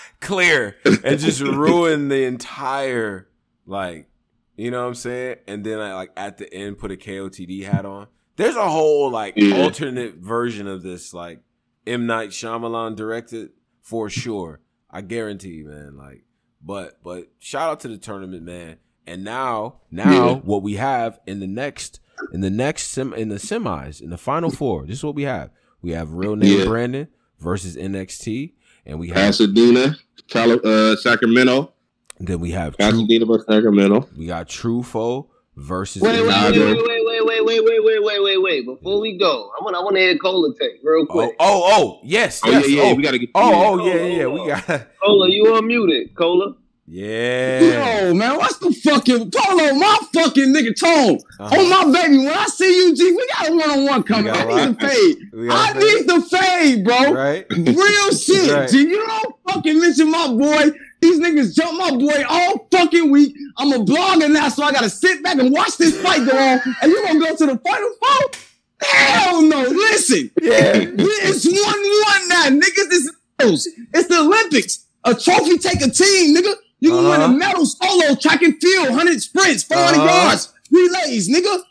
Clear. 0.22 0.78
And 0.86 1.20
just 1.20 1.42
ruin 1.42 2.08
the 2.08 2.24
entire 2.24 3.28
like 3.66 4.08
you 4.56 4.72
know 4.72 4.82
what 4.82 4.88
I'm 4.90 4.96
saying? 4.96 5.38
And 5.48 5.64
then 5.64 5.80
I 5.80 5.94
like 5.94 6.12
at 6.18 6.38
the 6.38 6.54
end 6.54 6.78
put 6.78 6.92
a 6.92 6.98
KOTD 6.98 7.64
hat 7.64 7.86
on. 7.86 8.08
There's 8.36 8.58
a 8.58 8.70
whole 8.70 9.10
like 9.10 9.34
yeah. 9.38 9.56
alternate 9.62 10.16
version 10.16 10.68
of 10.68 10.84
this, 10.84 11.14
like 11.14 11.40
M 11.88 12.06
Night 12.06 12.30
Shyamalan 12.30 12.96
directed 12.96 13.52
for 13.82 14.10
sure. 14.10 14.60
I 14.92 15.02
guarantee, 15.02 15.64
man. 15.64 15.96
Like, 15.96 16.24
but 16.62 17.02
but 17.04 17.30
shout 17.40 17.70
out 17.70 17.80
to 17.82 17.88
the 17.88 17.98
tournament, 17.98 18.44
man. 18.44 18.78
And 19.10 19.23
now 19.23 19.81
now 19.90 20.11
yeah. 20.11 20.36
what 20.36 20.61
we 20.61 20.76
have 20.76 21.19
in 21.26 21.40
the 21.40 21.48
next 21.48 21.99
in 22.31 22.41
the 22.41 22.49
next 22.52 22.88
sim 22.88 23.11
in 23.14 23.30
the 23.30 23.36
semis 23.36 24.02
in 24.02 24.11
the 24.11 24.18
final 24.19 24.52
four. 24.52 24.86
This 24.86 24.99
is 24.99 25.03
what 25.03 25.15
we 25.15 25.23
have. 25.23 25.49
We 25.81 25.91
have 25.91 26.14
real 26.14 26.36
name 26.36 26.60
yeah. 26.60 26.65
Brandon 26.65 27.07
versus 27.40 27.76
NXT, 27.76 28.53
and 28.86 28.99
we 28.99 29.07
have 29.07 29.18
Pasadena, 29.18 29.95
Cali- 30.27 30.60
uh, 30.64 30.95
Sacramento. 30.98 31.73
Then 32.19 32.40
we 32.40 32.52
have 32.52 32.77
Pasadena 32.77 33.26
versus 33.26 33.48
Sacramento. 33.48 34.07
We 34.15 34.27
got 34.27 34.48
Trufo 34.48 35.30
versus 35.56 36.03
wait, 36.03 36.22
wait, 36.22 36.27
wait, 36.27 36.52
wait, 36.52 36.86
wait, 36.86 37.26
wait, 37.26 37.45
wait, 37.45 37.64
wait, 37.64 37.84
wait, 37.84 38.03
wait, 38.03 38.22
wait, 38.22 38.38
wait. 38.44 38.65
Before 38.65 38.99
we 38.99 39.18
go, 39.18 39.52
I 39.60 39.64
want 39.64 39.76
I 39.76 39.80
want 39.80 39.95
to 39.95 40.02
hear 40.02 40.18
Cola 40.18 40.53
take 40.53 40.81
real 40.84 41.07
quick. 41.07 41.36
Oh, 41.40 41.64
oh, 41.64 41.64
oh 41.72 41.99
yes, 42.03 42.41
oh, 42.44 42.52
yes. 42.52 42.69
yeah, 42.69 42.84
yeah. 42.84 42.91
Oh, 42.91 42.94
we 42.94 43.02
gotta 43.02 43.18
get. 43.18 43.30
Oh, 43.34 43.80
oh, 43.80 43.86
yeah, 43.86 43.95
yeah, 43.95 44.18
yeah. 44.18 44.27
We 44.27 44.48
got 44.48 44.88
Cola. 45.03 45.30
You 45.30 45.45
unmuted, 45.45 46.14
Cola. 46.14 46.56
Yeah. 46.91 47.60
Yo, 47.60 48.14
man, 48.16 48.38
what's 48.38 48.57
the 48.57 48.72
fucking 48.72 49.30
Polo? 49.30 49.74
My 49.76 49.99
fucking 50.11 50.52
nigga 50.52 50.76
Tone. 50.76 51.20
Uh-huh. 51.40 51.56
Oh 51.56 51.70
my 51.70 51.94
baby, 51.94 52.18
when 52.18 52.30
I 52.30 52.45
see 52.45 52.66
you, 52.66 52.95
G, 52.95 53.11
we 53.11 53.28
got 53.28 53.48
a 53.48 53.52
one 53.56 53.70
on 53.70 53.86
one 53.86 54.03
coming. 54.03 54.32
I 54.32 54.44
need 54.45 54.80
the 54.80 54.88
fade. 54.88 55.18
I 55.52 55.74
need 55.74 56.07
the 56.07 56.22
fade, 56.22 56.84
bro. 56.84 57.14
Right. 57.14 57.45
Real 57.52 58.11
shit, 58.11 58.52
right. 58.52 58.68
G. 58.68 58.90
You 58.90 59.06
don't 59.06 59.36
fucking 59.48 59.80
mention 59.80 60.10
my 60.10 60.30
boy. 60.30 60.72
These 60.99 61.20
niggas 61.20 61.56
jump 61.56 61.78
my 61.78 61.91
boy 61.91 62.24
all 62.28 62.68
fucking 62.72 63.11
week. 63.11 63.36
I'm 63.60 63.72
a 63.72 63.86
blogger 63.86 64.32
now, 64.32 64.49
so 64.49 64.64
I 64.64 64.72
gotta 64.72 64.90
sit 64.90 65.22
back 65.22 65.38
and 65.38 65.52
watch 65.52 65.78
this 65.78 66.02
fight 66.02 66.26
go 66.26 66.36
on. 66.36 66.60
And 66.82 66.91
you 66.91 67.06
gonna 67.06 67.20
go 67.20 67.36
to 67.36 67.45
the 67.45 67.57
final 67.60 67.90
four? 68.02 68.41
Hell 68.82 69.41
no. 69.44 69.61
Listen. 69.61 70.32
Yeah. 70.41 70.74
It's 70.76 71.45
1 71.45 71.53
1 71.56 72.28
now, 72.30 72.45
niggas. 72.66 73.10
It's, 73.41 73.68
it's 73.94 74.07
the 74.07 74.22
Olympics. 74.22 74.88
A 75.03 75.14
trophy 75.14 75.60
take 75.60 75.82
a 75.82 75.90
team, 75.90 76.36
nigga. 76.36 76.56
You 76.80 76.92
can 76.92 77.00
uh-huh. 77.00 77.10
win 77.10 77.22
a 77.22 77.24
uh-huh. 77.26 77.34
medal 77.34 77.66
solo, 77.66 78.16
track 78.16 78.42
and 78.42 78.60
field, 78.62 78.90
100 78.90 79.22
sprints, 79.22 79.64
400 79.64 79.98
uh-huh. 79.98 80.06
yards, 80.06 80.54
relays, 80.72 81.30
nigga. 81.30 81.62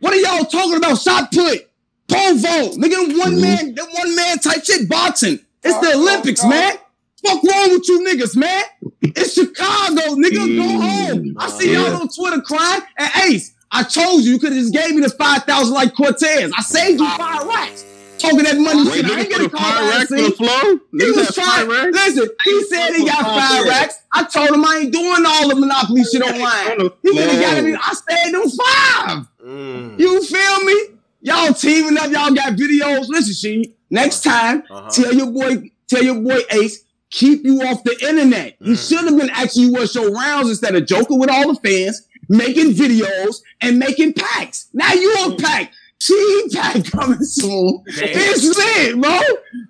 What 0.00 0.12
are 0.12 0.16
y'all 0.16 0.44
talking 0.44 0.76
about? 0.76 0.98
Shot 0.98 1.32
put, 1.32 1.70
pole 2.08 2.36
vault, 2.36 2.76
nigga. 2.76 3.18
One 3.18 3.32
mm-hmm. 3.32 3.40
man, 3.40 3.74
that 3.74 3.88
one 3.92 4.16
man 4.16 4.38
type 4.38 4.64
shit 4.64 4.88
boxing. 4.88 5.38
It's 5.62 5.78
the 5.80 5.94
Olympics, 5.94 6.44
man. 6.44 6.76
Fuck 7.24 7.42
wrong 7.42 7.70
with 7.70 7.88
you 7.88 8.00
niggas, 8.06 8.36
man? 8.36 8.62
It's 9.02 9.34
Chicago, 9.34 10.14
nigga. 10.14 10.56
Go 10.56 10.80
home. 10.80 11.36
I 11.38 11.48
see 11.48 11.72
y'all 11.72 11.96
on 11.96 12.08
Twitter 12.08 12.40
crying. 12.42 12.82
And 12.98 13.10
Ace, 13.24 13.54
I 13.72 13.82
told 13.82 14.22
you, 14.22 14.32
you 14.32 14.38
could 14.38 14.52
have 14.52 14.60
just 14.60 14.72
gave 14.72 14.94
me 14.94 15.00
the 15.00 15.10
5,000 15.10 15.74
like 15.74 15.94
Cortez. 15.96 16.52
I 16.56 16.62
saved 16.62 17.00
you 17.00 17.08
five 17.08 17.46
racks. 17.46 17.84
Talking 18.18 18.44
that 18.44 18.56
money 18.56 18.88
Wait, 18.88 19.04
shit. 19.04 19.10
I 19.10 19.20
ain't 19.20 19.28
get 19.28 19.40
a 19.40 19.50
call 19.50 19.88
rack 19.90 20.08
for 20.08 20.16
the 20.16 20.30
flow. 20.30 20.80
He 20.92 21.10
was 21.10 21.34
trying. 21.34 21.68
Listen, 21.68 22.28
he 22.44 22.64
said 22.64 22.94
he 22.94 23.04
got 23.04 23.22
five 23.22 23.64
racks. 23.66 24.02
I 24.12 24.24
told 24.24 24.50
him 24.50 24.64
I 24.64 24.80
ain't 24.82 24.92
doing 24.92 25.24
all 25.26 25.48
the 25.48 25.56
monopoly 25.56 26.02
shit 26.04 26.22
online. 26.22 26.90
He 27.02 27.10
could 27.10 27.28
have 27.28 27.40
got 27.40 27.64
it. 27.64 27.78
I 27.80 27.94
said 27.94 28.32
them 28.32 28.50
five. 28.50 29.28
Mm. 29.44 29.98
You 30.00 30.22
feel 30.24 30.64
me? 30.64 30.98
Y'all 31.20 31.52
teaming 31.52 31.98
up. 31.98 32.10
Y'all 32.10 32.32
got 32.32 32.54
videos. 32.54 33.08
Listen, 33.08 33.34
she. 33.34 33.74
Next 33.90 34.24
time, 34.24 34.64
uh-huh. 34.68 34.90
tell 34.90 35.14
your 35.14 35.30
boy, 35.30 35.70
tell 35.86 36.02
your 36.02 36.20
boy 36.20 36.40
Ace, 36.50 36.82
keep 37.10 37.44
you 37.44 37.62
off 37.62 37.84
the 37.84 37.96
internet. 38.02 38.58
Mm. 38.60 38.66
You 38.66 38.76
should 38.76 39.04
have 39.04 39.16
been 39.16 39.30
asking 39.30 39.64
you 39.64 39.72
what's 39.72 39.94
your 39.94 40.10
rounds 40.10 40.48
instead 40.48 40.74
of 40.74 40.86
joking 40.86 41.18
with 41.18 41.30
all 41.30 41.54
the 41.54 41.60
fans, 41.60 42.02
making 42.28 42.72
videos 42.72 43.42
and 43.60 43.78
making 43.78 44.14
packs. 44.14 44.68
Now 44.72 44.92
you 44.92 45.08
on 45.10 45.36
mm. 45.36 45.68
Pack. 46.00 46.00
Cheese 46.00 46.54
pack 46.54 46.84
coming 46.92 47.22
soon. 47.22 47.82
Damn. 47.86 48.08
It's 48.10 48.44
lit, 48.44 49.00
bro. 49.00 49.20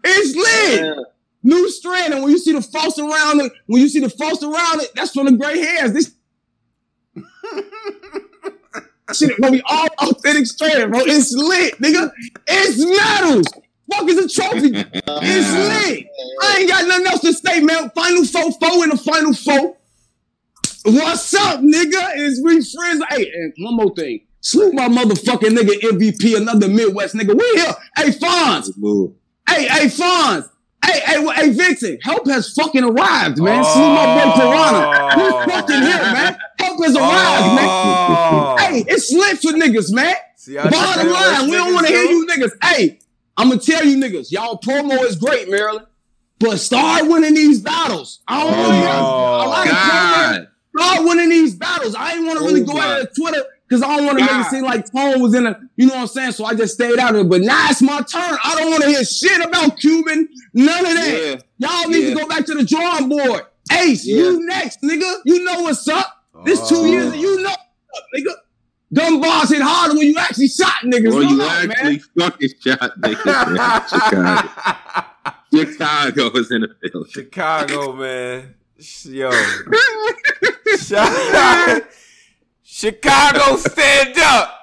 It's 0.05 0.37
lit. 0.37 0.81
Yeah. 0.81 1.03
New 1.43 1.71
strand, 1.71 2.13
and 2.13 2.23
when 2.23 2.33
you 2.33 2.39
see 2.39 2.53
the 2.53 2.63
false 2.63 2.99
around 2.99 3.41
it, 3.41 3.53
when 3.67 3.81
you 3.81 3.89
see 3.89 4.01
the 4.01 4.11
false 4.11 4.43
around 4.43 4.81
it, 4.81 4.91
that's 4.97 5.13
from 5.13 5.27
the 5.27 5.33
gray 5.33 5.59
hairs. 5.59 5.93
This 5.93 6.13
Shit 9.15 9.41
gonna 9.41 9.53
be 9.53 9.63
all 9.67 9.87
authentic 10.01 10.47
straight, 10.47 10.91
bro. 10.91 11.01
It's 11.03 11.33
lit, 11.33 11.79
nigga. 11.79 12.11
It's 12.49 12.85
medals. 12.85 13.47
Fuck 13.93 14.09
is 14.09 14.19
a 14.19 14.29
trophy. 14.29 14.73
It's 14.75 15.87
lit. 15.87 16.07
I 16.43 16.57
ain't 16.59 16.69
got 16.69 16.89
nothing 16.89 17.07
else 17.07 17.21
to 17.21 17.33
say, 17.33 17.61
man. 17.61 17.89
Final 17.91 18.25
four, 18.25 18.51
four 18.53 18.83
in 18.83 18.91
the 18.91 18.97
final 18.97 19.33
four. 19.33 19.77
What's 20.87 21.33
up, 21.35 21.61
nigga? 21.61 22.17
Is 22.17 22.43
we 22.43 22.55
friends? 22.65 23.05
Hey, 23.11 23.31
and 23.33 23.55
one 23.59 23.77
more 23.77 23.95
thing. 23.95 24.26
Salute 24.47 24.75
my 24.75 24.87
motherfucking 24.87 25.57
nigga 25.57 25.75
MVP, 25.81 26.37
another 26.37 26.69
Midwest 26.69 27.17
nigga. 27.17 27.37
We 27.37 27.61
here. 27.61 27.75
Hey, 27.97 28.11
Fonz. 28.11 28.71
Hey, 29.49 29.67
hey, 29.67 29.87
Fonz. 29.87 30.49
Hey, 30.85 31.01
hey, 31.01 31.27
hey, 31.35 31.51
Vincent, 31.51 32.05
help 32.05 32.29
has 32.29 32.53
fucking 32.53 32.85
arrived, 32.85 33.43
man. 33.43 33.65
Oh. 33.67 33.75
See 33.75 33.81
my 33.81 34.07
boy 34.15 34.31
Piranha. 34.37 35.15
He's 35.17 35.53
fucking 35.53 35.83
here, 35.83 36.13
man. 36.13 36.39
Help 36.61 36.85
has 36.85 36.97
arrived, 36.97 37.59
oh. 37.59 38.57
man. 38.57 38.73
Hey, 38.73 38.85
it's 38.87 39.11
lit 39.11 39.39
for 39.41 39.51
niggas, 39.51 39.93
man. 39.93 40.15
See, 40.37 40.55
Bottom 40.55 41.11
line, 41.11 41.51
we 41.51 41.57
don't 41.57 41.75
want 41.75 41.89
to 41.89 41.93
hear 41.93 42.05
you 42.05 42.25
niggas. 42.29 42.53
Hey, 42.63 43.01
I'm 43.37 43.49
gonna 43.49 43.61
tell 43.61 43.85
you 43.85 43.97
niggas, 43.97 44.31
y'all 44.31 44.61
promo 44.61 45.03
is 45.03 45.17
great, 45.17 45.51
Maryland, 45.51 45.89
but 46.39 46.59
start 46.59 47.09
winning 47.09 47.35
these 47.35 47.61
battles. 47.63 48.21
I 48.29 48.45
don't 48.45 48.55
oh, 48.55 48.71
know. 48.71 49.41
I 49.41 49.47
like 49.47 49.71
God. 49.71 50.49
Start 50.79 51.09
winning 51.09 51.31
these 51.31 51.57
battles. 51.57 51.97
I 51.97 52.13
ain't 52.13 52.27
want 52.27 52.39
to 52.39 52.45
really 52.45 52.63
oh, 52.63 52.67
go 52.67 52.79
out 52.79 53.01
of 53.01 53.13
Twitter 53.13 53.43
because 53.69 53.83
I 53.83 53.97
don't 53.97 54.07
want 54.07 54.19
to 54.19 54.25
make 54.25 54.47
it 54.47 54.51
seem 54.51 54.65
like 54.65 54.91
Tone 54.93 55.21
was 55.21 55.35
in 55.35 55.47
a, 55.47 55.59
you 55.77 55.87
know 55.87 55.95
what 55.95 56.03
I'm 56.03 56.07
saying? 56.07 56.33
So 56.33 56.45
I 56.45 56.55
just 56.55 56.75
stayed 56.75 56.99
out 56.99 57.15
of 57.15 57.27
it. 57.27 57.29
But 57.29 57.41
now 57.41 57.69
it's 57.69 57.83
my 57.83 57.99
turn. 57.99 58.39
I 58.45 58.55
don't 58.57 58.71
want 58.71 58.83
to 58.85 58.89
hear 58.89 59.05
shit 59.05 59.45
about 59.45 59.77
Cuban. 59.79 60.29
None 60.55 60.87
of 60.87 60.95
that. 60.95 61.43
Yeah. 61.59 61.69
Y'all 61.69 61.91
need 61.91 62.05
yeah. 62.05 62.15
to 62.15 62.21
go 62.21 62.29
back 62.29 62.47
to 62.47 62.55
the 62.55 62.65
drawing 62.65 63.09
board. 63.09 63.43
Ace, 63.73 64.07
yeah. 64.07 64.17
you 64.17 64.47
next, 64.47 64.83
nigga. 64.83 65.17
You 65.25 65.43
know 65.43 65.63
what's 65.63 65.89
up. 65.89 66.25
This 66.45 66.69
two 66.69 66.77
oh. 66.77 66.85
years, 66.85 67.17
you 67.17 67.43
know 67.43 67.51
what's 67.51 67.99
up, 67.99 68.05
nigga. 68.17 68.35
Dumb 68.93 69.21
balls 69.21 69.51
hit 69.51 69.63
harder 69.63 69.95
when 69.95 70.07
you 70.07 70.17
actually 70.17 70.47
shot 70.47 70.83
niggas. 70.85 71.13
When 71.13 71.29
you 71.29 71.43
on, 71.43 71.71
actually 71.71 72.03
man. 72.15 72.31
fucking 72.31 72.51
shot 72.61 73.01
niggas. 73.01 73.89
Chicago. 75.53 75.53
Chicago 75.53 76.31
is 76.39 76.53
in 76.53 76.61
the 76.61 76.69
field. 76.81 77.11
Chicago, 77.11 77.93
man. 77.95 78.55
Yo. 79.05 79.31
Chicago, 82.77 83.57
stand 83.57 84.19
up. 84.19 84.55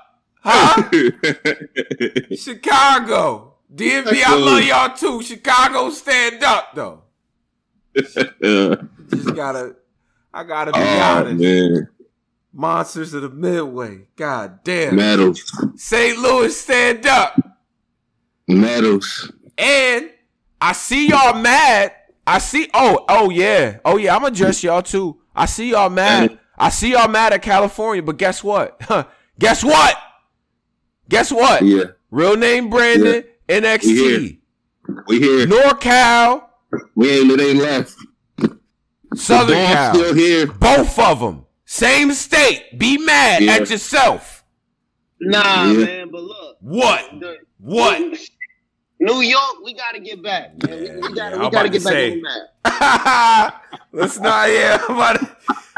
Huh? 0.41 0.83
Chicago. 2.35 3.55
DMV, 3.73 4.23
I 4.23 4.35
love 4.35 4.63
y'all 4.63 4.95
too. 4.95 5.23
Chicago, 5.23 5.89
stand 5.89 6.43
up 6.43 6.75
though. 6.75 7.01
Just 7.95 9.35
gotta, 9.35 9.77
I 10.31 10.43
gotta 10.43 10.73
be 10.73 10.79
oh, 10.79 10.99
honest. 11.01 11.41
Man. 11.41 11.89
Monsters 12.53 13.15
of 13.15 13.23
the 13.23 13.29
Midway. 13.31 14.01
God 14.15 14.63
damn. 14.63 15.33
St. 15.75 16.15
Louis, 16.19 16.55
stand 16.55 17.07
up. 17.07 17.35
Medals. 18.47 19.31
And 19.57 20.11
I 20.61 20.73
see 20.73 21.07
y'all 21.07 21.33
mad. 21.33 21.93
I 22.27 22.37
see. 22.37 22.69
Oh, 22.75 23.05
oh 23.09 23.31
yeah. 23.31 23.79
Oh 23.83 23.97
yeah. 23.97 24.13
I'm 24.13 24.21
gonna 24.21 24.33
address 24.33 24.63
y'all 24.63 24.83
too. 24.83 25.19
I 25.35 25.47
see 25.47 25.71
y'all 25.71 25.89
mad. 25.89 26.37
I 26.63 26.69
see 26.69 26.91
y'all 26.91 27.09
mad 27.09 27.33
at 27.33 27.41
California, 27.41 28.01
but 28.01 28.17
guess 28.17 28.41
what? 28.41 28.81
guess 29.39 29.65
what? 29.65 29.97
Guess 31.09 31.29
what? 31.29 31.61
Yeah. 31.61 31.83
Real 32.09 32.37
name 32.37 32.69
Brandon, 32.69 33.25
yeah. 33.49 33.59
NXT. 33.59 33.83
We 33.83 33.93
here. 33.93 34.37
We 35.07 35.19
here. 35.19 35.45
NorCal. 35.45 36.45
We 36.95 37.19
ain't, 37.19 37.31
it 37.31 37.41
ain't 37.41 37.59
left. 37.59 37.95
Southern 39.15 39.57
Cal. 39.57 39.93
still 39.93 40.13
here. 40.15 40.47
Both 40.47 40.97
of 40.97 41.19
them. 41.19 41.45
Same 41.65 42.13
state. 42.13 42.79
Be 42.79 42.97
mad 42.97 43.43
yeah. 43.43 43.55
at 43.55 43.69
yourself. 43.69 44.45
Nah, 45.19 45.65
yeah. 45.65 45.85
man, 45.85 46.11
but 46.11 46.21
look. 46.21 46.57
What? 46.61 47.19
The, 47.19 47.37
what? 47.59 48.17
New 49.01 49.19
York, 49.19 49.55
we 49.65 49.73
gotta 49.73 49.99
get 49.99 50.23
back. 50.23 50.63
Man. 50.63 50.81
Yeah, 50.81 50.93
we, 50.93 51.01
we 51.01 51.13
gotta, 51.13 51.39
we 51.39 51.49
gotta 51.49 51.69
get 51.69 51.83
back 52.63 53.53
Let's 53.91 54.17
not, 54.17 54.49
yeah. 54.49 54.77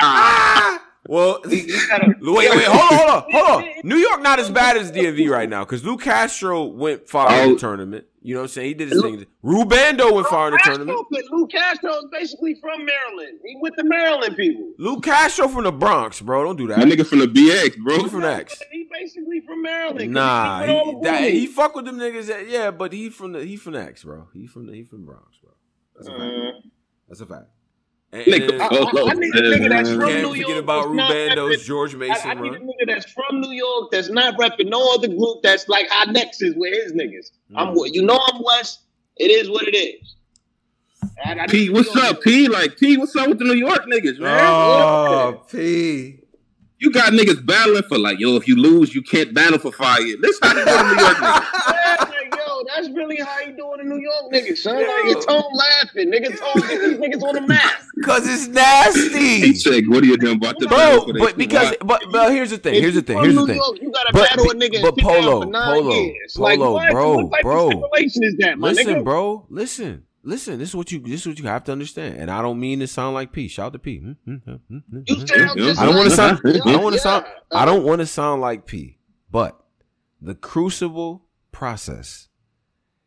Ah! 0.01 0.81
Well, 1.07 1.39
wait, 1.45 1.67
wait, 1.67 2.65
hold 2.65 2.91
on, 2.91 2.97
hold 2.97 3.09
on, 3.09 3.26
hold 3.31 3.63
on. 3.63 3.73
New 3.84 3.97
York 3.97 4.22
not 4.22 4.39
as 4.39 4.49
bad 4.49 4.76
as 4.77 4.91
DMV 4.91 5.30
right 5.30 5.47
now 5.47 5.63
because 5.63 5.84
Lou 5.84 5.97
Castro 5.97 6.63
went 6.63 7.07
far 7.07 7.31
in 7.43 7.49
the 7.49 7.55
oh. 7.55 7.57
tournament. 7.57 8.05
You 8.22 8.34
know 8.34 8.39
what 8.39 8.45
I'm 8.45 8.49
saying? 8.49 8.67
He 8.69 8.73
did 8.73 8.89
his 8.89 9.03
thing. 9.03 9.23
Rubando 9.43 10.11
went 10.11 10.26
far 10.26 10.47
in 10.47 10.53
the 10.53 10.61
tournament. 10.63 10.97
Lou 11.30 11.45
Castro 11.45 11.91
is 11.91 12.05
basically 12.11 12.55
from 12.55 12.84
Maryland. 12.84 13.39
He 13.45 13.55
with 13.61 13.76
the 13.77 13.84
Maryland 13.84 14.35
people. 14.35 14.72
Lou 14.80 14.99
Castro 14.99 15.47
from 15.47 15.65
the 15.65 15.72
Bronx, 15.72 16.22
bro. 16.22 16.43
Don't 16.43 16.55
do 16.55 16.65
that. 16.69 16.80
That 16.80 16.88
nigga 16.88 17.05
from 17.05 17.19
the 17.19 17.27
BX, 17.27 17.77
bro. 17.77 17.97
He 17.99 18.09
from 18.09 18.23
X. 18.23 18.59
He 18.72 18.89
basically 18.91 19.41
from 19.41 19.61
Maryland. 19.61 20.11
Nah, 20.11 20.63
he, 20.63 20.95
that, 21.03 21.22
he, 21.31 21.45
fuck 21.45 21.76
with 21.76 21.85
them 21.85 21.99
niggas. 21.99 22.27
That, 22.27 22.49
yeah, 22.49 22.72
but 22.72 22.93
he 22.93 23.11
from 23.11 23.34
the 23.34 23.45
he 23.45 23.57
from 23.57 23.76
X, 23.76 24.03
bro. 24.03 24.27
He 24.34 24.47
from 24.47 24.65
the 24.65 24.73
he 24.73 24.84
from 24.84 25.05
Bronx, 25.05 25.38
bro. 25.38 25.51
That's 25.95 26.07
a 26.07 26.11
fact. 26.11 26.23
Uh, 26.23 26.69
That's 27.07 27.22
a 27.22 27.26
fact. 27.27 27.45
And, 28.15 28.25
nigga, 28.27 28.61
I, 28.61 28.65
I, 28.67 29.11
I, 29.11 29.13
need 29.15 29.35
a 29.35 29.41
nigga 29.41 29.69
that's 29.69 29.89
from 29.89 29.99
Can't 30.07 30.21
New 30.21 30.35
York. 30.35 30.47
Forget 30.47 30.57
about 30.57 30.87
Rubando's 30.87 31.65
George 31.65 31.95
Mason. 31.95 32.29
I, 32.29 32.31
I 32.31 32.33
need 32.35 32.53
a 32.53 32.59
nigga 32.59 32.87
that's 32.87 33.11
from 33.11 33.41
New 33.41 33.51
York 33.51 33.91
that's 33.91 34.09
not 34.09 34.37
repping 34.37 34.69
no 34.69 34.93
other 34.93 35.09
group 35.09 35.43
that's 35.43 35.67
like 35.67 35.89
high 35.89 36.09
nexus 36.09 36.53
with 36.55 36.73
his 36.73 36.93
niggas. 36.93 37.31
Mm. 37.51 37.57
I'm 37.57 37.75
what 37.75 37.93
you 37.93 38.03
know 38.03 38.17
I'm 38.31 38.41
West. 38.41 38.83
It 39.17 39.31
is 39.31 39.49
what 39.49 39.67
it 39.67 39.75
is. 39.75 40.15
P, 41.49 41.69
what's 41.69 41.93
up, 41.97 42.21
P? 42.21 42.47
Like 42.47 42.77
P, 42.77 42.95
what's 42.95 43.13
up 43.17 43.27
with 43.27 43.39
the 43.39 43.45
New 43.45 43.55
York 43.55 43.85
niggas, 43.85 44.17
man? 44.17 44.39
Oh, 44.45 45.41
P. 45.51 46.19
You 46.77 46.91
got 46.91 47.11
niggas 47.11 47.45
battling 47.45 47.83
for 47.83 47.97
like, 47.97 48.19
yo, 48.19 48.37
if 48.37 48.47
you 48.47 48.55
lose, 48.55 48.95
you 48.95 49.01
can't 49.01 49.33
battle 49.33 49.59
for 49.59 49.73
five 49.73 50.05
years. 50.07 50.19
This 50.21 50.39
how 50.41 50.57
you 50.57 50.63
go 50.63 50.77
to 50.77 50.95
New 50.95 51.01
York 51.01 51.17
niggas. 51.17 52.01
yo, 52.85 52.93
that's 52.93 52.97
really 52.97 53.17
how 53.17 53.39
you 53.39 53.55
doing 53.55 53.79
in 53.81 53.89
New 53.89 53.99
York, 53.99 54.31
niggas, 54.31 54.57
son. 54.57 54.79
Yo. 54.79 54.87
Like, 54.87 55.05
your 55.05 55.21
tone 55.21 55.51
laughing. 55.53 56.11
Nigga 56.11 56.37
tone 56.37 56.67
get 56.67 56.81
these 56.81 56.97
niggas 56.97 57.23
on 57.23 57.35
the 57.35 57.41
map. 57.41 57.81
Cause 58.03 58.27
it's 58.27 58.47
nasty. 58.47 59.39
He 59.41 59.55
said, 59.55 59.83
what 59.87 60.03
are 60.03 60.07
you 60.07 60.17
doing 60.17 60.37
about 60.37 60.59
the 60.59 60.67
Bro, 60.67 61.07
but 61.17 61.37
because 61.37 61.75
but 61.83 62.03
but 62.11 62.31
here's 62.31 62.49
the 62.49 62.57
thing, 62.57 62.75
here's 62.75 62.95
the 62.95 63.01
thing, 63.01 63.17
here's 63.19 63.35
the 63.35 63.45
thing. 63.45 63.55
York, 63.55 63.81
you 63.81 63.91
gotta 63.91 64.13
but, 64.13 64.29
battle 64.29 64.51
a 64.51 64.55
nigga 64.55 64.81
but 64.81 64.97
Polo, 64.97 65.51
Polo, 65.51 65.91
years. 65.91 66.33
Polo, 66.35 66.73
like, 66.73 66.91
bro, 66.91 67.17
what? 67.17 67.41
bro. 67.41 67.69
What 67.69 68.01
is 68.01 68.35
that, 68.39 68.57
my 68.57 68.69
listen, 68.69 68.95
nigga? 68.95 69.03
bro, 69.03 69.45
listen. 69.49 70.03
Listen, 70.27 70.57
this 70.57 70.69
is 70.69 70.75
what 70.75 70.91
you 70.91 70.99
this 70.99 71.21
is 71.21 71.27
what 71.27 71.37
you 71.37 71.45
have 71.45 71.65
to 71.65 71.71
understand, 71.71 72.17
and 72.17 72.31
I 72.31 72.41
don't 72.41 72.59
mean 72.59 72.79
to 72.79 72.87
sound 72.87 73.13
like 73.13 73.31
P. 73.31 73.47
Shout 73.47 73.67
out 73.67 73.73
to 73.73 73.79
P. 73.79 73.99
Mm, 73.99 74.17
mm, 74.27 74.59
mm, 74.71 75.77
I 75.77 75.85
don't 75.85 75.95
want 75.95 76.09
to 76.09 76.15
sound. 76.15 76.41
I 76.43 76.71
don't 76.71 76.83
want 76.83 76.95
to 76.95 76.99
sound. 76.99 77.25
I 77.51 77.63
don't 77.65 77.83
want 77.83 77.99
to 77.99 78.07
sound 78.07 78.41
like 78.41 78.65
P. 78.65 78.97
But 79.29 79.55
the 80.19 80.33
Crucible 80.33 81.25
process 81.51 82.29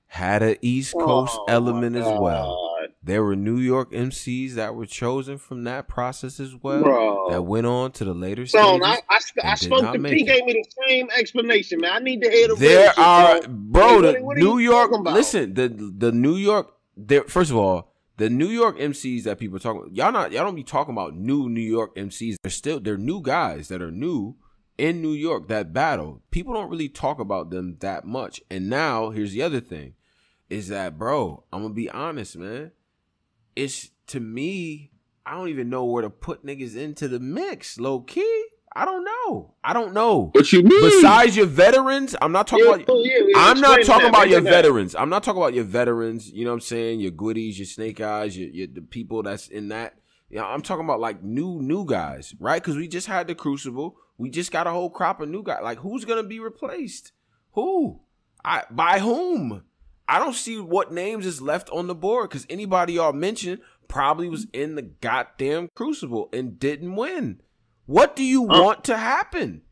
had 0.09 0.43
an 0.43 0.57
East 0.63 0.95
Coast 0.95 1.37
oh, 1.39 1.45
element 1.49 1.97
as 1.97 2.07
well. 2.07 2.65
There 3.03 3.23
were 3.23 3.37
New 3.37 3.59
York 3.59 3.93
MCs 3.93 4.55
that 4.55 4.75
were 4.75 4.85
chosen 4.85 5.39
from 5.39 5.65
that 5.65 5.89
process 5.89 6.41
as 6.41 6.55
well 6.57 6.83
Bro. 6.83 7.31
that 7.31 7.43
went 7.43 7.67
on 7.67 7.93
to 7.93 8.05
the 8.05 8.13
later 8.13 8.45
so 8.45 8.83
I, 8.83 9.01
I, 9.09 9.21
I 9.45 9.55
spoke 9.55 9.93
to 9.93 9.99
P. 9.99 10.25
Gave 10.25 10.45
me 10.45 10.53
the 10.55 10.65
same 10.87 11.09
explanation, 11.17 11.81
man. 11.81 11.93
I 11.93 11.99
need 12.01 12.23
to 12.23 12.31
hear 12.31 12.49
the. 12.49 12.57
There 12.57 12.93
are, 12.99 13.37
shit, 13.41 13.49
bro. 13.49 14.03
the 14.03 14.19
what 14.21 14.37
New 14.37 14.59
York. 14.59 14.91
Listen, 15.05 15.55
the 15.55 15.69
the 15.69 16.13
New 16.13 16.37
York 16.37 16.75
there 16.97 17.25
first 17.25 17.51
of 17.51 17.57
all, 17.57 17.95
the 18.17 18.29
New 18.29 18.49
York 18.49 18.79
MCs 18.79 19.23
that 19.23 19.39
people 19.39 19.59
talk 19.59 19.77
about, 19.77 19.95
y'all 19.95 20.13
not 20.13 20.33
y'all 20.33 20.45
don't 20.45 20.57
be 20.57 20.65
talking 20.65 20.93
about 20.93 21.17
new 21.17 21.49
New 21.49 21.61
York 21.61 21.95
MCs. 21.97 22.37
They're 22.43 22.51
still 22.51 22.81
they're 22.81 22.99
new 22.99 23.23
guys 23.23 23.69
that 23.69 23.81
are 23.81 23.93
new 23.93 24.37
in 24.77 25.01
New 25.01 25.13
York 25.13 25.49
that 25.49 25.73
battle. 25.73 26.23
People 26.31 26.55
don't 26.55 26.71
really 26.71 26.89
talk 26.89 27.21
about 27.21 27.51
them 27.51 27.77
that 27.81 28.05
much. 28.05 28.41
And 28.51 28.69
now 28.69 29.11
here's 29.11 29.33
the 29.33 29.43
other 29.43 29.61
thing 29.61 29.95
is 30.51 30.69
that 30.69 30.99
bro, 30.99 31.45
I'm 31.53 31.63
gonna 31.63 31.75
be 31.75 31.91
honest, 31.91 32.37
man. 32.37 32.73
It's 33.57 33.91
to 34.09 34.21
me, 34.21 34.93
I 35.27 35.33
don't 35.33 35.49
even 35.49 35.69
know 35.69 35.85
where 35.85 36.03
to 36.03 36.11
put 36.11 36.45
niggas 36.45 36.77
into 36.77 37.09
the 37.09 37.21
mix, 37.21 37.79
low 37.79 38.01
key. 38.01 38.45
I 38.75 38.85
don't 38.85 39.05
know. 39.05 39.55
I 39.65 39.73
don't 39.73 39.93
know. 39.93 40.31
What 40.33 40.53
you 40.53 40.63
mean? 40.63 40.81
Besides 40.81 41.37
your 41.37 41.47
veterans, 41.47 42.15
I'm 42.21 42.33
not 42.33 42.47
talking 42.47 42.67
yeah, 42.67 42.75
about. 42.75 42.87
Yeah, 42.89 43.19
yeah, 43.27 43.35
I'm 43.37 43.61
not 43.61 43.83
talking 43.85 44.05
that, 44.05 44.09
about 44.11 44.29
your 44.29 44.41
that. 44.41 44.51
veterans. 44.51 44.95
I'm 44.95 45.09
not 45.09 45.23
talking 45.23 45.41
about 45.43 45.55
your 45.55 45.65
veterans. 45.65 46.31
You 46.31 46.45
know 46.45 46.51
what 46.51 46.57
I'm 46.57 46.61
saying? 46.61 47.01
Your 47.01 47.11
goodies, 47.11 47.59
your 47.59 47.67
snake 47.67 48.01
eyes, 48.01 48.39
your, 48.39 48.49
your 48.51 48.67
the 48.69 48.83
people 48.83 49.23
that's 49.23 49.49
in 49.49 49.69
that. 49.69 49.95
Yeah, 50.31 50.45
I'm 50.45 50.63
talking 50.63 50.85
about 50.85 51.01
like 51.01 51.23
new 51.23 51.61
new 51.61 51.87
guys, 51.87 52.35
right? 52.39 52.63
Because 52.63 52.77
we 52.77 52.87
just 52.89 53.07
had 53.07 53.27
the 53.27 53.35
Crucible. 53.35 53.97
We 54.19 54.31
just 54.31 54.53
got 54.53 54.67
a 54.67 54.71
whole 54.71 54.91
crop 54.91 55.21
of 55.21 55.29
new 55.29 55.43
guys. 55.43 55.61
Like 55.63 55.79
who's 55.79 56.05
gonna 56.05 56.23
be 56.23 56.39
replaced? 56.39 57.13
Who? 57.53 58.01
I 58.45 58.65
by 58.71 58.99
whom? 58.99 59.63
I 60.09 60.19
don't 60.19 60.35
see 60.35 60.59
what 60.59 60.91
names 60.91 61.27
is 61.27 61.43
left 61.43 61.69
on 61.71 61.87
the 61.87 61.95
board 61.95 62.31
because 62.31 62.47
anybody 62.49 62.95
y'all 62.95 63.13
mentioned 63.13 63.61
probably 63.89 64.29
was 64.29 64.47
in 64.53 64.75
the 64.75 64.83
goddamn 64.83 65.69
Crucible 65.75 66.31
and 66.33 66.59
didn't 66.59 66.97
win. 66.97 67.43
What 67.85 68.17
do 68.17 68.25
you 68.25 68.45
uh, 68.45 68.63
want 68.63 68.85
to 68.85 68.97
happen? 68.97 69.63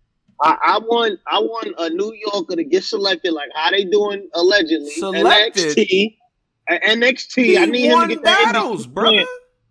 I, 0.43 0.57
I, 0.63 0.79
want 0.79 1.19
I 1.27 1.39
want 1.39 1.75
a 1.79 1.89
New 1.89 2.15
Yorker 2.27 2.57
to 2.57 2.65
get 2.65 2.85
selected 2.85 3.33
like 3.33 3.49
how 3.55 3.71
they 3.71 3.85
doing 3.85 4.29
allegedly. 4.35 4.91
Selected. 4.91 5.77
NXT. 5.77 6.17
NXT. 6.71 7.45
He 7.45 7.59
I 7.59 7.65
need 7.65 7.87
him 7.87 8.01
to 8.01 8.15
get 8.15 8.23
battles, 8.23 8.85
that 8.85 8.95
brother. 8.95 9.17
Plan. 9.17 9.27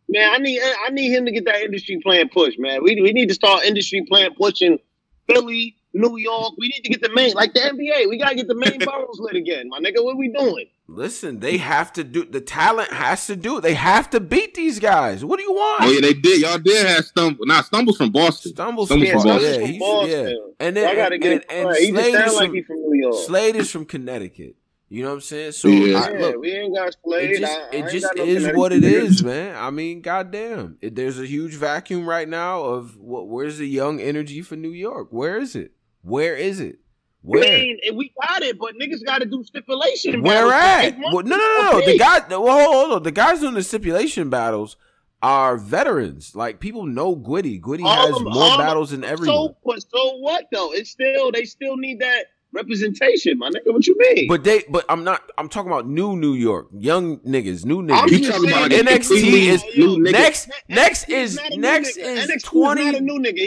Man, 0.09 0.33
I 0.33 0.37
need 0.37 0.61
I 0.61 0.89
need 0.91 1.11
him 1.11 1.25
to 1.25 1.31
get 1.31 1.45
that 1.45 1.61
industry 1.61 1.99
plan 2.01 2.29
push, 2.29 2.55
man. 2.57 2.83
We 2.83 2.99
we 3.01 3.11
need 3.11 3.27
to 3.27 3.35
start 3.35 3.65
industry 3.65 4.05
plan 4.07 4.31
pushing 4.35 4.79
Philly, 5.27 5.75
New 5.95 6.17
York. 6.17 6.53
We 6.57 6.67
need 6.67 6.83
to 6.83 6.89
get 6.89 7.01
the 7.01 7.13
main, 7.13 7.33
like 7.33 7.53
the 7.53 7.61
NBA. 7.61 8.09
We 8.09 8.17
gotta 8.17 8.35
get 8.35 8.47
the 8.47 8.55
main 8.55 8.77
boroughs 8.85 9.19
lit 9.19 9.35
again, 9.35 9.69
my 9.69 9.79
nigga. 9.79 10.03
What 10.03 10.17
we 10.17 10.27
doing? 10.27 10.65
Listen, 10.87 11.39
they 11.39 11.57
have 11.57 11.91
to 11.93 12.03
do. 12.03 12.25
The 12.25 12.41
talent 12.41 12.91
has 12.91 13.25
to 13.27 13.35
do. 13.35 13.59
They 13.61 13.73
have 13.73 14.09
to 14.11 14.19
beat 14.19 14.53
these 14.53 14.77
guys. 14.79 15.25
What 15.25 15.39
do 15.39 15.43
you 15.43 15.53
want? 15.53 15.83
Oh 15.83 15.91
yeah, 15.91 16.01
they 16.01 16.13
did. 16.13 16.41
Y'all 16.41 16.59
did 16.59 16.85
have 16.85 17.05
stumble. 17.05 17.45
Nah, 17.45 17.61
stumbles 17.61 17.97
from 17.97 18.11
Boston. 18.11 18.51
Stumbles, 18.51 18.89
stumbles 18.89 19.09
from 19.09 19.23
Boston. 19.23 19.61
Yeah, 19.61 19.67
he's, 19.67 19.79
Boston. 19.79 20.27
yeah. 20.27 20.35
And 20.59 20.77
then 20.77 20.87
I 20.87 20.95
gotta 20.95 21.17
get 21.17 21.31
and, 21.31 21.45
and, 21.49 21.69
and 21.69 21.77
Slade 21.77 22.15
is 22.15 22.37
from, 22.37 22.53
like 22.53 22.65
from 22.65 22.75
New 22.77 23.01
York. 23.01 23.25
Slade 23.25 23.55
is 23.55 23.71
from 23.71 23.85
Connecticut. 23.85 24.55
You 24.87 25.01
know 25.01 25.09
what 25.09 25.15
I'm 25.15 25.21
saying? 25.21 25.51
So 25.53 25.67
yeah, 25.67 25.99
I, 25.99 26.11
look, 26.11 26.39
we 26.39 26.51
ain't 26.51 26.75
got 26.75 26.95
Slade. 27.03 27.31
It 27.31 27.39
just, 27.39 27.59
it 27.73 27.89
just 27.89 28.15
is 28.17 28.55
what 28.55 28.71
it 28.71 28.83
is, 28.83 29.23
man. 29.23 29.55
I 29.57 29.71
mean, 29.71 30.01
goddamn, 30.01 30.77
it, 30.79 30.95
there's 30.95 31.19
a 31.19 31.25
huge 31.25 31.55
vacuum 31.55 32.07
right 32.07 32.29
now 32.29 32.61
of 32.61 32.95
what? 32.97 33.27
Where's 33.27 33.57
the 33.57 33.67
young 33.67 33.99
energy 33.99 34.43
for 34.43 34.55
New 34.55 34.71
York? 34.71 35.07
Where 35.09 35.39
is 35.39 35.55
it? 35.55 35.71
Where 36.05 36.35
is 36.35 36.59
it? 36.59 36.77
Where? 37.23 37.43
I 37.43 37.57
mean, 37.57 37.79
we 37.95 38.13
got 38.21 38.43
it, 38.43 38.59
but 38.59 38.75
niggas 38.75 39.03
got 39.03 39.19
to 39.19 39.25
do 39.25 39.43
stipulation. 39.43 40.21
Where 40.21 40.53
at? 40.53 40.95
Well, 40.99 41.23
no, 41.23 41.35
no, 41.35 41.37
no, 41.37 41.71
no. 41.71 41.85
The 41.85 41.97
guy, 41.97 42.19
well, 42.29 42.71
hold, 42.71 42.93
on. 42.93 43.03
The 43.03 43.11
guys 43.11 43.39
doing 43.39 43.55
the 43.55 43.63
stipulation 43.63 44.29
battles 44.29 44.77
are 45.23 45.57
veterans. 45.57 46.35
Like 46.35 46.59
people 46.59 46.85
know 46.85 47.15
Gwitty. 47.15 47.59
Gwitty 47.59 47.83
has 47.83 48.21
more 48.21 48.55
battles 48.59 48.91
than 48.91 49.03
everyone. 49.03 49.35
So, 49.35 49.57
but 49.65 49.81
so 49.81 50.17
what 50.17 50.45
though? 50.51 50.71
It's 50.73 50.91
still 50.91 51.31
they 51.31 51.45
still 51.45 51.77
need 51.77 52.01
that 52.01 52.27
representation, 52.55 53.37
my 53.37 53.49
nigga. 53.49 53.73
What 53.73 53.85
you 53.85 53.95
mean? 53.97 54.27
But 54.27 54.43
they, 54.43 54.63
but 54.69 54.85
I'm 54.89 55.03
not. 55.03 55.31
I'm 55.37 55.49
talking 55.49 55.71
about 55.71 55.87
new 55.87 56.15
New 56.15 56.33
York, 56.33 56.67
young 56.71 57.19
niggas, 57.19 57.65
new 57.65 57.83
niggas. 57.83 58.09
You 58.09 58.31
talking 58.31 58.49
about 58.49 58.71
NXT 58.71 59.23
is 59.47 59.63
new 59.77 60.01
next. 60.01 60.49
Next 60.69 61.09
is 61.09 61.39
next 61.55 61.97
is 61.97 62.43
twenty 62.43 62.91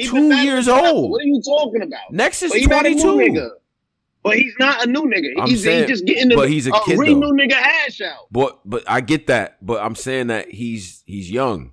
two 0.07 0.35
years 0.37 0.69
old. 0.69 1.11
What 1.11 1.23
are 1.23 1.27
you 1.27 1.43
talking 1.43 1.83
about? 1.83 2.13
Next 2.13 2.43
is 2.43 2.53
twenty 2.67 2.95
two. 2.95 3.51
But 4.23 4.37
he's 4.37 4.55
not 4.59 4.85
a 4.85 4.91
new 4.91 5.03
nigga. 5.03 5.47
He's, 5.47 5.63
saying, 5.63 5.83
he's 5.83 5.89
just 5.89 6.05
getting 6.05 6.29
the 6.29 6.35
but 6.35 6.51
he's 6.51 6.67
a, 6.67 6.73
a 6.73 6.85
kid, 6.85 6.99
new 6.99 7.33
nigga 7.33 7.53
hash 7.53 8.01
out. 8.01 8.27
But 8.31 8.61
but 8.65 8.85
I 8.87 9.01
get 9.01 9.29
that. 9.29 9.65
But 9.65 9.83
I'm 9.83 9.95
saying 9.95 10.27
that 10.27 10.51
he's 10.51 11.03
he's 11.07 11.31
young. 11.31 11.73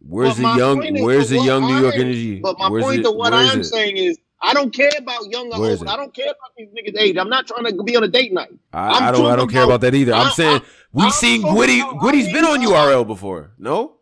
Where's 0.00 0.36
the 0.36 0.42
young? 0.42 1.02
Where's 1.02 1.28
the 1.28 1.38
young 1.38 1.62
New 1.62 1.80
York 1.80 1.94
energy? 1.94 2.40
But 2.40 2.58
my 2.58 2.70
where's 2.70 2.84
point 2.84 3.00
it, 3.00 3.02
to 3.04 3.12
what 3.12 3.32
I'm 3.32 3.62
saying 3.62 3.98
is 3.98 4.18
I 4.42 4.54
don't 4.54 4.74
care 4.74 4.90
about 4.98 5.30
young 5.30 5.52
or 5.52 5.64
old. 5.64 5.86
I 5.86 5.96
don't 5.96 6.12
care 6.12 6.26
about 6.26 6.50
these 6.56 6.68
niggas' 6.68 6.98
age. 7.00 7.16
I'm 7.16 7.28
not 7.28 7.46
trying 7.46 7.64
to 7.64 7.82
be 7.84 7.96
on 7.96 8.02
a 8.02 8.08
date 8.08 8.32
night. 8.32 8.50
I, 8.72 9.08
I 9.08 9.12
don't. 9.12 9.26
I 9.26 9.36
don't 9.36 9.50
care 9.50 9.62
about 9.64 9.80
that 9.82 9.94
either. 9.94 10.12
I'm, 10.12 10.26
I'm 10.26 10.32
saying 10.32 10.62
we 10.92 11.02
have 11.04 11.12
seen 11.12 11.42
Gwitty. 11.42 11.80
Gwitty's 12.00 12.32
been 12.32 12.44
on 12.44 12.60
URL 12.60 13.06
before. 13.06 13.52
No. 13.58 13.96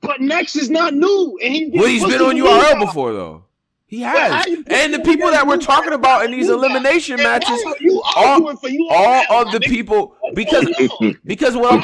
But 0.00 0.20
Next 0.20 0.56
is 0.56 0.70
not 0.70 0.94
new, 0.94 1.38
and 1.42 1.54
he's 1.54 1.72
Gwitty's 1.72 2.04
been 2.04 2.22
on 2.22 2.36
URL 2.36 2.80
before 2.80 3.12
though. 3.12 3.44
He 3.88 4.02
has. 4.02 4.44
and 4.66 4.92
the 4.92 4.98
people 4.98 5.30
that 5.30 5.46
we're 5.46 5.56
talking 5.56 5.94
about 5.94 6.26
in 6.26 6.30
these 6.30 6.50
elimination 6.50 7.16
matches, 7.16 7.58
all, 8.14 8.54
all 9.30 9.46
of 9.46 9.50
the 9.50 9.60
people, 9.60 10.14
because 10.34 10.66
because 11.24 11.56
well, 11.56 11.78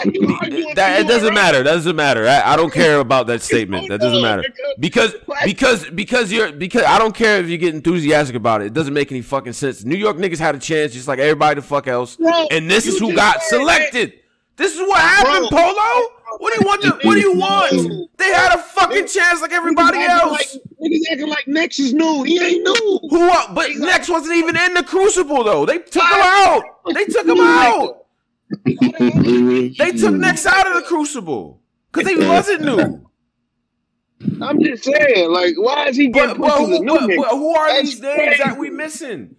that 0.74 1.00
it 1.00 1.08
doesn't 1.08 1.32
matter. 1.32 1.62
That 1.62 1.72
doesn't 1.72 1.96
matter. 1.96 2.28
I, 2.28 2.52
I 2.52 2.56
don't 2.56 2.72
care 2.72 3.00
about 3.00 3.26
that 3.28 3.40
statement. 3.40 3.88
That 3.88 4.02
doesn't 4.02 4.20
matter. 4.20 4.44
Because 4.78 5.14
because 5.46 5.88
because 5.88 6.30
you're 6.30 6.52
because 6.52 6.82
I 6.82 6.98
don't 6.98 7.14
care 7.14 7.40
if 7.40 7.48
you 7.48 7.56
get 7.56 7.74
enthusiastic 7.74 8.36
about 8.36 8.60
it. 8.60 8.66
It 8.66 8.74
doesn't 8.74 8.92
make 8.92 9.10
any 9.10 9.22
fucking 9.22 9.54
sense. 9.54 9.82
New 9.82 9.96
York 9.96 10.18
niggas 10.18 10.38
had 10.38 10.54
a 10.54 10.58
chance 10.58 10.92
just 10.92 11.08
like 11.08 11.18
everybody 11.18 11.58
the 11.58 11.66
fuck 11.66 11.88
else, 11.88 12.18
and 12.50 12.70
this 12.70 12.86
is 12.86 12.98
who 12.98 13.14
got 13.14 13.42
selected. 13.42 14.12
This 14.56 14.74
is 14.74 14.80
what 14.80 15.00
happened, 15.00 15.48
Polo. 15.50 16.10
What 16.38 16.52
do 16.52 16.60
you 16.60 16.66
want? 16.66 16.82
To, 16.82 16.90
what 17.06 17.14
do 17.14 17.20
you 17.20 17.34
want? 17.34 18.10
They 18.18 18.32
had 18.32 18.54
a 18.54 18.58
fucking 18.58 19.06
chance 19.06 19.40
like 19.40 19.52
everybody 19.52 19.98
else. 19.98 20.32
Like, 20.32 20.62
niggas 20.82 21.12
acting 21.12 21.28
like 21.28 21.46
Next 21.48 21.78
is 21.78 21.92
new. 21.92 22.22
He 22.22 22.42
ain't 22.42 22.62
new. 22.64 23.00
Who? 23.10 23.30
But 23.54 23.70
He's 23.70 23.80
Next 23.80 24.08
like, 24.08 24.20
wasn't 24.20 24.36
even 24.36 24.56
in 24.56 24.74
the 24.74 24.82
Crucible 24.82 25.44
though. 25.44 25.66
They 25.66 25.78
took 25.78 26.02
him 26.02 26.10
out. 26.12 26.62
They 26.92 27.04
took 27.04 27.26
him 27.26 27.40
out. 27.40 28.06
they 28.64 29.92
took 29.92 30.14
Next 30.14 30.46
out 30.46 30.66
of 30.66 30.74
the 30.74 30.82
Crucible 30.86 31.60
because 31.92 32.08
he 32.08 32.16
wasn't 32.16 32.62
new. 32.62 33.04
I'm 34.40 34.62
just 34.62 34.84
saying, 34.84 35.30
like, 35.30 35.54
why 35.56 35.88
is 35.88 35.96
he 35.96 36.08
getting 36.08 36.40
but, 36.40 36.48
but, 36.48 36.58
who, 36.58 36.84
but, 36.84 37.08
but, 37.16 37.28
who 37.30 37.54
are 37.56 37.68
That's 37.68 37.90
these 37.90 38.00
names 38.00 38.38
that 38.38 38.56
we 38.58 38.70
missing? 38.70 39.36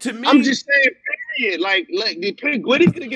to 0.00 0.12
me, 0.12 0.28
I'm 0.28 0.42
just 0.42 0.66
saying, 0.66 0.94
period. 1.38 1.60
Like, 1.60 1.88
like 1.92 2.20
could 2.20 2.36
get 2.38 2.54
a 2.54 2.58
Gwitty 2.58 2.92
could 2.92 3.10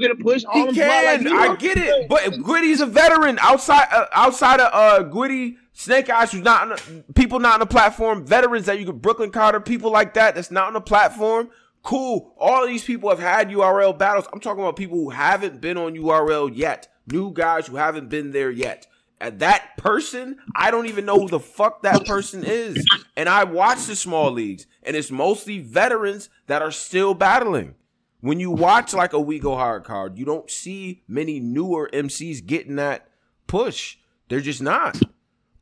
get 0.00 0.10
a 0.10 0.14
push. 0.14 0.44
All 0.44 0.66
he 0.66 0.74
can. 0.74 1.24
Like, 1.24 1.50
I 1.50 1.56
get 1.56 1.78
it, 1.78 2.08
but 2.08 2.22
Gwitty's 2.22 2.80
a 2.80 2.86
veteran 2.86 3.38
outside 3.40 3.88
uh, 3.92 4.06
outside 4.12 4.60
of 4.60 4.70
uh, 4.72 5.08
Gwitty. 5.08 5.56
Snake 5.76 6.08
Eyes, 6.08 6.30
who's 6.30 6.44
not 6.44 6.70
on 6.70 7.02
people 7.16 7.40
not 7.40 7.54
on 7.54 7.60
the 7.60 7.66
platform, 7.66 8.24
veterans 8.24 8.66
that 8.66 8.78
you 8.78 8.86
could 8.86 9.02
Brooklyn 9.02 9.32
Carter, 9.32 9.58
people 9.58 9.90
like 9.90 10.14
that 10.14 10.36
that's 10.36 10.52
not 10.52 10.68
on 10.68 10.74
the 10.74 10.80
platform. 10.80 11.50
Cool. 11.82 12.32
All 12.38 12.62
of 12.62 12.68
these 12.68 12.84
people 12.84 13.10
have 13.10 13.18
had 13.18 13.50
URL 13.50 13.98
battles. 13.98 14.26
I'm 14.32 14.38
talking 14.38 14.62
about 14.62 14.76
people 14.76 14.96
who 14.98 15.10
haven't 15.10 15.60
been 15.60 15.76
on 15.76 15.94
URL 15.94 16.48
yet. 16.54 16.88
New 17.08 17.32
guys 17.32 17.66
who 17.66 17.74
haven't 17.76 18.08
been 18.08 18.30
there 18.30 18.52
yet 18.52 18.86
that 19.20 19.76
person, 19.76 20.38
I 20.54 20.70
don't 20.70 20.86
even 20.86 21.04
know 21.04 21.18
who 21.18 21.28
the 21.28 21.40
fuck 21.40 21.82
that 21.82 22.06
person 22.06 22.44
is. 22.44 22.84
And 23.16 23.28
I 23.28 23.44
watch 23.44 23.86
the 23.86 23.96
small 23.96 24.30
leagues, 24.30 24.66
and 24.82 24.96
it's 24.96 25.10
mostly 25.10 25.60
veterans 25.60 26.28
that 26.46 26.62
are 26.62 26.72
still 26.72 27.14
battling. 27.14 27.74
When 28.20 28.40
you 28.40 28.50
watch 28.50 28.94
like 28.94 29.12
a 29.12 29.20
We 29.20 29.38
Go 29.38 29.54
Hard 29.54 29.84
card, 29.84 30.18
you 30.18 30.24
don't 30.24 30.50
see 30.50 31.02
many 31.06 31.40
newer 31.40 31.90
MCs 31.92 32.44
getting 32.44 32.76
that 32.76 33.08
push. 33.46 33.98
They're 34.28 34.40
just 34.40 34.62
not. 34.62 35.00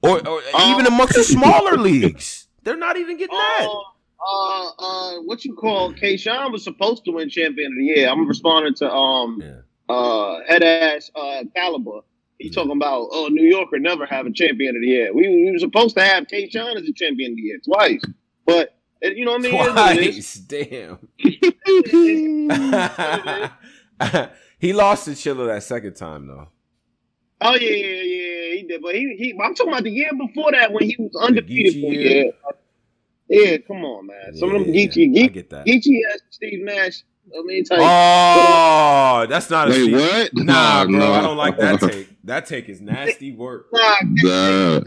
Or, 0.02 0.26
or 0.26 0.40
even 0.66 0.86
amongst 0.86 1.14
the 1.14 1.24
smaller 1.24 1.76
leagues, 1.76 2.48
they're 2.62 2.76
not 2.76 2.96
even 2.96 3.16
getting 3.18 3.36
that. 3.36 3.68
Uh, 3.68 3.92
uh, 4.24 4.70
uh, 4.78 5.20
what 5.22 5.44
you 5.44 5.54
call 5.54 5.92
K. 5.92 6.16
Sean 6.16 6.52
was 6.52 6.64
supposed 6.64 7.04
to 7.04 7.12
win 7.12 7.28
champion 7.28 7.72
of 7.72 7.78
the 7.78 7.84
year. 7.84 8.08
I'm 8.08 8.26
responding 8.26 8.74
to 8.74 8.90
um, 8.90 9.40
yeah. 9.42 9.94
uh, 9.94 10.38
head 10.46 10.62
ass 10.62 11.10
uh, 11.14 11.44
caliber. 11.54 12.00
He 12.38 12.50
talking 12.50 12.72
about 12.72 13.08
oh 13.12 13.28
New 13.30 13.46
Yorker 13.46 13.78
never 13.78 14.04
have 14.06 14.26
a 14.26 14.32
champion 14.32 14.74
of 14.76 14.82
the 14.82 14.88
year. 14.88 15.14
We, 15.14 15.28
we 15.28 15.50
were 15.52 15.58
supposed 15.58 15.96
to 15.96 16.04
have 16.04 16.26
K. 16.28 16.48
Sean 16.48 16.76
as 16.76 16.82
a 16.82 16.92
champion 16.92 17.32
of 17.32 17.36
the 17.36 17.42
year 17.42 17.58
twice, 17.64 18.02
but 18.44 18.74
you 19.02 19.24
know 19.24 19.32
what 19.32 19.46
I 19.46 19.96
mean. 19.96 20.12
Twice, 20.12 20.34
damn. 20.36 20.98
he 24.58 24.72
lost 24.72 25.04
to 25.04 25.12
Chilla 25.12 25.46
that 25.46 25.62
second 25.62 25.94
time 25.94 26.26
though. 26.26 26.48
Oh 27.40 27.54
yeah, 27.54 27.70
yeah, 27.70 28.02
yeah, 28.02 28.56
he 28.56 28.66
did. 28.68 28.82
But 28.82 28.94
he, 28.94 29.16
he 29.18 29.34
I'm 29.42 29.54
talking 29.54 29.72
about 29.72 29.84
the 29.84 29.90
year 29.90 30.10
before 30.16 30.52
that 30.52 30.72
when 30.72 30.84
he 30.84 30.96
was 30.98 31.14
undefeated 31.20 31.82
for 31.82 31.92
yeah. 31.92 32.30
Yeah, 33.28 33.58
come 33.58 33.84
on, 33.84 34.08
man. 34.08 34.34
Some 34.34 34.50
yeah, 34.50 34.56
of 34.56 34.66
them 34.66 34.74
Geechee, 34.74 35.14
Geechee, 35.14 35.48
Geechee 35.66 36.00
has 36.10 36.22
Steve 36.30 36.64
Nash 36.64 37.04
let 37.34 37.44
me 37.44 37.62
tell 37.62 37.78
you. 37.78 37.84
Oh, 37.86 39.26
that's 39.28 39.50
not 39.50 39.68
a 39.68 39.70
Wait, 39.70 39.82
Steve. 39.82 39.94
what? 39.94 40.30
Nah, 40.34 40.84
bro, 40.84 40.98
no. 40.98 41.12
I 41.12 41.22
don't 41.22 41.36
like 41.36 41.58
that 41.58 41.80
take. 41.90 42.08
That 42.24 42.46
take 42.46 42.68
is 42.68 42.80
nasty 42.80 43.32
work. 43.32 43.66
Nah, 43.72 43.80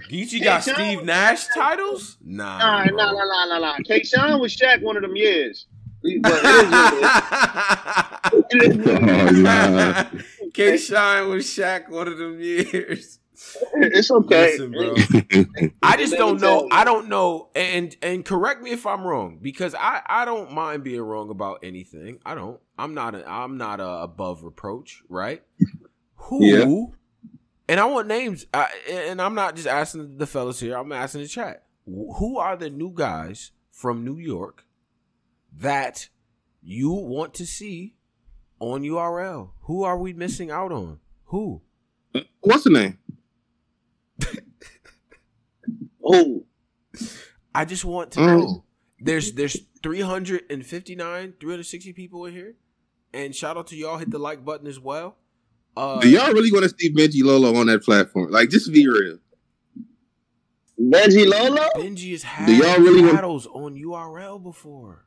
Geechee 0.10 0.44
got 0.44 0.64
Steve 0.64 1.04
Nash 1.04 1.48
titles? 1.48 2.18
Nah, 2.24 2.58
nah, 2.58 2.84
nah, 2.86 3.12
nah, 3.12 3.14
nah, 3.14 3.46
nah, 3.46 3.60
nah. 3.60 3.78
K. 3.86 4.04
Sean 4.04 4.40
was 4.40 4.56
Shaq 4.56 4.82
one 4.82 4.96
of 4.96 5.02
them 5.02 5.16
years. 5.16 5.66
K. 6.04 6.22
Sean 6.22 6.22
oh, 11.24 11.30
was 11.30 11.46
Shaq 11.46 11.90
one 11.90 12.08
of 12.08 12.18
them 12.18 12.40
years. 12.40 13.20
It's 13.74 14.12
okay, 14.12 14.58
Listen, 14.58 14.72
bro. 14.72 14.96
I 15.84 15.98
just 15.98 16.16
don't 16.16 16.42
know. 16.42 16.68
I 16.72 16.84
don't 16.84 17.08
know, 17.08 17.50
and 17.56 17.96
and 18.02 18.26
correct 18.26 18.62
me 18.62 18.72
if 18.72 18.86
I'm 18.86 19.06
wrong 19.06 19.40
because 19.42 19.76
I 19.76 20.02
I 20.06 20.26
don't 20.26 20.52
mind 20.52 20.84
being 20.84 21.02
wrong 21.02 21.30
about 21.30 21.60
anything. 21.64 22.20
I 22.26 22.36
don't. 22.36 22.60
I'm 22.78 22.94
not. 22.94 23.16
A, 23.16 23.30
I'm 23.30 23.58
not 23.58 23.80
a 23.80 23.88
above 23.88 24.44
reproach, 24.44 25.04
right? 25.10 25.44
Who? 26.16 26.46
Yeah. 26.46 26.86
And 27.68 27.80
I 27.80 27.86
want 27.86 28.08
names. 28.08 28.46
I, 28.54 28.70
and 28.90 29.22
I'm 29.22 29.34
not 29.34 29.56
just 29.56 29.68
asking 29.68 30.18
the 30.18 30.28
fellas 30.28 30.60
here. 30.60 30.78
I'm 30.78 30.92
asking 30.92 31.22
the 31.22 31.28
chat. 31.28 31.64
Who 31.86 32.38
are 32.38 32.56
the 32.56 32.70
new 32.70 32.92
guys 32.94 33.52
from 33.72 34.04
New 34.04 34.18
York 34.18 34.66
that 35.58 36.10
you 36.62 36.92
want 36.92 37.34
to 37.36 37.46
see 37.46 37.96
on 38.60 38.82
URL? 38.82 39.52
Who 39.62 39.84
are 39.84 39.98
we 39.98 40.14
missing 40.14 40.52
out 40.52 40.72
on? 40.72 41.00
Who? 41.26 41.62
What's 42.42 42.64
the 42.64 42.70
name? 42.70 42.98
Oh, 46.04 46.46
I 47.54 47.66
just 47.66 47.86
want 47.86 48.12
to 48.12 48.20
know. 48.22 48.46
Mm. 48.46 48.64
There's 49.00 49.34
there's 49.34 49.58
359, 49.84 51.34
360 51.40 51.94
people 51.94 52.26
in 52.26 52.34
here, 52.34 52.56
and 53.14 53.36
shout 53.36 53.58
out 53.58 53.68
to 53.68 53.76
y'all. 53.76 53.98
Hit 53.98 54.12
the 54.12 54.20
like 54.20 54.44
button 54.44 54.68
as 54.68 54.80
well. 54.80 55.18
Uh, 55.78 56.00
Do 56.00 56.10
y'all 56.10 56.32
really 56.32 56.52
want 56.52 56.64
to 56.64 56.76
see 56.78 56.94
Benji 56.94 57.22
Lolo 57.24 57.56
on 57.60 57.68
that 57.68 57.84
platform? 57.84 58.32
Like, 58.32 58.50
just 58.50 58.72
be 58.72 58.88
real. 58.88 59.20
Benji 60.80 61.28
Lolo. 61.30 61.68
Benji 61.76 62.12
has 62.12 62.24
had 62.24 62.48
Do 62.48 62.56
y'all 62.56 62.80
really 62.80 63.02
battles 63.12 63.48
want... 63.48 63.76
on 63.76 63.82
URL 63.82 64.42
before. 64.42 65.05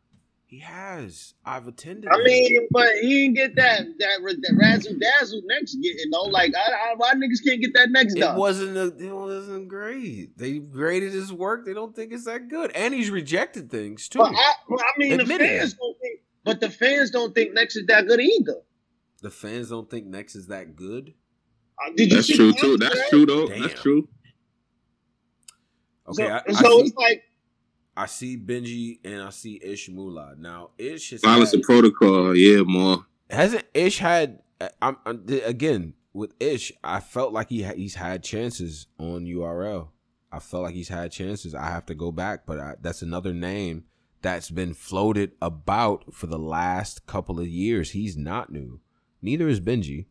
He 0.49 0.61
has. 0.61 1.35
I've 1.45 1.69
attended. 1.69 2.09
I 2.11 2.17
mean, 2.23 2.69
but 2.71 2.89
he 3.03 3.27
didn't 3.29 3.35
get 3.35 3.55
that 3.57 3.83
that, 3.99 4.19
that 4.23 4.57
razzle 4.59 4.95
dazzle 4.99 5.43
next 5.45 5.77
You 5.79 6.09
know, 6.09 6.23
Like, 6.23 6.55
I, 6.57 6.71
I, 6.73 6.95
why 6.97 7.13
niggas 7.13 7.45
can't 7.47 7.61
get 7.61 7.75
that 7.75 7.91
next? 7.91 8.17
It 8.17 8.21
done? 8.21 8.39
wasn't. 8.39 8.75
A, 8.79 8.87
it 8.97 9.13
wasn't 9.15 9.69
great. 9.69 10.39
They 10.39 10.59
graded 10.59 11.13
his 11.13 11.31
work. 11.31 11.67
They 11.67 11.75
don't 11.75 11.95
think 11.95 12.15
it's 12.15 12.25
that 12.25 12.49
good, 12.49 12.73
and 12.75 12.95
he's 12.95 13.11
rejected 13.11 13.71
things 13.71 14.09
too. 14.09 14.21
But 14.21 14.33
I, 14.35 14.53
well, 14.71 14.81
I 14.81 14.99
mean, 14.99 15.21
Admit 15.21 15.39
the 15.41 15.47
fans 15.47 15.73
it. 15.75 15.79
don't 15.79 15.99
think. 16.01 16.21
But 16.45 16.61
the 16.61 16.71
fans 16.71 17.11
don't 17.11 17.35
think 17.35 17.53
next 17.53 17.77
is 17.77 17.85
that 17.89 18.07
good 18.07 18.21
either. 18.21 18.63
The 19.21 19.31
fans 19.31 19.69
don't 19.69 19.91
think 19.91 20.07
next 20.07 20.35
is 20.35 20.47
that 20.47 20.75
good. 20.75 21.13
Uh, 21.79 21.91
That's 21.95 22.27
true 22.27 22.55
too. 22.55 22.79
That's 22.79 23.11
true 23.11 23.27
though. 23.27 23.49
Damn. 23.49 23.61
That's 23.61 23.83
true. 23.83 24.09
Okay, 26.09 26.27
so, 26.27 26.41
I, 26.49 26.53
so 26.53 26.79
I 26.79 26.81
it's 26.81 26.97
like 26.97 27.23
I 27.99 28.07
see 28.07 28.37
Benji 28.37 29.01
and 29.05 29.23
I 29.23 29.31
see 29.31 29.61
Ish 29.61 29.89
Moolah. 29.89 30.37
Now 30.39 30.71
Ish 30.79 31.11
has 31.11 31.21
violence 31.21 31.53
and 31.53 31.65
protocol. 31.65 32.37
Yeah, 32.37 32.63
more 32.63 33.05
hasn't 33.29 33.65
Ish 33.75 33.99
had? 33.99 34.39
I'm, 34.81 34.97
I'm, 35.05 35.25
again 35.45 35.95
with 36.13 36.33
Ish. 36.39 36.73
I 36.85 37.01
felt 37.01 37.33
like 37.33 37.49
he 37.49 37.65
he's 37.65 37.97
had 37.97 38.23
chances 38.23 38.87
on 38.99 39.25
URL. 39.25 39.89
I 40.31 40.39
felt 40.39 40.63
like 40.63 40.75
he's 40.75 40.89
had 40.89 41.11
chances. 41.11 41.57
I 41.57 41.67
have 41.67 41.87
to 41.87 41.95
go 41.95 42.13
back, 42.13 42.47
but 42.47 42.61
I, 42.61 42.75
that's 42.81 43.03
another 43.03 43.35
name 43.35 43.85
that's 44.23 44.51
been 44.51 44.75
floated 44.75 45.33
about 45.43 46.15
for 46.15 46.29
the 46.29 46.39
last 46.39 47.07
couple 47.07 47.41
of 47.41 47.49
years. 47.49 47.91
He's 47.91 48.17
not 48.17 48.53
new. 48.53 48.81
Neither 49.23 49.49
is 49.49 49.61
Benji. 49.61 50.07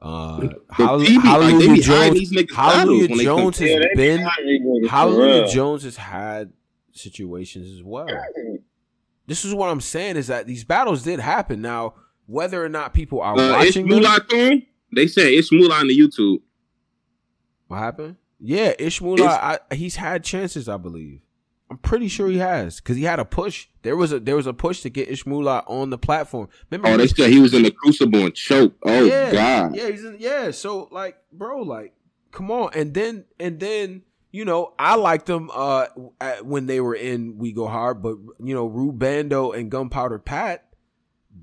Uh, 0.00 0.48
Hallelujah, 0.70 1.20
Hallelujah 1.20 1.82
Jones, 1.82 2.50
Hallelujah 2.50 3.22
Jones 3.22 3.58
has 3.58 3.86
been 3.94 4.26
Hallelujah 4.88 5.48
Jones 5.48 5.84
has 5.84 5.96
had 5.96 6.52
situations 6.92 7.70
as 7.76 7.82
well. 7.82 8.06
This 9.26 9.44
is 9.44 9.54
what 9.54 9.68
I'm 9.70 9.80
saying 9.80 10.16
is 10.16 10.26
that 10.26 10.46
these 10.46 10.64
battles 10.64 11.02
did 11.02 11.20
happen. 11.20 11.62
Now, 11.62 11.94
whether 12.26 12.62
or 12.62 12.68
not 12.68 12.92
people 12.92 13.20
are 13.20 13.38
uh, 13.38 13.52
watching 13.52 13.88
them, 13.88 14.62
they 14.94 15.06
say 15.06 15.34
it's 15.34 15.50
Moolah 15.52 15.76
on 15.76 15.88
the 15.88 15.98
YouTube. 15.98 16.40
What 17.68 17.78
happened? 17.78 18.16
Yeah, 18.38 18.74
Ishmula, 18.74 19.58
he's 19.72 19.96
had 19.96 20.24
chances, 20.24 20.68
I 20.68 20.76
believe. 20.76 21.20
I'm 21.70 21.78
pretty 21.78 22.08
sure 22.08 22.28
he 22.28 22.36
has 22.38 22.80
because 22.80 22.96
he 22.96 23.04
had 23.04 23.18
a 23.18 23.24
push. 23.24 23.68
There 23.80 23.96
was 23.96 24.12
a 24.12 24.20
there 24.20 24.36
was 24.36 24.46
a 24.46 24.52
push 24.52 24.82
to 24.82 24.90
get 24.90 25.08
Ishmula 25.08 25.64
on 25.66 25.88
the 25.88 25.96
platform. 25.96 26.48
Remember? 26.70 26.88
Oh, 26.88 26.98
they 26.98 27.06
said 27.06 27.30
he 27.30 27.38
was 27.38 27.54
in 27.54 27.62
the 27.62 27.70
crucible 27.70 28.26
and 28.26 28.34
choked. 28.34 28.76
Oh 28.84 29.04
yeah, 29.04 29.32
god. 29.32 29.74
Yeah, 29.74 29.88
he's 29.88 30.04
in, 30.04 30.16
yeah. 30.18 30.50
So 30.50 30.88
like, 30.90 31.16
bro, 31.32 31.62
like, 31.62 31.94
come 32.30 32.50
on. 32.50 32.72
And 32.74 32.92
then 32.92 33.24
and 33.40 33.58
then 33.58 34.02
you 34.32 34.46
know, 34.46 34.72
I 34.78 34.96
liked 34.96 35.26
them 35.26 35.50
uh, 35.52 35.86
when 36.42 36.66
they 36.66 36.80
were 36.80 36.94
in 36.94 37.36
We 37.36 37.52
Go 37.52 37.68
Hard, 37.68 38.02
but 38.02 38.16
you 38.42 38.54
know, 38.54 38.68
Rubando 38.68 39.56
and 39.56 39.70
Gunpowder 39.70 40.18
Pat, 40.18 40.66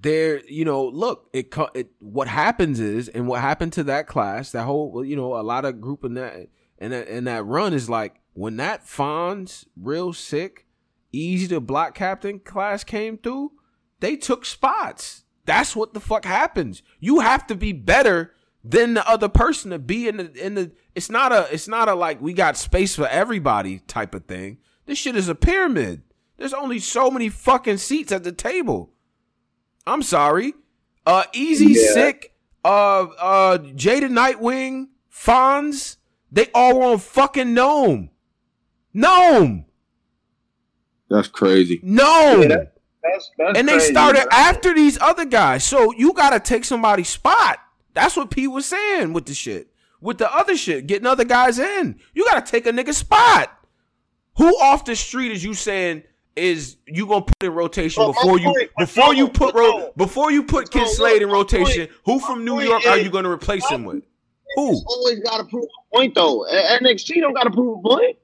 they're 0.01 0.43
you 0.45 0.65
know, 0.65 0.85
look, 0.85 1.29
it, 1.31 1.53
it 1.75 1.91
what 1.99 2.27
happens 2.27 2.79
is, 2.79 3.07
and 3.07 3.27
what 3.27 3.41
happened 3.41 3.73
to 3.73 3.83
that 3.83 4.07
class, 4.07 4.51
that 4.51 4.63
whole 4.63 5.05
you 5.05 5.15
know, 5.15 5.35
a 5.35 5.43
lot 5.43 5.65
of 5.65 5.79
group 5.79 6.03
in 6.03 6.15
that 6.15 6.47
and 6.79 6.91
that 6.91 7.07
and 7.07 7.27
that 7.27 7.45
run 7.45 7.73
is 7.73 7.89
like 7.89 8.19
when 8.33 8.57
that 8.57 8.85
Fonz 8.85 9.65
real 9.79 10.11
sick, 10.11 10.65
Eazy 11.13 11.47
the 11.47 11.61
Block 11.61 11.93
Captain 11.93 12.39
class 12.39 12.83
came 12.83 13.19
through, 13.19 13.51
they 13.99 14.15
took 14.15 14.45
spots. 14.45 15.25
That's 15.45 15.75
what 15.75 15.93
the 15.93 15.99
fuck 15.99 16.25
happens. 16.25 16.81
You 16.99 17.19
have 17.19 17.45
to 17.47 17.55
be 17.55 17.71
better 17.71 18.33
than 18.63 18.93
the 18.93 19.07
other 19.07 19.29
person 19.29 19.71
to 19.71 19.79
be 19.79 20.07
in 20.07 20.17
the 20.17 20.45
in 20.45 20.55
the 20.55 20.71
it's 20.95 21.09
not 21.09 21.31
a 21.31 21.47
it's 21.51 21.67
not 21.67 21.87
a 21.87 21.95
like 21.95 22.21
we 22.21 22.33
got 22.33 22.57
space 22.57 22.95
for 22.95 23.07
everybody 23.07 23.79
type 23.79 24.13
of 24.13 24.25
thing. 24.25 24.57
This 24.85 24.97
shit 24.97 25.15
is 25.15 25.29
a 25.29 25.35
pyramid. 25.35 26.01
There's 26.37 26.53
only 26.53 26.79
so 26.79 27.09
many 27.11 27.29
fucking 27.29 27.77
seats 27.77 28.11
at 28.11 28.23
the 28.23 28.31
table. 28.31 28.91
I'm 29.87 30.01
sorry. 30.01 30.53
Uh 31.05 31.23
Eazy 31.33 31.75
yeah. 31.75 31.93
Sick, 31.93 32.33
uh 32.65 33.03
uh 33.19 33.57
Jada 33.59 34.09
Nightwing, 34.09 34.87
Fonz, 35.11 35.97
they 36.31 36.47
all 36.53 36.79
were 36.79 36.85
on 36.85 36.99
fucking 36.99 37.53
Gnome. 37.53 38.09
Gnome. 38.93 39.65
That's 41.09 41.27
crazy. 41.27 41.79
Gnome. 41.81 42.43
Yeah, 42.43 42.47
that, 42.47 42.73
that's, 43.01 43.31
that's 43.37 43.57
and 43.57 43.67
they 43.67 43.77
crazy, 43.77 43.91
started 43.91 44.27
after 44.31 44.73
these 44.73 44.99
other 44.99 45.25
guys. 45.25 45.63
So 45.63 45.93
you 45.93 46.13
gotta 46.13 46.39
take 46.39 46.65
somebody's 46.65 47.09
spot. 47.09 47.59
That's 47.93 48.15
what 48.15 48.31
P 48.31 48.47
was 48.47 48.65
saying 48.65 49.13
with 49.13 49.25
the 49.25 49.33
shit. 49.33 49.71
With 50.01 50.17
the 50.17 50.33
other 50.33 50.55
shit, 50.55 50.87
getting 50.87 51.05
other 51.05 51.25
guys 51.25 51.59
in. 51.59 51.99
You 52.13 52.25
gotta 52.25 52.49
take 52.49 52.65
a 52.65 52.71
nigga 52.71 52.93
spot. 52.93 53.51
Who 54.37 54.47
off 54.61 54.85
the 54.85 54.95
street 54.95 55.31
is 55.33 55.43
you 55.43 55.53
saying 55.53 56.03
is 56.35 56.77
you 56.87 57.05
gonna 57.05 57.25
put 57.25 57.35
in 57.43 57.51
rotation 57.53 58.01
well, 58.01 58.13
before 58.13 58.39
you 58.39 58.45
point, 58.53 58.69
before 58.77 59.13
you 59.13 59.27
put 59.27 59.53
ro- 59.53 59.91
before 59.97 60.31
you 60.31 60.43
put 60.43 60.71
Kid 60.71 60.87
Slade 60.87 61.21
in 61.21 61.29
rotation? 61.29 61.87
Point, 61.87 61.99
who 62.05 62.19
from 62.19 62.45
New 62.45 62.61
York 62.61 62.81
is, 62.81 62.87
are 62.87 62.97
you 62.97 63.09
gonna 63.09 63.29
replace 63.29 63.67
him 63.69 63.83
with? 63.83 64.03
Who? 64.55 64.81
Always 64.85 65.19
gotta 65.19 65.43
prove 65.43 65.65
a 65.65 65.95
point 65.95 66.15
though. 66.15 66.45
NXT 66.49 67.19
don't 67.19 67.33
gotta 67.33 67.51
prove 67.51 67.79
a 67.79 67.81
point. 67.81 68.17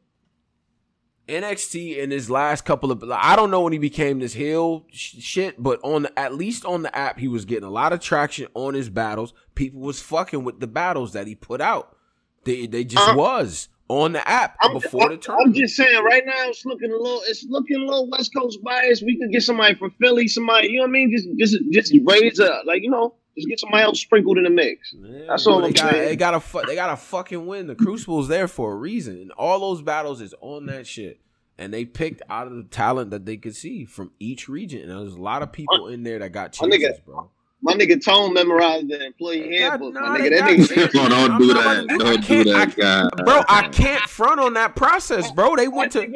NXT 1.27 1.97
in 1.97 2.11
his 2.11 2.30
last 2.30 2.65
couple 2.65 2.91
of 2.91 3.03
I 3.10 3.35
don't 3.35 3.52
know 3.52 3.61
when 3.61 3.73
he 3.73 3.80
became 3.80 4.19
this 4.19 4.34
heel 4.34 4.85
sh- 4.91 5.15
shit, 5.19 5.61
but 5.61 5.80
on 5.84 6.03
the, 6.03 6.19
at 6.19 6.35
least 6.35 6.65
on 6.65 6.84
the 6.84 6.95
app 6.95 7.19
he 7.19 7.27
was 7.27 7.45
getting 7.45 7.64
a 7.64 7.72
lot 7.72 7.93
of 7.93 7.99
traction 7.99 8.47
on 8.53 8.73
his 8.73 8.89
battles. 8.89 9.34
People 9.56 9.81
was 9.81 10.02
fucking 10.02 10.43
with 10.43 10.60
the 10.60 10.68
battles 10.68 11.14
that 11.14 11.27
he 11.27 11.35
put 11.35 11.61
out. 11.61 11.95
They 12.43 12.68
they 12.68 12.84
just 12.84 13.10
uh, 13.10 13.15
was 13.15 13.69
on 13.88 14.14
the 14.14 14.27
app 14.27 14.57
I'm, 14.61 14.73
before 14.73 15.10
the 15.10 15.18
tournament. 15.18 15.47
I'm 15.47 15.53
just 15.53 15.76
saying 15.76 16.03
right 16.03 16.23
now 16.26 16.49
it's 16.49 16.65
looking 16.65 16.91
a 16.91 16.95
little 16.95 17.22
it's 17.26 17.45
looking 17.49 17.77
a 17.77 17.85
little 17.85 18.10
West 18.10 18.31
Coast 18.35 18.60
bias. 18.64 19.02
We 19.02 19.18
could 19.18 19.31
get 19.31 19.43
somebody 19.43 19.76
from 19.76 19.91
Philly, 19.99 20.27
somebody 20.27 20.69
you 20.69 20.77
know 20.77 20.84
what 20.84 20.89
I 20.89 20.91
mean. 20.91 21.11
Just 21.11 21.27
just 21.38 21.64
just 21.72 21.93
raise 22.06 22.39
up 22.39 22.64
like 22.65 22.84
you 22.84 22.89
know. 22.89 23.15
Just 23.35 23.47
get 23.49 23.59
somebody 23.59 23.83
else 23.83 23.99
sprinkled 23.99 24.37
in 24.37 24.45
the 24.45 24.49
mix. 24.49 24.93
Yeah, 24.97 25.25
That's 25.27 25.45
all 25.45 25.59
they 25.59 25.67
I'm 25.67 25.73
got, 25.73 25.91
saying. 25.91 26.05
They 26.05 26.15
got 26.15 26.41
to 26.41 26.61
they 26.65 26.75
got 26.75 26.87
to 26.87 26.95
fucking 26.97 27.45
win. 27.45 27.67
The 27.67 27.75
Crucible's 27.75 28.27
there 28.27 28.47
for 28.47 28.71
a 28.71 28.75
reason. 28.75 29.17
And 29.17 29.31
all 29.33 29.59
those 29.59 29.81
battles 29.81 30.21
is 30.21 30.33
on 30.41 30.67
that 30.67 30.87
shit. 30.87 31.19
And 31.57 31.73
they 31.73 31.85
picked 31.85 32.21
out 32.29 32.47
of 32.47 32.55
the 32.55 32.63
talent 32.63 33.11
that 33.11 33.25
they 33.25 33.37
could 33.37 33.55
see 33.55 33.85
from 33.85 34.11
each 34.19 34.47
region. 34.49 34.89
And 34.89 34.91
there's 34.91 35.15
a 35.15 35.21
lot 35.21 35.41
of 35.41 35.51
people 35.51 35.87
in 35.87 36.03
there 36.03 36.19
that 36.19 36.31
got 36.31 36.51
chances, 36.51 36.81
nigga, 36.81 37.03
bro. 37.05 37.29
My 37.61 37.73
nigga 37.73 38.03
Tone 38.03 38.33
memorized 38.33 38.89
the 38.89 39.05
employee 39.05 39.57
handbook. 39.57 39.93
my 39.93 40.19
nigga, 40.19 40.29
that 40.39 40.49
nigga. 40.49 40.93
no, 40.93 41.09
don't 41.09 41.39
do 41.39 41.47
that. 41.53 41.87
Don't 41.87 42.27
do 42.27 42.43
that, 42.43 42.75
guy. 42.75 43.23
Bro, 43.23 43.43
I 43.47 43.69
can't 43.69 44.03
front 44.03 44.39
on 44.39 44.53
that 44.53 44.75
process, 44.75 45.31
bro. 45.31 45.55
They 45.55 45.67
went 45.67 45.91
to 45.93 46.07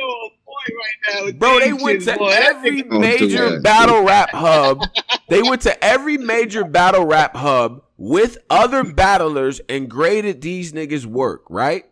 right 0.67 1.39
bro, 1.39 1.59
they 1.59 1.73
went 1.73 2.03
to 2.03 2.17
boy. 2.17 2.29
every 2.29 2.83
major 2.83 3.59
battle 3.59 4.03
rap 4.03 4.29
hub. 4.31 4.83
they 5.29 5.41
went 5.41 5.61
to 5.63 5.83
every 5.83 6.17
major 6.17 6.63
battle 6.63 7.05
rap 7.05 7.35
hub 7.35 7.83
with 7.97 8.37
other 8.49 8.83
battlers 8.83 9.59
and 9.67 9.89
graded 9.89 10.41
these 10.41 10.71
niggas' 10.71 11.05
work, 11.05 11.43
right? 11.49 11.85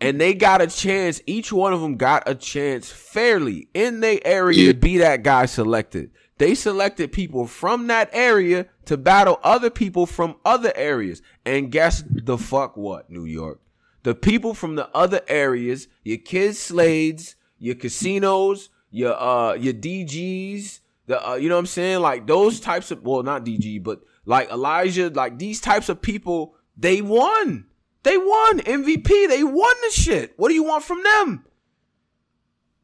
And 0.00 0.20
they 0.20 0.34
got 0.34 0.60
a 0.60 0.66
chance. 0.66 1.22
Each 1.26 1.52
one 1.52 1.72
of 1.72 1.80
them 1.80 1.96
got 1.96 2.28
a 2.28 2.34
chance 2.34 2.90
fairly 2.90 3.68
in 3.72 4.00
their 4.00 4.18
area 4.24 4.66
yeah. 4.66 4.72
to 4.72 4.78
be 4.78 4.98
that 4.98 5.22
guy 5.22 5.46
selected. 5.46 6.10
They 6.38 6.54
selected 6.54 7.12
people 7.12 7.46
from 7.46 7.86
that 7.86 8.10
area 8.12 8.66
to 8.86 8.96
battle 8.96 9.40
other 9.42 9.70
people 9.70 10.04
from 10.04 10.36
other 10.44 10.72
areas. 10.74 11.22
And 11.46 11.70
guess 11.70 12.04
the 12.06 12.36
fuck 12.36 12.76
what, 12.76 13.08
New 13.08 13.24
York? 13.24 13.60
The 14.02 14.14
people 14.14 14.52
from 14.52 14.74
the 14.74 14.94
other 14.94 15.22
areas, 15.28 15.88
your 16.02 16.18
kids' 16.18 16.58
Slades, 16.58 17.36
your 17.64 17.74
casinos, 17.76 18.68
your 18.90 19.14
uh 19.20 19.54
your 19.54 19.72
DGs, 19.72 20.80
the 21.06 21.28
uh, 21.28 21.34
you 21.34 21.48
know 21.48 21.56
what 21.56 21.60
I'm 21.60 21.66
saying? 21.66 22.00
Like 22.00 22.26
those 22.26 22.60
types 22.60 22.90
of 22.90 23.02
well, 23.02 23.22
not 23.22 23.44
DG, 23.44 23.82
but 23.82 24.02
like 24.24 24.50
Elijah, 24.50 25.10
like 25.10 25.38
these 25.38 25.60
types 25.60 25.88
of 25.88 26.00
people, 26.00 26.54
they 26.76 27.02
won. 27.02 27.66
They 28.02 28.18
won 28.18 28.60
MVP. 28.60 29.28
They 29.28 29.44
won 29.44 29.74
the 29.82 29.90
shit. 29.90 30.34
What 30.36 30.48
do 30.48 30.54
you 30.54 30.62
want 30.62 30.84
from 30.84 31.02
them? 31.02 31.46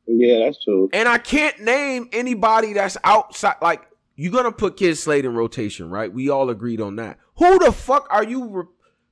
Yeah, 0.06 0.46
that's 0.46 0.64
true. 0.64 0.88
And 0.92 1.08
I 1.08 1.18
can't 1.18 1.60
name 1.60 2.08
anybody 2.12 2.72
that's 2.72 2.96
outside. 3.04 3.56
Like 3.60 3.82
you're 4.16 4.32
gonna 4.32 4.52
put 4.52 4.76
Kid 4.76 4.96
Slade 4.96 5.24
in 5.24 5.34
rotation, 5.34 5.90
right? 5.90 6.12
We 6.12 6.30
all 6.30 6.50
agreed 6.50 6.80
on 6.80 6.96
that. 6.96 7.18
Who 7.36 7.58
the 7.58 7.72
fuck 7.72 8.06
are 8.10 8.24
you 8.24 8.48
re- 8.48 8.64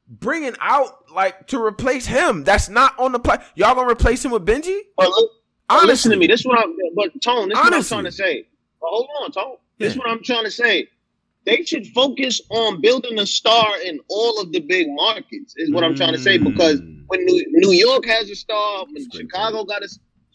bringing 0.09 0.55
out 0.61 1.11
like 1.15 1.47
to 1.49 1.63
replace 1.63 2.07
him? 2.07 2.45
That's 2.45 2.69
not 2.69 2.99
on 2.99 3.13
the 3.13 3.19
play. 3.19 3.37
Y'all 3.55 3.75
gonna 3.75 3.91
replace 3.91 4.25
him 4.25 4.33
with 4.33 4.45
Benji? 4.45 4.81
Well, 4.97 5.31
Honestly. 5.69 5.89
listen 5.89 6.11
to 6.13 6.17
me. 6.17 6.27
This 6.27 6.41
is 6.41 6.47
what 6.47 6.59
I'm. 6.59 6.75
But 6.95 7.21
Tone, 7.21 7.49
this 7.49 7.59
is 7.59 7.65
what 7.65 7.75
I'm 7.75 7.83
trying 7.85 8.05
to 8.05 8.13
say. 8.13 8.47
But 8.81 8.89
hold 8.89 9.09
on, 9.23 9.33
Tone. 9.33 9.57
This 9.79 9.91
is 9.91 9.97
yeah. 9.97 10.03
what 10.03 10.11
I'm 10.11 10.23
trying 10.23 10.45
to 10.45 10.51
say. 10.51 10.89
They 11.45 11.63
should 11.65 11.87
focus 11.89 12.43
on 12.51 12.81
building 12.81 13.19
a 13.19 13.27
star 13.27 13.81
in 13.85 14.01
all 14.09 14.41
of 14.41 14.53
the 14.53 14.61
big 14.61 14.87
markets. 14.91 15.55
Is 15.57 15.73
what 15.73 15.83
mm. 15.83 15.89
I'm 15.89 15.95
trying 15.95 16.13
to 16.13 16.19
say 16.19 16.39
because 16.39 16.81
mm. 16.81 17.05
when 17.07 17.25
New, 17.25 17.45
New 17.49 17.73
York 17.73 18.07
has 18.07 18.29
a 18.31 18.35
star, 18.35 18.85
when 18.91 19.11
Chicago 19.11 19.65
got 19.65 19.83
a 19.83 19.89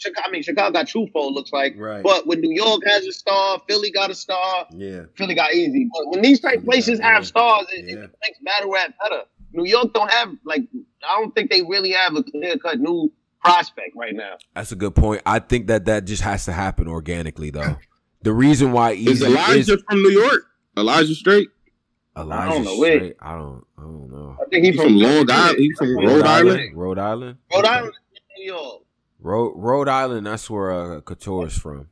Chicago, 0.03 0.27
I 0.27 0.31
mean, 0.31 0.43
Chicago 0.43 0.71
got 0.71 0.87
Trufo, 0.87 1.31
looks 1.31 1.53
like. 1.53 1.75
Right. 1.77 2.03
But 2.03 2.27
when 2.27 2.41
New 2.41 2.53
York 2.53 2.81
has 2.85 3.05
a 3.05 3.11
star, 3.11 3.61
Philly 3.67 3.91
got 3.91 4.09
a 4.09 4.15
star. 4.15 4.67
Yeah. 4.71 5.03
Philly 5.15 5.35
got 5.35 5.51
Eazy. 5.51 5.87
But 5.93 6.09
when 6.09 6.21
these 6.21 6.39
type 6.39 6.63
places 6.63 6.99
yeah, 6.99 7.13
have 7.13 7.27
stars, 7.27 7.67
it, 7.71 7.85
yeah. 7.85 8.03
it, 8.03 8.15
makes 8.21 8.39
battle 8.43 8.71
rap 8.71 8.93
better. 9.01 9.23
New 9.51 9.65
York 9.65 9.93
don't 9.93 10.11
have 10.11 10.29
like 10.45 10.63
I 11.07 11.19
don't 11.19 11.33
think 11.35 11.51
they 11.51 11.61
really 11.61 11.91
have 11.91 12.15
a 12.15 12.23
clear 12.23 12.57
cut 12.57 12.79
new 12.79 13.11
prospect 13.43 13.95
right 13.95 14.15
now. 14.15 14.37
That's 14.55 14.71
a 14.71 14.75
good 14.75 14.95
point. 14.95 15.21
I 15.25 15.39
think 15.39 15.67
that 15.67 15.85
that 15.85 16.05
just 16.05 16.21
has 16.23 16.45
to 16.45 16.53
happen 16.53 16.87
organically 16.87 17.49
though. 17.49 17.77
the 18.21 18.33
reason 18.33 18.71
why 18.71 18.95
Eazy 18.95 19.07
is 19.07 19.23
Elijah 19.23 19.73
is, 19.73 19.83
from 19.87 20.01
New 20.01 20.11
York. 20.11 20.45
Elijah 20.77 21.15
Straight. 21.15 21.49
Elijah 22.17 22.41
I 22.41 22.49
don't 22.49 22.63
know. 22.63 22.75
Straight. 22.75 23.15
I 23.19 23.33
don't. 23.33 23.63
I 23.77 23.81
don't 23.81 24.11
know. 24.11 24.37
I 24.39 24.49
think 24.49 24.65
he's 24.65 24.75
from, 24.75 24.85
from 24.85 24.95
Long 24.97 25.31
Island. 25.31 25.57
He's 25.59 25.77
from 25.77 25.97
Rhode, 25.97 26.05
Rhode 26.07 26.25
Island. 26.25 26.59
Island. 26.59 26.77
Rhode 26.77 26.99
Island. 26.99 27.37
Rhode 27.53 27.65
Island, 27.65 27.93
New 28.37 28.45
York. 28.45 28.81
Rhode, 29.19 29.53
Rhode 29.55 29.87
Island. 29.89 30.27
That's 30.27 30.49
where 30.49 30.71
uh, 30.71 31.01
is 31.43 31.57
from. 31.57 31.87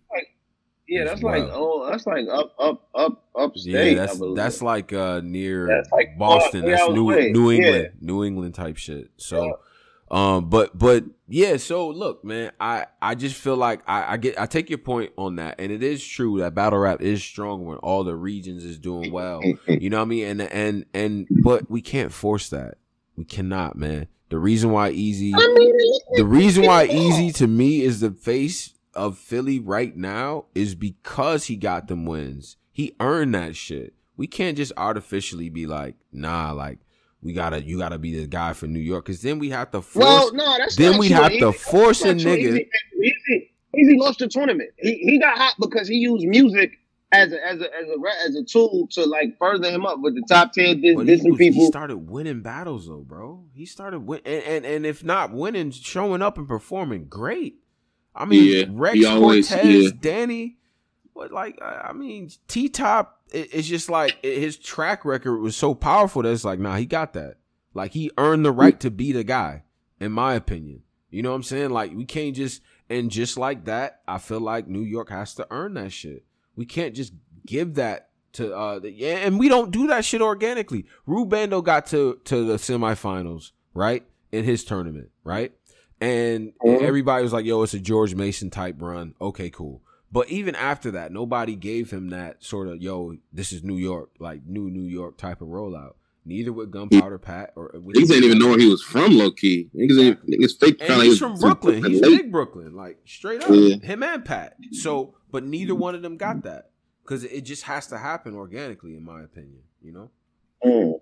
Yeah, 0.88 1.06
that's 1.06 1.24
like 1.24 1.44
oh, 1.44 1.90
that's 1.90 2.06
like 2.06 2.28
up, 2.30 2.54
up, 2.60 2.90
up, 2.94 3.24
upstate. 3.34 3.96
Yeah, 3.96 4.06
that's 4.06 4.22
that's 4.36 4.62
like 4.62 4.92
uh 4.92 5.22
near 5.24 5.66
that's 5.66 5.90
like 5.90 6.18
Boston. 6.18 6.66
That's 6.66 6.86
New 6.90 7.32
New 7.32 7.52
England, 7.52 7.84
yeah. 7.84 7.90
New 8.02 8.24
England 8.26 8.56
type 8.56 8.78
shit. 8.78 9.10
So. 9.18 9.46
Yeah. 9.46 9.52
Um, 10.12 10.50
but 10.50 10.78
but 10.78 11.06
yeah, 11.30 11.56
so 11.56 11.88
look, 11.90 12.26
man, 12.26 12.52
I 12.60 12.88
I 13.02 13.16
just 13.16 13.36
feel 13.36 13.56
like 13.56 13.82
I, 13.88 14.14
I 14.14 14.18
get 14.18 14.38
I 14.38 14.46
take 14.46 14.70
your 14.70 14.78
point 14.78 15.14
on 15.18 15.38
that, 15.38 15.56
and 15.58 15.72
it 15.72 15.82
is 15.82 16.06
true 16.06 16.40
that 16.40 16.54
battle 16.54 16.80
rap 16.80 17.02
is 17.02 17.24
strong 17.24 17.66
when 17.66 17.78
all 17.78 18.04
the 18.04 18.16
regions 18.16 18.66
is 18.66 18.78
doing 18.78 19.10
well. 19.14 19.42
You 19.68 19.90
know 19.90 19.98
what 20.00 20.04
I 20.04 20.08
mean? 20.08 20.26
And 20.28 20.42
and 20.42 20.86
and 20.94 21.28
but 21.42 21.72
we 21.72 21.82
can't 21.82 22.12
force 22.12 22.50
that. 22.50 22.76
We 23.16 23.24
cannot, 23.24 23.78
man. 23.78 24.08
The 24.28 24.38
reason 24.38 24.72
why 24.72 24.92
Eazy, 24.92 25.32
the 26.16 26.26
reason 26.26 26.66
why 26.66 26.88
Eazy 26.90 27.34
to 27.36 27.48
me 27.48 27.82
is 27.82 28.02
the 28.02 28.12
face 28.12 28.74
of 28.94 29.18
Philly 29.18 29.60
right 29.60 29.96
now 29.96 30.46
is 30.54 30.76
because 30.76 31.46
he 31.46 31.56
got 31.56 31.88
them 31.88 32.06
wins. 32.06 32.58
He 32.74 32.96
earned 33.00 33.34
that 33.36 33.56
shit. 33.56 33.94
We 34.18 34.28
can't 34.28 34.58
just 34.58 34.74
artificially 34.76 35.50
be 35.50 35.68
like, 35.68 35.96
nah, 36.12 36.52
like 36.52 36.80
we 37.22 37.34
gotta 37.34 37.62
you 37.62 37.78
gotta 37.78 37.98
be 37.98 38.20
the 38.20 38.28
guy 38.28 38.54
for 38.54 38.68
New 38.68 38.80
York 38.80 39.06
because 39.06 39.22
then 39.22 39.40
we 39.40 39.50
have 39.50 39.72
to 39.72 39.82
force. 39.82 40.06
Well, 40.06 40.34
no, 40.34 40.58
that's 40.58 40.76
then 40.76 40.98
we 40.98 41.10
have 41.10 41.32
to 41.32 41.52
force 41.52 42.02
a 42.04 42.14
nigga. 42.14 42.68
Eazy, 43.00 43.50
Eazy 43.76 43.98
lost 43.98 44.20
the 44.20 44.28
tournament. 44.28 44.72
He 44.78 44.96
he 44.96 45.20
got 45.20 45.38
hot 45.38 45.56
because 45.60 45.88
he 45.88 45.96
used 45.96 46.26
music 46.26 46.72
as 47.12 47.32
a 47.32 47.46
as 47.46 47.62
a 47.62 47.76
as 47.76 47.88
a 47.88 48.28
as 48.28 48.36
a 48.36 48.44
tool 48.44 48.88
to 48.92 49.06
like 49.06 49.38
further 49.38 49.70
him 49.70 49.86
up 49.86 50.00
with 50.00 50.16
the 50.16 50.24
top 50.28 50.54
ten 50.54 50.82
this, 50.82 50.98
this 51.06 51.22
people. 51.22 51.62
He 51.62 51.68
started 51.68 52.10
winning 52.10 52.42
battles 52.42 52.88
though, 52.88 53.04
bro. 53.06 53.46
He 53.54 53.66
started 53.66 54.00
win 54.00 54.22
and, 54.26 54.44
and 54.44 54.66
and 54.66 54.86
if 54.86 55.04
not 55.04 55.32
winning, 55.32 55.72
showing 55.72 56.22
up 56.22 56.38
and 56.38 56.48
performing 56.48 57.06
great. 57.06 57.56
I 58.14 58.26
mean, 58.26 58.44
yeah, 58.44 58.66
Rex 58.70 59.06
always, 59.06 59.48
Cortez, 59.48 59.84
yeah. 59.86 59.90
Danny, 60.02 60.58
what 61.14 61.32
like 61.32 61.60
I 61.62 61.94
mean, 61.94 62.30
T 62.48 62.70
Top. 62.70 63.22
It's 63.34 63.68
just 63.68 63.90
like 63.90 64.18
his 64.24 64.58
track 64.58 65.06
record 65.06 65.40
was 65.40 65.56
so 65.56 65.74
powerful 65.74 66.22
that 66.22 66.32
it's 66.32 66.44
like, 66.44 66.60
nah, 66.60 66.76
he 66.76 66.86
got 66.86 67.14
that. 67.14 67.36
Like 67.74 67.94
he 67.94 68.12
earned 68.18 68.46
the 68.46 68.52
right 68.52 68.78
to 68.82 68.92
be 68.92 69.12
the 69.14 69.24
guy, 69.24 69.64
in 70.00 70.12
my 70.12 70.34
opinion. 70.34 70.84
You 71.10 71.24
know 71.24 71.30
what 71.30 71.38
I'm 71.38 71.44
saying? 71.44 71.70
Like 71.70 71.94
we 71.94 72.06
can't 72.06 72.36
just 72.36 72.62
and 72.90 73.10
just 73.10 73.38
like 73.38 73.66
that, 73.66 74.02
I 74.08 74.18
feel 74.18 74.42
like 74.42 74.68
New 74.68 74.82
York 74.82 75.10
has 75.10 75.34
to 75.36 75.48
earn 75.50 75.76
that 75.76 75.94
shit. 75.94 76.26
We 76.56 76.66
can't 76.66 76.94
just 76.94 77.14
give 77.46 77.76
that 77.76 78.10
to 78.34 78.56
uh 78.56 78.80
yeah, 78.84 79.18
and 79.18 79.40
we 79.40 79.50
don't 79.50 79.72
do 79.72 79.88
that 79.88 80.06
shit 80.06 80.22
organically. 80.22 80.86
Rubando 81.08 81.64
got 81.64 81.86
to 81.88 82.20
to 82.26 82.46
the 82.46 82.56
semifinals, 82.56 83.52
right? 83.74 84.04
In 84.32 84.44
his 84.44 84.64
tournament, 84.64 85.10
right? 85.24 85.54
And 86.02 86.54
mm-hmm. 86.58 86.84
everybody 86.84 87.24
was 87.24 87.32
like, 87.32 87.46
yo, 87.46 87.62
it's 87.62 87.74
a 87.74 87.80
George 87.80 88.16
Mason 88.16 88.50
type 88.50 88.76
run. 88.80 89.14
Okay, 89.22 89.50
cool. 89.50 89.82
But 90.12 90.30
even 90.30 90.56
after 90.56 90.92
that, 90.92 91.12
nobody 91.12 91.56
gave 91.56 91.92
him 91.92 92.10
that 92.10 92.44
sort 92.44 92.68
of, 92.68 92.82
yo, 92.82 93.18
this 93.32 93.54
is 93.54 93.64
New 93.64 93.78
York, 93.78 94.10
like 94.20 94.46
new 94.46 94.70
New 94.70 94.84
York 94.84 95.18
type 95.18 95.42
of 95.42 95.48
rollout. 95.48 95.94
Neither 96.24 96.54
with 96.54 96.70
Gunpowder 96.70 97.18
Pat 97.18 97.52
or 97.56 97.72
with 97.74 97.98
he 97.98 98.06
didn't 98.06 98.26
even 98.26 98.38
know 98.38 98.50
where 98.50 98.60
he 98.60 98.68
was 98.68 98.84
from, 98.84 99.18
low 99.18 99.32
key. 99.32 99.70
Niggas, 99.76 100.18
niggas 100.30 100.60
fake. 100.60 100.78
And 100.82 101.02
he's 101.02 101.18
from 101.18 101.34
Brooklyn. 101.36 101.84
He's 101.84 102.00
big 102.00 102.32
Brooklyn, 102.32 102.76
like 102.76 103.00
straight 103.06 103.42
up. 103.42 103.50
Yeah. 103.50 103.78
Him 103.78 104.04
and 104.04 104.24
Pat. 104.24 104.56
So, 104.72 105.16
but 105.32 105.44
neither 105.44 105.74
one 105.74 105.96
of 105.96 106.04
them 106.04 106.18
got 106.18 106.44
that 106.44 106.70
because 107.04 107.24
it 107.24 107.42
just 107.42 107.64
has 107.64 107.88
to 107.88 107.98
happen 107.98 108.36
organically, 108.36 108.96
in 108.96 109.04
my 109.04 109.24
opinion. 109.24 109.62
You 109.82 109.94
know. 109.94 110.12
Mm. 110.64 111.02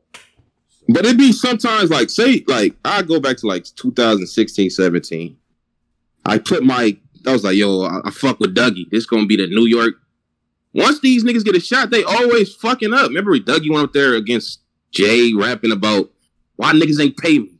But 0.87 1.05
it'd 1.05 1.17
be 1.17 1.33
sometimes 1.33 1.89
like 1.89 2.09
say 2.09 2.43
like 2.47 2.75
I 2.85 3.01
go 3.01 3.19
back 3.19 3.37
to 3.37 3.47
like 3.47 3.65
2016, 3.75 4.69
17. 4.69 5.37
I 6.25 6.37
put 6.37 6.63
my 6.63 6.97
I 7.25 7.33
was 7.33 7.43
like, 7.43 7.55
yo, 7.55 7.83
I, 7.83 8.01
I 8.05 8.11
fuck 8.11 8.39
with 8.39 8.55
Dougie. 8.55 8.89
This 8.89 9.05
gonna 9.05 9.25
be 9.25 9.35
the 9.35 9.47
New 9.47 9.65
York. 9.65 9.95
Once 10.73 10.99
these 10.99 11.23
niggas 11.23 11.43
get 11.43 11.55
a 11.55 11.59
shot, 11.59 11.89
they 11.89 12.03
always 12.03 12.53
fucking 12.55 12.93
up. 12.93 13.07
Remember, 13.07 13.37
Dougie 13.37 13.71
went 13.71 13.85
up 13.85 13.93
there 13.93 14.13
against 14.13 14.59
Jay, 14.91 15.33
rapping 15.33 15.71
about 15.71 16.11
why 16.55 16.73
niggas 16.73 17.01
ain't 17.01 17.17
pay 17.17 17.39
me. 17.39 17.51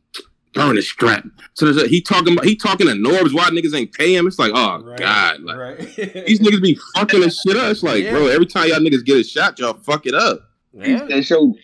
Burn 0.52 0.74
the 0.74 0.82
strap. 0.82 1.24
So 1.54 1.66
there's 1.66 1.84
a, 1.84 1.86
he 1.86 2.00
talking 2.00 2.32
about 2.32 2.44
he 2.44 2.56
talking 2.56 2.88
to 2.88 2.94
Norbs 2.94 3.32
why 3.32 3.50
niggas 3.50 3.74
ain't 3.74 3.92
pay 3.92 4.16
him. 4.16 4.26
It's 4.26 4.38
like, 4.38 4.50
oh 4.52 4.82
right, 4.82 4.98
god, 4.98 5.42
like 5.42 5.56
right. 5.56 5.78
these 6.26 6.40
niggas 6.40 6.60
be 6.60 6.78
fucking 6.96 7.20
this 7.20 7.40
shit 7.46 7.56
up. 7.56 7.70
It's 7.70 7.84
like, 7.84 8.02
yeah. 8.02 8.10
bro, 8.10 8.26
every 8.26 8.46
time 8.46 8.68
y'all 8.68 8.80
niggas 8.80 9.04
get 9.04 9.18
a 9.18 9.22
shot, 9.22 9.58
y'all 9.60 9.74
fuck 9.74 10.06
it 10.06 10.14
up. 10.14 10.40
Yeah. 10.72 11.04
They 11.04 11.22
show 11.22 11.54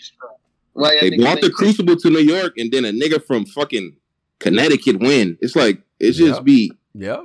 Right, 0.76 1.00
they 1.00 1.16
brought 1.16 1.40
the 1.40 1.50
Crucible 1.50 1.96
to 1.96 2.10
New 2.10 2.18
York, 2.18 2.58
and 2.58 2.70
then 2.70 2.84
a 2.84 2.92
nigga 2.92 3.24
from 3.24 3.46
fucking 3.46 3.96
Connecticut 4.40 5.00
win. 5.00 5.38
It's 5.40 5.56
like 5.56 5.80
it's 5.98 6.18
just 6.18 6.44
be. 6.44 6.70
Yep. 6.94 7.24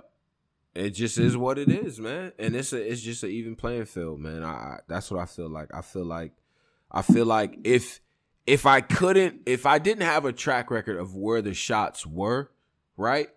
It 0.73 0.91
just 0.91 1.17
is 1.17 1.35
what 1.35 1.57
it 1.57 1.69
is, 1.69 1.99
man. 1.99 2.31
And 2.39 2.55
it's 2.55 2.71
a 2.73 2.91
it's 2.91 3.01
just 3.01 3.23
an 3.23 3.31
even 3.31 3.55
playing 3.55 3.85
field, 3.85 4.19
man. 4.19 4.43
I, 4.43 4.49
I 4.49 4.77
that's 4.87 5.11
what 5.11 5.19
I 5.19 5.25
feel 5.25 5.49
like. 5.49 5.73
I 5.73 5.81
feel 5.81 6.05
like 6.05 6.31
I 6.91 7.01
feel 7.01 7.25
like 7.25 7.59
if 7.63 7.99
if 8.47 8.65
I 8.65 8.81
couldn't 8.81 9.41
if 9.45 9.65
I 9.65 9.79
didn't 9.79 10.03
have 10.03 10.25
a 10.25 10.31
track 10.31 10.71
record 10.71 10.97
of 10.97 11.15
where 11.15 11.41
the 11.41 11.53
shots 11.53 12.05
were, 12.05 12.51
right? 12.95 13.29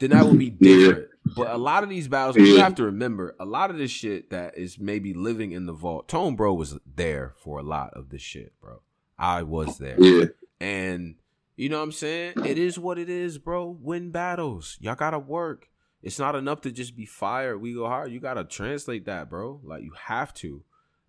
Then 0.00 0.10
that 0.10 0.24
would 0.24 0.38
be 0.38 0.50
different. 0.50 1.08
Yeah. 1.26 1.32
But 1.36 1.50
a 1.50 1.58
lot 1.58 1.82
of 1.84 1.90
these 1.90 2.08
battles, 2.08 2.36
you 2.36 2.58
have 2.58 2.74
to 2.76 2.84
remember, 2.84 3.36
a 3.38 3.44
lot 3.44 3.70
of 3.70 3.76
this 3.76 3.90
shit 3.90 4.30
that 4.30 4.56
is 4.56 4.78
maybe 4.78 5.12
living 5.12 5.52
in 5.52 5.66
the 5.66 5.74
vault. 5.74 6.08
Tone 6.08 6.36
Bro 6.36 6.54
was 6.54 6.78
there 6.86 7.34
for 7.36 7.58
a 7.58 7.62
lot 7.62 7.92
of 7.92 8.08
this 8.08 8.22
shit, 8.22 8.54
bro. 8.60 8.80
I 9.18 9.42
was 9.42 9.76
there. 9.76 10.00
Yeah. 10.00 10.24
And 10.58 11.16
you 11.56 11.68
know 11.68 11.76
what 11.76 11.84
I'm 11.84 11.92
saying? 11.92 12.34
It 12.46 12.56
is 12.56 12.78
what 12.78 12.98
it 12.98 13.10
is, 13.10 13.36
bro. 13.36 13.76
Win 13.80 14.10
battles. 14.10 14.78
Y'all 14.80 14.94
gotta 14.94 15.18
work. 15.18 15.68
It's 16.02 16.18
not 16.18 16.34
enough 16.34 16.62
to 16.62 16.70
just 16.70 16.96
be 16.96 17.06
fired. 17.06 17.60
We 17.60 17.74
go 17.74 17.86
hard. 17.86 18.10
You 18.10 18.20
gotta 18.20 18.44
translate 18.44 19.04
that, 19.06 19.28
bro. 19.28 19.60
Like 19.62 19.82
you 19.82 19.92
have 20.06 20.32
to. 20.34 20.62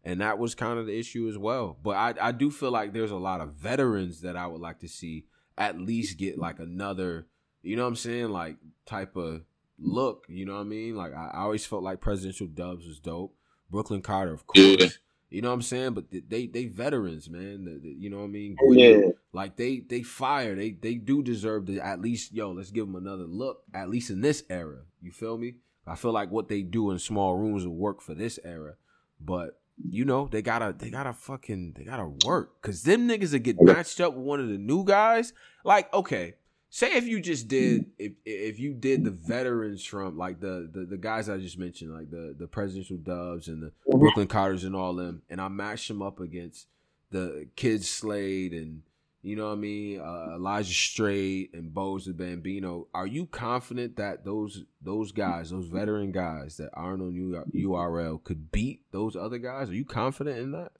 And 0.03 0.19
that 0.21 0.39
was 0.39 0.55
kind 0.55 0.79
of 0.79 0.87
the 0.87 0.97
issue 0.97 1.29
as 1.29 1.37
well. 1.37 1.77
But 1.81 1.91
I, 1.91 2.13
I 2.19 2.31
do 2.31 2.49
feel 2.49 2.71
like 2.71 2.91
there's 2.91 3.11
a 3.11 3.17
lot 3.17 3.39
of 3.39 3.53
veterans 3.53 4.21
that 4.21 4.35
I 4.35 4.47
would 4.47 4.61
like 4.61 4.79
to 4.79 4.87
see 4.87 5.25
at 5.57 5.79
least 5.79 6.17
get 6.17 6.39
like 6.39 6.59
another, 6.59 7.27
you 7.61 7.75
know 7.75 7.83
what 7.83 7.89
I'm 7.89 7.95
saying? 7.95 8.29
Like 8.29 8.57
type 8.85 9.15
of 9.15 9.43
look. 9.79 10.25
You 10.27 10.45
know 10.45 10.55
what 10.55 10.61
I 10.61 10.65
mean? 10.65 10.95
Like 10.95 11.13
I, 11.13 11.31
I 11.33 11.41
always 11.41 11.65
felt 11.65 11.83
like 11.83 12.01
presidential 12.01 12.47
dubs 12.47 12.87
was 12.87 12.99
dope. 12.99 13.35
Brooklyn 13.69 14.01
Carter, 14.01 14.33
of 14.33 14.47
course. 14.47 14.97
You 15.31 15.41
know 15.41 15.47
what 15.47 15.55
I'm 15.55 15.61
saying? 15.61 15.93
But 15.93 16.05
they 16.11 16.45
they 16.45 16.65
veterans, 16.65 17.29
man. 17.29 17.81
You 17.83 18.09
know 18.09 18.17
what 18.17 18.25
I 18.25 18.27
mean? 18.27 18.57
Oh, 18.61 18.73
yeah. 18.73 18.99
Like 19.31 19.55
they 19.55 19.79
they 19.79 20.03
fire. 20.03 20.55
They 20.55 20.71
they 20.71 20.95
do 20.95 21.23
deserve 21.23 21.67
to 21.67 21.79
at 21.79 22.01
least 22.01 22.33
yo. 22.33 22.51
Let's 22.51 22.69
give 22.69 22.85
them 22.85 22.95
another 22.95 23.23
look. 23.23 23.63
At 23.73 23.89
least 23.89 24.09
in 24.09 24.19
this 24.19 24.43
era. 24.49 24.79
You 25.01 25.11
feel 25.11 25.37
me? 25.37 25.55
I 25.87 25.95
feel 25.95 26.11
like 26.11 26.31
what 26.31 26.49
they 26.49 26.61
do 26.61 26.91
in 26.91 26.99
small 26.99 27.37
rooms 27.37 27.65
will 27.65 27.75
work 27.75 28.01
for 28.01 28.13
this 28.13 28.39
era. 28.43 28.75
But 29.21 29.61
you 29.89 30.03
know 30.03 30.27
they 30.29 30.41
gotta 30.41 30.75
they 30.77 30.89
gotta 30.89 31.13
fucking 31.13 31.75
they 31.77 31.85
gotta 31.85 32.11
work 32.25 32.61
because 32.61 32.83
them 32.83 33.07
niggas 33.07 33.31
that 33.31 33.39
get 33.39 33.61
matched 33.61 34.01
up 34.01 34.13
with 34.13 34.25
one 34.25 34.41
of 34.41 34.49
the 34.49 34.57
new 34.57 34.83
guys. 34.83 35.31
Like 35.63 35.93
okay, 35.93 36.35
say 36.71 36.93
if 36.93 37.05
you 37.05 37.19
just 37.19 37.47
did 37.47 37.85
if 37.99 38.13
if 38.25 38.57
you 38.57 38.73
did 38.73 39.03
the 39.03 39.11
veterans 39.11 39.83
from 39.85 40.17
like 40.17 40.39
the 40.39 40.67
the, 40.71 40.85
the 40.85 40.97
guys 40.97 41.29
I 41.29 41.37
just 41.37 41.59
mentioned 41.59 41.93
like 41.93 42.09
the 42.09 42.33
the 42.37 42.47
presidential 42.47 42.97
dubs 42.97 43.47
and 43.49 43.61
the 43.61 43.67
mm-hmm. 43.67 43.99
Brooklyn 43.99 44.27
Carters 44.27 44.63
and 44.63 44.75
all 44.75 44.95
them 44.95 45.21
and 45.29 45.39
I 45.39 45.49
matched 45.49 45.89
them 45.89 46.01
up 46.01 46.19
against 46.19 46.67
the 47.11 47.47
kids 47.55 47.87
Slade 47.89 48.53
and 48.53 48.81
you 49.23 49.35
know 49.35 49.49
what 49.49 49.53
I 49.53 49.57
mean? 49.57 49.99
Uh, 49.99 50.33
Elijah 50.33 50.73
Straight 50.73 51.51
and 51.53 51.71
Bows 51.71 52.05
the 52.05 52.13
Bambino. 52.13 52.87
Are 52.91 53.05
you 53.05 53.27
confident 53.27 53.97
that 53.97 54.25
those 54.25 54.63
those 54.81 55.11
guys 55.11 55.51
those 55.51 55.67
veteran 55.67 56.11
guys 56.11 56.57
that 56.57 56.71
aren't 56.73 57.03
on 57.03 57.45
URL 57.53 58.23
could 58.23 58.51
beat 58.51 58.81
those 58.91 59.15
other 59.15 59.37
guys? 59.37 59.69
Are 59.69 59.75
you 59.75 59.85
confident 59.85 60.39
in 60.39 60.53
that 60.53 60.71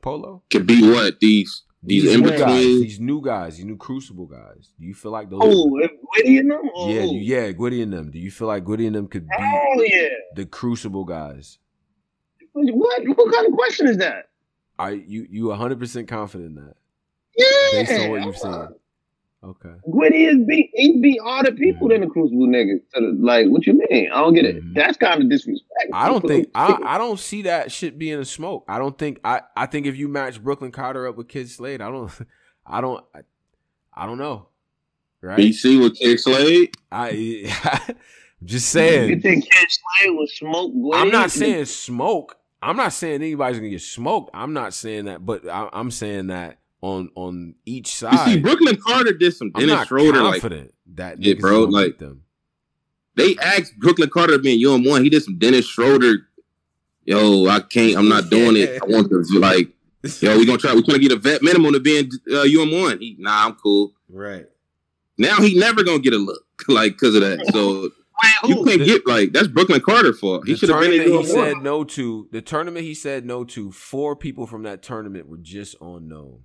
Polo? 0.00 0.42
Could 0.50 0.66
be 0.68 0.88
what? 0.88 1.18
These 1.18 1.62
these, 1.82 2.04
these 2.04 2.14
in 2.14 2.22
guys, 2.22 2.62
these 2.62 3.00
new 3.00 3.20
guys, 3.20 3.56
these 3.56 3.64
new 3.64 3.76
Crucible 3.76 4.26
guys. 4.26 4.72
Do 4.78 4.86
you 4.86 4.94
feel 4.94 5.10
like 5.10 5.28
those? 5.30 5.40
Oh, 5.42 5.68
Gwitty 5.68 6.38
and 6.38 6.50
them. 6.50 6.70
Oh. 6.74 6.88
Yeah, 6.88 7.04
yeah, 7.04 7.52
Gwitty 7.52 7.82
and 7.82 7.92
them. 7.92 8.10
Do 8.10 8.18
you 8.18 8.30
feel 8.30 8.48
like 8.48 8.64
Gwitty 8.64 8.86
and 8.86 8.94
them 8.94 9.08
could 9.08 9.26
be 9.26 9.34
oh, 9.36 9.84
yeah. 9.86 10.08
the 10.36 10.46
Crucible 10.46 11.04
guys? 11.04 11.58
What? 12.52 13.02
What 13.08 13.34
kind 13.34 13.46
of 13.46 13.52
question 13.54 13.88
is 13.88 13.96
that? 13.98 14.28
Are 14.78 14.92
you 14.92 15.26
you 15.28 15.46
100 15.48 15.78
percent 15.78 16.08
confident 16.08 16.56
in 16.56 16.64
that? 16.64 16.74
Yeah, 17.36 17.82
based 17.82 18.00
on 18.00 18.10
what 18.10 18.24
you've 18.24 18.36
seen. 18.38 18.68
Okay. 19.44 19.74
Gwitty 19.88 20.28
is 20.28 20.46
beat 20.46 20.70
he 20.72 21.00
beat 21.00 21.18
all 21.20 21.42
the 21.42 21.50
people 21.50 21.88
mm-hmm. 21.88 22.00
than 22.00 22.00
the 22.02 22.06
Crucible 22.06 22.46
niggas. 22.46 22.80
Like, 23.20 23.48
what 23.48 23.66
you 23.66 23.72
mean? 23.90 24.08
I 24.12 24.20
don't 24.20 24.34
get 24.34 24.44
it. 24.44 24.56
Mm-hmm. 24.56 24.74
That's 24.74 24.96
kind 24.96 25.20
of 25.20 25.28
disrespect. 25.28 25.90
I 25.92 26.08
don't 26.08 26.24
think 26.24 26.48
I, 26.54 26.78
I 26.84 26.98
don't 26.98 27.18
see 27.18 27.42
that 27.42 27.72
shit 27.72 27.98
being 27.98 28.20
a 28.20 28.24
smoke. 28.24 28.64
I 28.68 28.78
don't 28.78 28.96
think 28.96 29.18
I 29.24 29.40
I 29.56 29.66
think 29.66 29.86
if 29.86 29.96
you 29.96 30.06
match 30.06 30.42
Brooklyn 30.42 30.70
Carter 30.70 31.08
up 31.08 31.16
with 31.16 31.26
Kid 31.28 31.50
Slade, 31.50 31.80
I 31.80 31.90
don't 31.90 32.10
I 32.66 32.80
don't 32.80 33.04
I, 33.14 33.20
I 33.92 34.06
don't 34.06 34.18
know. 34.18 34.48
Right? 35.20 35.38
BC 35.38 35.80
with 35.80 35.98
Kid 35.98 36.20
Slade? 36.20 36.74
I 36.90 37.94
just 38.44 38.68
saying. 38.68 39.10
You 39.10 39.20
think 39.20 39.50
Kid 39.50 39.68
Slade 39.68 40.16
was 40.16 40.36
smoke? 40.36 40.72
I'm 40.94 41.10
not 41.10 41.32
saying 41.32 41.64
smoke. 41.64 42.36
I'm 42.62 42.76
not 42.76 42.92
saying 42.92 43.22
anybody's 43.22 43.58
gonna 43.58 43.70
get 43.70 43.82
smoked. 43.82 44.30
I'm 44.34 44.52
not 44.52 44.72
saying 44.72 45.06
that, 45.06 45.26
but 45.26 45.48
I, 45.48 45.68
am 45.72 45.90
saying 45.90 46.28
that 46.28 46.58
on 46.82 47.10
on 47.14 47.54
each 47.64 47.94
side. 47.94 48.28
You 48.28 48.34
see, 48.34 48.40
Brooklyn 48.40 48.76
Carter 48.76 49.12
did 49.12 49.34
some 49.34 49.50
Dennis 49.52 49.74
I'm 49.74 49.86
Schroeder 49.86 50.18
confident 50.18 50.74
like 50.86 50.96
that. 50.96 51.22
Yeah, 51.22 51.34
bro. 51.34 51.64
Like 51.64 51.98
them. 51.98 52.24
they 53.14 53.36
asked 53.38 53.78
Brooklyn 53.78 54.10
Carter 54.10 54.38
being 54.38 54.58
be 54.58 54.66
in 54.66 54.74
UM 54.74 54.84
one. 54.84 55.02
He 55.02 55.08
did 55.08 55.22
some 55.22 55.38
Dennis 55.38 55.66
Schroeder. 55.66 56.26
Yo, 57.04 57.46
I 57.46 57.60
can't. 57.60 57.96
I'm 57.96 58.08
not 58.08 58.28
doing 58.28 58.56
it. 58.56 58.82
I 58.82 58.86
want 58.86 59.08
to 59.08 59.38
like. 59.38 59.68
Yo, 60.20 60.36
we 60.36 60.44
gonna 60.44 60.58
try. 60.58 60.74
We 60.74 60.82
gonna 60.82 60.98
get 60.98 61.12
a 61.12 61.16
vet 61.16 61.42
minimum 61.42 61.72
to 61.72 61.80
being 61.80 62.10
in 62.26 62.34
uh, 62.34 62.42
UM 62.42 62.72
one. 62.82 62.98
He, 62.98 63.16
nah, 63.18 63.46
I'm 63.46 63.54
cool. 63.54 63.92
Right. 64.08 64.46
Now 65.16 65.40
he 65.40 65.58
never 65.58 65.84
gonna 65.84 66.00
get 66.00 66.12
a 66.12 66.18
look 66.18 66.42
like 66.68 66.92
because 66.92 67.14
of 67.14 67.22
that. 67.22 67.46
So 67.52 67.90
you 68.44 68.64
can't 68.64 68.84
get 68.84 69.06
like 69.06 69.32
that's 69.32 69.46
Brooklyn 69.46 69.80
Carter 69.80 70.12
for. 70.12 70.42
He 70.44 70.56
should 70.56 70.70
have 70.70 70.80
been. 70.80 70.92
He 70.92 71.24
said 71.24 71.58
no 71.58 71.84
to 71.84 72.28
the 72.32 72.42
tournament. 72.42 72.84
He 72.84 72.94
said 72.94 73.24
no 73.24 73.44
to. 73.44 73.70
Four 73.70 74.16
people 74.16 74.48
from 74.48 74.64
that 74.64 74.82
tournament 74.82 75.28
were 75.28 75.38
just 75.38 75.76
unknown. 75.80 76.42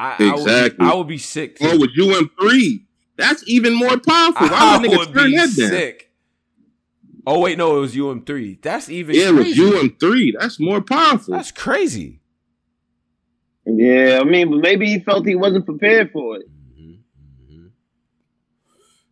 I, 0.00 0.14
exactly. 0.14 0.32
I 0.32 0.62
would, 0.62 0.78
be, 0.78 0.84
I 0.84 0.94
would 0.94 1.08
be 1.08 1.18
sick. 1.18 1.58
Oh, 1.60 1.78
with 1.78 1.90
UM 2.00 2.30
three, 2.40 2.86
that's 3.16 3.44
even 3.46 3.74
more 3.74 3.98
powerful. 3.98 4.48
Why 4.48 4.78
would 4.78 4.90
niggas 4.90 5.12
turn 5.12 5.32
that 5.32 5.50
sick. 5.50 6.10
Oh 7.26 7.40
wait, 7.40 7.58
no, 7.58 7.76
it 7.76 7.80
was 7.80 7.98
UM 7.98 8.24
three. 8.24 8.58
That's 8.62 8.88
even 8.88 9.14
yeah, 9.14 9.30
crazy. 9.30 9.60
it 9.60 9.64
was 9.64 9.82
UM 9.82 9.96
three. 10.00 10.34
That's 10.38 10.58
more 10.58 10.80
powerful. 10.80 11.34
That's 11.34 11.52
crazy. 11.52 12.22
Yeah, 13.66 14.20
I 14.22 14.24
mean, 14.24 14.50
but 14.50 14.60
maybe 14.60 14.86
he 14.86 15.00
felt 15.00 15.26
he 15.26 15.34
wasn't 15.34 15.66
prepared 15.66 16.12
for 16.12 16.36
it. 16.36 16.46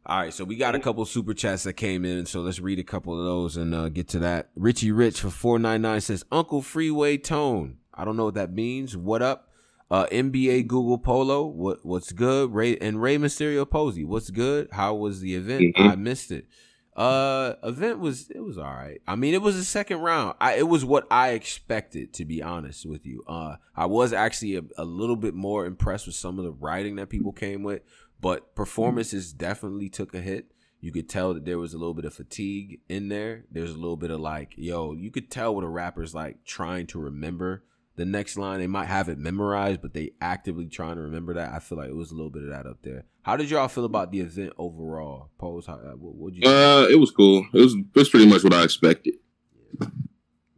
All 0.07 0.21
right, 0.21 0.33
so 0.33 0.43
we 0.43 0.57
got 0.57 0.75
a 0.75 0.81
couple 0.81 1.05
super 1.05 1.35
chats 1.35 1.65
that 1.65 1.75
came 1.75 2.07
in, 2.07 2.25
so 2.25 2.41
let's 2.41 2.61
read 2.61 2.79
a 2.79 2.83
couple 2.83 3.19
of 3.19 3.27
those 3.27 3.59
and 3.59 3.75
uh, 3.75 3.91
get 3.91 4.09
to 4.09 4.19
that. 4.21 4.49
Richie 4.57 4.91
Rich 4.91 5.21
for 5.21 5.29
four 5.29 5.59
nine 5.59 5.83
nine 5.83 6.01
says 6.01 6.25
Uncle 6.33 6.63
Freeway 6.63 7.19
Tone. 7.19 7.77
I 7.93 8.07
don't 8.07 8.17
know 8.17 8.25
what 8.25 8.35
that 8.35 8.51
means. 8.51 8.97
What 8.97 9.21
up? 9.21 9.48
Uh, 9.91 10.07
NBA 10.07 10.67
Google 10.67 10.99
Polo. 10.99 11.47
What 11.47 11.85
what's 11.85 12.13
good? 12.13 12.53
Ray 12.53 12.77
and 12.77 13.01
Rey 13.01 13.17
Mysterio 13.17 13.69
Posey. 13.69 14.05
What's 14.05 14.31
good? 14.31 14.69
How 14.73 14.95
was 14.95 15.21
the 15.21 15.35
event? 15.35 15.63
Mm-hmm. 15.77 15.89
I 15.89 15.97
missed 15.97 16.31
it. 16.31 16.47
Uh, 16.95 17.55
event 17.63 18.01
was 18.01 18.29
it 18.31 18.41
was 18.41 18.59
all 18.59 18.65
right. 18.65 19.01
I 19.07 19.15
mean, 19.15 19.33
it 19.33 19.41
was 19.41 19.57
a 19.57 19.65
second 19.65 20.01
round. 20.01 20.35
I, 20.41 20.55
it 20.55 20.69
was 20.69 20.85
what 20.85 21.07
I 21.11 21.31
expected 21.31 22.13
to 22.15 22.25
be 22.25 22.43
honest 22.43 22.85
with 22.85 23.07
you. 23.07 23.23
Uh, 23.27 23.57
I 23.77 23.87
was 23.87 24.13
actually 24.13 24.57
a, 24.57 24.63
a 24.77 24.85
little 24.85 25.15
bit 25.15 25.33
more 25.33 25.65
impressed 25.65 26.07
with 26.07 26.17
some 26.17 26.39
of 26.39 26.45
the 26.45 26.51
writing 26.51 26.97
that 26.97 27.09
people 27.09 27.33
came 27.33 27.63
with. 27.63 27.83
But 28.21 28.57
performances 28.57 29.33
definitely 29.33 29.89
took 29.89 30.13
a 30.13 30.21
hit. 30.21 30.51
You 30.81 30.93
could 30.93 31.09
tell 31.09 31.35
that 31.35 31.45
there 31.45 31.59
was 31.59 31.73
a 31.73 31.79
little 31.79 31.95
bit 31.95 32.05
of 32.05 32.15
fatigue 32.15 32.81
in 32.89 33.09
there. 33.09 33.45
There's 33.51 33.71
a 33.71 33.79
little 33.79 33.97
bit 33.97 34.11
of 34.11 34.21
like, 34.21 34.55
yo, 34.57 34.93
you 34.93 35.11
could 35.11 35.31
tell 35.31 35.55
what 35.55 35.65
a 35.65 35.69
rapper's 35.69 36.15
like 36.15 36.45
trying 36.45 36.89
to 36.89 36.99
remember 36.99 37.63
the 37.99 38.07
next 38.07 38.39
line. 38.39 38.61
They 38.61 38.67
might 38.67 38.87
have 38.87 39.09
it 39.11 39.19
memorized, 39.19 39.83
but 39.83 39.93
they 39.93 40.13
actively 40.21 40.67
trying 40.67 40.97
to 40.97 41.03
remember 41.03 41.35
that. 41.35 41.53
I 41.53 41.59
feel 41.59 41.77
like 41.77 41.91
it 41.91 41.97
was 41.97 42.11
a 42.11 42.15
little 42.15 42.31
bit 42.31 42.45
of 42.45 42.51
that 42.51 42.67
up 42.67 42.79
there. 42.83 43.05
How 43.23 43.37
did 43.37 43.51
y'all 43.51 43.69
feel 43.69 43.85
about 43.85 44.11
the 44.11 44.21
event 44.21 44.55
overall? 44.57 45.29
Pose, 45.39 45.67
how, 45.67 45.75
uh, 45.75 45.97
what 45.97 46.15
would 46.15 46.37
you? 46.37 46.49
Uh, 46.49 46.87
it 46.91 46.99
was 46.99 47.11
cool. 47.11 47.47
It 47.53 47.61
was 47.61 47.75
it 47.75 47.85
was 47.95 48.09
pretty 48.09 48.27
much 48.27 48.43
what 48.43 48.55
I 48.55 48.63
expected. 48.65 49.15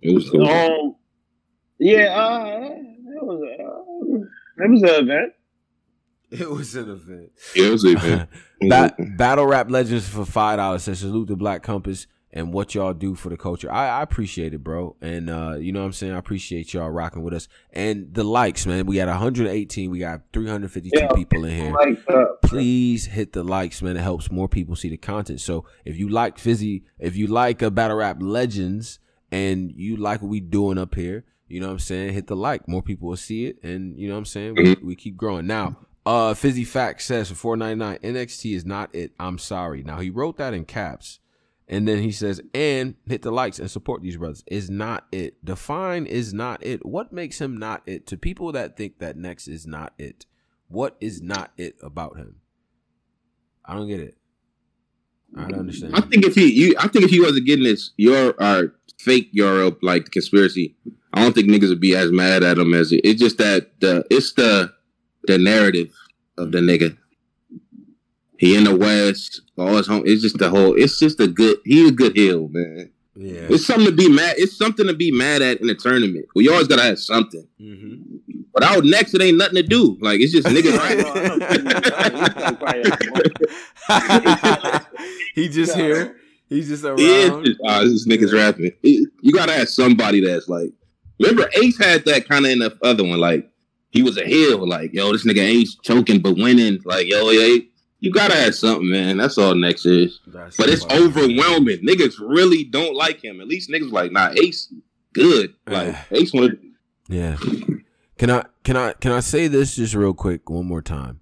It 0.03 0.15
was 0.15 0.31
cool. 0.31 0.49
Um, 0.49 0.95
yeah, 1.79 2.15
uh, 2.15 2.69
it 2.71 3.23
was 3.25 3.43
uh, 3.43 4.65
it 4.65 4.71
was 4.71 4.83
an 4.83 4.89
event. 4.89 5.33
It 6.33 6.49
was 6.49 6.77
an 6.77 6.89
event. 6.89 7.33
Yeah, 7.57 7.67
it 7.67 7.71
was 7.71 7.83
an 7.83 7.97
event. 7.97 8.29
ba- 8.69 8.95
Battle 9.17 9.47
Rap 9.47 9.69
Legends 9.69 10.09
for 10.09 10.25
five 10.25 10.59
dollars 10.59 10.85
says 10.85 11.01
salute 11.01 11.27
the 11.27 11.35
Black 11.35 11.65
Compass 11.65 12.07
and 12.32 12.52
what 12.52 12.74
y'all 12.74 12.94
do 12.94 13.15
for 13.15 13.28
the 13.28 13.36
culture. 13.36 13.70
I, 13.70 13.89
I 13.89 14.02
appreciate 14.02 14.55
it, 14.55 14.62
bro. 14.62 14.97
And 15.01 15.28
uh, 15.28 15.57
you 15.59 15.73
know 15.73 15.81
what 15.81 15.86
I'm 15.86 15.93
saying? 15.93 16.12
I 16.15 16.19
appreciate 16.19 16.73
y'all 16.73 16.90
rocking 16.90 17.23
with 17.23 17.35
us. 17.35 17.48
And 17.73 18.15
the 18.15 18.24
likes, 18.24 18.66
man. 18.66 18.86
We 18.86 18.97
got 18.97 19.09
118. 19.09 19.90
We 19.90 19.98
got 19.98 20.23
352 20.32 20.98
yeah, 20.98 21.09
people 21.12 21.44
in 21.44 21.57
here. 21.57 21.97
Please 22.43 23.07
hit 23.07 23.32
the 23.32 23.43
likes, 23.43 23.82
man. 23.82 23.97
It 23.97 24.02
helps 24.02 24.31
more 24.31 24.48
people 24.48 24.77
see 24.77 24.89
the 24.89 24.97
content. 24.97 25.40
So 25.40 25.65
if 25.85 25.97
you 25.97 26.09
like 26.09 26.39
Fizzy, 26.39 26.85
if 26.98 27.16
you 27.16 27.27
like 27.27 27.62
a 27.62 27.70
Battle 27.70 27.97
Rap 27.97 28.19
Legends 28.20 29.01
and 29.32 29.73
you 29.73 29.97
like 29.97 30.23
what 30.23 30.28
we 30.28 30.40
doing 30.40 30.78
up 30.78 30.94
here, 30.94 31.24
you 31.48 31.61
know 31.61 31.66
what 31.66 31.74
I'm 31.74 31.78
saying? 31.81 32.12
Hit 32.12 32.28
the 32.28 32.36
like. 32.36 32.69
More 32.69 32.82
people 32.82 33.09
will 33.09 33.16
see 33.16 33.47
it. 33.47 33.62
And 33.65 33.98
you 33.98 34.09
know 34.09 34.15
what 34.15 34.19
I'm 34.19 34.24
saying? 34.24 34.55
We, 34.55 34.65
mm-hmm. 34.65 34.86
we 34.86 34.94
keep 34.94 35.16
growing. 35.16 35.48
Now, 35.48 35.77
uh, 36.07 36.35
Fizzy 36.35 36.65
Fact 36.65 37.02
says 37.02 37.28
for 37.28 37.35
four 37.35 37.57
ninety 37.57 37.77
nine, 37.77 37.98
NXT 37.98 38.55
is 38.55 38.65
not 38.65 38.94
it. 38.94 39.12
I'm 39.19 39.39
sorry. 39.39 39.82
Now 39.82 39.98
he 39.98 40.11
wrote 40.11 40.39
that 40.39 40.55
in 40.55 40.65
caps, 40.65 41.19
and 41.70 41.86
then 41.86 42.02
he 42.02 42.10
says, 42.10 42.40
and 42.52 42.97
hit 43.06 43.22
the 43.22 43.30
likes 43.30 43.60
and 43.60 43.70
support 43.70 44.02
these 44.02 44.16
brothers. 44.16 44.42
Is 44.48 44.68
not 44.68 45.06
it. 45.12 45.42
Define 45.44 46.05
is 46.05 46.34
not 46.34 46.66
it. 46.66 46.84
What 46.84 47.12
makes 47.12 47.40
him 47.40 47.56
not 47.56 47.82
it? 47.86 48.09
To 48.09 48.18
people 48.18 48.51
that 48.52 48.76
think 48.76 48.98
that 48.98 49.16
Next 49.16 49.47
is 49.47 49.68
not 49.68 49.94
it, 49.97 50.26
what 50.66 50.97
is 51.01 51.22
not 51.22 51.52
it 51.56 51.76
about 51.80 52.16
him? 52.16 52.40
I 53.64 53.74
don't 53.74 53.86
get 53.86 54.01
it. 54.01 54.16
I 55.36 55.47
don't 55.47 55.60
understand. 55.60 55.94
I 55.94 56.01
think 56.01 56.24
if 56.24 56.34
he, 56.34 56.52
you, 56.52 56.74
I 56.76 56.88
think 56.88 57.05
if 57.05 57.10
he 57.12 57.20
wasn't 57.20 57.47
getting 57.47 57.64
this, 57.64 57.92
your 57.97 58.34
uh, 58.42 58.64
fake 58.98 59.28
Europe 59.30 59.78
like 59.80 60.10
conspiracy, 60.10 60.74
I 61.14 61.22
don't 61.22 61.36
think 61.36 61.48
niggas 61.48 61.68
would 61.68 61.80
be 61.80 61.94
as 61.94 62.10
mad 62.10 62.42
at 62.42 62.59
him 62.59 62.74
as 62.74 62.90
it. 62.90 63.02
It's 63.05 63.20
just 63.20 63.38
that 63.38 63.80
the, 63.80 64.05
it's 64.10 64.32
the 64.32 64.72
the 65.24 65.38
narrative 65.38 65.94
of 66.36 66.51
the 66.51 66.59
nigga. 66.59 66.97
He 68.41 68.57
in 68.57 68.65
the 68.65 68.75
West, 68.75 69.43
all 69.59 69.77
his 69.77 69.87
home. 69.87 70.05
It's 70.07 70.23
just 70.23 70.39
the 70.39 70.49
whole. 70.49 70.75
It's 70.75 70.99
just 70.99 71.21
a 71.21 71.29
good. 71.29 71.59
He's 71.62 71.91
a 71.91 71.93
good 71.93 72.17
heel, 72.17 72.49
man. 72.49 72.91
Yeah, 73.15 73.49
it's 73.51 73.67
something 73.67 73.85
to 73.85 73.93
be 73.93 74.09
mad. 74.09 74.37
It's 74.39 74.57
something 74.57 74.87
to 74.87 74.95
be 74.95 75.12
mad 75.12 75.43
at 75.43 75.61
in 75.61 75.69
a 75.69 75.75
tournament. 75.75 76.25
We 76.35 76.49
always 76.49 76.67
gotta 76.67 76.85
have 76.85 76.99
something. 76.99 77.47
Mm-hmm. 77.61 78.43
But 78.55 78.62
out 78.62 78.85
next, 78.85 79.12
it 79.12 79.21
ain't 79.21 79.37
nothing 79.37 79.57
to 79.57 79.62
do. 79.62 79.99
Like 80.01 80.21
it's 80.21 80.33
just 80.33 80.47
niggas. 80.55 80.79
right. 83.91 84.87
he 85.35 85.51
just 85.51 85.77
here. 85.77 86.17
He's 86.49 86.69
just 86.69 86.83
around. 86.83 86.99
Yeah, 86.99 87.43
just, 87.45 87.61
oh, 87.62 87.85
this 87.87 88.09
niggas 88.09 88.33
rapping. 88.33 88.73
You 88.83 89.33
gotta 89.35 89.53
have 89.53 89.69
somebody 89.69 90.25
that's 90.25 90.49
like. 90.49 90.73
Remember, 91.19 91.51
Ace 91.62 91.77
had 91.77 92.07
that 92.07 92.27
kind 92.27 92.47
of 92.47 92.53
in 92.53 92.61
the 92.61 92.75
other 92.83 93.05
one. 93.05 93.21
Like 93.21 93.51
he 93.91 94.03
was 94.03 94.17
a 94.17 94.25
heel. 94.25 94.67
Like, 94.67 94.95
yo, 94.95 95.12
this 95.12 95.27
nigga 95.27 95.43
ain't 95.43 95.69
choking 95.83 96.21
but 96.21 96.37
winning. 96.39 96.81
Like, 96.87 97.07
yo, 97.07 97.29
yeah, 97.29 97.59
you 98.01 98.10
gotta 98.10 98.35
have 98.35 98.55
something, 98.55 98.90
man. 98.90 99.18
That's 99.18 99.39
all 99.39 99.55
next 99.55 99.86
is. 99.86 100.20
That's 100.27 100.56
but 100.56 100.68
it's 100.68 100.85
overwhelming. 100.86 101.86
Niggas 101.86 102.14
really 102.18 102.64
don't 102.64 102.94
like 102.94 103.22
him. 103.22 103.40
At 103.40 103.48
least 103.48 103.70
niggas 103.70 103.93
like, 103.93 104.10
nah, 104.12 104.32
Ace, 104.43 104.72
good. 105.12 105.55
Like 105.66 105.97
Ace 106.10 106.32
wanted. 106.32 106.59
Yeah. 107.09 107.36
Can 108.18 108.31
I 108.31 108.44
can 108.64 108.77
I 108.77 108.93
can 108.94 109.12
I 109.12 109.20
say 109.20 109.48
this 109.48 109.77
just 109.77 109.94
real 109.94 110.14
quick 110.14 110.51
one 110.51 110.66
more 110.66 110.82
time? 110.82 111.20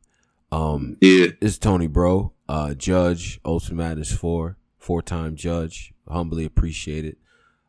Um, 0.50 0.96
yeah, 1.00 1.28
it's 1.40 1.58
Tony, 1.58 1.86
bro. 1.86 2.32
Uh, 2.48 2.74
judge, 2.74 3.40
Ultimate 3.44 3.76
Madness 3.76 4.12
four, 4.12 4.56
four 4.78 5.02
time 5.02 5.36
judge. 5.36 5.92
Humbly 6.08 6.44
appreciate 6.44 7.04
it. 7.04 7.18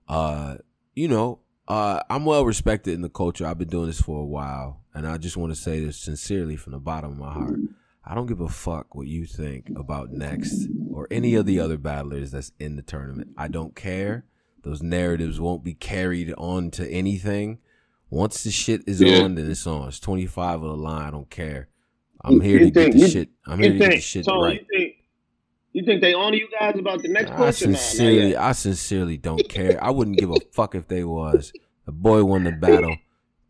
Uh, 0.07 0.57
you 0.95 1.07
know, 1.07 1.40
uh, 1.68 2.02
I'm 2.10 2.26
well 2.26 2.45
respected 2.45 2.94
in 2.94 3.02
the 3.02 3.10
culture. 3.10 3.45
I've 3.45 3.57
been 3.57 3.68
doing 3.68 3.88
this 3.88 4.02
for 4.02 4.22
a 4.22 4.26
while, 4.26 4.81
and 4.94 5.06
I 5.06 5.18
just 5.18 5.38
want 5.38 5.52
to 5.53 5.60
say 5.60 5.84
this 5.84 5.98
sincerely 5.98 6.56
from 6.56 6.73
the 6.73 6.80
bottom 6.80 7.11
of 7.11 7.18
my 7.18 7.31
heart. 7.34 7.60
I 8.06 8.16
don't 8.16 8.28
give 8.28 8.42
a 8.42 8.50
fuck 8.50 8.96
what 8.96 9.08
you 9.08 9.26
think 9.26 9.70
about 9.76 10.12
next 10.12 10.68
or 10.92 11.08
any 11.12 11.36
of 11.36 11.46
the 11.46 11.60
other 11.60 11.78
battlers 11.78 12.32
that's 12.32 12.52
in 12.60 12.76
the 12.76 12.82
tournament. 12.82 13.30
I 13.38 13.48
don't 13.48 13.76
care. 13.76 14.26
Those 14.64 14.82
narratives 14.82 15.40
won't 15.40 15.64
be 15.64 15.74
carried 15.74 16.34
on 16.38 16.72
to 16.72 16.90
anything. 16.90 17.60
Once 18.10 18.44
the 18.44 18.52
shit 18.52 18.82
is 18.88 19.02
yeah. 19.02 19.24
on, 19.24 19.36
then 19.36 19.50
it's 19.50 19.68
on. 19.68 19.90
It's 19.90 20.00
25 20.00 20.64
of 20.64 20.70
the 20.70 20.76
line. 20.76 21.08
I 21.08 21.12
don't 21.12 21.30
care. 21.30 21.70
I'm 22.22 22.42
here 22.42 22.60
you 22.60 22.72
to 22.72 22.72
think, 22.72 22.74
get 22.74 22.94
the 22.94 23.00
you, 23.00 23.08
shit. 23.08 23.30
I'm 23.46 23.60
here 23.60 23.74
to 23.74 23.80
think, 23.80 23.92
get 23.92 23.98
the 23.98 24.02
shit 24.02 24.26
so 24.26 24.42
right. 24.42 24.60
You 24.60 24.78
think, 24.78 24.96
you 25.72 25.86
think 25.86 26.02
they 26.02 26.14
honor 26.14 26.36
you 26.36 26.48
guys 26.60 26.78
about 26.78 27.02
the 27.02 27.08
next 27.08 27.32
I 27.32 27.52
sincerely, 27.52 28.36
I 28.36 28.52
sincerely 28.54 29.18
don't 29.18 29.48
care. 29.48 29.82
I 29.84 29.92
wouldn't 29.92 30.18
give 30.18 30.32
a 30.32 30.38
fuck 30.52 30.76
if 30.76 30.88
they 30.88 31.04
was. 31.04 31.54
The 31.86 31.92
boy 31.92 32.24
won 32.24 32.44
the 32.44 32.52
battle. 32.52 32.96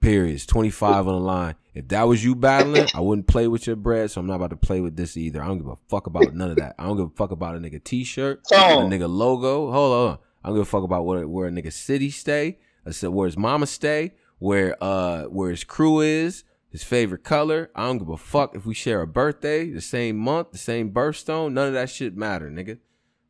Periods. 0.01 0.45
25 0.45 1.07
on 1.07 1.13
the 1.13 1.19
line. 1.19 1.55
If 1.73 1.87
that 1.89 2.03
was 2.03 2.23
you 2.23 2.35
battling, 2.35 2.87
I 2.93 2.99
wouldn't 2.99 3.27
play 3.27 3.47
with 3.47 3.67
your 3.67 3.75
bread, 3.75 4.11
so 4.11 4.19
I'm 4.19 4.27
not 4.27 4.35
about 4.35 4.49
to 4.49 4.57
play 4.57 4.81
with 4.81 4.95
this 4.95 5.15
either. 5.15 5.41
I 5.41 5.47
don't 5.47 5.59
give 5.59 5.67
a 5.67 5.77
fuck 5.87 6.07
about 6.07 6.33
none 6.33 6.51
of 6.51 6.57
that. 6.57 6.75
I 6.77 6.83
don't 6.83 6.97
give 6.97 7.07
a 7.07 7.15
fuck 7.15 7.31
about 7.31 7.55
a 7.55 7.59
nigga 7.59 7.83
t-shirt, 7.83 8.41
oh. 8.51 8.81
a 8.81 8.83
nigga 8.83 9.09
logo. 9.09 9.71
Hold 9.71 10.09
on. 10.09 10.17
I 10.43 10.49
don't 10.49 10.57
give 10.57 10.63
a 10.63 10.69
fuck 10.69 10.83
about 10.83 11.05
where, 11.05 11.27
where 11.27 11.47
a 11.47 11.51
nigga 11.51 11.71
city 11.71 12.09
stay. 12.09 12.59
I 12.85 12.91
said 12.91 13.09
where 13.09 13.27
his 13.27 13.37
mama 13.37 13.67
stay, 13.67 14.13
where 14.39 14.75
uh 14.81 15.23
where 15.23 15.51
his 15.51 15.63
crew 15.63 15.99
is, 15.99 16.43
his 16.71 16.83
favorite 16.83 17.23
color. 17.23 17.69
I 17.75 17.85
don't 17.85 17.97
give 17.97 18.09
a 18.09 18.17
fuck 18.17 18.55
if 18.55 18.65
we 18.65 18.73
share 18.73 19.01
a 19.01 19.07
birthday, 19.07 19.69
the 19.69 19.81
same 19.81 20.17
month, 20.17 20.51
the 20.51 20.57
same 20.57 20.91
birthstone. 20.91 21.53
None 21.53 21.67
of 21.67 21.73
that 21.73 21.89
shit 21.89 22.15
matter, 22.15 22.49
nigga. 22.49 22.79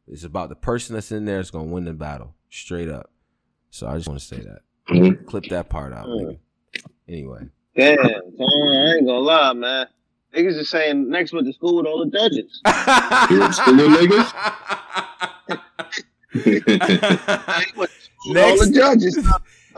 It's 0.08 0.24
about 0.24 0.50
the 0.50 0.56
person 0.56 0.96
that's 0.96 1.12
in 1.12 1.26
there 1.26 1.38
that's 1.38 1.52
gonna 1.52 1.66
win 1.66 1.86
the 1.86 1.94
battle, 1.94 2.36
straight 2.50 2.90
up. 2.90 3.12
So 3.70 3.88
I 3.88 3.96
just 3.96 4.08
want 4.08 4.20
to 4.20 4.26
say 4.26 4.38
that. 4.38 4.62
Mm-hmm. 4.90 5.26
Clip 5.26 5.46
that 5.46 5.70
part 5.70 5.94
out, 5.94 6.08
nigga. 6.08 6.40
Anyway. 7.10 7.48
Damn, 7.76 8.00
I 8.00 8.94
ain't 8.96 9.06
gonna 9.06 9.20
lie, 9.20 9.54
man. 9.54 9.88
Niggas 10.36 10.60
is 10.60 10.70
saying 10.70 11.10
next 11.10 11.34
with 11.34 11.46
the 11.46 11.54
school 11.54 11.78
with 11.78 11.88
all 11.88 12.06
the 12.06 12.12
judges. 12.12 12.62
school 13.56 13.74
niggas. 13.74 14.34
next, 18.28 18.60
all 18.62 18.66
the 18.66 18.72
judges. 18.74 19.28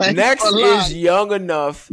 Next 0.14 0.44
is 0.44 0.94
young 0.94 1.32
enough. 1.32 1.90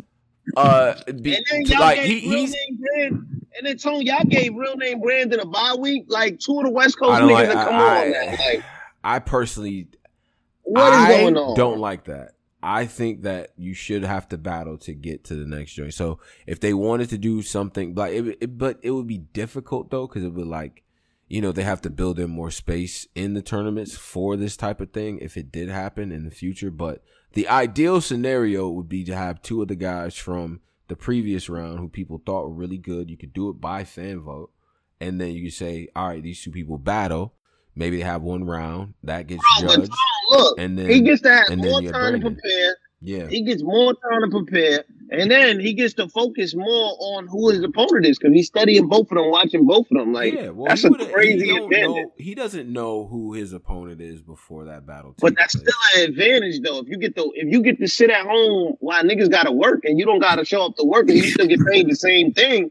Uh, 0.58 0.96
be, 1.22 1.38
to, 1.66 1.80
like 1.80 2.00
he, 2.00 2.20
he's. 2.20 2.56
and 2.98 3.38
then 3.62 3.78
Tony, 3.78 4.06
y'all 4.06 4.24
gave 4.24 4.56
real 4.56 4.76
name 4.78 5.00
Brandon 5.00 5.40
a 5.40 5.46
bye 5.46 5.76
week. 5.78 6.06
Like 6.08 6.40
two 6.40 6.58
of 6.58 6.64
the 6.64 6.72
West 6.72 6.98
Coast 6.98 7.22
niggas 7.22 7.32
like, 7.32 7.48
that 7.50 7.68
come 7.68 7.76
I, 7.76 7.80
on. 7.80 8.16
I, 8.16 8.36
like, 8.46 8.64
I 9.04 9.20
personally, 9.20 9.88
what 10.64 10.92
is 10.92 11.00
I 11.00 11.08
going 11.22 11.38
on? 11.38 11.56
Don't 11.56 11.80
like 11.80 12.06
that. 12.06 12.34
I 12.62 12.86
think 12.86 13.24
that 13.24 13.54
you 13.58 13.74
should 13.74 14.04
have 14.04 14.28
to 14.30 14.38
battle 14.38 14.78
to 14.80 14.94
get 14.94 15.24
to 15.26 15.36
the 15.36 15.46
next 15.46 15.74
joint. 15.74 15.94
So 15.94 16.20
if 16.46 16.60
they 16.60 16.74
wanted 16.74 17.10
to 17.10 17.18
do 17.18 17.42
something 17.42 17.96
like 17.96 18.14
it, 18.14 18.38
it 18.42 18.58
but 18.58 18.80
it 18.82 18.92
would 18.92 19.08
be 19.08 19.18
difficult 19.18 19.90
though 19.90 20.08
because 20.08 20.24
it 20.24 20.34
would 20.34 20.48
like 20.48 20.84
you 21.30 21.42
know 21.42 21.52
they 21.52 21.64
have 21.64 21.82
to 21.82 21.90
build 21.90 22.20
in 22.20 22.30
more 22.30 22.52
space 22.52 23.08
in 23.16 23.34
the 23.34 23.42
tournaments 23.42 23.96
for 23.96 24.36
this 24.36 24.58
type 24.58 24.82
of 24.82 24.92
thing 24.92 25.20
if 25.20 25.38
it 25.38 25.52
did 25.52 25.70
happen 25.70 26.12
in 26.12 26.26
the 26.26 26.32
future. 26.32 26.72
But 26.72 27.02
the 27.34 27.48
ideal 27.48 28.02
scenario 28.02 28.70
would 28.70 28.90
be 28.90 29.06
to 29.06 29.16
have 29.16 29.42
two 29.42 29.62
of 29.62 29.70
the 29.70 29.76
guys 29.76 30.16
from 30.16 30.60
the 30.90 30.98
previous 30.98 31.48
round 31.48 31.80
who 31.80 31.88
people 31.88 32.22
thought 32.26 32.44
were 32.44 32.54
really 32.54 32.78
good. 32.80 33.10
You 33.10 33.18
could 33.18 33.34
do 33.34 33.50
it 33.50 33.62
by 33.62 33.86
fan 33.86 34.20
vote, 34.20 34.52
and 35.00 35.22
then 35.22 35.32
you 35.32 35.44
could 35.44 35.54
say, 35.54 35.88
all 35.96 36.10
right, 36.10 36.24
these 36.24 36.44
two 36.44 36.52
people 36.52 36.78
battle 36.78 37.36
Maybe 37.80 37.96
they 37.96 38.04
have 38.04 38.22
one 38.22 38.44
round 38.44 38.96
that 39.04 39.28
gets 39.28 39.42
Bro, 39.62 39.70
judged. 39.70 39.92
Look, 40.30 40.60
and 40.60 40.78
then 40.78 40.90
he 40.90 41.02
gets 41.02 41.22
to 41.24 41.30
have 41.30 41.58
more 41.58 41.82
time 41.82 42.14
to 42.14 42.20
prepare. 42.22 42.78
Yeah, 43.02 43.28
he 43.28 43.44
gets 43.44 43.64
more 43.64 43.94
time 43.94 44.30
to 44.30 44.30
prepare, 44.30 44.84
and 45.10 45.32
then 45.32 45.60
he 45.60 45.74
gets 45.74 45.94
to 45.94 46.10
focus 46.10 46.54
more 46.54 46.98
on 47.00 47.28
who 47.28 47.50
his 47.50 47.64
opponent 47.64 48.06
is 48.06 48.20
because 48.20 48.34
he's 48.34 48.48
studying 48.48 48.88
both 48.88 49.10
of 49.12 49.18
them, 49.18 49.32
watching 49.32 49.66
both 49.66 49.88
of 49.90 49.98
them. 49.98 50.12
Like, 50.12 50.34
yeah, 50.34 50.50
well, 50.50 50.68
that's 50.68 50.84
a 50.84 50.90
crazy 50.90 51.46
he 51.46 51.58
advantage. 51.58 51.88
Know, 51.88 52.14
he 52.18 52.36
doesn't 52.36 52.72
know 52.72 53.08
who 53.08 53.34
his 53.34 53.54
opponent 53.54 54.02
is 54.02 54.22
before 54.22 54.66
that 54.66 54.86
battle. 54.86 55.16
But 55.18 55.38
that's 55.38 55.56
place. 55.56 55.70
still 55.70 56.04
an 56.04 56.10
advantage, 56.10 56.62
though. 56.62 56.80
If 56.80 56.90
you 56.90 56.98
get 56.98 57.16
the 57.16 57.32
if 57.36 57.50
you 57.50 57.62
get 57.62 57.80
to 57.80 57.88
sit 57.88 58.10
at 58.10 58.26
home 58.26 58.76
while 58.80 59.02
niggas 59.04 59.32
got 59.32 59.44
to 59.44 59.54
work 59.54 59.86
and 59.86 59.98
you 59.98 60.06
don't 60.06 60.20
got 60.20 60.36
to 60.36 60.44
show 60.44 60.66
up 60.66 60.76
to 60.76 60.84
work 60.84 61.08
and 61.08 61.18
you 61.18 61.32
still 61.32 61.48
get 61.48 61.60
paid 61.72 61.90
the 61.90 61.96
same 61.96 62.34
thing, 62.34 62.70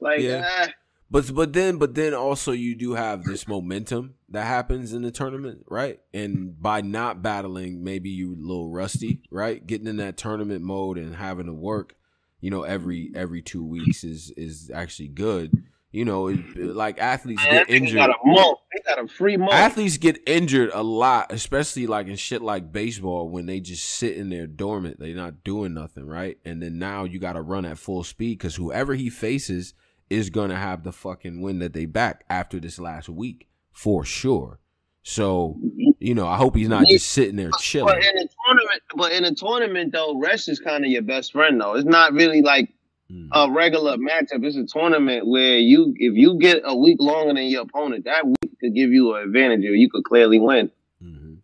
like. 0.00 0.20
Yeah. 0.20 0.46
Uh, 0.60 0.68
but 1.10 1.34
but 1.34 1.52
then 1.52 1.76
but 1.78 1.94
then 1.94 2.14
also 2.14 2.52
you 2.52 2.74
do 2.74 2.94
have 2.94 3.24
this 3.24 3.48
momentum 3.48 4.14
that 4.28 4.46
happens 4.46 4.92
in 4.92 5.02
the 5.02 5.10
tournament, 5.10 5.64
right? 5.68 6.00
And 6.14 6.60
by 6.60 6.82
not 6.82 7.22
battling, 7.22 7.82
maybe 7.82 8.10
you 8.10 8.34
a 8.34 8.40
little 8.40 8.70
rusty, 8.70 9.22
right? 9.30 9.66
Getting 9.66 9.88
in 9.88 9.96
that 9.96 10.16
tournament 10.16 10.62
mode 10.62 10.98
and 10.98 11.16
having 11.16 11.46
to 11.46 11.52
work, 11.52 11.96
you 12.40 12.50
know, 12.50 12.62
every 12.62 13.10
every 13.14 13.42
two 13.42 13.64
weeks 13.64 14.04
is 14.04 14.32
is 14.36 14.70
actually 14.72 15.08
good. 15.08 15.64
You 15.92 16.04
know, 16.04 16.28
it, 16.28 16.56
like 16.56 17.00
athletes 17.00 17.42
get 17.42 17.68
injured. 17.68 17.96
They 17.96 18.06
Got 18.06 18.10
a 18.10 18.26
month. 18.26 18.58
They 18.72 18.94
got 18.94 19.04
a 19.04 19.08
free 19.08 19.36
month. 19.36 19.52
Athletes 19.52 19.96
get 19.96 20.22
injured 20.24 20.70
a 20.72 20.84
lot, 20.84 21.32
especially 21.32 21.88
like 21.88 22.06
in 22.06 22.14
shit 22.14 22.42
like 22.42 22.70
baseball 22.70 23.28
when 23.28 23.46
they 23.46 23.58
just 23.58 23.84
sit 23.84 24.16
in 24.16 24.30
there 24.30 24.46
dormant. 24.46 25.00
They're 25.00 25.16
not 25.16 25.42
doing 25.42 25.74
nothing, 25.74 26.06
right? 26.06 26.38
And 26.44 26.62
then 26.62 26.78
now 26.78 27.02
you 27.02 27.18
got 27.18 27.32
to 27.32 27.42
run 27.42 27.64
at 27.64 27.76
full 27.76 28.04
speed 28.04 28.38
because 28.38 28.54
whoever 28.54 28.94
he 28.94 29.10
faces 29.10 29.74
is 30.10 30.28
gonna 30.28 30.56
have 30.56 30.82
the 30.82 30.92
fucking 30.92 31.40
win 31.40 31.60
that 31.60 31.72
they 31.72 31.86
back 31.86 32.24
after 32.28 32.60
this 32.60 32.78
last 32.78 33.08
week 33.08 33.48
for 33.72 34.04
sure. 34.04 34.58
So, 35.02 35.58
you 35.98 36.14
know, 36.14 36.26
I 36.26 36.36
hope 36.36 36.56
he's 36.56 36.68
not 36.68 36.86
just 36.86 37.08
sitting 37.08 37.36
there 37.36 37.50
chilling. 37.58 37.94
But 37.94 38.04
in 38.04 38.18
a 38.18 38.28
tournament, 38.46 38.82
but 38.96 39.12
in 39.12 39.24
a 39.24 39.34
tournament 39.34 39.92
though, 39.92 40.18
rest 40.18 40.48
is 40.48 40.60
kind 40.60 40.84
of 40.84 40.90
your 40.90 41.02
best 41.02 41.32
friend 41.32 41.60
though. 41.60 41.74
It's 41.74 41.86
not 41.86 42.12
really 42.12 42.42
like 42.42 42.74
mm. 43.10 43.28
a 43.32 43.50
regular 43.50 43.96
matchup. 43.96 44.44
It's 44.44 44.56
a 44.56 44.66
tournament 44.66 45.26
where 45.26 45.56
you, 45.58 45.94
if 45.96 46.16
you 46.16 46.38
get 46.38 46.62
a 46.64 46.76
week 46.76 46.98
longer 47.00 47.32
than 47.32 47.44
your 47.44 47.62
opponent, 47.62 48.04
that 48.04 48.26
week 48.26 48.58
could 48.60 48.74
give 48.74 48.90
you 48.90 49.14
an 49.14 49.22
advantage, 49.22 49.64
or 49.64 49.74
you 49.74 49.88
could 49.90 50.04
clearly 50.04 50.38
win. 50.38 50.70
Mm-hmm. 51.02 51.34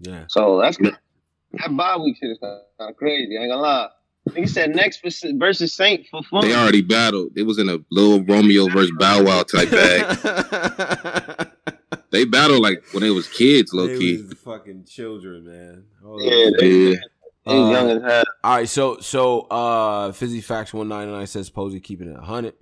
Yeah. 0.00 0.24
So 0.26 0.60
that's 0.60 0.76
good. 0.76 0.96
That 1.52 1.76
bye 1.76 1.96
week 1.96 2.16
shit 2.20 2.30
is 2.30 2.38
kind 2.38 2.60
of 2.80 2.96
crazy. 2.96 3.36
I 3.38 3.42
ain't 3.42 3.50
gonna 3.50 3.62
lie. 3.62 3.88
He 4.34 4.46
said 4.46 4.74
next 4.74 5.02
versus 5.02 5.72
Saint 5.72 6.06
for 6.08 6.22
fun. 6.22 6.46
They 6.46 6.54
already 6.54 6.82
battled. 6.82 7.32
It 7.36 7.42
was 7.42 7.58
in 7.58 7.68
a 7.68 7.78
little 7.90 8.22
Romeo 8.24 8.68
versus 8.68 8.92
Bow 8.98 9.22
Wow 9.22 9.42
type 9.42 9.70
bag. 11.36 11.48
they 12.10 12.24
battled 12.24 12.62
like 12.62 12.82
when 12.92 13.02
they 13.02 13.10
was 13.10 13.28
kids, 13.28 13.72
low 13.72 13.86
they 13.86 13.98
key. 13.98 14.22
Was 14.22 14.34
fucking 14.38 14.84
children, 14.84 15.44
man. 15.44 15.84
Hold 16.02 16.22
yeah, 16.22 16.50
they, 16.58 16.68
yeah. 16.68 16.96
Uh, 17.46 17.70
young 17.70 17.90
as 17.90 18.02
hell. 18.02 18.24
All 18.44 18.56
right, 18.56 18.68
so 18.68 18.98
so 19.00 19.40
uh 19.42 20.12
Fizzy 20.12 20.40
Facts 20.40 20.74
one 20.74 20.88
ninety 20.88 21.12
nine 21.12 21.26
says 21.26 21.50
Posey 21.50 21.80
keeping 21.80 22.08
it 22.08 22.18
hundred. 22.18 22.54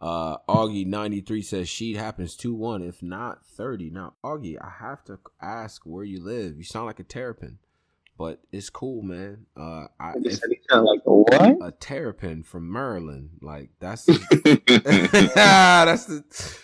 Uh 0.00 0.38
Augie 0.48 0.86
ninety 0.86 1.20
three 1.20 1.42
says 1.42 1.68
Sheed 1.68 1.96
Happens 1.96 2.36
two 2.36 2.54
one, 2.54 2.82
if 2.82 3.02
not 3.02 3.44
thirty. 3.44 3.90
Now 3.90 4.14
Augie, 4.24 4.56
I 4.60 4.70
have 4.84 5.04
to 5.04 5.18
ask 5.40 5.82
where 5.84 6.04
you 6.04 6.22
live. 6.22 6.56
You 6.56 6.64
sound 6.64 6.86
like 6.86 6.98
a 6.98 7.04
terrapin 7.04 7.58
but 8.18 8.40
it's 8.52 8.70
cool, 8.70 9.02
man. 9.02 9.46
Uh, 9.56 9.86
I 9.98 10.12
if, 10.16 10.40
like 10.70 11.00
a 11.06 11.12
what? 11.12 11.56
A 11.62 11.72
terrapin 11.72 12.42
from 12.42 12.70
Maryland. 12.70 13.30
Like 13.40 13.70
that's 13.80 14.04
the, 14.04 14.12
that's 15.34 16.06
the, 16.06 16.22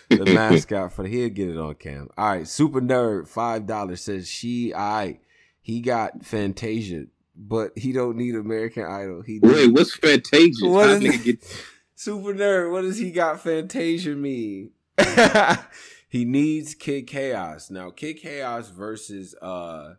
the 0.09 0.25
mascot 0.25 0.93
for 0.93 1.03
the. 1.03 1.09
He'll 1.09 1.29
get 1.29 1.49
it 1.49 1.57
on 1.57 1.75
cam. 1.75 2.09
All 2.17 2.29
right, 2.29 2.47
super 2.47 2.81
nerd 2.81 3.27
five 3.27 3.65
dollars 3.65 4.01
says 4.01 4.27
she. 4.27 4.73
I 4.73 5.19
he 5.61 5.81
got 5.81 6.23
Fantasia, 6.23 7.05
but 7.35 7.77
he 7.77 7.91
don't 7.91 8.17
need 8.17 8.35
American 8.35 8.85
Idol. 8.85 9.21
He 9.21 9.39
wait. 9.41 9.71
What's 9.71 9.95
Fantasia? 9.95 10.67
What 10.67 10.89
is 10.89 11.17
get... 11.23 11.43
super 11.95 12.33
nerd? 12.33 12.71
What 12.71 12.81
does 12.81 12.97
he 12.97 13.11
got 13.11 13.41
Fantasia 13.41 14.15
mean? 14.15 14.71
he 16.09 16.25
needs 16.25 16.75
Kid 16.75 17.07
Chaos 17.07 17.69
now. 17.69 17.89
Kid 17.89 18.15
Chaos 18.15 18.69
versus 18.69 19.35
uh 19.41 19.95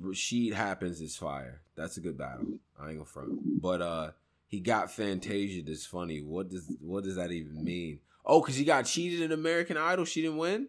Rashid 0.00 0.54
happens 0.54 1.00
is 1.00 1.16
fire. 1.16 1.60
That's 1.76 1.96
a 1.96 2.00
good 2.00 2.18
battle. 2.18 2.46
I 2.80 2.88
ain't 2.88 2.98
gonna 2.98 3.04
front. 3.04 3.60
But 3.60 3.82
uh 3.82 4.10
he 4.46 4.60
got 4.60 4.90
Fantasia 4.90 5.62
that's 5.62 5.86
funny. 5.86 6.20
What 6.20 6.50
does 6.50 6.70
what 6.80 7.04
does 7.04 7.16
that 7.16 7.32
even 7.32 7.64
mean? 7.64 8.00
Oh, 8.24 8.40
because 8.40 8.56
he 8.56 8.64
got 8.64 8.86
cheated 8.86 9.20
in 9.20 9.32
American 9.32 9.76
Idol. 9.76 10.04
She 10.04 10.22
didn't 10.22 10.38
win? 10.38 10.68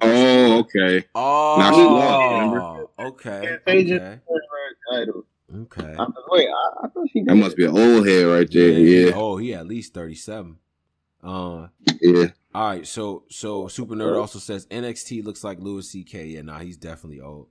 Oh, 0.00 0.58
okay. 0.60 1.06
Oh, 1.14 1.56
now 1.58 1.72
she 1.72 1.84
won, 1.84 2.86
okay. 2.98 3.58
Okay. 3.66 4.20
Okay. 5.54 5.94
I, 5.98 6.06
wait, 6.28 6.48
I, 6.48 6.84
I, 6.84 6.88
thought 6.88 7.08
she. 7.10 7.22
That 7.22 7.34
must 7.34 7.56
be 7.56 7.64
an 7.64 7.70
old 7.70 8.06
head 8.06 8.26
right 8.26 8.50
there. 8.50 8.68
Yeah. 8.68 9.06
yeah. 9.06 9.12
Oh, 9.14 9.38
he 9.38 9.54
at 9.54 9.66
least 9.66 9.94
thirty-seven. 9.94 10.58
Uh, 11.22 11.68
yeah. 12.02 12.26
All 12.54 12.68
right. 12.68 12.86
So, 12.86 13.24
so 13.30 13.66
Super 13.68 13.94
Nerd 13.94 14.20
also 14.20 14.38
says 14.38 14.66
NXT 14.66 15.24
looks 15.24 15.42
like 15.42 15.58
Louis 15.58 15.88
C.K. 15.88 16.26
Yeah, 16.26 16.42
nah, 16.42 16.58
he's 16.58 16.76
definitely 16.76 17.20
old. 17.20 17.48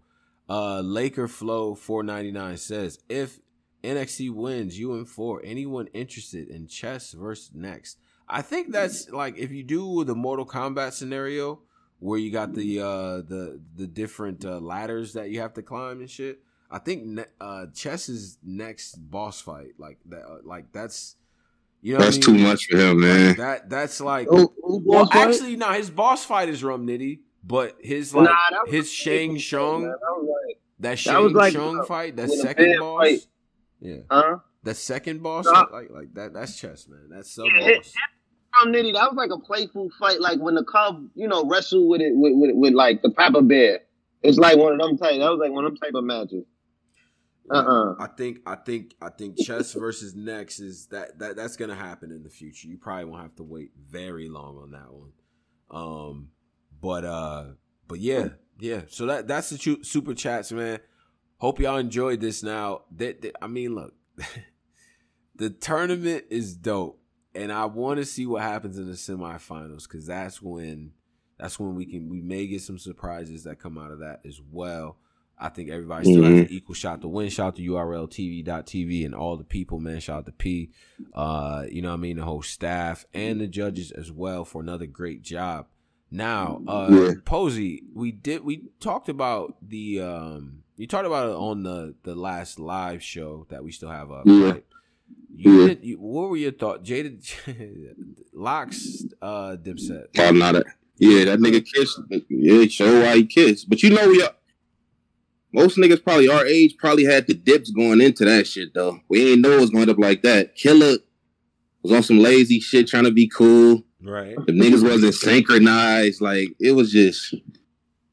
Uh, 0.49 0.81
Laker 0.81 1.27
Flow 1.27 1.75
499 1.75 2.57
says 2.57 2.99
if 3.09 3.39
NXT 3.83 4.31
wins, 4.31 4.79
you 4.79 4.93
and 4.93 5.07
four, 5.07 5.41
anyone 5.43 5.87
interested 5.93 6.47
in 6.49 6.67
chess 6.67 7.11
versus 7.11 7.51
next? 7.53 7.97
I 8.29 8.41
think 8.41 8.71
that's 8.71 9.09
like 9.09 9.37
if 9.37 9.51
you 9.51 9.63
do 9.63 10.03
the 10.03 10.15
Mortal 10.15 10.45
Kombat 10.45 10.93
scenario 10.93 11.59
where 11.99 12.19
you 12.19 12.31
got 12.31 12.53
the 12.53 12.79
uh 12.79 13.17
the 13.17 13.59
the 13.75 13.87
different 13.87 14.45
uh, 14.45 14.59
ladders 14.59 15.13
that 15.13 15.29
you 15.29 15.41
have 15.41 15.53
to 15.53 15.61
climb 15.61 15.99
and 15.99 16.09
shit. 16.09 16.39
I 16.69 16.79
think 16.79 17.05
ne- 17.05 17.25
uh 17.39 17.67
chess 17.73 18.09
is 18.09 18.37
next 18.43 18.95
boss 18.95 19.39
fight 19.39 19.73
like 19.77 19.97
that 20.07 20.23
uh, 20.23 20.37
like 20.43 20.71
that's 20.73 21.15
you 21.81 21.93
know 21.93 21.99
that's 21.99 22.17
I 22.17 22.31
mean? 22.31 22.39
too 22.39 22.43
much 22.43 22.65
for 22.65 22.77
him, 22.77 22.99
man. 22.99 23.27
Like 23.29 23.37
that 23.37 23.69
that's 23.69 24.01
like 24.01 24.27
oh, 24.29 24.53
well 24.61 25.07
actually 25.11 25.55
no, 25.55 25.67
nah, 25.67 25.73
his 25.73 25.89
boss 25.89 26.25
fight 26.25 26.49
is 26.49 26.63
Rum 26.63 26.85
Nitty. 26.85 27.19
But 27.43 27.77
his 27.79 28.13
like 28.13 28.25
nah, 28.25 28.65
his 28.65 28.91
Shang 28.91 29.39
Tsung, 29.39 29.93
that, 30.79 30.89
like, 30.89 30.97
that 30.97 30.99
Shang 30.99 31.33
like, 31.33 31.53
Tsung 31.53 31.85
fight, 31.85 32.15
that 32.15 32.29
second 32.29 32.79
boss, 32.79 33.03
fight. 33.03 33.19
yeah, 33.79 33.97
huh? 34.09 34.37
That 34.63 34.75
second 34.75 35.23
boss, 35.23 35.45
nah. 35.45 35.65
like 35.71 35.89
like 35.89 36.13
that. 36.13 36.33
That's 36.33 36.59
chess, 36.59 36.87
man. 36.87 37.09
That's 37.09 37.33
sub 37.33 37.45
yeah, 37.55 37.77
boss. 37.77 37.93
Nitty, 38.65 38.93
that 38.93 39.11
was 39.11 39.15
like 39.15 39.29
a 39.31 39.39
playful 39.39 39.89
fight, 39.99 40.19
like 40.19 40.39
when 40.39 40.55
the 40.55 40.63
cub, 40.63 41.07
you 41.13 41.27
know, 41.27 41.45
wrestled 41.45 41.87
with 41.87 42.01
it 42.01 42.13
with, 42.15 42.33
with, 42.35 42.55
with 42.55 42.73
like 42.73 43.01
the 43.03 43.11
Papa 43.11 43.41
Bear. 43.43 43.81
It's 44.23 44.39
like 44.39 44.57
one 44.57 44.73
of 44.73 44.79
them 44.79 44.97
type. 44.97 45.19
That 45.19 45.29
was 45.29 45.39
like 45.39 45.51
one 45.51 45.65
of 45.65 45.71
them 45.71 45.77
type 45.77 45.93
of 45.93 46.03
matches. 46.03 46.43
Uh-uh. 47.49 47.95
I 47.99 48.07
think 48.07 48.39
I 48.45 48.55
think 48.55 48.95
I 49.01 49.09
think 49.09 49.37
chess 49.37 49.73
versus 49.73 50.15
next 50.15 50.59
is 50.59 50.87
that 50.87 51.19
that 51.19 51.35
that's 51.35 51.55
gonna 51.55 51.75
happen 51.75 52.11
in 52.11 52.23
the 52.23 52.29
future. 52.29 52.67
You 52.67 52.77
probably 52.77 53.05
won't 53.05 53.21
have 53.21 53.35
to 53.37 53.43
wait 53.43 53.71
very 53.79 54.27
long 54.27 54.57
on 54.57 54.71
that 54.71 54.91
one. 54.91 55.11
Um, 55.69 56.29
but 56.81 57.05
uh, 57.05 57.45
but 57.87 57.99
yeah, 57.99 58.29
yeah. 58.59 58.81
So 58.89 59.05
that 59.07 59.27
that's 59.27 59.49
the 59.49 59.79
super 59.83 60.13
chats, 60.13 60.51
man. 60.51 60.79
Hope 61.37 61.59
y'all 61.59 61.77
enjoyed 61.77 62.19
this. 62.21 62.43
Now 62.43 62.81
that, 62.95 63.21
that 63.21 63.35
I 63.41 63.47
mean, 63.47 63.75
look, 63.75 63.93
the 65.35 65.49
tournament 65.49 66.25
is 66.29 66.55
dope, 66.55 66.99
and 67.35 67.51
I 67.51 67.65
want 67.65 67.97
to 67.97 68.05
see 68.05 68.25
what 68.25 68.41
happens 68.41 68.77
in 68.77 68.87
the 68.87 68.93
semifinals 68.93 69.83
because 69.83 70.07
that's 70.07 70.41
when 70.41 70.93
that's 71.37 71.59
when 71.59 71.75
we 71.75 71.85
can 71.85 72.09
we 72.09 72.21
may 72.21 72.47
get 72.47 72.61
some 72.61 72.79
surprises 72.79 73.43
that 73.43 73.59
come 73.59 73.77
out 73.77 73.91
of 73.91 73.99
that 73.99 74.21
as 74.25 74.41
well. 74.51 74.97
I 75.39 75.49
think 75.49 75.69
everybody 75.69 76.05
still 76.05 76.23
mm-hmm. 76.23 76.37
has 76.37 76.47
an 76.47 76.51
equal 76.51 76.73
shot 76.73 77.01
to 77.01 77.07
win. 77.07 77.29
Shout 77.29 77.47
out 77.49 77.55
to 77.57 77.61
URL 77.61 78.09
TV 78.09 79.05
and 79.05 79.13
all 79.13 79.37
the 79.37 79.43
people, 79.43 79.79
man. 79.79 79.99
Shout 79.99 80.19
out 80.19 80.25
to 80.25 80.31
P. 80.31 80.71
Uh, 81.13 81.65
you 81.69 81.83
know 81.83 81.89
what 81.89 81.95
I 81.95 81.97
mean? 81.97 82.17
The 82.17 82.23
whole 82.23 82.41
staff 82.41 83.05
and 83.13 83.39
the 83.39 83.45
judges 83.45 83.91
as 83.91 84.11
well 84.11 84.45
for 84.45 84.61
another 84.61 84.87
great 84.87 85.21
job. 85.21 85.67
Now, 86.09 86.61
uh 86.67 86.87
yeah. 86.89 87.11
Posey, 87.25 87.83
we 87.93 88.11
did 88.11 88.43
we 88.43 88.69
talked 88.79 89.09
about 89.09 89.55
the 89.61 90.01
um 90.01 90.63
you 90.77 90.87
talked 90.87 91.07
about 91.07 91.29
it 91.29 91.35
on 91.35 91.63
the 91.63 91.95
the 92.03 92.15
last 92.15 92.59
live 92.59 93.03
show 93.03 93.45
that 93.49 93.63
we 93.63 93.71
still 93.71 93.89
have 93.89 94.11
up. 94.11 94.23
Yeah. 94.25 94.51
Right? 94.51 94.65
You 95.35 95.61
yeah. 95.61 95.67
did. 95.67 95.83
You, 95.83 95.97
what 95.97 96.29
were 96.29 96.37
your 96.37 96.51
thoughts, 96.51 96.89
Jada? 96.89 97.95
LOX 98.33 99.05
uh, 99.21 99.57
Dipset. 99.61 100.07
I'm 100.17 100.39
not 100.39 100.55
a. 100.55 100.65
Yeah, 100.97 101.25
that 101.25 101.39
nigga 101.39 101.63
kissed. 101.63 101.99
Yeah, 102.29 102.65
show 102.67 103.01
why 103.01 103.17
he 103.17 103.25
kissed. 103.25 103.69
But 103.69 103.83
you 103.83 103.91
know, 103.91 104.07
we 104.07 104.23
most 105.53 105.77
niggas 105.77 106.03
probably 106.03 106.27
our 106.27 106.45
age 106.45 106.75
probably 106.77 107.05
had 107.05 107.27
the 107.27 107.33
dips 107.33 107.71
going 107.71 108.01
into 108.01 108.25
that 108.25 108.47
shit 108.47 108.73
though. 108.73 108.99
We 109.09 109.33
ain't 109.33 109.41
know 109.41 109.51
it 109.51 109.61
was 109.61 109.69
going 109.69 109.89
up 109.89 109.99
like 109.99 110.23
that. 110.23 110.55
Killer 110.55 110.97
was 111.83 111.91
on 111.91 112.03
some 112.03 112.19
lazy 112.19 112.59
shit 112.59 112.87
trying 112.87 113.05
to 113.05 113.11
be 113.11 113.27
cool. 113.27 113.83
Right. 114.07 114.35
The 114.45 114.53
niggas 114.53 114.83
wasn't 114.83 115.13
synchronized. 115.13 116.21
Like 116.21 116.49
it 116.59 116.71
was 116.71 116.91
just, 116.91 117.35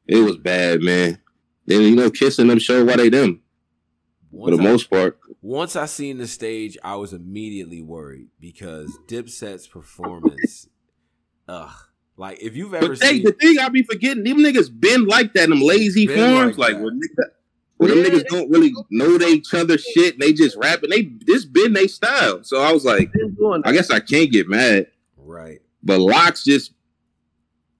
it 0.07 0.17
was 0.17 0.37
bad, 0.37 0.81
man. 0.81 1.19
Then 1.65 1.81
you 1.81 1.95
know, 1.95 2.11
kissing 2.11 2.47
them 2.47 2.59
show 2.59 2.83
why 2.83 2.97
they 2.97 3.09
them. 3.09 3.41
Once 4.29 4.51
for 4.51 4.57
the 4.57 4.67
I, 4.67 4.71
most 4.71 4.89
part. 4.89 5.17
Once 5.41 5.77
I 5.77 5.85
seen 5.85 6.17
the 6.17 6.27
stage, 6.27 6.77
I 6.83 6.95
was 6.95 7.13
immediately 7.13 7.81
worried 7.81 8.27
because 8.39 8.97
Dipset's 9.07 9.67
performance, 9.67 10.67
ugh. 11.47 11.71
Like 12.17 12.41
if 12.41 12.55
you've 12.55 12.73
ever 12.73 12.89
but 12.89 12.97
seen 12.97 13.23
the 13.23 13.31
thing 13.31 13.59
I 13.59 13.69
be 13.69 13.83
forgetting, 13.83 14.23
them 14.23 14.37
niggas 14.39 14.77
been 14.77 15.05
like 15.05 15.33
that, 15.33 15.49
them 15.49 15.61
lazy 15.61 16.07
forms, 16.07 16.57
like, 16.57 16.73
like 16.73 16.81
where, 16.81 16.91
niggas, 16.91 17.29
where 17.77 17.95
yeah, 17.95 18.03
them 18.03 18.11
niggas 18.11 18.25
don't 18.27 18.49
really 18.49 18.73
know 18.89 19.17
they 19.17 19.29
each 19.29 19.53
other 19.53 19.77
shit, 19.77 20.15
and 20.15 20.21
they 20.21 20.33
just 20.33 20.57
rapping. 20.57 20.89
They 20.89 21.11
this 21.25 21.45
been 21.45 21.73
they 21.73 21.87
style. 21.87 22.43
So 22.43 22.61
I 22.61 22.73
was 22.73 22.83
like, 22.83 23.11
I 23.63 23.71
guess 23.71 23.89
I 23.89 24.01
can't 24.01 24.31
get 24.31 24.49
mad. 24.49 24.87
Right. 25.17 25.59
But 25.85 25.99
LOX 25.99 26.43
just 26.43 26.73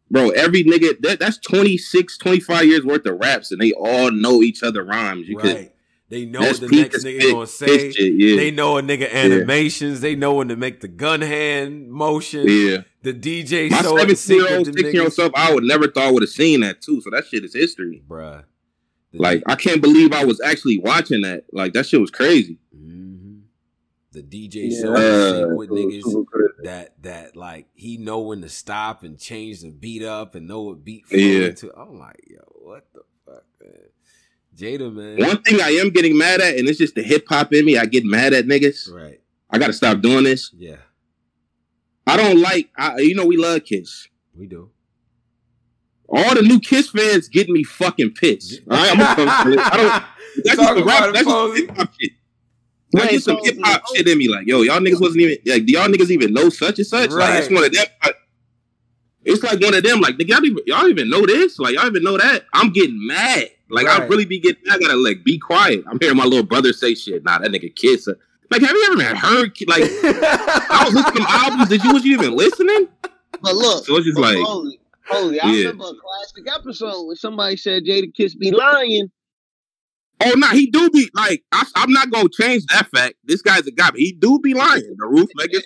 bro, 0.10 0.30
every 0.30 0.64
nigga 0.64 1.00
that, 1.02 1.20
that's 1.20 1.38
26, 1.40 2.18
25 2.18 2.66
years 2.66 2.86
worth 2.86 3.06
of 3.06 3.20
raps, 3.20 3.52
and 3.52 3.60
they 3.60 3.74
all 3.74 4.12
know 4.12 4.42
each 4.42 4.64
other 4.64 4.84
rhymes. 4.84 5.28
You 5.28 5.38
right. 5.38 5.58
Could, 5.58 5.72
they 6.08 6.26
know 6.26 6.42
what 6.42 6.60
the 6.60 6.68
next 6.68 7.04
nigga 7.04 7.32
gonna 7.32 7.48
say. 7.48 7.92
Shit, 7.92 8.14
yeah. 8.14 8.36
They 8.36 8.52
know 8.52 8.78
a 8.78 8.82
nigga 8.82 9.12
animations. 9.12 9.98
Yeah. 9.98 10.10
They 10.10 10.16
know 10.16 10.36
when 10.36 10.50
to 10.50 10.56
make 10.56 10.82
the 10.82 10.88
gun 10.88 11.22
hand 11.22 11.92
motion. 11.92 12.48
Yeah. 12.48 12.78
The 13.02 13.14
DJ 13.14 13.72
My 13.72 13.82
so 13.82 13.98
17 13.98 14.38
year 14.38 14.58
old, 14.58 14.66
16 14.68 14.94
year 14.94 15.04
old 15.04 15.14
self, 15.14 15.32
I 15.36 15.54
would 15.54 15.64
never 15.64 15.88
thought 15.88 16.14
would 16.14 16.24
have 16.24 16.30
seen 16.30 16.62
that 16.62 16.82
too. 16.82 17.02
So 17.02 17.10
that 17.10 17.26
shit 17.26 17.44
is 17.44 17.56
history. 17.56 18.04
Bruh. 18.08 18.44
The 19.12 19.22
like, 19.22 19.44
I 19.48 19.56
can't 19.56 19.82
believe 19.82 20.14
I 20.14 20.26
was 20.26 20.40
actually 20.42 20.78
watching 20.78 21.22
that. 21.22 21.46
Like, 21.52 21.74
that 21.74 21.86
shit 21.86 22.02
was 22.02 22.12
crazy. 22.12 22.60
Mm-hmm. 22.76 23.05
The 24.16 24.24
DJ 24.24 24.72
yeah. 24.72 24.80
so 24.80 25.56
with 25.56 25.70
niggas 25.70 26.26
that 26.64 26.94
that 27.04 27.36
like 27.36 27.68
he 27.74 27.98
know 27.98 28.22
when 28.22 28.42
to 28.44 28.50
stop 28.50 29.04
and 29.04 29.20
change 29.20 29.60
the 29.60 29.72
beat 29.72 30.04
up 30.04 30.36
and 30.36 30.48
know 30.48 30.62
what 30.62 30.86
beat 30.86 31.04
yeah. 31.12 31.52
to. 31.52 31.74
I'm 31.76 32.00
like, 32.00 32.22
yo, 32.26 32.40
what 32.62 32.88
the 32.94 33.02
fuck, 33.26 33.44
man? 33.62 33.74
Jada, 34.56 34.94
man. 34.94 35.28
One 35.28 35.42
thing 35.42 35.60
I 35.60 35.72
am 35.72 35.90
getting 35.90 36.18
mad 36.18 36.40
at, 36.40 36.58
and 36.58 36.66
it's 36.70 36.78
just 36.78 36.96
the 36.96 37.04
hip 37.04 37.26
hop 37.28 37.52
in 37.52 37.66
me. 37.66 37.78
I 37.78 37.86
get 37.88 38.06
mad 38.06 38.32
at 38.32 38.46
niggas. 38.46 38.90
Right. 38.90 39.20
I 39.50 39.58
got 39.58 39.68
to 39.68 39.74
stop 39.74 40.00
doing 40.00 40.24
this. 40.24 40.50
Yeah. 40.56 40.78
I 42.08 42.16
don't 42.16 42.40
like. 42.40 42.70
I, 42.78 43.00
you 43.00 43.16
know, 43.16 43.26
we 43.26 43.36
love 43.36 43.66
Kiss. 43.66 44.08
We 44.34 44.48
do. 44.48 44.70
All 46.08 46.36
the 46.36 46.42
new 46.42 46.62
Kiss 46.62 46.90
fans 46.90 47.28
get 47.28 47.50
me 47.50 47.66
fucking 47.66 48.14
pissed. 48.14 48.62
All 48.72 48.78
right, 48.78 48.92
I'm 48.92 48.98
gonna 48.98 49.16
come. 49.16 49.28
I 49.60 49.76
don't. 49.76 50.44
That's 50.46 50.56
just 50.56 50.70
some 50.70 50.88
rap. 50.88 51.14
That's 51.14 51.26
just 51.26 51.58
hip 51.58 51.78
hop 51.78 51.94
shit. 52.00 52.12
That's 52.96 53.14
just 53.14 53.26
some 53.26 53.40
hip 53.44 53.58
hop 53.64 53.84
shit 53.94 54.08
in 54.08 54.18
me. 54.18 54.28
Like, 54.28 54.48
yo, 54.48 54.62
y'all 54.62 54.80
niggas 54.80 55.02
wasn't 55.02 55.22
even 55.22 55.38
like. 55.46 55.66
Do 55.66 55.74
y'all 55.74 55.88
niggas 55.88 56.12
even 56.12 56.34
know 56.34 56.50
such 56.50 56.80
and 56.80 56.88
such? 56.88 57.12
Right. 57.12 57.30
Like, 57.30 57.44
it's 57.44 57.54
one 57.54 57.64
of 57.64 57.72
them. 57.72 57.86
It's 59.24 59.44
like 59.44 59.60
one 59.60 59.74
of 59.74 59.84
them. 59.84 60.02
Like, 60.02 60.16
y'all 60.20 60.46
even 60.46 60.64
y'all 60.66 60.88
even 60.88 61.10
know 61.10 61.26
this? 61.26 61.60
Like, 61.60 61.76
y'all 61.76 61.88
even 61.88 62.04
know 62.04 62.18
that? 62.18 62.46
I'm 62.54 62.72
getting 62.72 63.06
mad. 63.06 63.50
Like 63.70 63.88
right. 63.88 64.02
I 64.02 64.06
really 64.06 64.26
be 64.26 64.40
getting, 64.40 64.62
I 64.70 64.78
gotta 64.78 64.96
like 64.96 65.24
be 65.24 65.40
quiet. 65.40 65.84
I'm 65.88 65.98
hearing 66.00 66.18
my 66.18 66.24
little 66.24 66.46
brother 66.46 66.72
say 66.72 66.94
shit. 66.94 67.24
Nah, 67.24 67.40
that 67.40 67.52
nigga 67.52 67.76
kiss. 67.76 68.08
Like, 68.52 68.62
have 68.62 68.72
you 68.72 68.90
ever 68.92 69.16
heard? 69.16 69.58
Like, 69.68 69.82
I 69.84 70.84
was 70.86 70.94
listening 70.94 71.24
to 71.24 71.32
albums. 71.32 71.70
Did 71.70 71.84
you 71.84 71.94
was 71.94 72.06
you 72.06 72.14
even 72.14 72.36
listening? 72.36 72.88
But 73.42 73.56
look, 73.56 73.86
so 73.86 73.98
it's 73.98 74.06
just 74.06 74.20
like, 74.20 74.38
holy, 74.38 74.80
holy. 75.08 75.40
I 75.40 75.48
yeah. 75.48 75.58
remember 75.70 75.86
a 75.86 75.94
classic 75.94 76.54
episode 76.54 77.08
when 77.08 77.16
somebody 77.16 77.58
said 77.58 77.86
Jadakiss 77.86 78.38
be 78.38 78.52
lying. 78.52 79.10
Oh 80.26 80.32
no, 80.36 80.48
nah, 80.48 80.54
he 80.54 80.68
do 80.68 80.90
be 80.90 81.10
like. 81.14 81.44
I, 81.52 81.64
am 81.78 81.92
not 81.92 82.10
gonna 82.10 82.30
change 82.30 82.66
that 82.68 82.88
fact. 82.90 83.16
This 83.24 83.42
guy's 83.42 83.68
a 83.68 83.72
guy, 83.72 83.92
but 83.92 84.00
he 84.00 84.12
do 84.12 84.40
be 84.40 84.54
lying. 84.56 84.82
The 84.98 85.06
roof 85.06 85.30
make 85.36 85.52
it 85.54 85.64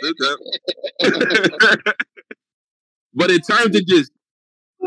But 3.14 3.32
in 3.32 3.40
terms 3.40 3.76
of 3.76 3.86
just, 3.88 4.12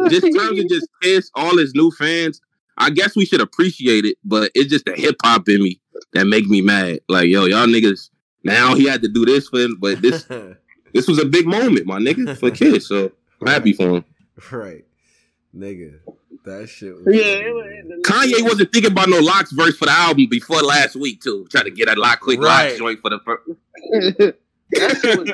just 0.08 0.22
terms 0.22 0.60
of 0.60 0.68
just 0.68 0.86
kiss 1.02 1.30
all 1.34 1.56
his 1.56 1.74
new 1.74 1.90
fans, 1.90 2.40
I 2.76 2.90
guess 2.90 3.16
we 3.16 3.24
should 3.24 3.40
appreciate 3.40 4.04
it, 4.04 4.16
but 4.24 4.50
it's 4.54 4.70
just 4.70 4.84
the 4.84 4.92
hip 4.92 5.16
hop 5.22 5.48
in 5.48 5.62
me 5.62 5.80
that 6.12 6.26
make 6.26 6.46
me 6.46 6.60
mad. 6.60 7.00
Like, 7.08 7.28
yo, 7.28 7.46
y'all 7.46 7.66
niggas, 7.66 8.10
now 8.44 8.74
he 8.74 8.86
had 8.86 9.02
to 9.02 9.08
do 9.08 9.24
this 9.24 9.48
for 9.48 9.58
him, 9.58 9.76
but 9.80 10.02
this 10.02 10.24
this 10.92 11.08
was 11.08 11.18
a 11.18 11.24
big 11.24 11.46
moment, 11.46 11.86
my 11.86 11.98
nigga, 11.98 12.36
for 12.36 12.50
kids. 12.50 12.86
So 12.86 13.10
I'm 13.40 13.46
happy 13.46 13.72
for 13.72 13.96
him. 13.96 14.04
Right. 14.50 14.84
Nigga. 15.54 15.98
That 16.44 16.68
shit 16.68 16.94
was 16.94 17.04
Yeah, 17.06 17.42
Kanye 18.02 18.42
wasn't 18.42 18.72
thinking 18.72 18.92
about 18.92 19.08
no 19.08 19.20
LOX 19.20 19.52
verse 19.52 19.76
for 19.76 19.86
the 19.86 19.92
album 19.92 20.26
before 20.28 20.62
last 20.62 20.96
week 20.96 21.22
too. 21.22 21.46
Trying 21.50 21.64
to 21.64 21.70
get 21.70 21.88
a 21.88 21.98
lock 21.98 22.20
quick 22.20 22.40
right. 22.40 22.70
LOX 22.70 22.78
joint 22.78 23.00
for 23.00 23.10
the 23.10 23.20
first. 23.24 23.42
that 24.72 25.00
shit 25.00 25.18
was 25.18 25.30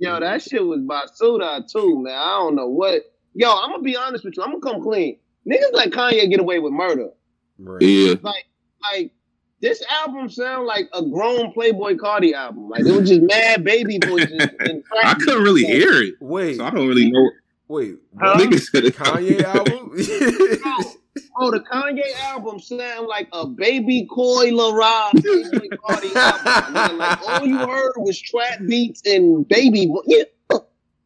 yo, 0.00 0.20
that 0.20 0.42
shit 0.42 0.64
was 0.64 0.80
Basuda 0.80 1.70
too, 1.70 2.02
man. 2.02 2.14
I 2.14 2.38
don't 2.38 2.54
know 2.54 2.68
what. 2.68 3.02
Yo, 3.34 3.52
I'm 3.52 3.70
gonna 3.70 3.82
be 3.82 3.96
honest 3.96 4.24
with 4.24 4.36
you. 4.36 4.42
I'm 4.42 4.58
gonna 4.58 4.74
come 4.74 4.82
clean 4.82 5.18
niggas 5.46 5.72
like 5.72 5.90
Kanye 5.90 6.28
get 6.28 6.40
away 6.40 6.58
with 6.58 6.72
murder. 6.72 7.10
Right. 7.58 7.82
Yeah. 7.82 8.14
Like, 8.22 8.44
like 8.92 9.12
this 9.60 9.82
album 9.90 10.28
sound 10.28 10.66
like 10.66 10.88
a 10.92 11.02
grown 11.02 11.52
Playboi 11.52 11.96
Carti 11.96 12.32
album. 12.32 12.68
Like 12.68 12.80
it 12.80 12.92
was 12.92 13.08
just 13.08 13.22
mad 13.22 13.64
baby 13.64 13.98
voices. 14.04 14.48
I 15.02 15.14
couldn't 15.14 15.42
really 15.42 15.64
hear 15.64 16.02
it. 16.02 16.14
Wait, 16.20 16.56
so 16.56 16.64
I 16.64 16.70
don't 16.70 16.88
really 16.88 17.10
know. 17.10 17.30
Wait, 17.68 17.96
huh? 18.20 18.36
Kanye 18.38 19.42
album? 19.42 19.90
oh, 19.92 20.94
oh, 21.38 21.50
the 21.50 21.60
Kanye 21.60 22.14
album 22.22 22.60
sound 22.60 23.08
like 23.08 23.28
a 23.32 23.44
baby 23.44 24.06
Coi 24.08 24.50
Leray 24.50 25.10
Playboi 25.14 25.68
Carti 25.78 26.14
album. 26.14 26.98
like 26.98 27.28
all 27.28 27.44
you 27.44 27.58
heard 27.58 27.94
was 27.96 28.20
trap 28.20 28.60
beats 28.68 29.02
and 29.04 29.48
baby. 29.48 29.92
Yeah, 30.06 30.22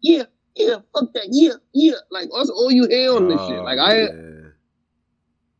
yeah, 0.02 0.24
yeah, 0.54 0.76
fuck 0.92 1.12
that, 1.14 1.28
yeah, 1.30 1.54
yeah. 1.72 1.94
Like 2.10 2.28
that's 2.36 2.50
all 2.50 2.70
you 2.70 2.86
hear 2.88 3.14
on 3.14 3.28
this 3.28 3.38
oh, 3.40 3.48
shit. 3.48 3.62
Like 3.62 3.78
I, 3.78 4.00
oh, 4.02 4.12
man. 4.12 4.52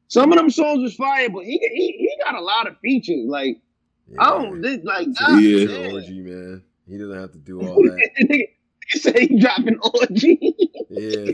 some 0.09 0.32
of 0.32 0.36
them 0.36 0.51
songs 0.51 0.82
was 0.82 0.94
fire, 0.94 1.31
but 1.31 1.44
he 1.44 1.59
he 1.59 1.93
he 1.93 2.16
got 2.22 2.35
a 2.35 2.43
lot 2.43 2.68
of 2.68 2.78
features. 2.81 3.24
Like 3.27 3.59
yeah. 4.06 4.22
I 4.22 4.31
don't 4.31 4.60
this, 4.60 4.81
like 4.85 5.09
yeah, 5.18 5.93
orgy 5.93 6.20
man. 6.20 6.62
He 6.86 6.98
doesn't 6.98 7.18
have 7.18 7.32
to 7.32 7.39
do 7.39 7.62
all 7.62 7.82
that. 7.82 8.48
He 8.93 8.99
say 8.99 9.27
he 9.27 9.39
dropping 9.39 9.79
orgy. 9.79 10.57
yeah, 10.91 11.33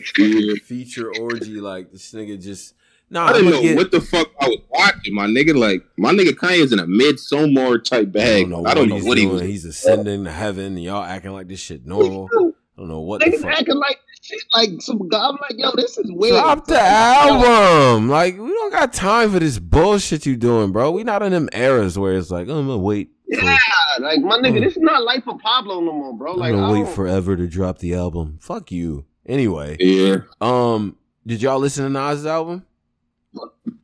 feature 0.64 1.10
orgy. 1.18 1.60
Like 1.60 1.90
this 1.90 2.12
nigga 2.12 2.40
just. 2.40 2.74
No, 3.08 3.20
nah, 3.20 3.30
I 3.30 3.32
didn't 3.34 3.50
know 3.50 3.62
get... 3.62 3.76
what 3.76 3.92
the 3.92 4.00
fuck 4.00 4.28
I 4.40 4.48
was 4.48 4.58
watching, 4.68 5.14
my 5.14 5.26
nigga. 5.26 5.56
Like 5.56 5.82
my 5.96 6.12
nigga 6.12 6.32
Kanye's 6.32 6.72
in 6.72 6.80
a 6.80 6.86
Midsommar 6.86 7.82
type 7.82 8.12
bag. 8.12 8.24
I 8.24 8.40
don't 8.40 8.50
know, 8.50 8.66
I 8.66 8.74
don't 8.74 8.82
what, 8.82 8.88
know 8.88 8.94
he's 8.96 9.04
what 9.04 9.18
he 9.18 9.26
was. 9.26 9.40
He's 9.42 9.64
ascending 9.64 10.24
to 10.24 10.32
heaven. 10.32 10.76
Y'all 10.76 11.02
acting 11.02 11.32
like 11.32 11.48
this 11.48 11.60
shit 11.60 11.86
normal. 11.86 12.28
I 12.34 12.80
don't 12.80 12.88
know 12.88 13.00
what 13.00 13.22
Niggas 13.22 13.44
acting 13.44 13.76
like 13.76 14.00
shit 14.20 14.42
like 14.54 14.70
some 14.80 15.08
guy. 15.08 15.28
I'm 15.28 15.36
like, 15.40 15.54
yo, 15.56 15.70
this 15.76 15.96
is 15.96 16.10
weird. 16.12 16.34
Drop 16.34 16.66
the 16.66 16.80
album. 16.80 18.08
Like, 18.08 18.36
we 18.38 18.48
don't 18.48 18.72
got 18.72 18.92
time 18.92 19.30
for 19.30 19.38
this 19.38 19.58
bullshit 19.58 20.26
you 20.26 20.36
doing, 20.36 20.72
bro. 20.72 20.90
We 20.90 21.04
not 21.04 21.22
in 21.22 21.32
them 21.32 21.48
eras 21.52 21.98
where 21.98 22.16
it's 22.16 22.30
like, 22.30 22.48
oh, 22.48 22.58
I'm 22.58 22.66
gonna 22.66 22.78
wait. 22.78 23.10
Yeah, 23.28 23.58
for, 23.96 24.02
like 24.02 24.20
my 24.20 24.38
nigga, 24.38 24.60
this 24.60 24.76
is 24.76 24.82
not 24.82 25.02
life 25.02 25.24
for 25.24 25.38
Pablo 25.38 25.80
no 25.80 25.92
more, 25.92 26.12
bro. 26.14 26.34
Like, 26.34 26.52
I'm 26.52 26.60
gonna 26.60 26.84
wait 26.84 26.94
forever 26.94 27.36
to 27.36 27.46
drop 27.46 27.78
the 27.78 27.94
album. 27.94 28.38
Fuck 28.40 28.70
you. 28.70 29.04
Anyway, 29.26 29.76
yeah. 29.80 30.18
Um, 30.40 30.96
did 31.26 31.42
y'all 31.42 31.58
listen 31.58 31.84
to 31.84 31.90
Nas's 31.90 32.26
album? 32.26 32.64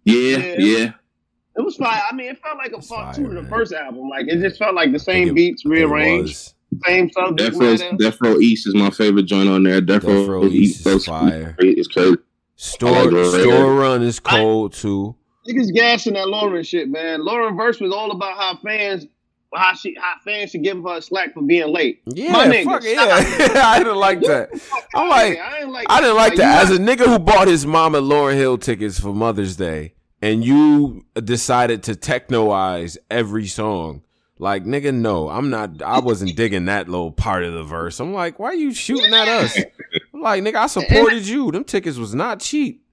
Yeah, 0.05 0.37
yeah. 0.37 0.55
yeah. 0.59 0.93
It 1.57 1.61
was 1.61 1.77
fine. 1.77 2.01
I 2.11 2.15
mean, 2.15 2.31
it 2.31 2.41
felt 2.41 2.57
like 2.57 2.73
a 2.73 2.81
part 2.81 3.17
two 3.17 3.29
to 3.29 3.43
the 3.43 3.49
first 3.49 3.73
album. 3.73 4.09
Like 4.09 4.27
it 4.29 4.41
just 4.41 4.59
felt 4.59 4.75
like 4.75 4.93
the 4.93 4.99
same 4.99 5.29
it, 5.29 5.35
beats 5.35 5.65
rearranged 5.65 6.55
same 6.87 7.11
subject 7.11 7.57
matter. 7.57 7.97
Death 7.99 8.19
Row 8.21 8.39
East 8.39 8.67
is 8.67 8.75
my 8.75 8.91
favorite 8.91 9.25
joint 9.25 9.49
on 9.49 9.63
there. 9.63 9.81
Death, 9.81 10.03
Death 10.03 10.29
Row, 10.29 10.45
East, 10.45 10.87
is 10.87 11.07
fire. 11.07 11.55
It's 11.59 11.89
crazy. 11.89 12.17
Store 12.57 13.25
Store 13.25 13.75
Run 13.75 14.03
is 14.03 14.21
cold 14.21 14.73
too. 14.73 15.17
Niggas 15.49 15.75
gassing 15.75 16.15
that 16.15 16.29
Lauren 16.29 16.63
shit, 16.63 16.89
man. 16.89 17.25
Lauren 17.25 17.57
verse 17.57 17.81
was 17.81 17.93
all 17.93 18.13
about 18.13 18.37
how 18.37 18.57
fans 18.63 19.07
how 19.55 19.75
she 19.75 19.97
how 19.99 20.15
fans 20.25 20.51
should 20.51 20.63
give 20.63 20.83
her 20.83 21.01
slack 21.01 21.35
for 21.35 21.43
being 21.43 21.73
late. 21.73 22.03
Yeah, 22.07 22.33
My 22.33 22.47
nigga, 22.47 22.65
fuck 22.65 22.83
yeah. 22.85 23.63
I 23.65 23.79
didn't 23.79 23.97
like 23.97 24.21
that. 24.23 24.51
I'm 24.95 25.09
like, 25.09 25.39
I 25.39 25.59
didn't 25.59 25.73
like, 25.73 25.87
I 25.89 26.01
didn't 26.01 26.17
like, 26.17 26.31
like 26.31 26.39
that. 26.39 26.65
As 26.65 26.71
a 26.71 26.79
nigga 26.79 27.07
who 27.07 27.19
bought 27.19 27.49
his 27.49 27.67
mama 27.67 28.01
Lauryn 28.01 28.35
Hill 28.35 28.59
tickets 28.59 28.99
for 28.99 29.13
Mother's 29.13 29.57
Day, 29.57 29.95
and 30.21 30.45
you 30.45 31.05
decided 31.23 31.83
to 31.85 31.93
technoize 31.95 32.97
every 33.11 33.47
song. 33.47 34.03
Like, 34.39 34.65
nigga, 34.65 34.93
no, 34.93 35.29
I'm 35.29 35.51
not. 35.51 35.83
I 35.83 36.01
wasn't 36.01 36.35
digging 36.37 36.65
that 36.65 36.89
little 36.89 37.13
part 37.13 37.45
of 37.45 37.53
the 37.53 37.63
verse. 37.63 38.01
I'm 38.01 38.13
like, 38.13 38.39
why 38.39 38.49
are 38.49 38.55
you 38.55 38.75
shooting 38.75 39.15
at 39.15 39.29
us? 39.29 39.57
I'm 40.15 40.21
like, 40.21 40.43
nigga, 40.43 40.57
I 40.57 40.67
supported 40.67 41.27
you. 41.29 41.53
Them 41.53 41.65
tickets 41.65 41.97
was 41.97 42.15
not 42.15 42.41
cheap. 42.41 42.85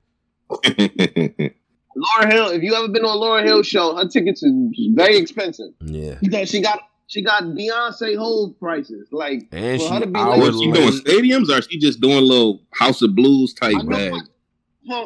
Lauryn 1.97 2.31
Hill. 2.31 2.47
If 2.49 2.63
you 2.63 2.75
ever 2.75 2.87
been 2.87 3.05
on 3.05 3.17
Lauryn 3.17 3.45
Hill 3.45 3.63
show, 3.63 3.95
her 3.95 4.07
tickets 4.07 4.43
is 4.43 4.53
very 4.93 5.17
expensive. 5.17 5.73
Yeah, 5.81 6.45
she 6.45 6.61
got 6.61 6.81
she 7.07 7.23
got 7.23 7.43
Beyonce 7.43 8.15
whole 8.17 8.53
prices. 8.53 9.07
Like, 9.11 9.47
and 9.51 9.81
she, 9.81 9.87
her 9.89 9.99
to 9.99 10.05
be 10.05 10.19
like, 10.19 10.53
she 10.53 10.71
doing 10.71 10.91
stadiums 10.91 11.49
or 11.49 11.61
she 11.61 11.79
just 11.79 11.99
doing 11.99 12.23
little 12.23 12.61
House 12.71 13.01
of 13.01 13.15
Blues 13.15 13.53
type 13.53 13.75
bag? 13.87 14.13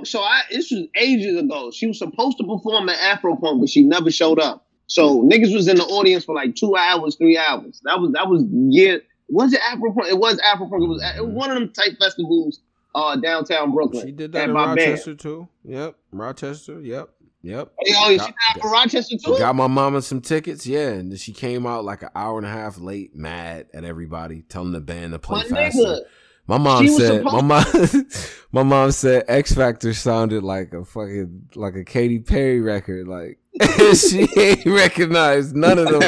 So 0.04 0.22
I 0.22 0.42
this 0.52 0.72
was 0.72 0.86
ages 0.96 1.38
ago. 1.38 1.72
She 1.72 1.88
was 1.88 1.98
supposed 1.98 2.38
to 2.38 2.44
perform 2.46 2.90
at 2.90 2.98
Afro 3.00 3.36
Punk, 3.36 3.62
but 3.62 3.70
she 3.70 3.84
never 3.84 4.12
showed 4.12 4.40
up. 4.40 4.66
So 4.88 5.24
niggas 5.24 5.54
was 5.54 5.68
in 5.68 5.78
the 5.78 5.84
audience 5.84 6.26
for 6.26 6.36
like 6.36 6.56
two 6.56 6.76
hours, 6.76 7.16
three 7.16 7.38
hours. 7.38 7.82
That 7.86 8.00
was 8.00 8.12
that 8.14 8.30
was 8.30 8.44
yeah. 8.50 8.98
Was 9.30 9.54
it 9.54 9.62
Afro 9.62 9.94
Punk? 9.94 10.08
It 10.10 10.20
was 10.20 10.40
Afro 10.40 10.68
Punk. 10.68 10.84
It 10.84 10.88
was, 10.88 11.02
it 11.02 11.22
was 11.22 11.30
mm-hmm. 11.30 11.36
one 11.36 11.52
of 11.52 11.56
them 11.56 11.72
type 11.72 11.98
festivals 12.00 12.60
uh 12.96 13.16
downtown 13.18 13.72
Brooklyn. 13.72 14.06
She 14.06 14.12
did 14.12 14.32
that 14.34 14.50
in 14.50 14.56
Rochester 14.56 15.12
band. 15.12 15.20
too. 15.20 15.48
Yep, 15.66 15.96
Rochester. 16.12 16.82
Yep. 16.82 17.10
Yep. 17.46 17.74
Hey, 17.82 17.94
oh, 17.98 18.18
got, 18.18 18.26
she 18.26 18.34
got, 18.62 18.72
Rochester 18.72 19.18
too. 19.18 19.38
Got 19.38 19.56
my 19.56 19.68
mama 19.68 20.02
some 20.02 20.22
tickets, 20.22 20.66
yeah, 20.66 20.90
and 20.90 21.20
she 21.20 21.34
came 21.34 21.68
out 21.68 21.84
like 21.84 22.02
an 22.02 22.10
hour 22.16 22.38
and 22.38 22.48
a 22.48 22.50
half 22.50 22.78
late, 22.78 23.16
mad 23.16 23.68
at 23.74 23.84
everybody, 23.84 24.44
telling 24.44 24.72
the 24.72 24.80
band 24.80 25.12
to 25.12 25.20
play 25.20 25.44
my 25.50 25.50
faster. 25.50 25.80
Nigga. 25.80 26.00
My 26.46 26.58
mom 26.58 26.88
said 26.90 27.24
my 27.24 27.42
mom 27.42 27.64
my 28.52 28.64
mom 28.64 28.92
said 28.92 29.24
X 29.30 29.54
Factor 29.54 29.94
sounded 29.94 30.44
like 30.44 30.74
a 30.74 30.84
fucking 30.84 31.50
like 31.56 31.76
a 31.76 31.86
Katy 31.86 32.20
Perry 32.20 32.60
record. 32.60 33.08
Like 33.08 33.40
she 33.96 34.28
ain't 34.38 34.66
recognized 34.66 35.56
none 35.56 35.80
of 35.80 35.88
them. 35.88 36.02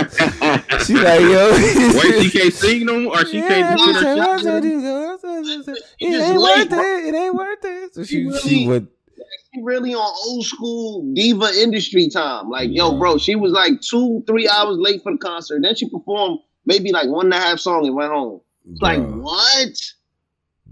she 0.85 0.95
like 0.95 1.21
yo. 1.21 1.51
Wait, 1.51 2.23
she 2.23 2.37
can't 2.37 2.53
sing 2.53 2.85
them 2.85 3.07
or 3.07 3.25
she 3.25 3.37
yeah, 3.37 3.47
can't 3.47 3.77
do 3.77 3.93
her 3.93 4.15
It 5.99 6.21
ain't 6.21 6.41
worth 6.41 6.73
it. 6.73 7.05
It 7.05 7.15
ain't 7.15 7.35
worth 7.35 7.63
it. 7.63 7.93
So 7.95 8.03
she 8.03 8.25
really, 8.25 8.39
she 8.39 8.67
went. 8.67 8.89
She 9.53 9.61
really 9.61 9.93
on 9.93 10.15
old 10.27 10.45
school 10.45 11.13
diva 11.13 11.49
industry 11.61 12.09
time. 12.09 12.49
Like 12.49 12.71
yo, 12.73 12.97
bro, 12.97 13.17
she 13.17 13.35
was 13.35 13.53
like 13.53 13.79
two 13.79 14.21
three 14.27 14.49
hours 14.49 14.77
late 14.79 15.01
for 15.01 15.13
the 15.13 15.17
concert. 15.17 15.61
Then 15.61 15.75
she 15.75 15.89
performed 15.89 16.39
maybe 16.65 16.91
like 16.91 17.07
one 17.07 17.27
and 17.27 17.33
a 17.35 17.39
half 17.39 17.59
song 17.59 17.85
and 17.85 17.95
went 17.95 18.11
home. 18.11 18.41
It's 18.69 18.81
Like 18.81 18.99
what? 18.99 19.94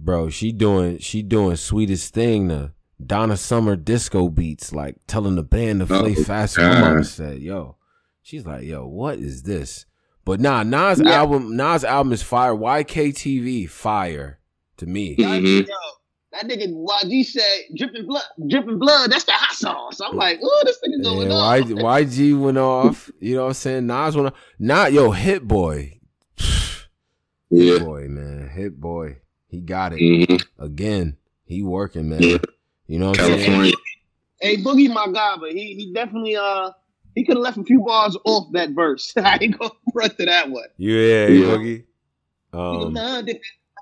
Bro, 0.03 0.29
she 0.29 0.51
doing 0.51 0.99
she 0.99 1.21
doing 1.21 1.55
sweetest 1.55 2.13
thing 2.13 2.47
the 2.47 2.73
Donna 3.03 3.37
Summer 3.37 3.75
disco 3.75 4.29
beats, 4.29 4.73
like 4.73 4.97
telling 5.07 5.35
the 5.35 5.43
band 5.43 5.79
to 5.79 5.85
play 5.85 6.15
oh, 6.17 6.23
faster. 6.23 6.61
My 6.61 6.81
mama 6.81 7.03
said, 7.03 7.39
"Yo," 7.39 7.77
she's 8.21 8.45
like, 8.45 8.63
"Yo, 8.63 8.85
what 8.85 9.19
is 9.19 9.43
this?" 9.43 9.85
But 10.25 10.39
nah, 10.39 10.63
Nas 10.63 11.01
yeah. 11.01 11.11
album, 11.11 11.55
Nas 11.55 11.83
album 11.83 12.13
is 12.13 12.23
fire. 12.23 12.53
YKTV 12.53 13.69
fire 13.69 14.39
to 14.77 14.85
me. 14.85 15.17
Mm-hmm. 15.17 15.69
That 16.31 16.47
nigga 16.47 16.73
YG 16.73 17.25
said 17.25 17.61
dripping 17.77 18.07
blood, 18.07 18.23
dripping 18.49 18.79
blood. 18.79 19.11
That's 19.11 19.25
the 19.25 19.33
hot 19.33 19.53
sauce. 19.53 19.99
I'm 20.01 20.15
like, 20.15 20.39
oh, 20.41 20.63
this 20.65 20.79
nigga 20.83 21.03
going 21.03 21.29
yeah, 21.29 21.35
off. 21.35 21.59
YG 21.59 22.39
went 22.39 22.57
off. 22.57 23.11
You 23.19 23.35
know 23.35 23.41
what 23.43 23.47
I'm 23.49 23.53
saying? 23.53 23.87
Nas 23.87 24.15
went 24.15 24.27
off. 24.29 24.39
Not 24.57 24.93
yo, 24.93 25.11
Hit 25.11 25.47
Boy. 25.47 25.99
yeah. 27.49 27.73
Hit 27.73 27.83
Boy, 27.83 28.07
man, 28.07 28.49
Hit 28.49 28.79
Boy. 28.79 29.17
He 29.53 29.61
got 29.61 29.93
it 29.93 29.99
mm-hmm. 29.99 30.63
again. 30.63 31.15
He 31.45 31.61
working, 31.61 32.09
man. 32.09 32.23
Yeah. 32.23 32.37
You 32.87 32.97
know 32.97 33.09
what 33.09 33.19
I'm 33.19 33.37
saying? 33.37 33.73
Hey, 34.41 34.57
Boogie, 34.57 34.91
my 34.91 35.05
guy, 35.13 35.35
but 35.39 35.51
he 35.51 35.75
he 35.75 35.93
definitely 35.93 36.35
uh 36.35 36.71
he 37.13 37.23
could 37.23 37.37
have 37.37 37.43
left 37.43 37.59
a 37.59 37.63
few 37.63 37.81
bars 37.81 38.17
off 38.25 38.51
that 38.53 38.71
verse. 38.71 39.13
I 39.17 39.37
ain't 39.39 39.59
gonna 39.59 39.71
run 39.93 40.09
to 40.09 40.25
that 40.25 40.49
one. 40.49 40.65
Yeah, 40.77 41.27
yeah. 41.27 41.45
Boogie. 41.45 41.83
Um, 42.51 42.93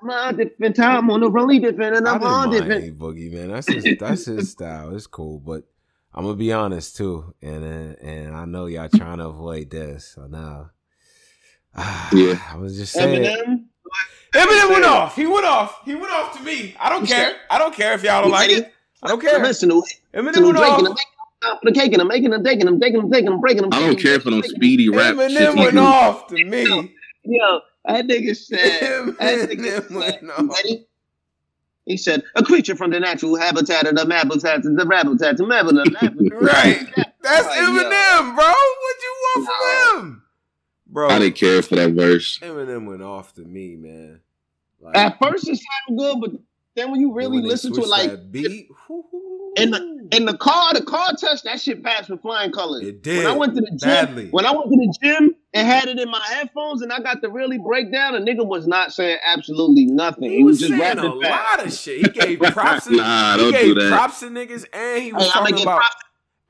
my 0.02 0.32
different 0.32 0.76
time 0.76 1.08
on 1.08 1.20
the 1.20 1.30
really 1.30 1.58
different, 1.58 1.96
and 1.96 2.06
I'm 2.06 2.22
on 2.22 2.50
different. 2.50 2.98
Boogie 2.98 3.32
man, 3.32 3.50
that's 3.52 3.72
his 3.72 3.96
that's 3.98 4.26
his 4.26 4.50
style. 4.50 4.94
It's 4.94 5.06
cool, 5.06 5.38
but 5.38 5.64
I'm 6.12 6.24
gonna 6.24 6.36
be 6.36 6.52
honest 6.52 6.96
too, 6.96 7.32
and 7.40 7.64
uh, 7.64 7.96
and 8.06 8.36
I 8.36 8.44
know 8.44 8.66
y'all 8.66 8.90
trying 8.90 9.18
to 9.18 9.28
avoid 9.28 9.70
this. 9.70 10.04
So 10.16 10.26
now, 10.26 10.70
yeah, 12.12 12.38
I 12.50 12.56
was 12.58 12.76
just 12.76 12.92
saying. 12.92 13.24
Eminem? 13.24 13.64
Eminem 14.32 14.70
went 14.70 14.84
off. 14.84 15.14
He 15.16 15.26
went 15.26 15.44
off. 15.44 15.80
He 15.84 15.94
went 15.94 16.12
off 16.12 16.36
to 16.36 16.42
me. 16.42 16.74
I 16.80 16.88
don't 16.88 17.06
care. 17.06 17.34
I 17.50 17.58
don't 17.58 17.74
care 17.74 17.92
if 17.92 18.02
y'all 18.02 18.22
don't 18.22 18.30
like 18.30 18.50
it. 18.50 18.72
I 19.02 19.08
don't 19.08 19.20
care. 19.20 19.42
Listen 19.42 19.68
to 19.70 19.82
Eminem 20.14 20.44
went 20.44 20.58
off. 20.58 20.98
I'm 21.44 21.74
taking 21.74 22.00
I'm 22.00 22.08
making 22.08 22.32
I'm 22.32 22.44
taking 22.44 22.68
I'm 22.68 22.80
taking 22.80 23.00
I'm 23.00 23.10
taking 23.10 23.28
I'm 23.28 23.40
breaking 23.40 23.64
I 23.72 23.80
don't 23.80 23.98
care 23.98 24.20
for 24.20 24.30
no 24.30 24.40
speedy 24.42 24.88
rap. 24.88 25.16
Eminem 25.16 25.56
went 25.56 25.78
off 25.78 26.28
to 26.28 26.44
me. 26.44 26.94
Yo, 27.24 27.60
that 27.84 28.06
nigga 28.06 28.36
said. 28.36 29.16
That 29.18 29.50
nigga 29.50 29.90
went 29.90 30.30
off. 30.30 30.56
Ready? 30.56 30.86
He 31.84 31.96
said, 31.96 32.22
"A 32.36 32.44
creature 32.44 32.76
from 32.76 32.92
the 32.92 33.00
natural 33.00 33.36
habitat 33.36 33.86
of 33.86 33.96
the 33.96 34.14
habitat 34.14 34.58
of 34.58 34.62
the 34.62 34.86
habitat 34.88 35.32
of 35.32 35.36
the 35.38 36.30
Right. 36.40 36.86
That's 37.22 37.46
Eminem, 37.48 38.34
bro. 38.36 38.44
What 38.44 38.96
you 39.02 39.14
want 39.20 39.46
from 39.46 40.00
him? 40.06 40.22
Bro. 40.92 41.08
I 41.08 41.18
didn't 41.18 41.36
care 41.36 41.62
for 41.62 41.76
that 41.76 41.92
verse. 41.92 42.38
Eminem 42.38 42.86
went 42.86 43.02
off 43.02 43.34
to 43.34 43.42
me, 43.42 43.76
man. 43.76 44.20
Like, 44.80 44.96
At 44.96 45.18
first, 45.20 45.48
it 45.48 45.58
sounded 45.58 46.02
good, 46.02 46.20
but 46.20 46.40
then 46.74 46.90
when 46.90 47.00
you 47.00 47.12
really 47.12 47.38
when 47.38 47.48
listen 47.48 47.72
to 47.72 47.80
it, 47.82 47.88
like 47.88 48.30
beat, 48.30 48.68
in 49.56 49.70
the 49.70 50.08
in 50.12 50.24
the 50.26 50.36
car, 50.36 50.74
the 50.74 50.82
car 50.82 51.12
touched 51.14 51.44
that 51.44 51.60
shit 51.60 51.82
passed 51.82 52.10
with 52.10 52.20
flying 52.20 52.52
colors. 52.52 52.82
It 52.82 53.02
did. 53.02 53.18
When 53.18 53.26
I 53.26 53.36
went 53.36 53.54
to 53.54 53.60
the 53.60 53.70
gym, 53.70 53.78
badly. 53.78 54.28
when 54.30 54.46
I 54.46 54.50
went 54.50 54.70
to 54.70 54.76
the 54.76 54.98
gym 55.02 55.34
and 55.54 55.66
had 55.66 55.88
it 55.88 55.98
in 55.98 56.10
my 56.10 56.24
headphones, 56.26 56.82
and 56.82 56.92
I 56.92 57.00
got 57.00 57.22
to 57.22 57.28
really 57.28 57.58
break 57.58 57.92
down, 57.92 58.14
a 58.14 58.20
nigga 58.20 58.46
was 58.46 58.66
not 58.66 58.92
saying 58.92 59.18
absolutely 59.26 59.86
nothing. 59.86 60.30
He, 60.30 60.38
he 60.38 60.44
was, 60.44 60.60
was, 60.60 60.68
just 60.68 60.80
saying 60.80 60.98
a 60.98 61.14
lot 61.14 61.64
of 61.64 61.72
shit. 61.72 61.98
He 61.98 62.08
gave 62.08 62.40
props. 62.52 62.86
to, 62.86 62.96
nah, 62.96 63.36
don't 63.36 63.52
gave 63.52 63.74
do 63.74 63.80
that. 63.82 63.90
props 63.90 64.20
to 64.20 64.26
niggas, 64.26 64.64
and 64.72 65.02
he 65.02 65.12
was 65.12 65.24
hey, 65.24 65.30
talking 65.30 65.62
about. 65.62 65.82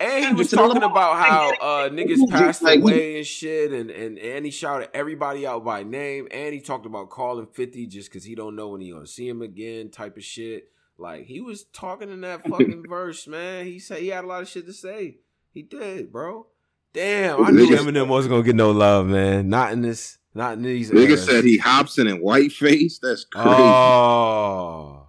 And 0.02 0.24
he 0.24 0.32
was 0.32 0.50
talking 0.50 0.82
about 0.82 1.16
how 1.16 1.52
uh, 1.60 1.88
niggas 1.88 2.28
passed 2.28 2.62
away 2.62 3.18
and 3.18 3.26
shit, 3.26 3.70
and, 3.72 3.90
and 3.90 4.18
and 4.18 4.44
he 4.44 4.50
shouted 4.50 4.90
everybody 4.94 5.46
out 5.46 5.64
by 5.64 5.84
name, 5.84 6.26
and 6.32 6.52
he 6.52 6.60
talked 6.60 6.86
about 6.86 7.10
calling 7.10 7.46
Fifty 7.46 7.86
just 7.86 8.10
because 8.10 8.24
he 8.24 8.34
don't 8.34 8.56
know 8.56 8.70
when 8.70 8.80
he 8.80 8.90
gonna 8.90 9.06
see 9.06 9.28
him 9.28 9.42
again, 9.42 9.90
type 9.90 10.16
of 10.16 10.24
shit. 10.24 10.70
Like 10.98 11.26
he 11.26 11.40
was 11.40 11.64
talking 11.64 12.10
in 12.10 12.22
that 12.22 12.46
fucking 12.48 12.84
verse, 12.88 13.28
man. 13.28 13.66
He 13.66 13.78
said 13.78 14.00
he 14.00 14.08
had 14.08 14.24
a 14.24 14.26
lot 14.26 14.42
of 14.42 14.48
shit 14.48 14.66
to 14.66 14.72
say. 14.72 15.18
He 15.52 15.62
did, 15.62 16.10
bro. 16.10 16.48
Damn, 16.92 17.44
I 17.44 17.50
knew 17.50 17.68
Eminem 17.68 18.08
wasn't 18.08 18.32
gonna 18.32 18.42
get 18.42 18.56
no 18.56 18.72
love, 18.72 19.06
man. 19.06 19.48
Not 19.48 19.72
in 19.72 19.82
this, 19.82 20.18
not 20.34 20.54
in 20.54 20.64
these. 20.64 20.90
Nigga 20.90 21.16
said 21.16 21.44
he 21.44 21.58
Hopsin 21.60 22.02
in 22.02 22.08
and 22.08 22.20
whiteface. 22.20 22.98
That's 23.00 23.24
crazy. 23.24 23.48
Oh, 23.48 25.06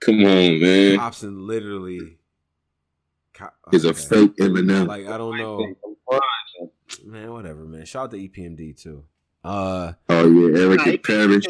come 0.00 0.24
on, 0.24 0.60
man. 0.60 0.98
Hopsin 0.98 1.46
literally 1.46 2.19
is 3.72 3.84
a 3.84 3.94
fake 3.94 4.36
Eminem. 4.36 4.86
Like 4.86 5.06
I 5.06 5.16
don't 5.18 5.36
know, 5.36 5.74
man. 7.04 7.32
Whatever, 7.32 7.64
man. 7.64 7.84
Shout 7.84 8.04
out 8.04 8.10
to 8.12 8.16
EPMD 8.16 8.80
too. 8.80 9.04
Uh 9.42 9.92
oh 10.08 10.28
yeah, 10.28 10.60
Eric 10.60 10.86
nah, 10.86 10.96
Parrish. 11.04 11.46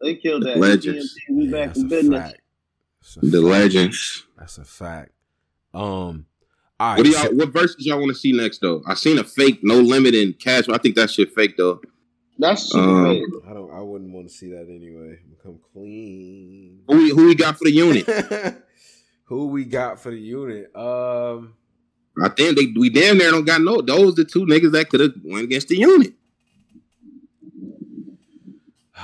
They 0.00 0.14
killed 0.14 0.44
that. 0.44 0.58
Legends. 0.58 1.16
We 1.30 1.46
yeah, 1.46 1.66
back 1.66 1.76
in 1.76 1.88
business. 1.88 2.32
The 3.16 3.40
legends. 3.40 4.26
That's 4.38 4.58
a 4.58 4.64
fact. 4.64 5.12
Um. 5.74 6.26
All 6.80 6.90
right, 6.90 6.98
what 6.98 7.04
do 7.04 7.10
y'all? 7.10 7.34
What 7.34 7.48
verses 7.48 7.84
y'all 7.86 7.98
want 7.98 8.10
to 8.10 8.14
see 8.14 8.32
next 8.32 8.60
though? 8.60 8.82
I 8.86 8.94
seen 8.94 9.18
a 9.18 9.24
fake 9.24 9.60
No 9.62 9.80
Limit 9.80 10.14
in 10.14 10.32
Cash. 10.34 10.68
I 10.68 10.78
think 10.78 10.94
that 10.94 11.10
shit 11.10 11.34
fake 11.34 11.56
though. 11.56 11.80
That's 12.38 12.72
um, 12.72 13.06
I 13.48 13.52
don't. 13.52 13.72
I 13.72 13.80
wouldn't 13.80 14.12
want 14.12 14.28
to 14.28 14.32
see 14.32 14.50
that 14.50 14.68
anyway. 14.68 15.18
Become 15.28 15.58
clean. 15.72 16.82
Who 16.86 16.96
we, 16.96 17.10
who 17.10 17.26
we 17.26 17.34
got 17.34 17.58
for 17.58 17.64
the 17.64 17.72
unit? 17.72 18.06
Who 19.28 19.46
we 19.48 19.64
got 19.66 20.00
for 20.00 20.10
the 20.10 20.18
unit? 20.18 20.74
Um, 20.74 21.54
I 22.22 22.30
think 22.30 22.56
they 22.56 22.72
we 22.74 22.88
damn 22.88 23.18
near 23.18 23.30
don't 23.30 23.44
got 23.44 23.60
no. 23.60 23.82
Those 23.82 24.14
the 24.14 24.24
two 24.24 24.46
niggas 24.46 24.72
that 24.72 24.88
could 24.88 25.00
have 25.00 25.12
went 25.22 25.44
against 25.44 25.68
the 25.68 25.76
unit. 25.76 26.14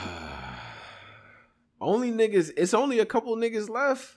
only 1.81 2.11
niggas. 2.11 2.53
It's 2.57 2.73
only 2.73 3.01
a 3.01 3.07
couple 3.07 3.37
niggas 3.37 3.69
left. 3.69 4.17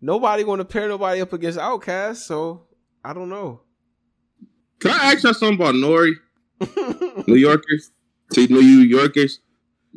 Nobody 0.00 0.44
going 0.44 0.58
to 0.58 0.64
pair 0.64 0.86
nobody 0.86 1.20
up 1.20 1.32
against 1.32 1.58
OutKast. 1.58 2.18
So 2.18 2.68
I 3.04 3.12
don't 3.12 3.28
know. 3.28 3.62
Can 4.78 4.92
I 4.92 5.12
ask 5.12 5.24
you 5.24 5.34
something 5.34 5.54
about 5.60 5.74
Nori? 5.74 6.14
New 7.26 7.34
Yorkers, 7.34 7.90
to 8.34 8.46
New 8.46 8.60
Yorkers. 8.60 9.40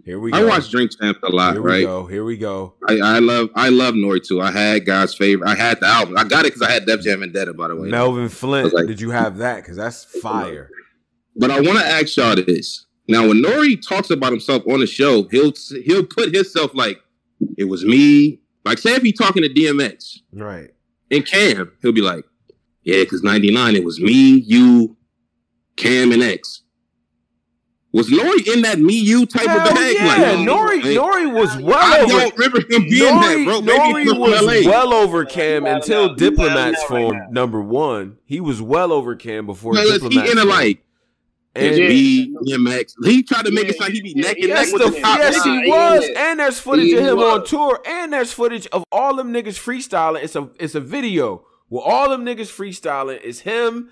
Here 0.05 0.19
we 0.19 0.29
go. 0.29 0.37
I 0.37 0.43
watch 0.43 0.69
Drink 0.69 0.91
Champs 0.99 1.19
a 1.23 1.29
lot, 1.29 1.47
right? 1.47 1.53
Here 1.53 1.61
right? 1.63 1.83
Go. 1.83 2.05
Here 2.05 2.23
we 2.23 2.37
go. 2.37 2.75
I, 2.87 2.99
I 2.99 3.19
love 3.19 3.49
I 3.55 3.69
love 3.69 3.95
Nori 3.95 4.23
too. 4.23 4.39
I 4.39 4.51
had 4.51 4.85
God's 4.85 5.15
favorite. 5.15 5.49
I 5.49 5.55
had 5.55 5.79
the 5.79 5.87
album. 5.87 6.15
I 6.15 6.23
got 6.23 6.45
it 6.45 6.53
because 6.53 6.61
I 6.61 6.71
had 6.71 6.85
Def 6.85 7.01
Jam 7.01 7.21
Vendetta, 7.21 7.55
by 7.55 7.69
the 7.69 7.75
way. 7.75 7.89
Melvin 7.89 8.29
Flynt. 8.29 8.71
Like, 8.71 8.85
did 8.85 9.01
you 9.01 9.09
have 9.09 9.37
that? 9.37 9.57
Because 9.57 9.77
that's 9.77 10.05
fire. 10.05 10.69
But 11.35 11.49
I 11.49 11.59
want 11.59 11.79
to 11.79 11.85
ask 11.85 12.15
y'all 12.17 12.35
this. 12.35 12.85
Now, 13.07 13.27
when 13.27 13.41
Nori 13.41 13.81
talks 13.81 14.11
about 14.11 14.31
himself 14.31 14.63
on 14.67 14.79
the 14.79 14.87
show, 14.87 15.27
he'll 15.29 15.53
he'll 15.83 16.05
put 16.05 16.33
himself 16.33 16.75
like 16.75 17.01
it 17.57 17.65
was 17.65 17.83
me. 17.83 18.41
Like, 18.63 18.77
say 18.77 18.93
if 18.93 19.01
he's 19.01 19.17
talking 19.17 19.41
to 19.41 19.49
DMX, 19.49 20.19
right? 20.33 20.69
And 21.09 21.25
Cam, 21.25 21.71
he'll 21.81 21.91
be 21.91 22.01
like, 22.01 22.25
"Yeah, 22.83 22.99
because 22.99 23.23
'99 23.23 23.75
it 23.75 23.83
was 23.83 23.99
me, 23.99 24.39
you, 24.45 24.97
Cam, 25.77 26.11
and 26.11 26.21
X." 26.21 26.61
Was 27.95 28.09
Nori 28.09 28.53
in 28.53 28.63
that 28.63 28.77
me 28.77 28.99
you 28.99 29.25
type 29.25 29.47
Hell 29.47 29.69
of 29.69 29.73
bag? 29.73 29.95
Yeah, 29.95 30.05
like, 30.05 30.37
Nori, 30.39 30.81
Nori 30.81 31.33
was 31.33 31.55
well 31.55 31.79
I 31.79 32.01
over. 32.01 32.13
I 32.13 32.19
don't 32.19 32.37
remember 32.37 32.59
him 32.59 32.89
being 32.89 33.13
Nori, 33.13 33.21
that, 33.21 33.45
bro. 33.45 33.61
Maybe 33.61 34.11
Nori 34.11 34.19
was 34.19 34.65
LA. 34.65 34.69
well 34.69 34.93
over 34.93 35.23
Cam 35.23 35.65
until 35.65 36.13
Diplomats 36.13 36.83
formed 36.83 37.31
number 37.31 37.61
one. 37.61 38.17
He 38.25 38.41
was 38.41 38.61
well 38.61 38.91
over 38.91 39.15
Cam 39.15 39.45
before 39.45 39.75
no, 39.75 39.89
Diplomats. 39.89 40.13
He 40.13 40.29
in 40.29 40.37
a 40.37 40.43
like 40.43 40.83
and 41.55 41.77
B, 41.77 42.35
DMX. 42.45 42.95
He 43.05 43.23
tried 43.23 43.45
to 43.45 43.51
make 43.51 43.63
yeah, 43.63 43.69
it 43.69 43.77
sound 43.77 43.93
he 43.93 44.01
be 44.01 44.13
neck 44.13 44.39
and 44.39 44.49
neck 44.49 44.73
with 44.73 44.81
the, 44.81 44.89
the 44.89 44.99
top. 44.99 45.19
Yes, 45.19 45.41
he 45.41 45.69
was. 45.69 46.09
And 46.17 46.41
there's 46.41 46.59
footage 46.59 46.87
he 46.87 46.95
of 46.97 47.05
him 47.05 47.15
was. 47.15 47.39
on 47.39 47.45
tour. 47.45 47.81
And 47.87 48.11
there's 48.11 48.33
footage 48.33 48.67
of 48.67 48.83
all 48.91 49.15
them 49.15 49.31
niggas 49.31 49.57
freestyling. 49.57 50.21
It's 50.21 50.35
a 50.35 50.49
it's 50.59 50.75
a 50.75 50.81
video 50.81 51.45
where 51.69 51.81
all 51.81 52.09
them 52.09 52.25
niggas 52.25 52.51
freestyling 52.51 53.21
is 53.21 53.39
him, 53.41 53.91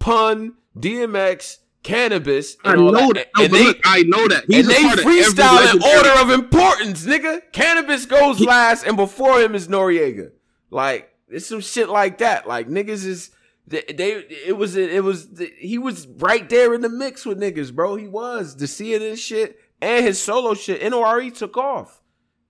pun, 0.00 0.54
DMX, 0.76 1.58
Canibus. 1.84 2.56
I 2.64 2.74
know 2.76 2.90
that. 2.90 3.14
that. 3.14 3.28
No, 3.36 3.44
and 3.44 3.52
they, 3.52 3.64
look, 3.64 3.78
I 3.84 4.02
know 4.02 4.26
that. 4.26 4.44
He's 4.48 4.66
and 4.66 4.74
they 4.74 5.02
freestyle 5.02 5.74
in 5.74 5.82
order 5.82 6.20
of 6.20 6.30
importance, 6.30 7.04
nigga. 7.04 7.42
Canibus 7.52 8.08
goes 8.08 8.38
he, 8.38 8.46
last, 8.46 8.84
and 8.84 8.96
before 8.96 9.40
him 9.40 9.54
is 9.54 9.68
Noreaga. 9.68 10.32
Like 10.70 11.14
it's 11.28 11.46
some 11.46 11.60
shit 11.60 11.88
like 11.88 12.18
that. 12.18 12.48
Like 12.48 12.68
niggas 12.68 13.04
is 13.06 13.30
they, 13.66 13.82
they 13.82 14.12
it 14.46 14.56
was 14.56 14.76
it 14.76 15.04
was 15.04 15.28
he 15.58 15.78
was 15.78 16.06
right 16.06 16.48
there 16.48 16.74
in 16.74 16.80
the 16.80 16.88
mix 16.88 17.26
with 17.26 17.38
niggas, 17.38 17.72
bro. 17.72 17.96
He 17.96 18.08
was 18.08 18.56
the 18.56 18.66
CNN 18.66 19.18
shit 19.18 19.58
and 19.80 20.04
his 20.04 20.20
solo 20.20 20.54
shit. 20.54 20.82
Nore 20.90 21.30
took 21.30 21.56
off. 21.56 22.00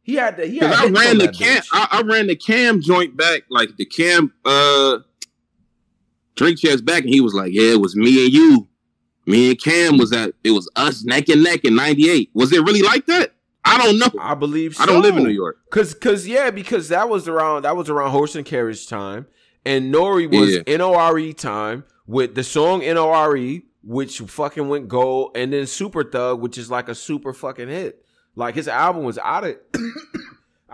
He 0.03 0.15
had 0.15 0.37
the 0.37 0.47
he 0.47 0.59
had 0.59 0.73
I 0.73 0.87
ran 0.89 1.19
the 1.19 1.29
cam 1.29 1.63
I, 1.73 1.89
I, 1.91 2.03
ran 2.03 2.27
the 2.29 2.37
cam 2.37 2.81
joint 2.81 3.17
back 3.17 3.43
like 3.49 3.77
the 3.77 3.87
cam 3.87 4.33
uh 4.45 4.99
Drink 6.37 6.59
Champs 6.59 6.83
back 6.83 7.03
and 7.03 7.11
he 7.11 7.21
was 7.21 7.35
like, 7.35 7.53
Yeah, 7.53 7.73
it 7.73 7.81
was 7.81 7.97
me 7.97 8.25
and 8.25 8.33
you. 8.33 8.69
Me 9.27 9.51
and 9.51 9.63
Cam 9.63 9.99
was 9.99 10.13
at 10.13 10.33
it 10.43 10.51
was 10.51 10.71
us 10.77 11.05
neck 11.05 11.29
and 11.29 11.43
neck 11.43 11.65
in 11.65 11.75
98. 11.75 12.31
Was 12.35 12.53
it 12.53 12.61
really 12.63 12.83
like 12.83 13.07
that? 13.07 13.33
I 13.65 13.79
don't 13.79 13.99
know. 13.99 14.21
I 14.21 14.35
believe 14.35 14.77
so. 14.77 14.83
I 14.83 14.87
don't 14.87 15.01
live 15.01 15.17
in 15.17 15.25
New 15.25 15.31
York. 15.31 15.59
Cause 15.71 15.95
cause 15.95 16.27
yeah, 16.27 16.51
because 16.51 16.89
that 16.89 17.09
was 17.09 17.29
around 17.29 17.63
that 17.63 17.77
was 17.77 17.89
around 17.89 18.11
horse 18.11 18.35
and 18.35 18.45
carriage 18.45 18.87
time 18.87 19.27
and 19.65 19.95
Nori 19.95 20.31
was 20.31 20.57
yeah. 20.57 20.63
N-O-R-E 20.67 21.33
time 21.35 21.85
with 22.07 22.35
the 22.35 22.45
song 22.45 22.83
N-O-R-E, 22.83 23.63
which 23.83 24.19
fucking 24.19 24.69
went 24.69 24.89
gold, 24.89 25.33
and 25.37 25.53
then 25.53 25.67
Super 25.67 26.05
Thug, 26.05 26.41
which 26.41 26.59
is 26.59 26.71
like 26.71 26.89
a 26.89 26.95
super 26.95 27.33
fucking 27.33 27.69
hit. 27.69 28.05
Like 28.37 28.55
his 28.55 28.69
album 28.69 29.05
was 29.05 29.19
out 29.19 29.45
of 29.45 29.57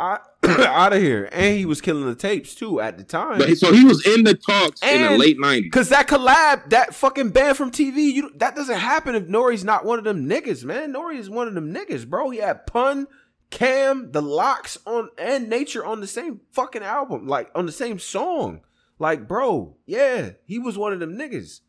out 0.45 0.93
of 0.93 1.01
here, 1.01 1.29
and 1.33 1.57
he 1.57 1.67
was 1.67 1.81
killing 1.81 2.07
the 2.07 2.15
tapes 2.15 2.55
too 2.55 2.81
at 2.81 2.97
the 2.97 3.05
time. 3.05 3.39
But, 3.39 3.57
so 3.59 3.73
he 3.73 3.85
was 3.85 4.07
in 4.07 4.25
the 4.25 4.35
talks 4.35 4.83
and, 4.83 5.03
in 5.03 5.13
the 5.13 5.19
late 5.19 5.39
nineties. 5.39 5.71
Cause 5.73 5.91
that 5.91 6.09
collab, 6.09 6.71
that 6.71 6.95
fucking 6.95 7.31
Banned 7.31 7.57
from 7.57 7.71
TV, 7.71 8.13
you 8.13 8.33
that 8.37 8.57
doesn't 8.57 8.79
happen 8.79 9.15
if 9.15 9.25
Nori's 9.25 9.65
not 9.65 9.85
one 9.85 9.99
of 9.99 10.05
them 10.05 10.29
niggas, 10.29 10.65
man. 10.65 10.95
Nori 10.95 11.19
is 11.19 11.29
one 11.29 11.47
of 11.47 11.55
them 11.55 11.75
niggas, 11.75 12.07
bro. 12.07 12.31
He 12.31 12.39
had 12.39 12.67
Pun, 12.67 13.07
Cam, 13.51 14.13
the 14.13 14.23
LOX 14.23 14.79
on 14.87 15.11
and 15.19 15.49
Nature 15.49 15.85
on 15.85 16.01
the 16.01 16.07
same 16.07 16.41
fucking 16.53 16.83
album, 16.83 17.27
like 17.27 17.51
on 17.55 17.67
the 17.67 17.73
same 17.73 17.99
song. 17.99 18.63
Like, 18.99 19.29
bro, 19.29 19.77
yeah, 19.87 20.31
he 20.45 20.59
was 20.59 20.77
one 20.77 20.93
of 20.93 21.01
them 21.01 21.17
niggas. 21.17 21.61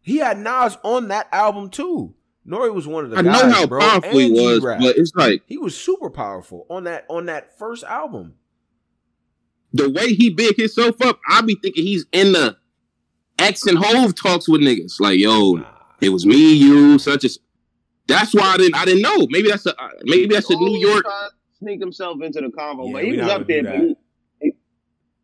He 0.00 0.18
had 0.18 0.38
Nas 0.38 0.76
on 0.82 1.08
that 1.08 1.28
album 1.32 1.70
too. 1.70 2.14
Nori 2.46 2.72
was 2.72 2.86
one 2.86 3.04
of 3.04 3.10
the 3.10 3.18
I 3.18 3.22
guys, 3.22 3.42
know 3.42 3.50
how 3.50 3.66
bro, 3.66 3.80
powerful 3.80 4.18
he 4.18 4.30
was, 4.30 4.60
G-Rap. 4.60 4.80
but 4.80 4.96
it's 4.96 5.12
like 5.14 5.42
he 5.46 5.58
was 5.58 5.76
super 5.76 6.10
powerful 6.10 6.66
on 6.70 6.84
that 6.84 7.04
on 7.08 7.26
that 7.26 7.58
first 7.58 7.84
album. 7.84 8.34
The 9.72 9.88
way 9.88 10.14
he 10.14 10.30
big 10.30 10.56
himself 10.56 11.00
up, 11.02 11.20
I 11.28 11.42
be 11.42 11.56
thinking 11.62 11.84
he's 11.84 12.06
in 12.12 12.32
the 12.32 12.56
X 13.38 13.66
and 13.66 13.78
Hove 13.78 14.14
talks 14.14 14.48
with 14.48 14.60
niggas. 14.62 15.00
Like, 15.00 15.18
yo, 15.18 15.64
it 16.00 16.08
was 16.08 16.26
me, 16.26 16.54
you, 16.54 16.98
such 16.98 17.24
as. 17.24 17.38
That's 18.06 18.34
why 18.34 18.42
I 18.42 18.56
didn't. 18.56 18.74
I 18.74 18.84
didn't 18.84 19.02
know. 19.02 19.28
Maybe 19.30 19.48
that's 19.48 19.66
a. 19.66 19.80
Uh, 19.80 19.88
maybe 20.02 20.34
that's 20.34 20.50
a 20.50 20.56
New 20.56 20.78
York. 20.78 21.04
Sneak 21.60 21.78
himself 21.78 22.20
into 22.22 22.40
the 22.40 22.48
convo, 22.48 22.86
yeah, 22.86 22.92
but 22.92 23.04
he 23.04 23.16
was 23.16 23.28
up 23.28 23.46
there. 23.46 23.62
But 23.62 23.74
he, 24.40 24.52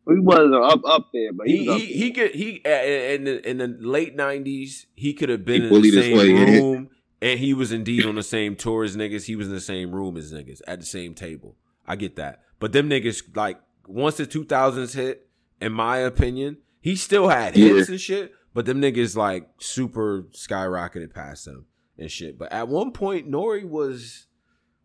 he 0.07 0.19
wasn't 0.19 0.55
up 0.55 0.81
up 0.85 1.09
there, 1.11 1.33
but 1.33 1.47
he 1.47 1.65
he, 1.65 1.79
he, 1.79 1.85
he 1.93 2.11
could 2.11 2.31
he 2.31 2.61
in 2.63 3.25
the 3.25 3.49
in 3.49 3.57
the 3.57 3.67
late 3.67 4.15
nineties 4.15 4.85
he 4.95 5.13
could 5.13 5.27
have 5.27 5.43
been 5.43 5.63
he 5.63 5.75
in 5.75 5.81
the 5.81 5.91
same 5.91 6.17
way, 6.17 6.31
room, 6.31 6.89
yeah. 6.89 6.96
And 7.21 7.39
he 7.39 7.53
was 7.53 7.71
indeed 7.71 8.05
on 8.05 8.15
the 8.15 8.23
same 8.23 8.55
tour 8.55 8.83
as 8.83 8.95
niggas. 8.95 9.25
He 9.25 9.35
was 9.35 9.47
in 9.47 9.53
the 9.53 9.59
same 9.61 9.91
room 9.91 10.17
as 10.17 10.33
niggas 10.33 10.61
at 10.67 10.79
the 10.79 10.85
same 10.85 11.13
table. 11.13 11.55
I 11.87 11.95
get 11.95 12.15
that, 12.17 12.43
but 12.59 12.73
them 12.73 12.89
niggas 12.89 13.35
like 13.35 13.59
once 13.87 14.17
the 14.17 14.25
two 14.25 14.43
thousands 14.43 14.93
hit, 14.93 15.29
in 15.61 15.71
my 15.71 15.97
opinion, 15.97 16.57
he 16.81 16.95
still 16.95 17.29
had 17.29 17.55
hits 17.55 17.89
yeah. 17.89 17.93
and 17.93 18.01
shit, 18.01 18.33
but 18.53 18.65
them 18.65 18.81
niggas 18.81 19.15
like 19.15 19.49
super 19.59 20.23
skyrocketed 20.33 21.13
past 21.13 21.47
him 21.47 21.65
and 21.97 22.11
shit. 22.11 22.37
But 22.37 22.51
at 22.51 22.67
one 22.67 22.91
point, 22.91 23.29
Nori 23.29 23.67
was 23.67 24.27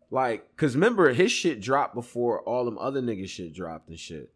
like, 0.09 0.55
cause 0.57 0.75
remember 0.75 1.13
his 1.13 1.31
shit 1.31 1.59
dropped 1.59 1.95
before 1.95 2.41
all 2.41 2.65
them 2.65 2.77
other 2.77 3.01
niggas 3.01 3.29
shit 3.29 3.53
dropped 3.53 3.89
and 3.89 3.99
shit. 3.99 4.31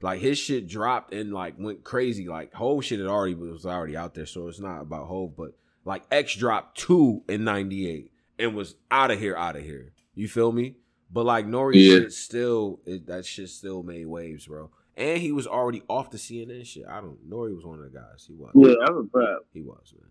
Like 0.00 0.20
his 0.20 0.36
shit 0.36 0.66
dropped 0.66 1.14
and 1.14 1.32
like 1.32 1.54
went 1.58 1.84
crazy. 1.84 2.28
Like 2.28 2.52
whole 2.52 2.80
shit 2.80 2.98
had 2.98 3.08
already 3.08 3.34
was 3.34 3.66
already 3.66 3.96
out 3.96 4.14
there, 4.14 4.26
so 4.26 4.48
it's 4.48 4.60
not 4.60 4.82
about 4.82 5.06
Hove, 5.06 5.36
but 5.36 5.52
like 5.84 6.04
X 6.10 6.34
dropped 6.34 6.78
two 6.78 7.22
in 7.28 7.44
'98 7.44 8.10
and 8.38 8.54
was 8.54 8.74
out 8.90 9.10
of 9.10 9.18
here, 9.18 9.36
out 9.36 9.56
of 9.56 9.62
here. 9.62 9.92
You 10.14 10.28
feel 10.28 10.52
me? 10.52 10.76
But 11.10 11.26
like 11.26 11.46
Nori 11.46 11.74
yeah. 11.74 12.00
shit 12.00 12.12
still, 12.12 12.80
it, 12.86 13.06
that 13.06 13.26
shit 13.26 13.48
still 13.50 13.82
made 13.82 14.06
waves, 14.06 14.46
bro. 14.46 14.70
And 14.96 15.20
he 15.20 15.32
was 15.32 15.46
already 15.46 15.82
off 15.88 16.10
the 16.10 16.18
CNN 16.18 16.66
shit. 16.66 16.84
I 16.88 17.00
don't. 17.00 17.28
Nori 17.28 17.54
was 17.54 17.64
one 17.64 17.78
of 17.78 17.84
the 17.84 17.98
guys. 17.98 18.24
He 18.26 18.34
was. 18.34 18.50
Yeah, 18.54 18.86
I 18.86 18.90
was 18.90 19.06
proud. 19.12 19.40
He 19.52 19.62
was, 19.62 19.92
man. 19.98 20.10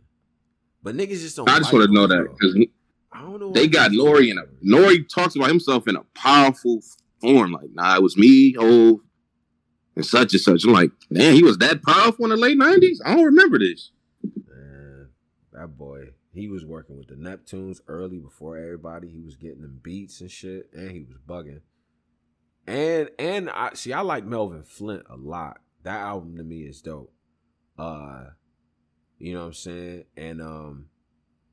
But 0.84 0.96
niggas 0.96 1.22
just 1.22 1.36
don't. 1.36 1.50
I 1.50 1.58
just 1.58 1.72
want 1.74 1.86
to 1.86 1.94
know 1.94 2.08
that 2.08 2.28
because 2.32 2.56
I 3.12 3.22
don't 3.22 3.40
know. 3.40 3.52
They 3.52 3.68
got 3.68 3.92
Nori 3.92 4.30
in 4.30 4.38
a 4.38 4.46
Nori 4.66 5.08
talks 5.08 5.36
about 5.36 5.50
himself 5.50 5.88
in 5.88 5.96
a 5.96 6.04
powerful 6.16 6.82
form. 7.20 7.52
Like, 7.52 7.70
nah, 7.74 7.96
it 7.96 8.04
was 8.04 8.18
me, 8.18 8.56
oh, 8.58 9.02
and 9.96 10.06
such 10.06 10.34
and 10.34 10.42
such. 10.42 10.64
I'm 10.66 10.74
like, 10.74 10.92
man, 11.10 11.34
he 11.34 11.44
was 11.44 11.58
that 11.60 11.84
powerful 11.84 12.26
in 12.26 12.32
the 12.32 12.38
late 12.38 12.58
'90s. 12.58 12.98
I 13.06 13.16
don't 13.16 13.26
remember 13.26 13.60
this. 13.60 13.92
Man, 15.62 15.70
that 15.70 15.78
boy, 15.78 16.10
he 16.34 16.48
was 16.48 16.66
working 16.66 16.98
with 16.98 17.08
the 17.08 17.16
Neptunes 17.16 17.82
early 17.88 18.20
before 18.20 18.58
everybody. 18.58 19.10
He 19.10 19.22
was 19.22 19.36
getting 19.36 19.62
them 19.62 19.80
beats 19.82 20.22
and 20.22 20.32
shit, 20.32 20.70
and 20.74 20.92
he 20.92 21.04
was 21.04 21.18
bugging. 21.28 21.62
And 22.68 23.10
and 23.20 23.50
I 23.50 23.74
see, 23.74 23.94
I 23.94 24.02
like 24.02 24.26
Melvin 24.26 24.64
Flynt 24.64 25.04
a 25.10 25.18
lot. 25.18 25.60
That 25.84 26.00
album 26.00 26.38
to 26.38 26.44
me 26.44 26.62
is 26.62 26.82
dope. 26.82 27.14
Uh, 27.78 28.26
you 29.18 29.34
know 29.34 29.42
what 29.42 29.46
I'm 29.48 29.54
saying? 29.54 30.04
And 30.16 30.42
um, 30.42 30.86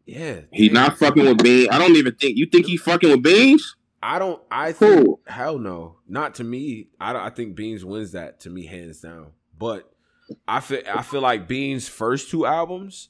yeah, 0.07 0.41
he's 0.53 0.73
not 0.73 0.99
fucking 0.99 1.25
with 1.25 1.43
Beans. 1.43 1.69
I 1.71 1.79
don't 1.79 1.97
even 1.97 2.15
think 2.15 2.37
you 2.37 2.47
think 2.47 2.67
he 2.67 2.77
fucking 2.77 3.11
with 3.11 3.23
Beans. 3.23 3.77
I 4.03 4.19
don't. 4.19 4.41
I 4.51 4.73
think 4.73 5.07
cool. 5.07 5.21
hell 5.27 5.59
no, 5.59 5.99
not 6.09 6.37
to 6.37 6.45
me. 6.45 6.89
I 7.01 7.15
I 7.15 7.31
think 7.31 7.57
Beans 7.57 7.85
wins 7.85 8.13
that 8.13 8.41
to 8.41 8.51
me 8.51 8.67
hands 8.67 9.01
down. 9.01 9.33
But 9.59 9.91
I 10.47 10.61
feel 10.61 10.83
I 10.95 11.03
feel 11.03 11.21
like 11.21 11.49
Beans' 11.49 11.89
first 11.89 12.31
two 12.31 12.47
albums 12.47 13.09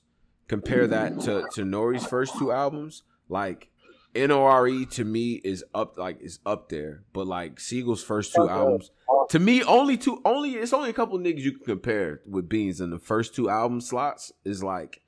compare 0.48 0.86
that 0.86 1.20
to 1.20 1.46
to 1.52 1.62
Nori's 1.62 2.06
first 2.06 2.38
two 2.38 2.50
albums. 2.50 3.02
Like 3.28 3.68
N-O-R-E 4.14 4.86
to 4.86 5.04
me 5.04 5.34
is 5.44 5.64
up 5.74 5.96
like 5.96 6.18
is 6.20 6.40
up 6.44 6.68
there, 6.68 7.04
but 7.12 7.26
like 7.26 7.60
Sigel's 7.60 8.02
first 8.02 8.34
two 8.34 8.48
albums 8.48 8.90
to 9.28 9.38
me 9.38 9.62
only 9.62 9.96
two 9.96 10.20
only 10.24 10.54
it's 10.54 10.72
only 10.72 10.90
a 10.90 10.94
couple 10.94 11.18
niggas 11.18 11.40
you 11.40 11.52
can 11.52 11.64
compare 11.64 12.22
with 12.26 12.48
Beans 12.48 12.80
in 12.80 12.90
the 12.90 12.98
first 12.98 13.34
two 13.34 13.48
album 13.48 13.80
slots 13.80 14.32
is 14.44 14.62
like 14.62 15.02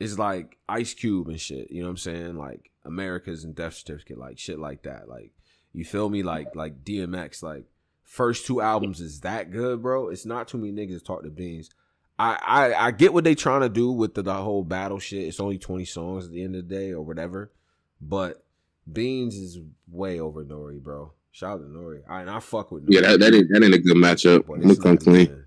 is 0.00 0.18
like 0.18 0.58
Ice 0.68 0.94
Cube 0.94 1.28
and 1.28 1.40
shit. 1.40 1.70
You 1.70 1.82
know 1.82 1.88
what 1.88 1.92
I'm 1.92 1.96
saying? 1.98 2.36
Like 2.36 2.70
Americas 2.84 3.44
and 3.44 3.54
Death 3.54 3.74
Certificate, 3.74 4.18
like 4.18 4.38
shit 4.38 4.58
like 4.58 4.82
that. 4.82 5.08
Like 5.08 5.32
you 5.72 5.84
feel 5.84 6.08
me? 6.08 6.22
Like 6.22 6.54
like 6.56 6.84
DMX, 6.84 7.42
like 7.42 7.64
first 8.02 8.46
two 8.46 8.60
albums 8.60 9.00
is 9.00 9.20
that 9.20 9.50
good, 9.50 9.82
bro. 9.82 10.08
It's 10.08 10.26
not 10.26 10.48
too 10.48 10.58
many 10.58 10.72
niggas 10.72 11.04
talk 11.04 11.22
to 11.22 11.30
Beans. 11.30 11.70
I, 12.18 12.38
I 12.42 12.86
I 12.86 12.90
get 12.92 13.12
what 13.12 13.24
they 13.24 13.34
trying 13.34 13.60
to 13.60 13.68
do 13.68 13.90
with 13.92 14.14
the, 14.14 14.22
the 14.22 14.34
whole 14.34 14.64
battle 14.64 14.98
shit. 14.98 15.28
It's 15.28 15.40
only 15.40 15.58
20 15.58 15.84
songs 15.84 16.26
at 16.26 16.32
the 16.32 16.42
end 16.42 16.56
of 16.56 16.68
the 16.68 16.74
day 16.74 16.92
or 16.92 17.02
whatever. 17.02 17.52
But 18.00 18.42
Beans 18.90 19.36
is 19.36 19.58
way 19.90 20.18
over 20.20 20.44
Nori, 20.44 20.82
bro. 20.82 21.12
Shout 21.30 21.54
out 21.54 21.58
to 21.58 21.64
Nori. 21.64 22.02
I 22.08 22.22
and 22.22 22.30
I 22.30 22.40
fuck 22.40 22.72
with 22.72 22.86
Nori. 22.86 22.94
Yeah, 22.94 23.00
that, 23.02 23.20
that 23.20 23.34
ain't 23.34 23.48
that 23.50 23.62
ain't 23.62 23.74
a 23.74 23.78
good 23.78 23.96
matchup. 23.96 24.48
Look 24.48 24.82
come 24.82 24.96
clean. 24.96 25.44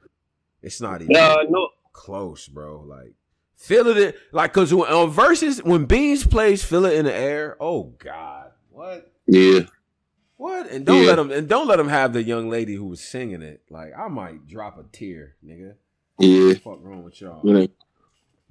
It's 0.61 0.81
not 0.81 1.01
even 1.01 1.15
uh, 1.15 1.37
no. 1.49 1.69
close, 1.93 2.47
bro. 2.47 2.83
Like 2.85 3.13
Feel 3.59 3.87
it 3.87 4.15
like 4.31 4.53
cause 4.53 4.73
when 4.73 4.89
on 4.89 5.09
verses 5.09 5.61
when 5.61 5.83
Beans 5.83 6.25
plays 6.25 6.63
Feel 6.63 6.85
It 6.85 6.93
in 6.93 7.05
the 7.05 7.13
Air, 7.13 7.57
oh 7.59 7.93
God. 7.97 8.51
What? 8.69 9.11
Yeah. 9.27 9.61
What? 10.37 10.71
And 10.71 10.85
don't 10.85 11.01
yeah. 11.01 11.09
let 11.09 11.19
him 11.19 11.31
and 11.31 11.49
don't 11.49 11.67
let 11.67 11.77
him 11.77 11.89
have 11.89 12.13
the 12.13 12.23
young 12.23 12.49
lady 12.49 12.75
who 12.75 12.85
was 12.85 13.01
singing 13.01 13.41
it. 13.41 13.61
Like 13.69 13.91
I 13.97 14.07
might 14.07 14.47
drop 14.47 14.77
a 14.77 14.83
tear, 14.83 15.35
nigga. 15.45 15.73
Yeah. 16.19 16.39
What 16.39 16.53
the 16.53 16.59
fuck 16.59 16.79
wrong 16.81 17.03
with 17.03 17.21
y'all? 17.21 17.41
Yeah. 17.43 17.67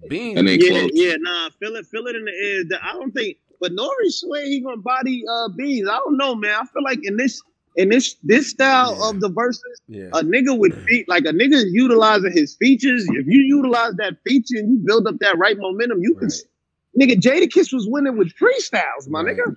Beans. 0.09 0.41
Yeah, 0.41 0.71
close. 0.71 0.91
yeah, 0.95 1.15
nah, 1.19 1.51
feel 1.59 1.75
it, 1.75 1.87
feel 1.87 2.07
it 2.07 2.15
in 2.15 2.25
the 2.25 2.33
air. 2.33 2.81
I 2.83 2.93
don't 2.93 3.11
think 3.13 3.39
but 3.61 3.73
Nori 3.73 4.11
swear 4.11 4.45
he 4.45 4.61
gonna 4.61 4.77
body 4.79 5.25
uh 5.31 5.49
Beans. 5.49 5.89
I 5.89 5.97
don't 5.97 6.17
know, 6.17 6.35
man. 6.35 6.55
I 6.55 6.65
feel 6.67 6.83
like 6.83 7.01
in 7.03 7.17
this 7.17 7.43
in 7.77 7.89
this 7.89 8.17
this 8.23 8.51
style 8.51 8.97
yeah. 8.99 9.09
of 9.09 9.21
the 9.21 9.29
verses, 9.29 9.81
yeah. 9.89 10.09
a 10.13 10.23
nigga 10.23 10.57
would 10.57 10.85
be 10.87 11.05
like 11.09 11.25
a 11.25 11.33
nigga 11.33 11.65
utilizing 11.71 12.33
his 12.33 12.57
features. 12.57 13.07
If 13.11 13.27
you 13.27 13.41
utilize 13.41 13.95
that 13.97 14.17
feature 14.27 14.59
and 14.59 14.71
you 14.71 14.79
build 14.85 15.07
up 15.07 15.19
that 15.21 15.39
right 15.39 15.57
momentum, 15.59 16.03
you 16.03 16.15
right. 16.15 16.31
can 16.31 17.01
nigga, 17.01 17.21
Jadakiss 17.21 17.73
was 17.73 17.87
winning 17.89 18.17
with 18.17 18.33
freestyles, 18.35 19.09
my 19.09 19.23
right. 19.23 19.37
nigga. 19.37 19.57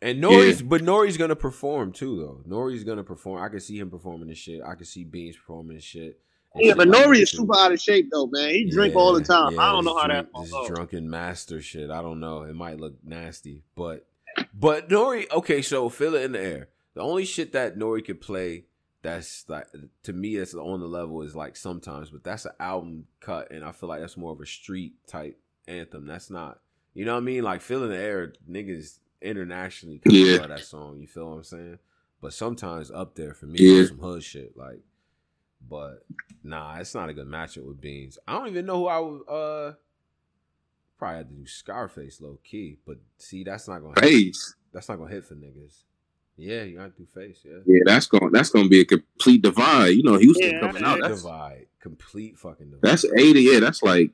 And 0.00 0.22
Nori's, 0.22 0.60
yeah. 0.60 0.66
but 0.68 0.82
Nori's 0.82 1.16
gonna 1.16 1.36
perform 1.36 1.92
too, 1.92 2.16
though. 2.16 2.56
Nori's 2.56 2.84
gonna 2.84 3.04
perform. 3.04 3.42
I 3.42 3.48
can 3.48 3.60
see 3.60 3.78
him 3.78 3.90
performing 3.90 4.28
this 4.28 4.38
shit. 4.38 4.60
I 4.64 4.74
can 4.74 4.84
see 4.84 5.04
Beans 5.04 5.36
performing 5.36 5.76
this 5.76 5.84
shit. 5.84 6.20
Yeah, 6.56 6.74
but 6.74 6.88
Nori 6.88 7.22
is 7.22 7.30
super 7.30 7.56
out 7.56 7.72
of 7.72 7.80
shape 7.80 8.08
though, 8.10 8.26
man. 8.26 8.50
He 8.50 8.70
drink 8.70 8.94
yeah, 8.94 9.00
all 9.00 9.12
the 9.12 9.22
time. 9.22 9.54
Yeah, 9.54 9.60
I 9.60 9.72
don't 9.72 9.84
know 9.84 9.96
how 9.96 10.06
drunk, 10.06 10.28
that. 10.32 10.42
This 10.42 10.68
drunken 10.68 11.10
master 11.10 11.60
shit. 11.60 11.90
I 11.90 12.02
don't 12.02 12.20
know. 12.20 12.42
It 12.42 12.54
might 12.54 12.80
look 12.80 12.94
nasty, 13.04 13.62
but 13.74 14.06
but 14.54 14.88
Nori. 14.88 15.30
Okay, 15.30 15.62
so 15.62 15.88
fill 15.88 16.14
it 16.14 16.22
in 16.22 16.32
the 16.32 16.40
air. 16.40 16.68
The 16.94 17.02
only 17.02 17.24
shit 17.24 17.52
that 17.52 17.78
Nori 17.78 18.04
could 18.04 18.20
play 18.20 18.64
that's 19.02 19.44
like 19.48 19.66
to 20.02 20.12
me 20.12 20.36
that's 20.36 20.54
on 20.54 20.80
the 20.80 20.86
level 20.86 21.22
is 21.22 21.36
like 21.36 21.56
sometimes, 21.56 22.10
but 22.10 22.24
that's 22.24 22.44
an 22.44 22.52
album 22.58 23.06
cut, 23.20 23.50
and 23.50 23.64
I 23.64 23.72
feel 23.72 23.88
like 23.88 24.00
that's 24.00 24.16
more 24.16 24.32
of 24.32 24.40
a 24.40 24.46
street 24.46 24.94
type 25.06 25.38
anthem. 25.68 26.06
That's 26.06 26.30
not, 26.30 26.60
you 26.94 27.04
know 27.04 27.12
what 27.12 27.22
I 27.22 27.24
mean? 27.24 27.44
Like 27.44 27.60
feeling 27.60 27.90
the 27.90 27.98
air, 27.98 28.32
niggas 28.50 28.98
internationally 29.22 29.98
can 29.98 30.12
yeah. 30.12 30.46
that 30.46 30.64
song. 30.64 30.98
You 31.00 31.06
feel 31.06 31.30
what 31.30 31.36
I'm 31.36 31.44
saying? 31.44 31.78
But 32.20 32.32
sometimes 32.32 32.90
up 32.90 33.14
there 33.14 33.34
for 33.34 33.46
me, 33.46 33.58
yeah. 33.60 33.86
some 33.86 33.98
hood 33.98 34.24
shit. 34.24 34.56
Like, 34.56 34.80
but 35.66 36.04
nah, 36.42 36.76
it's 36.76 36.94
not 36.94 37.08
a 37.08 37.14
good 37.14 37.26
matchup 37.26 37.66
with 37.66 37.80
Beans. 37.80 38.18
I 38.26 38.34
don't 38.38 38.48
even 38.48 38.66
know 38.66 38.80
who 38.80 38.86
I 38.86 38.98
would. 38.98 39.22
uh 39.28 39.72
Probably 40.98 41.18
have 41.18 41.28
to 41.28 41.34
do 41.34 41.46
Scarface 41.46 42.20
low 42.20 42.40
key, 42.42 42.78
but 42.84 42.98
see, 43.18 43.44
that's 43.44 43.68
not 43.68 43.80
gonna 43.80 44.00
face. 44.00 44.54
Hit. 44.54 44.72
That's 44.72 44.88
not 44.88 44.98
gonna 44.98 45.10
hit 45.10 45.24
for 45.24 45.34
niggas. 45.34 45.84
Yeah, 46.40 46.62
you 46.62 46.76
got 46.76 46.96
to 46.96 47.02
do 47.02 47.06
face. 47.12 47.40
Yeah, 47.44 47.58
yeah, 47.66 47.80
that's 47.84 48.06
gonna 48.06 48.30
that's 48.30 48.50
going 48.50 48.66
to 48.66 48.68
be 48.68 48.80
a 48.80 48.84
complete 48.84 49.42
divide. 49.42 49.88
You 49.88 50.04
know, 50.04 50.16
Houston 50.18 50.50
yeah, 50.50 50.60
coming 50.60 50.84
out. 50.84 51.00
That's 51.00 51.20
divide, 51.20 51.66
complete 51.80 52.38
fucking 52.38 52.70
divide. 52.70 52.80
That's 52.82 53.04
eighty. 53.04 53.40
Yeah, 53.40 53.58
that's 53.58 53.82
like 53.82 54.10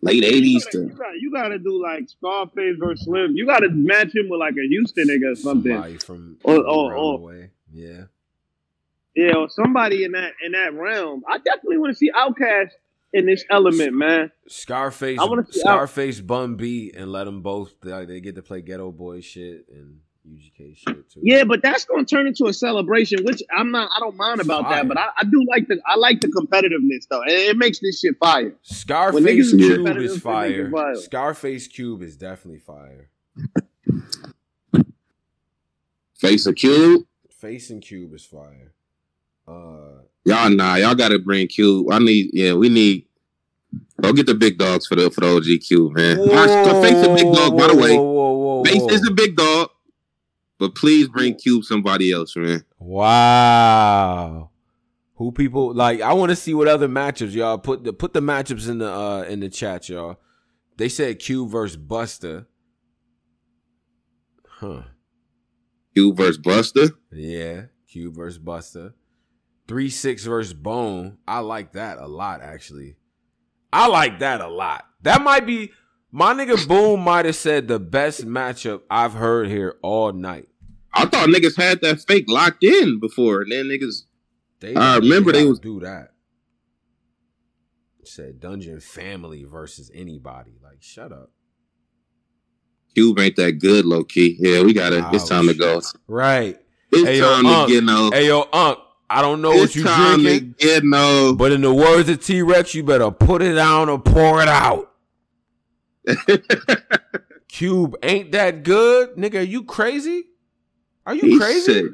late 0.00 0.22
eighties 0.22 0.64
to. 0.70 0.82
You 0.82 0.90
got, 0.90 1.18
you 1.18 1.32
got 1.32 1.48
to 1.48 1.58
do 1.58 1.82
like 1.82 2.08
Scarface 2.08 2.76
versus 2.78 3.04
Slim. 3.06 3.32
You 3.34 3.44
got 3.44 3.58
to 3.60 3.70
match 3.70 4.14
him 4.14 4.28
with 4.28 4.38
like 4.38 4.54
a 4.54 4.68
Houston 4.68 5.08
nigga 5.08 5.32
or 5.32 5.34
something. 5.34 5.72
Somebody 5.72 5.98
from 5.98 6.38
or, 6.44 6.64
or, 6.64 6.94
or 6.94 7.50
yeah, 7.72 8.04
yeah, 9.14 9.34
or 9.34 9.48
somebody 9.48 10.04
in 10.04 10.12
that 10.12 10.32
in 10.44 10.52
that 10.52 10.74
realm. 10.74 11.22
I 11.28 11.38
definitely 11.38 11.78
want 11.78 11.92
to 11.92 11.96
see 11.96 12.10
OutKast 12.10 12.70
in 13.12 13.26
this 13.26 13.44
element, 13.50 13.92
man. 13.94 14.30
Scarface, 14.48 15.18
I 15.20 15.24
want 15.24 15.46
to 15.46 15.58
Scarface, 15.58 16.20
Out- 16.20 16.26
Bun 16.26 16.56
B, 16.56 16.92
and 16.96 17.12
let 17.12 17.24
them 17.24 17.42
both. 17.42 17.80
They, 17.80 18.04
they 18.06 18.20
get 18.20 18.36
to 18.36 18.42
play 18.42 18.62
Geto 18.62 18.94
Boy 18.94 19.20
shit 19.20 19.66
and. 19.70 20.00
UGK 20.24 20.76
shit 20.76 21.10
too. 21.10 21.18
Yeah, 21.20 21.42
but 21.42 21.62
that's 21.62 21.84
going 21.84 22.06
to 22.06 22.14
turn 22.14 22.28
into 22.28 22.46
a 22.46 22.52
celebration, 22.52 23.24
which 23.24 23.42
I'm 23.52 23.72
not. 23.72 23.90
I 23.96 23.98
don't 23.98 24.16
mind 24.16 24.40
about 24.40 24.62
fire. 24.62 24.76
that, 24.76 24.86
but 24.86 24.96
I, 24.96 25.08
I, 25.20 25.24
do 25.24 25.44
like 25.48 25.66
the. 25.66 25.80
I 25.84 25.96
like 25.96 26.20
the 26.20 26.28
competitiveness 26.28 27.08
though. 27.10 27.24
It, 27.24 27.50
it 27.50 27.56
makes 27.56 27.80
this 27.80 27.98
shit 27.98 28.14
fire. 28.20 28.54
Scarface 28.62 29.50
Cube 29.52 29.88
is 29.96 30.20
fire. 30.20 30.70
fire. 30.70 30.94
Scarface 30.94 31.66
Cube 31.66 32.02
is 32.02 32.16
definitely 32.16 32.60
fire. 32.60 33.10
Face 36.14 36.46
a 36.46 36.52
Cube. 36.52 37.04
Face 37.28 37.70
and 37.70 37.82
Cube 37.82 38.14
is 38.14 38.24
fire. 38.24 38.74
Uh, 39.46 40.02
y'all 40.24 40.50
nah, 40.50 40.76
y'all 40.76 40.94
got 40.94 41.08
to 41.08 41.18
bring 41.18 41.46
Cube. 41.48 41.90
I 41.90 41.98
need. 41.98 42.30
Yeah, 42.32 42.54
we 42.54 42.68
need. 42.68 43.06
Go 44.00 44.12
get 44.12 44.26
the 44.26 44.34
big 44.34 44.58
dogs 44.58 44.86
for 44.86 44.96
the 44.96 45.10
for 45.10 45.20
the 45.20 45.36
OG 45.36 45.66
Cube, 45.66 45.92
man. 45.94 46.18
Whoa, 46.18 46.82
Face 46.82 47.06
a 47.06 47.14
big 47.14 47.32
dog, 47.32 47.56
by 47.56 47.68
the 47.68 47.76
way. 47.76 47.96
Whoa, 47.96 48.32
whoa, 48.32 48.64
Face 48.64 48.82
is 48.90 49.06
a 49.06 49.10
big 49.10 49.36
dog. 49.36 49.70
But 50.58 50.74
please 50.74 51.08
bring 51.08 51.34
Cube 51.34 51.64
somebody 51.64 52.12
else, 52.12 52.36
man. 52.36 52.64
Wow. 52.78 54.50
Who 55.16 55.32
people 55.32 55.74
like? 55.74 56.00
I 56.00 56.12
want 56.12 56.30
to 56.30 56.36
see 56.36 56.54
what 56.54 56.68
other 56.68 56.88
matchups 56.88 57.32
y'all 57.32 57.58
put 57.58 57.84
the 57.84 57.92
put 57.92 58.12
the 58.12 58.20
matchups 58.20 58.68
in 58.68 58.78
the 58.78 58.90
uh 58.90 59.22
in 59.22 59.40
the 59.40 59.48
chat, 59.48 59.88
y'all. 59.88 60.18
They 60.76 60.88
said 60.88 61.18
Cube 61.18 61.50
versus 61.50 61.76
Buster. 61.76 62.46
Huh. 64.48 64.82
Cube 65.94 66.16
versus 66.16 66.38
Buster. 66.38 66.90
Yeah, 67.12 67.66
Cube 67.88 68.16
versus 68.16 68.38
Buster. 68.38 68.94
Three 69.72 69.88
six 69.88 70.26
versus 70.26 70.52
Bone. 70.52 71.16
I 71.26 71.38
like 71.38 71.72
that 71.72 71.96
a 71.96 72.06
lot, 72.06 72.42
actually. 72.42 72.96
I 73.72 73.86
like 73.86 74.18
that 74.18 74.42
a 74.42 74.48
lot. 74.48 74.84
That 75.00 75.22
might 75.22 75.46
be 75.46 75.72
my 76.10 76.34
nigga 76.34 76.68
Boom 76.68 77.00
might 77.00 77.24
have 77.24 77.36
said 77.36 77.68
the 77.68 77.78
best 77.78 78.26
matchup 78.26 78.82
I've 78.90 79.14
heard 79.14 79.48
here 79.48 79.76
all 79.80 80.12
night. 80.12 80.50
I 80.92 81.06
thought 81.06 81.30
niggas 81.30 81.56
had 81.56 81.80
that 81.80 82.02
fake 82.02 82.26
locked 82.28 82.62
in 82.62 83.00
before, 83.00 83.40
and 83.40 83.50
then 83.50 83.64
niggas. 83.64 84.02
They, 84.60 84.74
I 84.74 84.98
remember 84.98 85.32
they, 85.32 85.46
was 85.46 85.58
do 85.58 85.80
that. 85.80 86.10
said 88.04 88.40
Dungeon 88.40 88.78
Family 88.80 89.44
versus 89.44 89.90
anybody. 89.94 90.58
Like, 90.62 90.82
shut 90.82 91.12
up. 91.12 91.30
Cube 92.94 93.18
ain't 93.18 93.36
that 93.36 93.52
good, 93.52 93.86
low 93.86 94.04
key. 94.04 94.36
Yeah, 94.38 94.64
we 94.64 94.74
got 94.74 94.92
it. 94.92 95.02
It's 95.14 95.26
time 95.26 95.46
to 95.46 95.54
go. 95.54 95.80
Right. 96.06 96.60
It's 96.92 97.08
hey, 97.08 97.20
time 97.20 97.46
yo, 97.46 97.66
to 97.66 97.72
get 97.72 97.84
no. 97.84 98.10
Hey 98.10 98.26
yo, 98.26 98.46
Unc. 98.52 98.78
I 99.12 99.20
don't 99.20 99.42
know 99.42 99.52
it's 99.52 99.60
what 99.60 99.74
you 99.76 99.82
drinking. 99.84 100.54
To 100.54 100.66
get 100.66 100.84
no. 100.84 101.34
But 101.34 101.52
in 101.52 101.60
the 101.60 101.72
words 101.72 102.08
of 102.08 102.24
T 102.24 102.40
Rex, 102.40 102.74
you 102.74 102.82
better 102.82 103.10
put 103.10 103.42
it 103.42 103.52
down 103.52 103.90
or 103.90 103.98
pour 103.98 104.40
it 104.40 104.48
out. 104.48 104.90
Cube 107.48 107.94
ain't 108.02 108.32
that 108.32 108.62
good, 108.62 109.16
nigga. 109.16 109.40
Are 109.40 109.42
you 109.42 109.64
crazy? 109.64 110.24
Are 111.04 111.14
you 111.14 111.20
he 111.22 111.38
crazy? 111.38 111.90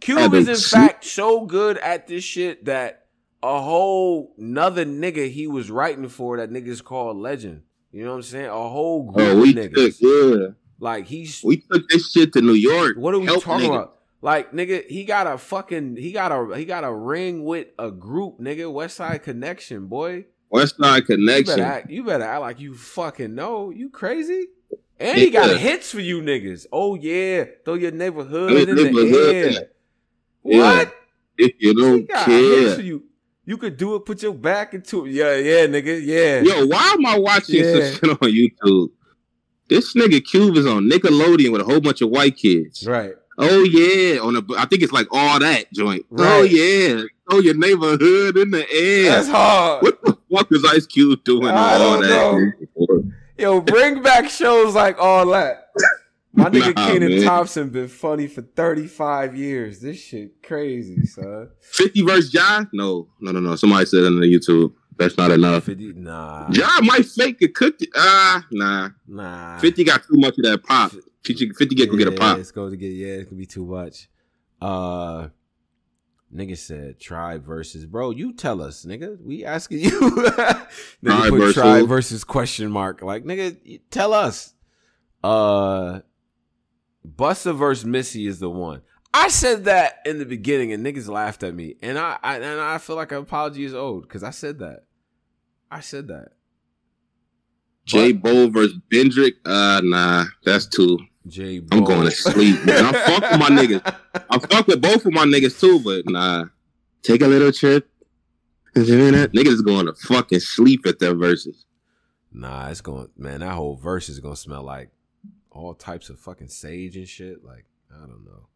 Cube 0.00 0.34
is 0.34 0.48
in 0.48 0.56
fact 0.56 1.04
so 1.04 1.46
good 1.46 1.78
at 1.78 2.08
this 2.08 2.24
shit 2.24 2.64
that 2.64 3.06
a 3.44 3.60
whole 3.60 4.34
another 4.36 4.84
nigga 4.84 5.30
he 5.30 5.46
was 5.46 5.70
writing 5.70 6.08
for 6.08 6.38
that 6.38 6.50
niggas 6.50 6.82
called 6.82 7.16
legend. 7.16 7.62
You 7.92 8.04
know 8.04 8.10
what 8.10 8.16
I'm 8.16 8.22
saying? 8.22 8.46
A 8.46 8.68
whole 8.68 9.06
oh, 9.08 9.12
group 9.12 9.28
oh, 9.28 9.40
we 9.40 9.50
of 9.50 9.56
niggas. 9.56 10.00
Took, 10.00 10.40
yeah. 10.40 10.46
Like 10.80 11.06
he's 11.06 11.40
we 11.44 11.58
took 11.58 11.88
this 11.88 12.10
shit 12.10 12.32
to 12.32 12.40
New 12.40 12.54
York. 12.54 12.96
What 12.96 13.14
are 13.14 13.20
we 13.20 13.26
talking 13.26 13.68
nigga. 13.68 13.74
about? 13.74 13.99
Like 14.22 14.52
nigga, 14.52 14.86
he 14.86 15.04
got 15.04 15.26
a 15.26 15.38
fucking 15.38 15.96
he 15.96 16.12
got 16.12 16.30
a 16.30 16.56
he 16.56 16.64
got 16.64 16.84
a 16.84 16.92
ring 16.92 17.44
with 17.44 17.68
a 17.78 17.90
group, 17.90 18.38
nigga. 18.38 18.64
Westside 18.64 19.22
Connection, 19.22 19.86
boy. 19.86 20.26
Westside 20.52 21.06
Connection. 21.06 21.56
You 21.56 21.56
better 21.56 21.62
act, 21.62 21.90
you 21.90 22.04
better 22.04 22.24
act 22.24 22.40
like 22.40 22.60
you 22.60 22.74
fucking 22.74 23.34
know. 23.34 23.70
You 23.70 23.88
crazy? 23.88 24.48
And 24.98 25.16
he 25.16 25.30
got 25.30 25.56
hits 25.56 25.90
for 25.90 26.00
you 26.00 26.20
niggas. 26.20 26.66
Oh 26.70 26.96
yeah, 26.96 27.44
throw 27.64 27.74
your 27.74 27.92
neighborhood 27.92 28.68
in 28.68 28.76
the 28.76 29.32
air. 29.34 29.68
Yeah. 30.44 30.58
What? 30.58 30.94
If 31.38 31.54
you 31.58 31.74
don't 31.74 32.08
care, 32.08 32.80
you. 32.80 33.04
You 33.46 33.56
could 33.56 33.78
do 33.78 33.96
it. 33.96 34.04
Put 34.04 34.22
your 34.22 34.34
back 34.34 34.74
into 34.74 35.06
it. 35.06 35.12
Yeah, 35.12 35.34
yeah, 35.34 35.66
nigga. 35.66 36.00
Yeah. 36.00 36.40
Yo, 36.40 36.66
why 36.66 36.94
am 36.94 37.04
I 37.04 37.18
watching 37.18 37.64
yeah. 37.64 37.72
some 37.72 37.82
shit 37.94 38.10
on 38.10 38.68
YouTube? 38.68 38.90
This 39.68 39.94
nigga 39.94 40.24
Cube 40.24 40.56
is 40.56 40.66
on 40.66 40.88
Nickelodeon 40.88 41.50
with 41.50 41.62
a 41.62 41.64
whole 41.64 41.80
bunch 41.80 42.00
of 42.00 42.10
white 42.10 42.36
kids. 42.36 42.86
Right. 42.86 43.14
Oh 43.40 43.62
yeah, 43.64 44.20
on 44.20 44.36
a 44.36 44.42
I 44.58 44.66
think 44.66 44.82
it's 44.82 44.92
like 44.92 45.08
all 45.10 45.38
that 45.38 45.72
joint. 45.72 46.04
Oh, 46.12 46.16
right. 46.16 46.30
Oh 46.30 46.42
yeah, 46.42 47.02
throw 47.28 47.40
your 47.40 47.54
neighborhood 47.54 48.36
in 48.36 48.50
the 48.50 48.70
air. 48.70 49.10
That's 49.10 49.28
hard. 49.28 49.82
What 49.82 50.02
the 50.02 50.18
fuck 50.30 50.52
is 50.52 50.64
Ice 50.64 50.86
Cube 50.86 51.24
doing 51.24 51.48
I 51.48 51.74
all 51.74 52.00
that? 52.00 53.12
Yo, 53.38 53.60
bring 53.62 54.02
back 54.02 54.28
shows 54.28 54.74
like 54.74 54.98
all 54.98 55.26
that. 55.28 55.70
My 56.34 56.44
nigga 56.50 56.76
nah, 56.76 56.86
Kenan 56.86 57.22
Thompson 57.24 57.70
been 57.70 57.88
funny 57.88 58.26
for 58.26 58.42
35 58.42 59.34
years. 59.34 59.80
This 59.80 59.98
shit 59.98 60.42
crazy, 60.42 61.06
son. 61.06 61.48
50 61.60 62.02
versus 62.02 62.30
John? 62.30 62.68
No, 62.74 63.08
no, 63.20 63.32
no, 63.32 63.40
no. 63.40 63.56
Somebody 63.56 63.86
said 63.86 64.04
on 64.04 64.20
the 64.20 64.26
YouTube. 64.26 64.74
That's 64.98 65.16
not 65.16 65.30
enough. 65.30 65.64
50, 65.64 65.94
nah. 65.94 66.50
John 66.50 66.84
might 66.84 67.06
fake 67.06 67.38
it, 67.40 67.54
cook 67.54 67.76
it. 67.80 67.88
Ah, 67.96 68.38
uh, 68.38 68.42
nah. 68.52 68.90
Nah. 69.08 69.58
50 69.58 69.84
got 69.84 70.02
too 70.02 70.18
much 70.18 70.36
of 70.36 70.44
that 70.44 70.62
pop. 70.62 70.92
50, 71.24 71.50
50 71.50 71.74
get, 71.74 71.90
yeah, 71.90 71.98
get 71.98 72.08
a 72.08 72.12
pop. 72.12 72.38
It's 72.38 72.50
going 72.50 72.70
to 72.70 72.76
get, 72.76 72.88
yeah, 72.88 73.14
it's 73.14 73.28
to 73.28 73.34
be 73.34 73.46
too 73.46 73.66
much. 73.66 74.08
Uh, 74.60 75.28
Nigga 76.34 76.56
said 76.56 77.00
tribe 77.00 77.44
versus 77.44 77.86
bro. 77.86 78.10
You 78.10 78.32
tell 78.32 78.62
us, 78.62 78.84
nigga. 78.84 79.20
We 79.20 79.44
asking 79.44 79.80
you. 79.80 79.90
nigga 80.00 80.66
tribe 81.02 81.30
put 81.30 81.38
versus. 81.40 81.54
tribe 81.54 81.88
versus 81.88 82.24
question 82.24 82.70
mark. 82.70 83.02
Like 83.02 83.24
nigga, 83.24 83.80
tell 83.90 84.14
us. 84.14 84.54
Uh, 85.24 86.00
Busta 87.04 87.56
versus 87.56 87.84
Missy 87.84 88.28
is 88.28 88.38
the 88.38 88.48
one. 88.48 88.82
I 89.12 89.26
said 89.26 89.64
that 89.64 89.98
in 90.06 90.18
the 90.18 90.24
beginning, 90.24 90.72
and 90.72 90.86
niggas 90.86 91.08
laughed 91.08 91.42
at 91.42 91.52
me, 91.52 91.74
and 91.82 91.98
I, 91.98 92.16
I 92.22 92.36
and 92.36 92.60
I 92.60 92.78
feel 92.78 92.94
like 92.94 93.10
an 93.10 93.18
apology 93.18 93.64
is 93.64 93.74
owed 93.74 94.02
because 94.02 94.22
I 94.22 94.30
said 94.30 94.60
that. 94.60 94.84
I 95.68 95.80
said 95.80 96.06
that. 96.08 96.28
J 97.86 98.12
Bo 98.12 98.48
versus 98.50 98.78
Kendrick. 98.92 99.34
Uh, 99.44 99.80
nah, 99.82 100.26
that's 100.44 100.66
two. 100.66 100.96
J. 101.26 101.60
I'm 101.70 101.84
going 101.84 102.04
to 102.04 102.10
sleep. 102.10 102.64
Man. 102.64 102.84
I 102.86 102.92
fuck 102.92 103.30
with 103.30 103.40
my 103.40 103.48
niggas. 103.50 103.96
I 104.30 104.38
fuck 104.38 104.66
with 104.66 104.80
both 104.80 105.04
of 105.04 105.12
my 105.12 105.24
niggas 105.24 105.60
too, 105.60 105.80
but 105.80 106.10
nah. 106.10 106.46
Take 107.02 107.22
a 107.22 107.26
little 107.26 107.52
trip. 107.52 107.88
Niggas 108.74 109.46
is 109.46 109.62
going 109.62 109.86
to 109.86 109.94
fucking 109.94 110.40
sleep 110.40 110.86
at 110.86 110.98
their 110.98 111.14
verses. 111.14 111.64
Nah, 112.32 112.68
it's 112.68 112.80
going 112.80 113.08
man, 113.16 113.40
that 113.40 113.54
whole 113.54 113.74
verse 113.74 114.08
is 114.08 114.20
gonna 114.20 114.36
smell 114.36 114.62
like 114.62 114.90
all 115.50 115.74
types 115.74 116.10
of 116.10 116.18
fucking 116.18 116.48
sage 116.48 116.96
and 116.96 117.08
shit. 117.08 117.44
Like, 117.44 117.64
I 117.92 118.00
don't 118.00 118.24
know. 118.24 118.46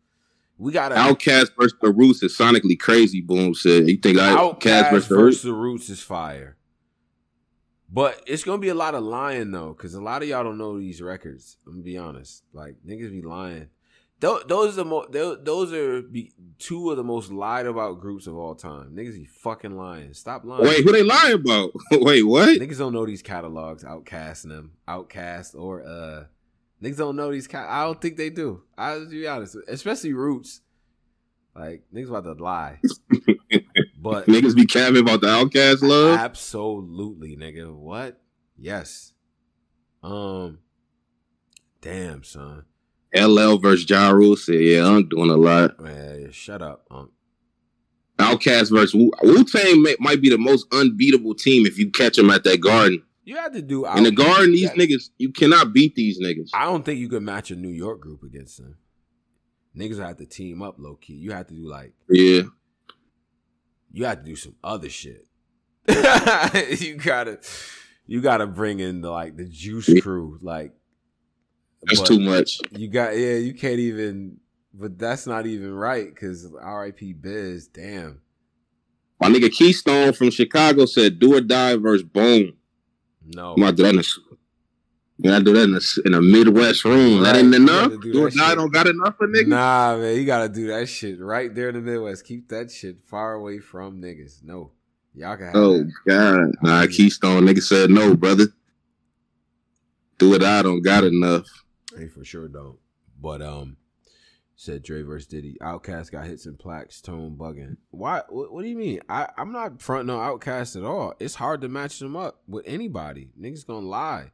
We 0.58 0.70
got 0.70 0.92
OutKast 0.92 1.50
versus 1.58 1.76
the 1.80 1.90
Roots 1.90 2.22
is 2.22 2.36
sonically 2.36 2.78
crazy, 2.78 3.20
boom 3.20 3.54
said. 3.54 3.88
You 3.88 3.96
think 3.96 4.18
OutKast 4.18 4.90
versus, 4.90 5.08
versus 5.08 5.42
the 5.42 5.52
Roots 5.52 5.90
is 5.90 6.00
fire. 6.00 6.56
But 7.94 8.24
it's 8.26 8.42
gonna 8.42 8.58
be 8.58 8.70
a 8.70 8.74
lot 8.74 8.96
of 8.96 9.04
lying 9.04 9.52
though, 9.52 9.68
because 9.68 9.94
a 9.94 10.02
lot 10.02 10.20
of 10.20 10.28
y'all 10.28 10.42
don't 10.42 10.58
know 10.58 10.76
these 10.76 11.00
records. 11.00 11.58
I'm 11.64 11.74
gonna 11.74 11.84
be 11.84 11.96
honest. 11.96 12.42
Like 12.52 12.74
niggas 12.84 13.12
be 13.12 13.22
lying. 13.22 13.68
Those, 14.18 14.42
those 14.48 14.72
are 14.72 14.76
the 14.76 14.84
most. 14.84 15.12
Those 15.12 15.72
are 15.72 16.02
be, 16.02 16.32
two 16.58 16.90
of 16.90 16.96
the 16.96 17.04
most 17.04 17.30
lied 17.30 17.66
about 17.66 18.00
groups 18.00 18.26
of 18.26 18.36
all 18.36 18.56
time. 18.56 18.96
Niggas 18.96 19.14
be 19.14 19.26
fucking 19.26 19.76
lying. 19.76 20.12
Stop 20.12 20.44
lying. 20.44 20.64
Wait, 20.64 20.82
who 20.82 20.90
they 20.90 21.04
lying 21.04 21.34
about? 21.34 21.70
Wait, 21.92 22.24
what? 22.24 22.58
Niggas 22.58 22.78
don't 22.78 22.92
know 22.92 23.06
these 23.06 23.22
catalogs. 23.22 23.84
Outcasting 23.84 24.48
them. 24.48 24.72
OutKast 24.88 25.54
or 25.54 25.86
uh, 25.86 26.24
niggas 26.82 26.96
don't 26.96 27.14
know 27.14 27.30
these. 27.30 27.46
Cat- 27.46 27.68
I 27.70 27.84
don't 27.84 28.00
think 28.02 28.16
they 28.16 28.30
do. 28.30 28.62
I'll 28.76 29.08
be 29.08 29.28
honest, 29.28 29.56
especially 29.68 30.14
Roots. 30.14 30.62
Like 31.54 31.84
niggas 31.94 32.08
about 32.08 32.24
to 32.24 32.42
lie. 32.42 32.80
But 34.04 34.26
niggas 34.26 34.54
be 34.54 34.66
capping 34.66 34.98
about 34.98 35.22
the 35.22 35.28
OutKast 35.28 35.80
love. 35.80 36.18
Absolutely, 36.18 37.38
nigga. 37.38 37.74
What? 37.74 38.20
Yes. 38.58 39.14
Um. 40.02 40.58
Damn, 41.80 42.22
son. 42.22 42.66
LL 43.16 43.56
versus 43.56 43.88
Ja 43.88 44.10
Rule 44.10 44.36
said, 44.36 44.60
"Yeah, 44.60 44.86
I'm 44.86 45.08
doing 45.08 45.30
a 45.30 45.36
lot." 45.36 45.80
Man, 45.80 46.30
shut 46.32 46.60
up, 46.60 46.84
Unc. 46.90 47.12
OutKast 48.18 48.70
versus 48.70 48.92
Wu 48.94 49.44
Tang 49.44 49.86
might 50.00 50.20
be 50.20 50.28
the 50.28 50.36
most 50.36 50.66
unbeatable 50.70 51.34
team 51.34 51.64
if 51.64 51.78
you 51.78 51.90
catch 51.90 52.16
them 52.16 52.28
at 52.28 52.44
that 52.44 52.60
Garden. 52.60 53.02
You 53.24 53.36
have 53.36 53.54
to 53.54 53.62
do 53.62 53.86
in 53.86 54.04
the 54.04 54.12
Garden. 54.12 54.52
These 54.52 54.70
niggas, 54.72 55.08
you 55.16 55.32
cannot 55.32 55.72
beat 55.72 55.94
these 55.94 56.20
niggas. 56.20 56.50
I 56.52 56.66
don't 56.66 56.84
think 56.84 57.00
you 57.00 57.08
could 57.08 57.22
match 57.22 57.50
a 57.50 57.56
New 57.56 57.70
York 57.70 58.00
group 58.00 58.22
against 58.22 58.58
them. 58.58 58.76
Niggas 59.74 59.98
have 59.98 60.18
to 60.18 60.26
team 60.26 60.60
up 60.60 60.76
low 60.78 60.96
key. 60.96 61.14
You 61.14 61.32
have 61.32 61.46
to 61.46 61.54
do 61.54 61.66
like 61.66 61.94
yeah 62.10 62.42
you 63.94 64.04
have 64.04 64.18
to 64.18 64.24
do 64.24 64.36
some 64.36 64.56
other 64.62 64.88
shit. 64.88 65.26
you 66.80 66.96
gotta 66.96 67.38
you 68.06 68.20
gotta 68.20 68.46
bring 68.46 68.80
in 68.80 69.00
the 69.00 69.10
like 69.10 69.36
the 69.36 69.44
juice 69.44 69.88
crew. 70.02 70.38
Like 70.42 70.72
that's 71.84 72.02
too 72.02 72.18
much. 72.18 72.58
You 72.72 72.88
got 72.88 73.16
yeah, 73.16 73.34
you 73.34 73.54
can't 73.54 73.78
even 73.78 74.38
but 74.72 74.98
that's 74.98 75.26
not 75.26 75.46
even 75.46 75.72
right 75.72 76.12
because 76.12 76.52
RIP 76.52 77.20
Biz, 77.20 77.68
damn. 77.68 78.20
My 79.20 79.28
nigga 79.28 79.50
Keystone 79.50 80.12
from 80.12 80.30
Chicago 80.30 80.86
said 80.86 81.20
do 81.20 81.36
or 81.36 81.40
die 81.40 81.76
versus 81.76 82.02
Bone. 82.02 82.54
No. 83.24 83.54
I'm 83.54 83.62
about 83.62 83.70
to 83.70 83.76
do 83.76 83.82
that 83.84 83.94
in 83.94 84.00
a, 84.00 84.02
I 85.20 85.40
do 85.40 85.52
that 85.52 85.62
in 85.62 85.74
a, 85.74 86.08
in 86.08 86.14
a 86.14 86.20
Midwest 86.20 86.84
room. 86.84 87.22
Right. 87.22 87.32
That 87.32 87.36
ain't 87.36 87.54
enough. 87.54 87.90
Do, 87.90 88.12
do 88.12 88.26
or 88.26 88.30
die 88.30 88.54
don't 88.56 88.72
got 88.72 88.88
enough 88.88 89.16
for 89.16 89.28
niggas. 89.28 89.46
Nah, 89.46 89.96
man, 89.96 90.16
you 90.16 90.24
gotta 90.24 90.48
do 90.48 90.66
that 90.68 90.88
shit 90.88 91.20
right 91.20 91.54
there 91.54 91.68
in 91.68 91.76
the 91.76 91.80
Midwest. 91.80 92.26
Keep 92.26 92.48
that 92.48 92.70
shit 92.70 93.00
far 93.00 93.34
away 93.34 93.60
from 93.60 94.02
niggas. 94.02 94.42
No. 94.42 94.72
Y'all 95.14 95.36
can 95.36 95.46
have 95.46 95.56
Oh 95.56 95.78
that. 95.78 95.92
God. 96.08 96.50
Nah, 96.62 96.86
Keystone 96.86 97.44
nigga 97.44 97.62
said 97.62 97.90
no, 97.90 98.16
brother. 98.16 98.46
Do 100.18 100.34
it 100.34 100.42
I 100.42 100.62
don't 100.62 100.82
got 100.82 101.04
enough. 101.04 101.46
Hey, 101.96 102.08
for 102.08 102.24
sure 102.24 102.48
don't. 102.48 102.78
But 103.20 103.40
um 103.40 103.76
said 104.56 104.82
Dre 104.82 105.02
versus 105.02 105.28
Diddy. 105.28 105.56
OutKast 105.60 106.10
got 106.10 106.26
hits 106.26 106.46
and 106.46 106.58
plaques, 106.58 107.00
tone 107.00 107.36
bugging. 107.38 107.76
Why? 107.90 108.22
What, 108.28 108.52
what, 108.52 108.62
do 108.62 108.68
you 108.68 108.76
mean? 108.76 109.00
I, 109.08 109.28
I'm 109.36 109.52
not 109.52 109.80
fronting 109.82 110.14
on 110.14 110.38
OutKast 110.38 110.76
at 110.76 110.84
all. 110.84 111.14
It's 111.20 111.34
hard 111.36 111.60
to 111.62 111.68
match 111.68 111.98
them 111.98 112.16
up 112.16 112.40
with 112.48 112.64
anybody. 112.66 113.30
Niggas 113.40 113.66
gonna 113.66 113.86
lie. 113.86 114.30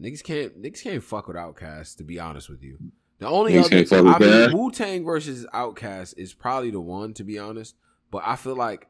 Niggas 0.00 0.22
can't 0.22 0.60
niggas 0.60 0.82
can't 0.82 1.02
fuck 1.02 1.28
with 1.28 1.36
OutKast. 1.36 1.96
To 1.98 2.04
be 2.04 2.18
honest 2.18 2.48
with 2.48 2.62
you, 2.62 2.78
the 3.18 3.28
only 3.28 3.52
niggas 3.54 3.92
other 3.92 4.08
I 4.08 4.48
mean, 4.48 4.58
Wu 4.58 4.70
Tang 4.70 5.04
versus 5.04 5.46
OutKast 5.52 6.14
is 6.16 6.32
probably 6.32 6.70
the 6.70 6.80
one. 6.80 7.12
To 7.14 7.24
be 7.24 7.38
honest, 7.38 7.76
but 8.10 8.22
I 8.24 8.36
feel 8.36 8.56
like 8.56 8.88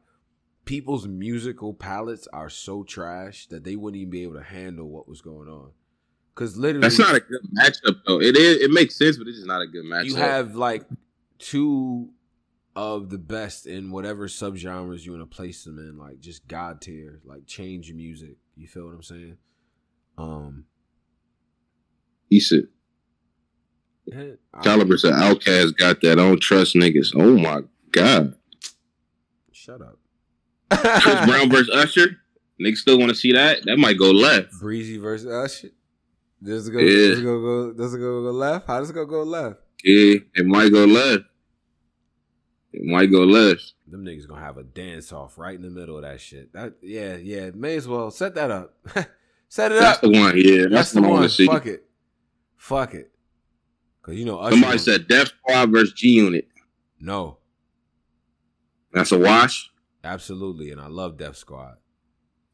people's 0.65 1.07
musical 1.07 1.73
palettes 1.73 2.27
are 2.31 2.49
so 2.49 2.83
trash 2.83 3.47
that 3.47 3.63
they 3.63 3.75
wouldn't 3.75 3.99
even 3.99 4.11
be 4.11 4.23
able 4.23 4.35
to 4.35 4.43
handle 4.43 4.87
what 4.87 5.07
was 5.07 5.21
going 5.21 5.49
on. 5.49 5.71
Because 6.33 6.55
literally, 6.55 6.81
that's 6.81 6.99
not 6.99 7.15
a 7.15 7.19
good 7.19 7.41
matchup 7.57 7.97
though. 8.07 8.21
It 8.21 8.37
is. 8.37 8.61
It 8.61 8.71
makes 8.71 8.95
sense, 8.95 9.17
but 9.17 9.27
it's 9.27 9.37
just 9.37 9.47
not 9.47 9.61
a 9.61 9.67
good 9.67 9.83
matchup. 9.83 10.05
You 10.05 10.15
have 10.15 10.55
like 10.55 10.85
two 11.39 12.11
of 12.73 13.09
the 13.09 13.17
best 13.17 13.65
in 13.65 13.91
whatever 13.91 14.27
subgenres 14.27 15.05
you 15.05 15.11
want 15.11 15.29
to 15.29 15.35
place 15.35 15.65
them 15.65 15.77
in, 15.77 15.97
like 15.97 16.21
just 16.21 16.47
god 16.47 16.79
tier, 16.79 17.19
like 17.25 17.45
change 17.45 17.91
music. 17.91 18.37
You 18.55 18.67
feel 18.67 18.85
what 18.85 18.95
I'm 18.95 19.03
saying? 19.03 19.37
Um, 20.17 20.65
he 22.31 22.39
said, 22.39 22.63
Caliber 24.63 24.97
said, 24.97 25.13
OutKast 25.13 25.75
got 25.77 25.99
that. 26.01 26.13
I 26.13 26.15
don't 26.15 26.41
trust 26.41 26.75
niggas. 26.75 27.13
Oh 27.13 27.37
my 27.37 27.61
God. 27.91 28.35
Shut 29.51 29.81
up. 29.81 29.99
Chris 30.71 31.25
Brown 31.27 31.49
versus 31.49 31.69
Usher. 31.75 32.17
Niggas 32.59 32.77
still 32.77 32.97
want 32.97 33.09
to 33.09 33.15
see 33.15 33.33
that? 33.33 33.65
That 33.65 33.77
might 33.77 33.99
go 33.99 34.11
left. 34.11 34.53
Breezy 34.59 34.97
versus 34.97 35.27
Usher. 35.27 35.71
Does 36.41 36.69
it 36.69 36.71
go, 36.71 36.79
yeah. 36.79 37.17
it 37.17 37.21
go, 37.21 37.41
go, 37.41 37.73
does 37.73 37.93
it 37.93 37.99
go, 37.99 38.23
go 38.23 38.31
left? 38.31 38.65
How 38.65 38.79
does 38.79 38.89
it 38.89 38.93
go, 38.93 39.05
go 39.05 39.23
left? 39.23 39.59
Yeah, 39.83 40.19
it 40.33 40.45
might 40.45 40.71
go 40.71 40.85
left. 40.85 41.25
It 42.71 42.83
might 42.85 43.11
go 43.11 43.23
left. 43.23 43.73
Them 43.87 44.05
niggas 44.05 44.25
gonna 44.25 44.41
have 44.41 44.57
a 44.57 44.63
dance 44.63 45.11
off 45.11 45.37
right 45.37 45.53
in 45.53 45.61
the 45.61 45.69
middle 45.69 45.97
of 45.97 46.03
that 46.03 46.21
shit. 46.21 46.53
That 46.53 46.75
yeah, 46.81 47.17
yeah. 47.17 47.49
May 47.53 47.75
as 47.75 47.87
well 47.87 48.09
set 48.09 48.35
that 48.35 48.49
up. 48.49 48.73
set 49.49 49.73
it 49.73 49.81
that's 49.81 49.97
up. 49.97 50.01
That's 50.01 50.01
the 50.01 50.09
one. 50.09 50.37
Yeah, 50.37 50.61
that's, 50.61 50.71
that's 50.71 50.91
the, 50.93 51.01
the 51.01 51.07
one. 51.07 51.29
Fuck 51.29 51.65
it. 51.65 51.90
Fuck 52.61 52.93
it. 52.93 53.11
Cause 54.03 54.13
you 54.13 54.23
know 54.23 54.37
Usher 54.37 54.51
somebody 54.51 54.77
said 54.77 55.07
Def 55.07 55.29
Squad 55.29 55.71
versus 55.71 55.93
G 55.93 56.09
Unit. 56.09 56.47
No. 56.99 57.39
That's 58.93 59.11
a 59.11 59.17
wash. 59.17 59.71
Absolutely, 60.03 60.69
and 60.69 60.79
I 60.79 60.85
love 60.85 61.17
Def 61.17 61.35
Squad. 61.35 61.77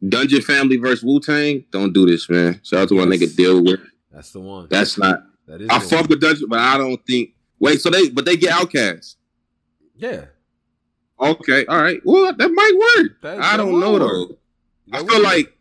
Dungeon 0.08 0.42
Family 0.42 0.78
versus 0.78 1.04
Wu 1.04 1.20
Tang. 1.20 1.66
Don't 1.72 1.92
do 1.92 2.06
this, 2.06 2.30
man. 2.30 2.62
Shout 2.64 2.84
out 2.84 2.90
to 2.90 2.96
my 2.96 3.04
nigga 3.04 3.36
Deal 3.36 3.62
with. 3.62 3.82
That's 4.10 4.32
the 4.32 4.40
one. 4.40 4.68
That's 4.70 4.98
not. 4.98 5.24
That 5.46 5.60
is. 5.60 5.68
I 5.70 5.80
fuck 5.80 6.02
one. 6.02 6.08
with 6.12 6.22
Dungeon, 6.22 6.48
but 6.48 6.60
I 6.60 6.78
don't 6.78 7.06
think. 7.06 7.32
Wait, 7.60 7.82
so 7.82 7.90
they 7.90 8.10
but 8.10 8.24
they 8.24 8.38
get 8.38 8.54
OutKast. 8.54 9.18
Yeah. 9.94 10.26
Okay. 11.20 11.66
All 11.66 11.82
right. 11.82 12.00
Well, 12.06 12.34
that 12.34 12.50
might 12.50 13.04
work. 13.04 13.22
That, 13.24 13.42
I 13.42 13.58
don't 13.58 13.78
know 13.82 13.92
work. 13.92 14.02
though. 14.02 14.38
That 14.88 15.04
I 15.04 15.06
feel 15.06 15.22
like 15.22 15.57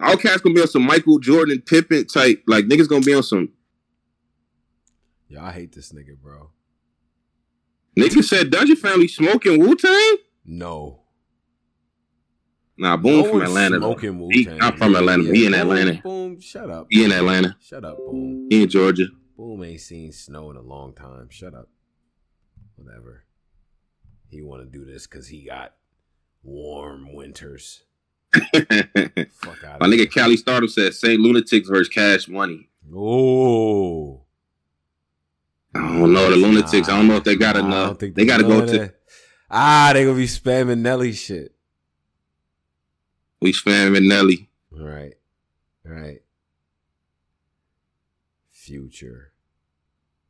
OutKast 0.00 0.42
gonna 0.42 0.54
be 0.54 0.62
on 0.62 0.68
some 0.68 0.82
Michael 0.82 1.18
Jordan 1.18 1.62
Pippen 1.64 2.06
type. 2.06 2.42
Like 2.46 2.66
niggas 2.66 2.88
gonna 2.88 3.04
be 3.04 3.14
on 3.14 3.22
some. 3.22 3.50
Yeah, 5.28 5.44
I 5.44 5.52
hate 5.52 5.72
this 5.72 5.92
nigga, 5.92 6.16
bro. 6.20 6.50
Nigga 7.98 8.24
said 8.24 8.50
Dungeon 8.50 8.76
Family 8.76 9.08
smoking 9.08 9.60
Wu 9.60 9.76
Tang. 9.76 10.16
No. 10.44 11.00
Nah, 12.78 12.96
Boom 12.96 13.22
no 13.22 13.30
from 13.30 13.42
Atlanta. 13.42 13.76
Smoking 13.76 14.18
Wu 14.18 14.44
Tang. 14.44 14.58
Not 14.58 14.78
from 14.78 14.96
Atlanta. 14.96 15.24
Yeah, 15.24 15.32
he 15.32 15.46
in 15.46 15.54
Atlanta. 15.54 16.00
Boom, 16.02 16.40
shut 16.40 16.70
up. 16.70 16.86
He 16.90 17.04
in 17.04 17.12
Atlanta. 17.12 17.56
Shut 17.60 17.84
up, 17.84 17.98
Boom. 17.98 18.48
He 18.50 18.62
in 18.62 18.68
Georgia. 18.68 19.06
Boom 19.36 19.62
ain't 19.64 19.80
seen 19.80 20.12
snow 20.12 20.50
in 20.50 20.56
a 20.56 20.62
long 20.62 20.94
time. 20.94 21.28
Shut 21.30 21.54
up. 21.54 21.68
Whatever. 22.76 23.24
He 24.28 24.40
want 24.40 24.62
to 24.62 24.78
do 24.78 24.84
this 24.84 25.06
because 25.06 25.28
he 25.28 25.44
got 25.44 25.74
warm 26.42 27.14
winters. 27.14 27.82
Fuck 28.32 29.80
My 29.80 29.86
nigga 29.88 30.12
Cali 30.12 30.36
Stardom 30.36 30.68
said 30.68 30.94
St. 30.94 31.20
Lunatics 31.20 31.68
versus 31.68 31.88
Cash 31.88 32.28
Money. 32.28 32.68
Oh. 32.94 34.22
I 35.74 35.78
don't 35.78 36.12
know 36.12 36.30
the 36.30 36.36
Lunatics. 36.36 36.88
Nah, 36.88 36.94
I 36.94 36.96
don't 36.98 37.08
know 37.08 37.16
if 37.16 37.24
they 37.24 37.36
got 37.36 37.56
nah, 37.56 37.66
enough. 37.66 37.98
they, 37.98 38.10
they 38.10 38.24
got 38.24 38.38
to 38.38 38.44
go 38.44 38.64
to. 38.66 38.92
Ah, 39.50 39.90
they 39.92 40.04
gonna 40.04 40.16
be 40.16 40.26
spamming 40.26 40.78
Nelly 40.78 41.12
shit. 41.12 41.54
We 43.40 43.52
spamming 43.52 44.06
Nelly. 44.06 44.48
Right, 44.70 45.14
right. 45.84 46.22
Future. 48.52 49.32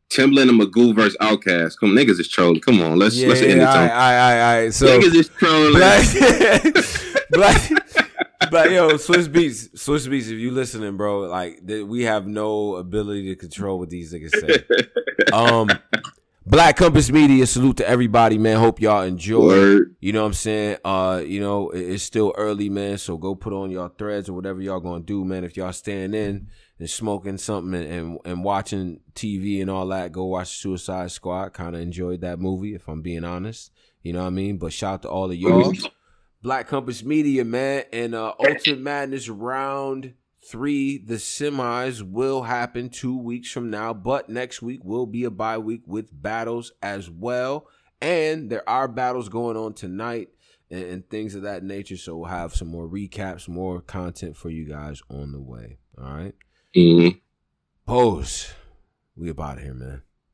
Timbaland 0.08 0.48
and 0.48 0.60
Magoo 0.60 0.94
versus 0.94 1.16
OutKast. 1.20 1.78
Come 1.78 1.90
niggas 1.90 2.18
is 2.18 2.28
trolling. 2.28 2.60
Come 2.60 2.80
on, 2.80 2.98
let's 2.98 3.16
yeah, 3.16 3.28
let's 3.28 3.42
end 3.42 3.60
it. 3.60 3.64
All 3.64 3.74
right, 3.74 3.90
all 3.90 3.96
right, 3.96 4.40
all 4.40 4.62
right. 4.62 4.74
So 4.74 4.86
niggas 4.86 5.14
is 5.14 5.28
trolling. 5.28 7.06
Black, 7.30 7.70
but 8.50 8.70
yo, 8.70 8.90
Swizz 8.90 9.28
Beatz, 9.28 9.70
Swizz 9.72 10.08
Beatz, 10.08 10.24
if 10.24 10.38
you 10.38 10.50
listening, 10.50 10.96
bro, 10.96 11.20
like 11.20 11.66
th- 11.66 11.84
we 11.84 12.02
have 12.02 12.26
no 12.26 12.76
ability 12.76 13.28
to 13.28 13.36
control 13.36 13.78
what 13.78 13.90
these 13.90 14.12
niggas 14.12 14.30
say. 14.30 15.32
um, 15.32 15.68
Black 16.46 16.76
Compass 16.76 17.12
Media, 17.12 17.46
salute 17.46 17.76
to 17.76 17.88
everybody, 17.88 18.38
man. 18.38 18.56
Hope 18.56 18.80
y'all 18.80 19.02
enjoy. 19.02 19.46
Word. 19.46 19.96
You 20.00 20.12
know 20.12 20.22
what 20.22 20.28
I'm 20.28 20.34
saying? 20.34 20.78
Uh, 20.84 21.22
you 21.24 21.40
know, 21.40 21.70
it's 21.70 22.02
still 22.02 22.34
early, 22.36 22.68
man. 22.68 22.98
So 22.98 23.16
go 23.18 23.34
put 23.34 23.52
on 23.52 23.70
y'all 23.70 23.90
threads 23.90 24.28
or 24.28 24.32
whatever 24.32 24.60
y'all 24.60 24.80
gonna 24.80 25.04
do, 25.04 25.24
man. 25.24 25.44
If 25.44 25.56
y'all 25.56 25.72
staying 25.72 26.14
in 26.14 26.48
and 26.78 26.90
smoking 26.90 27.38
something 27.38 27.74
and, 27.74 27.92
and, 27.92 28.18
and 28.24 28.44
watching 28.44 29.00
TV 29.14 29.60
and 29.60 29.70
all 29.70 29.86
that, 29.88 30.12
go 30.12 30.24
watch 30.24 30.58
Suicide 30.58 31.12
Squad. 31.12 31.52
Kind 31.52 31.76
of 31.76 31.82
enjoyed 31.82 32.22
that 32.22 32.40
movie, 32.40 32.74
if 32.74 32.88
I'm 32.88 33.02
being 33.02 33.24
honest. 33.24 33.70
You 34.02 34.14
know 34.14 34.22
what 34.22 34.28
I 34.28 34.30
mean? 34.30 34.56
But 34.56 34.72
shout 34.72 34.94
out 34.94 35.02
to 35.02 35.08
all 35.08 35.30
of 35.30 35.36
y'all. 35.36 35.72
Black 36.42 36.68
Compass 36.68 37.04
Media, 37.04 37.44
man, 37.44 37.84
and 37.92 38.14
uh, 38.14 38.32
Ultimate 38.38 38.80
Madness 38.80 39.28
round 39.28 40.14
three, 40.42 40.98
the 40.98 41.14
semis 41.14 42.02
will 42.02 42.42
happen 42.42 42.88
two 42.88 43.16
weeks 43.16 43.50
from 43.50 43.70
now, 43.70 43.92
but 43.92 44.28
next 44.28 44.62
week 44.62 44.80
will 44.82 45.06
be 45.06 45.24
a 45.24 45.30
bye 45.30 45.58
week 45.58 45.82
with 45.86 46.08
battles 46.10 46.72
as 46.82 47.10
well. 47.10 47.66
And 48.00 48.48
there 48.48 48.66
are 48.68 48.88
battles 48.88 49.28
going 49.28 49.58
on 49.58 49.74
tonight 49.74 50.30
and, 50.70 50.82
and 50.84 51.10
things 51.10 51.34
of 51.34 51.42
that 51.42 51.62
nature. 51.62 51.98
So 51.98 52.16
we'll 52.16 52.30
have 52.30 52.54
some 52.54 52.68
more 52.68 52.88
recaps, 52.88 53.46
more 53.46 53.82
content 53.82 54.36
for 54.36 54.48
you 54.48 54.66
guys 54.66 55.02
on 55.10 55.32
the 55.32 55.40
way. 55.40 55.78
All 55.98 56.10
right. 56.10 56.34
Mm-hmm. 56.74 57.18
Pose. 57.86 58.52
We 59.14 59.28
about 59.28 59.60
here, 59.60 59.74
man. 59.74 60.02